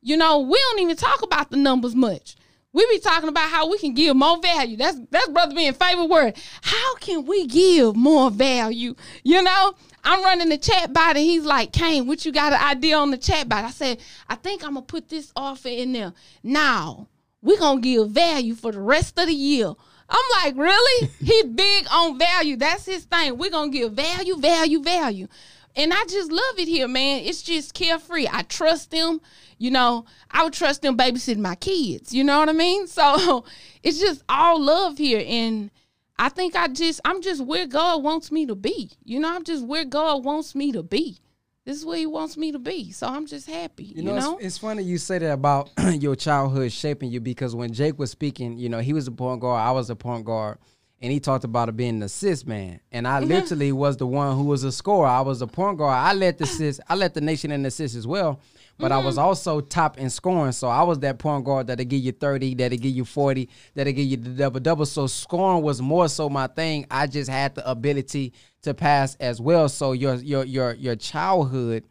you 0.01 0.17
know, 0.17 0.39
we 0.39 0.57
don't 0.69 0.79
even 0.79 0.95
talk 0.95 1.21
about 1.21 1.49
the 1.49 1.57
numbers 1.57 1.95
much. 1.95 2.35
We 2.71 2.85
be 2.87 2.99
talking 2.99 3.29
about 3.29 3.49
how 3.49 3.67
we 3.67 3.79
can 3.79 3.95
give 3.95 4.15
more 4.15 4.39
value. 4.39 4.77
That's 4.77 4.99
that's 5.09 5.29
brother 5.29 5.55
being 5.55 5.73
favorite 5.73 6.05
word. 6.05 6.37
How 6.61 6.95
can 6.97 7.25
we 7.25 7.47
give 7.47 7.95
more 7.95 8.29
value? 8.29 8.93
You 9.23 9.41
know, 9.41 9.73
I'm 10.03 10.23
running 10.23 10.49
the 10.49 10.57
chat 10.57 10.93
bot 10.93 11.15
and 11.15 11.25
he's 11.25 11.45
like, 11.45 11.71
Kane, 11.71 12.07
what 12.07 12.25
you 12.25 12.31
got 12.31 12.53
an 12.53 12.61
idea 12.61 12.97
on 12.97 13.11
the 13.11 13.17
chat 13.17 13.49
bot? 13.49 13.63
I 13.63 13.71
said, 13.71 13.99
I 14.27 14.35
think 14.35 14.63
I'm 14.63 14.73
gonna 14.73 14.85
put 14.85 15.09
this 15.09 15.31
offer 15.35 15.69
in 15.69 15.93
there. 15.93 16.13
Now, 16.43 17.07
we're 17.41 17.59
gonna 17.59 17.81
give 17.81 18.09
value 18.11 18.55
for 18.55 18.71
the 18.71 18.81
rest 18.81 19.17
of 19.19 19.27
the 19.27 19.33
year. 19.33 19.73
I'm 20.09 20.43
like, 20.43 20.57
really? 20.57 21.09
He's 21.19 21.45
big 21.45 21.85
on 21.91 22.17
value. 22.17 22.55
That's 22.55 22.85
his 22.85 23.05
thing. 23.05 23.37
We're 23.37 23.51
gonna 23.51 23.71
give 23.71 23.93
value, 23.93 24.37
value, 24.37 24.81
value. 24.81 25.27
And 25.75 25.93
I 25.93 26.03
just 26.05 26.31
love 26.31 26.57
it 26.57 26.67
here, 26.67 26.87
man. 26.87 27.21
It's 27.23 27.41
just 27.41 27.73
carefree. 27.73 28.27
I 28.29 28.41
trust 28.43 28.91
them. 28.91 29.21
You 29.57 29.71
know, 29.71 30.05
I 30.31 30.43
would 30.43 30.53
trust 30.53 30.81
them 30.81 30.97
babysitting 30.97 31.39
my 31.39 31.55
kids. 31.55 32.13
You 32.13 32.23
know 32.23 32.39
what 32.39 32.49
I 32.49 32.53
mean? 32.53 32.87
So 32.99 33.45
it's 33.83 33.99
just 33.99 34.23
all 34.27 34.59
love 34.59 34.97
here. 34.97 35.23
And 35.25 35.71
I 36.19 36.27
think 36.27 36.53
I 36.53 36.67
just 36.67 36.99
I'm 37.05 37.21
just 37.21 37.43
where 37.43 37.65
God 37.65 38.03
wants 38.03 38.29
me 38.29 38.45
to 38.45 38.55
be. 38.55 38.91
You 39.05 39.21
know, 39.21 39.33
I'm 39.33 39.45
just 39.45 39.65
where 39.65 39.85
God 39.85 40.25
wants 40.25 40.53
me 40.53 40.73
to 40.73 40.83
be. 40.83 41.17
This 41.65 41.77
is 41.77 41.85
where 41.85 41.97
He 41.97 42.05
wants 42.05 42.35
me 42.35 42.51
to 42.51 42.59
be. 42.59 42.91
So 42.91 43.07
I'm 43.07 43.25
just 43.25 43.47
happy. 43.47 43.85
You, 43.85 43.95
you 43.95 44.03
know, 44.03 44.15
know? 44.19 44.35
It's, 44.35 44.45
it's, 44.45 44.57
funny 44.57 44.83
you 44.83 44.97
say 44.97 45.17
that 45.19 45.31
about 45.31 45.69
your 45.93 46.17
childhood 46.17 46.73
shaping 46.73 47.09
you 47.09 47.21
because 47.21 47.55
when 47.55 47.71
Jake 47.71 47.97
was 47.97 48.11
speaking, 48.11 48.57
you 48.57 48.67
know, 48.67 48.79
he 48.79 48.91
was 48.91 49.07
a 49.07 49.13
point 49.13 49.39
guard, 49.39 49.61
I 49.61 49.71
was 49.71 49.89
a 49.89 49.95
point 49.95 50.25
guard, 50.25 50.57
and 51.01 51.09
he 51.09 51.21
talked 51.21 51.45
about 51.45 51.69
it 51.69 51.77
being 51.77 51.95
an 51.95 52.03
assist 52.03 52.45
man. 52.45 52.81
And 52.91 53.07
I 53.07 53.21
mm-hmm. 53.21 53.29
literally 53.29 53.71
was 53.71 53.95
the 53.95 54.07
one 54.07 54.35
who 54.35 54.43
was 54.43 54.65
a 54.65 54.73
scorer. 54.73 55.07
I 55.07 55.21
was 55.21 55.41
a 55.41 55.47
point 55.47 55.77
guard. 55.77 55.95
I 55.95 56.11
let 56.13 56.37
the 56.37 56.43
assist. 56.43 56.81
I 56.89 56.95
let 56.95 57.13
the 57.13 57.21
nation 57.21 57.49
in 57.51 57.65
assist 57.65 57.95
as 57.95 58.05
well 58.05 58.41
but 58.79 58.91
mm-hmm. 58.91 59.01
I 59.01 59.05
was 59.05 59.15
mm-hmm. 59.15 59.25
also 59.25 59.61
top 59.61 59.97
in 59.97 60.09
scoring. 60.09 60.53
So 60.53 60.69
I 60.69 60.83
was 60.83 60.99
that 60.99 61.19
point 61.19 61.45
guard 61.45 61.67
that'll 61.67 61.85
give 61.85 61.99
you 61.99 62.13
30, 62.13 62.55
that'll 62.55 62.77
give 62.77 62.95
you 62.95 63.05
40, 63.05 63.49
that'll 63.75 63.93
give 63.93 64.05
you 64.05 64.17
the 64.17 64.29
double 64.29 64.59
double. 64.59 64.85
So 64.85 65.05
scoring 65.05 65.61
was 65.61 65.81
more 65.81 66.07
so 66.07 66.29
my 66.29 66.47
thing. 66.47 66.87
I 66.89 67.05
just 67.05 67.29
had 67.29 67.55
the 67.55 67.69
ability 67.69 68.33
to 68.63 68.73
pass 68.73 69.15
as 69.15 69.39
well. 69.39 69.69
So 69.69 69.91
your 69.91 70.15
your 70.15 70.45
your 70.45 70.73
your 70.73 70.95
childhood 70.95 71.83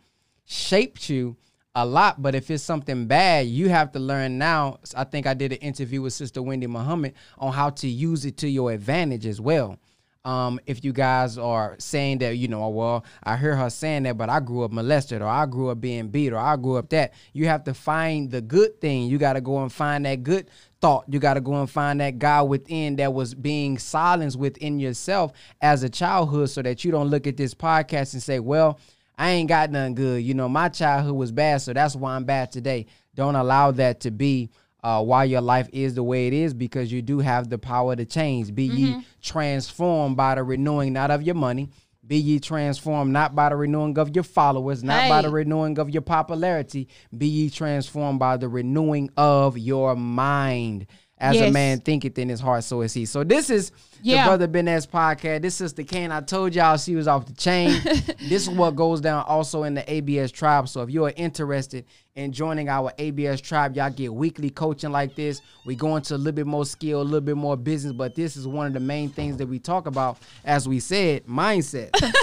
shaped 0.47 1.11
you 1.11 1.37
a 1.75 1.85
lot, 1.85 2.21
but 2.21 2.35
if 2.35 2.51
it's 2.51 2.65
something 2.65 3.07
bad, 3.07 3.47
you 3.47 3.69
have 3.69 3.93
to 3.93 3.99
learn 3.99 4.39
now. 4.39 4.81
I 4.97 5.05
think 5.05 5.27
I 5.27 5.35
did 5.35 5.53
an 5.53 5.59
interview 5.59 6.03
with 6.03 6.15
Sister 6.15 6.43
Wendy 6.43 6.67
Muhammad 6.67 7.15
on 7.37 7.53
how 7.53 7.71
to 7.71 7.87
use 7.87 8.25
it 8.25 8.39
to 8.39 8.49
your 8.49 8.73
advantage 8.73 9.27
as 9.27 9.41
well 9.41 9.79
um, 10.25 10.61
if 10.67 10.85
you 10.85 10.93
guys 10.93 11.39
are 11.39 11.77
saying 11.79 12.19
that, 12.19 12.37
you 12.37 12.49
know, 12.49 12.63
oh, 12.63 12.69
well, 12.69 13.05
I 13.23 13.37
hear 13.37 13.57
her 13.57 13.71
saying 13.71 14.03
that, 14.03 14.19
but 14.19 14.29
I 14.29 14.41
grew 14.41 14.63
up 14.65 14.73
molested 14.73 15.23
or 15.23 15.29
I 15.29 15.47
grew 15.47 15.71
up 15.71 15.81
being 15.81 16.09
beat 16.09 16.33
or 16.33 16.39
I 16.39 16.57
grew 16.57 16.77
up 16.77 16.89
that. 16.91 17.15
You 17.33 17.47
have 17.47 17.65
to 17.65 17.75
find 17.75 18.31
the 18.31 18.41
good 18.41 18.81
thing. 18.81 19.09
You 19.09 19.19
got 19.19 19.35
to 19.35 19.41
go 19.41 19.63
and 19.63 19.73
find 19.73 20.05
that 20.05 20.25
good 20.25 20.51
thought. 20.81 21.05
You 21.09 21.19
got 21.19 21.35
to 21.35 21.41
go 21.41 21.55
and 21.61 21.71
find 21.71 22.01
that 22.01 22.19
God 22.19 22.45
within 22.45 22.97
that 22.97 23.15
was 23.15 23.35
being 23.35 23.79
silenced 23.79 24.39
within 24.39 24.79
yourself 24.81 25.33
as 25.61 25.83
a 25.83 25.89
childhood 25.89 26.51
so 26.51 26.63
that 26.63 26.85
you 26.85 26.91
don't 26.91 27.09
look 27.09 27.27
at 27.27 27.37
this 27.37 27.55
podcast 27.55 28.13
and 28.13 28.23
say, 28.23 28.41
well, 28.41 28.79
I 29.17 29.31
ain't 29.31 29.49
got 29.49 29.71
nothing 29.71 29.95
good. 29.95 30.23
You 30.23 30.35
know, 30.35 30.49
my 30.49 30.69
childhood 30.69 31.15
was 31.15 31.33
bad, 31.33 31.63
so 31.63 31.73
that's 31.73 31.97
why 31.97 32.15
I'm 32.15 32.25
bad 32.25 32.53
today. 32.53 32.87
Don't 33.15 33.35
allow 33.35 33.73
that 33.73 34.01
to 34.01 34.11
be 34.11 34.51
uh, 34.83 35.03
why 35.03 35.25
your 35.25 35.41
life 35.41 35.69
is 35.73 35.95
the 35.95 36.03
way 36.03 36.27
it 36.27 36.33
is 36.33 36.55
because 36.55 36.93
you 36.93 37.03
do 37.03 37.19
have 37.19 37.49
the 37.49 37.59
power 37.59 37.97
to 37.97 38.05
change. 38.05 38.55
Be 38.55 38.69
mm-hmm. 38.69 38.77
ye 38.79 39.07
transformed 39.23 40.17
by 40.17 40.37
the 40.37 40.43
renewing 40.43 40.93
not 40.93 41.11
of 41.11 41.23
your 41.23 41.35
money. 41.35 41.71
Be 42.07 42.17
ye 42.17 42.39
transformed 42.39 43.13
not 43.13 43.35
by 43.35 43.51
the 43.51 43.57
renewing 43.57 43.99
of 43.99 44.15
your 44.15 44.25
followers, 44.25 44.83
not 44.83 45.03
hey. 45.03 45.09
by 45.11 45.23
the 45.23 45.29
renewing 45.29 45.79
of 45.79 45.91
your 45.91 46.01
popularity. 46.01 46.89
Be 47.17 47.27
ye 47.27 47.51
transformed 47.51 48.19
by 48.19 48.39
the 48.39 48.49
renewing 48.49 49.11
of 49.17 49.59
your 49.59 49.95
mind. 49.95 50.87
As 51.21 51.37
a 51.37 51.51
man 51.51 51.81
thinketh 51.81 52.17
in 52.19 52.29
his 52.29 52.39
heart, 52.41 52.63
so 52.65 52.81
is 52.83 52.95
he. 52.95 53.05
So 53.05 53.25
this 53.25 53.51
is 53.51 53.73
Yeah. 54.03 54.23
the 54.23 54.29
Brother 54.29 54.47
Ben 54.47 54.69
X 54.69 54.87
podcast. 54.87 55.43
This 55.43 55.61
is 55.61 55.73
the 55.73 55.83
Kane. 55.83 56.13
I 56.13 56.21
told 56.21 56.55
y'all 56.55 56.77
she 56.77 56.95
was 56.95 57.09
off 57.09 57.27
the 57.27 57.33
chain. 57.33 57.81
this 58.29 58.43
is 58.47 58.51
what 58.51 58.77
goes 58.77 59.01
down 59.01 59.25
also 59.27 59.65
in 59.65 59.75
the 59.75 59.93
ABS 59.93 60.31
tribe. 60.31 60.69
So 60.69 60.83
if 60.83 60.91
you 60.91 61.05
are 61.07 61.13
interested 61.17 61.85
in 62.15 62.31
joining 62.33 62.69
our 62.69 62.93
ABS 62.99 63.41
tribe, 63.41 63.75
y'all 63.77 63.91
get 63.91 64.15
weekly 64.15 64.51
coaching 64.51 64.93
like 64.93 65.17
this. 65.17 65.41
We 65.67 65.75
go 65.75 65.97
into 65.97 66.15
a 66.15 66.19
little 66.19 66.33
bit 66.33 66.47
more 66.47 66.65
skill, 66.65 67.01
a 67.01 67.03
little 67.03 67.21
bit 67.21 67.37
more 67.37 67.57
business, 67.57 67.93
but 67.93 68.15
this 68.15 68.37
is 68.37 68.47
one 68.47 68.69
of 68.69 68.73
the 68.73 68.81
main 68.81 69.09
things 69.09 69.37
that 69.39 69.49
we 69.49 69.59
talk 69.59 69.87
about. 69.89 70.19
As 70.45 70.69
we 70.69 70.79
said, 70.81 71.27
mindset. 71.27 71.91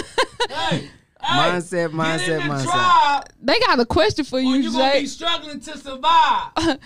Hey, 0.48 0.88
Mindset, 1.22 1.88
mindset, 1.90 2.26
the 2.42 2.48
mindset. 2.48 2.64
tribe, 2.64 3.24
They 3.42 3.58
got 3.58 3.80
a 3.80 3.84
question 3.86 4.24
for 4.24 4.36
or 4.38 4.42
you, 4.42 4.56
you 4.56 4.70
gonna 4.70 4.92
Jay. 4.92 5.00
be 5.00 5.06
struggling 5.06 5.58
to 5.60 5.76
survive. 5.76 6.50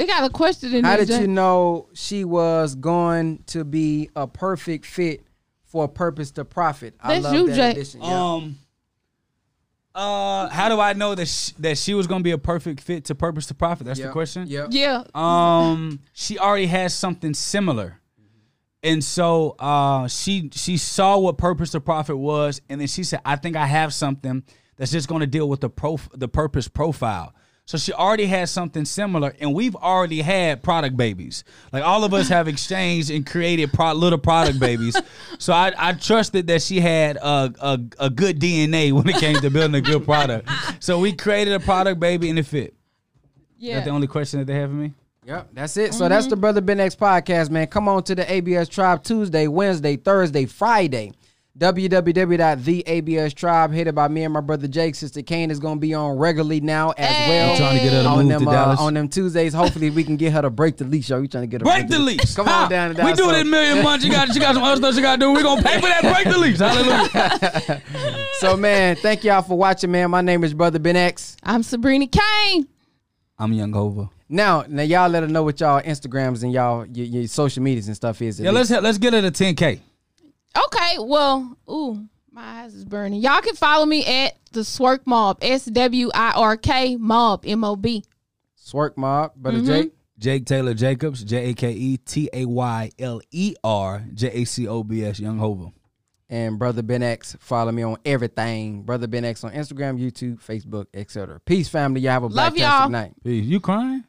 They 0.00 0.06
got 0.06 0.24
a 0.24 0.30
question 0.30 0.74
in 0.74 0.82
How 0.82 0.96
there, 0.96 1.04
did 1.04 1.20
you 1.20 1.28
know 1.28 1.90
she 1.92 2.24
was 2.24 2.74
going 2.74 3.42
to 3.48 3.64
be 3.64 4.08
a 4.16 4.26
perfect 4.26 4.86
fit 4.86 5.22
for 5.66 5.88
purpose 5.88 6.30
to 6.32 6.44
profit? 6.46 6.94
I 6.98 7.20
That's 7.20 7.24
love 7.24 7.34
you, 7.34 7.46
that 7.48 7.54
Jay. 7.54 7.70
addition. 7.72 8.00
Yeah. 8.00 8.32
Um. 8.32 8.58
Uh, 9.94 10.48
how 10.48 10.70
do 10.70 10.80
I 10.80 10.94
know 10.94 11.14
that 11.14 11.26
sh- 11.26 11.50
that 11.58 11.76
she 11.76 11.92
was 11.92 12.06
gonna 12.06 12.24
be 12.24 12.30
a 12.30 12.38
perfect 12.38 12.80
fit 12.80 13.04
to 13.06 13.14
purpose 13.14 13.44
to 13.48 13.54
profit? 13.54 13.88
That's 13.88 14.00
the 14.00 14.08
question. 14.08 14.46
Yeah. 14.48 14.68
Yeah. 14.70 15.04
Um, 15.14 16.00
she 16.14 16.38
already 16.38 16.68
has 16.68 16.94
something 16.94 17.34
similar, 17.34 18.00
and 18.82 19.04
so 19.04 19.54
uh, 19.58 20.08
she 20.08 20.48
she 20.54 20.78
saw 20.78 21.18
what 21.18 21.36
purpose 21.36 21.72
to 21.72 21.80
profit 21.80 22.16
was, 22.16 22.62
and 22.70 22.80
then 22.80 22.88
she 22.88 23.04
said, 23.04 23.20
"I 23.26 23.36
think 23.36 23.54
I 23.54 23.66
have 23.66 23.92
something 23.92 24.44
that's 24.76 24.92
just 24.92 25.08
going 25.08 25.20
to 25.20 25.26
deal 25.26 25.46
with 25.46 25.60
the 25.60 25.68
prof- 25.68 26.08
the 26.14 26.28
purpose 26.28 26.68
profile." 26.68 27.34
So 27.70 27.78
she 27.78 27.92
already 27.92 28.26
has 28.26 28.50
something 28.50 28.84
similar, 28.84 29.32
and 29.38 29.54
we've 29.54 29.76
already 29.76 30.22
had 30.22 30.60
product 30.60 30.96
babies. 30.96 31.44
Like 31.72 31.84
all 31.84 32.02
of 32.02 32.12
us 32.12 32.28
have 32.28 32.48
exchanged 32.54 33.10
and 33.10 33.24
created 33.24 33.72
pro- 33.72 33.92
little 33.92 34.18
product 34.18 34.58
babies. 34.58 34.96
So 35.38 35.52
I, 35.52 35.72
I 35.78 35.92
trusted 35.92 36.48
that 36.48 36.62
she 36.62 36.80
had 36.80 37.16
a, 37.18 37.54
a 37.60 37.80
a 38.00 38.10
good 38.10 38.40
DNA 38.40 38.90
when 38.90 39.08
it 39.08 39.14
came 39.18 39.36
to 39.36 39.50
building 39.50 39.76
a 39.76 39.80
good 39.80 40.04
product. 40.04 40.48
So 40.80 40.98
we 40.98 41.12
created 41.12 41.54
a 41.54 41.60
product 41.60 42.00
baby, 42.00 42.28
and 42.28 42.40
it 42.40 42.46
fit. 42.46 42.74
Yeah. 43.56 43.74
That's 43.74 43.86
the 43.86 43.92
only 43.92 44.08
question 44.08 44.40
that 44.40 44.46
they 44.46 44.56
have 44.56 44.70
for 44.70 44.74
me. 44.74 44.92
Yep, 45.26 45.50
that's 45.52 45.76
it. 45.76 45.94
So 45.94 46.00
mm-hmm. 46.00 46.08
that's 46.10 46.26
the 46.26 46.34
Brother 46.34 46.60
Ben 46.60 46.80
X 46.80 46.96
podcast, 46.96 47.50
man. 47.50 47.68
Come 47.68 47.86
on 47.86 48.02
to 48.02 48.16
the 48.16 48.28
ABS 48.32 48.68
Tribe 48.68 49.04
Tuesday, 49.04 49.46
Wednesday, 49.46 49.96
Thursday, 49.96 50.44
Friday. 50.44 51.12
www.theabs 51.58 53.34
tribe 53.34 53.72
headed 53.72 53.94
by 53.94 54.08
me 54.08 54.22
and 54.24 54.32
my 54.32 54.40
brother 54.40 54.68
Jake. 54.68 54.94
Sister 54.94 55.20
Kane 55.22 55.50
is 55.50 55.58
gonna 55.58 55.80
be 55.80 55.92
on 55.94 56.16
regularly 56.16 56.60
now 56.60 56.90
as 56.96 57.06
Hey. 57.08 57.28
well. 57.28 57.50
I'm 57.50 57.56
trying 57.56 57.76
to 57.78 57.82
get 57.84 57.92
her 57.92 58.02
to 58.04 58.08
on 58.08 58.18
move 58.18 58.28
them 58.28 58.44
to 58.44 58.50
uh, 58.50 58.52
Dallas. 58.52 58.80
on 58.80 58.94
them 58.94 59.08
Tuesdays. 59.08 59.52
Hopefully 59.52 59.90
we 59.90 60.04
can 60.04 60.16
get 60.16 60.32
her 60.32 60.42
to 60.42 60.50
break 60.50 60.76
the 60.76 60.84
leash. 60.84 61.10
Yo, 61.10 61.20
we 61.20 61.28
trying 61.28 61.42
to 61.42 61.46
get 61.48 61.60
her 61.60 61.64
to 61.66 61.70
Break 61.70 61.88
the 61.88 61.98
leash. 61.98 62.34
Come 62.34 62.48
on 62.48 62.70
down 62.70 62.94
to 62.94 62.94
We 62.94 63.12
Dallas. 63.12 63.18
do 63.18 63.24
So- 63.24 63.30
it 63.30 63.40
in 63.40 63.46
a 63.46 63.50
million 63.50 63.82
months. 63.84 64.04
You 64.04 64.12
got, 64.12 64.28
you 64.34 64.40
got 64.40 64.54
some 64.54 64.62
other 64.62 64.76
stuff 64.76 64.94
you 64.94 65.02
got 65.02 65.16
to 65.16 65.20
do. 65.20 65.32
We're 65.32 65.42
going 65.42 65.62
to 65.62 65.68
pay 65.68 65.80
for 65.80 65.86
that. 65.88 66.02
Break 66.02 66.32
the 66.32 66.38
leash. 66.38 66.58
Hallelujah. 66.58 67.82
So 68.40 68.56
man, 68.56 68.96
thank 68.96 69.22
y'all 69.22 69.42
for 69.42 69.58
watching, 69.58 69.90
man. 69.90 70.10
My 70.10 70.22
name 70.22 70.44
is 70.44 70.54
Brother 70.54 70.78
Ben 70.78 70.96
X. 70.96 71.36
I'm 71.42 71.62
Sabrina 71.62 72.06
Kane. 72.06 72.66
I'm 73.38 73.52
Young 73.52 73.70
Hova. 73.74 74.08
Now, 74.30 74.64
now 74.66 74.82
y'all 74.82 75.10
let 75.10 75.22
us 75.24 75.30
know 75.30 75.42
what 75.42 75.60
y'all 75.60 75.82
Instagrams 75.82 76.42
and 76.42 76.50
y'all 76.50 76.86
your, 76.86 77.04
your 77.06 77.26
social 77.26 77.62
medias 77.62 77.86
and 77.88 77.94
stuff 77.96 78.22
is. 78.22 78.40
Yeah, 78.40 78.50
let's 78.52 78.70
let's 78.70 78.96
get 78.96 79.12
it 79.12 79.30
to 79.34 79.44
10K. 79.44 79.80
Okay, 80.56 80.96
well, 80.98 81.56
ooh, 81.70 82.06
my 82.32 82.62
eyes 82.62 82.74
is 82.74 82.84
burning. 82.84 83.20
Y'all 83.20 83.40
can 83.40 83.54
follow 83.54 83.86
me 83.86 84.04
at 84.04 84.36
the 84.52 84.60
Swirk 84.60 85.00
Mob. 85.06 85.38
S 85.42 85.64
W 85.66 86.10
I 86.14 86.32
R 86.34 86.56
K 86.56 86.96
Mob 86.96 87.44
M 87.46 87.62
O 87.64 87.76
B. 87.76 88.04
Swirk 88.56 88.96
Mob, 88.96 89.34
Brother 89.36 89.58
Mm-hmm. 89.58 89.66
Jake. 89.66 89.92
Jake 90.18 90.44
Tayler 90.44 90.76
Jacobs, 90.76 91.24
J 91.24 91.50
A 91.50 91.54
K 91.54 91.72
E 91.72 91.96
T 91.96 92.28
A 92.34 92.44
Y 92.44 92.90
L 92.98 93.22
E 93.30 93.54
R 93.64 94.04
J 94.12 94.28
A 94.42 94.44
C 94.44 94.68
O 94.68 94.82
B 94.84 95.02
S, 95.02 95.18
Young 95.18 95.38
Hova. 95.38 95.70
and 96.28 96.58
Brother 96.58 96.82
Ben 96.82 97.02
X. 97.02 97.36
Follow 97.40 97.72
me 97.72 97.82
on 97.82 97.96
everything. 98.04 98.82
Brother 98.82 99.06
Ben 99.06 99.24
X 99.24 99.44
on 99.44 99.52
Instagram, 99.52 99.98
YouTube, 99.98 100.38
Facebook, 100.44 100.86
etc. 100.92 101.40
Peace, 101.40 101.68
family. 101.70 102.02
Y'all 102.02 102.12
have 102.12 102.22
a 102.24 102.26
Love 102.26 102.52
fantastic 102.54 102.60
y'all. 102.82 102.88
night. 102.90 103.14
Peace. 103.24 103.46
You 103.46 103.60
crying? 103.60 104.04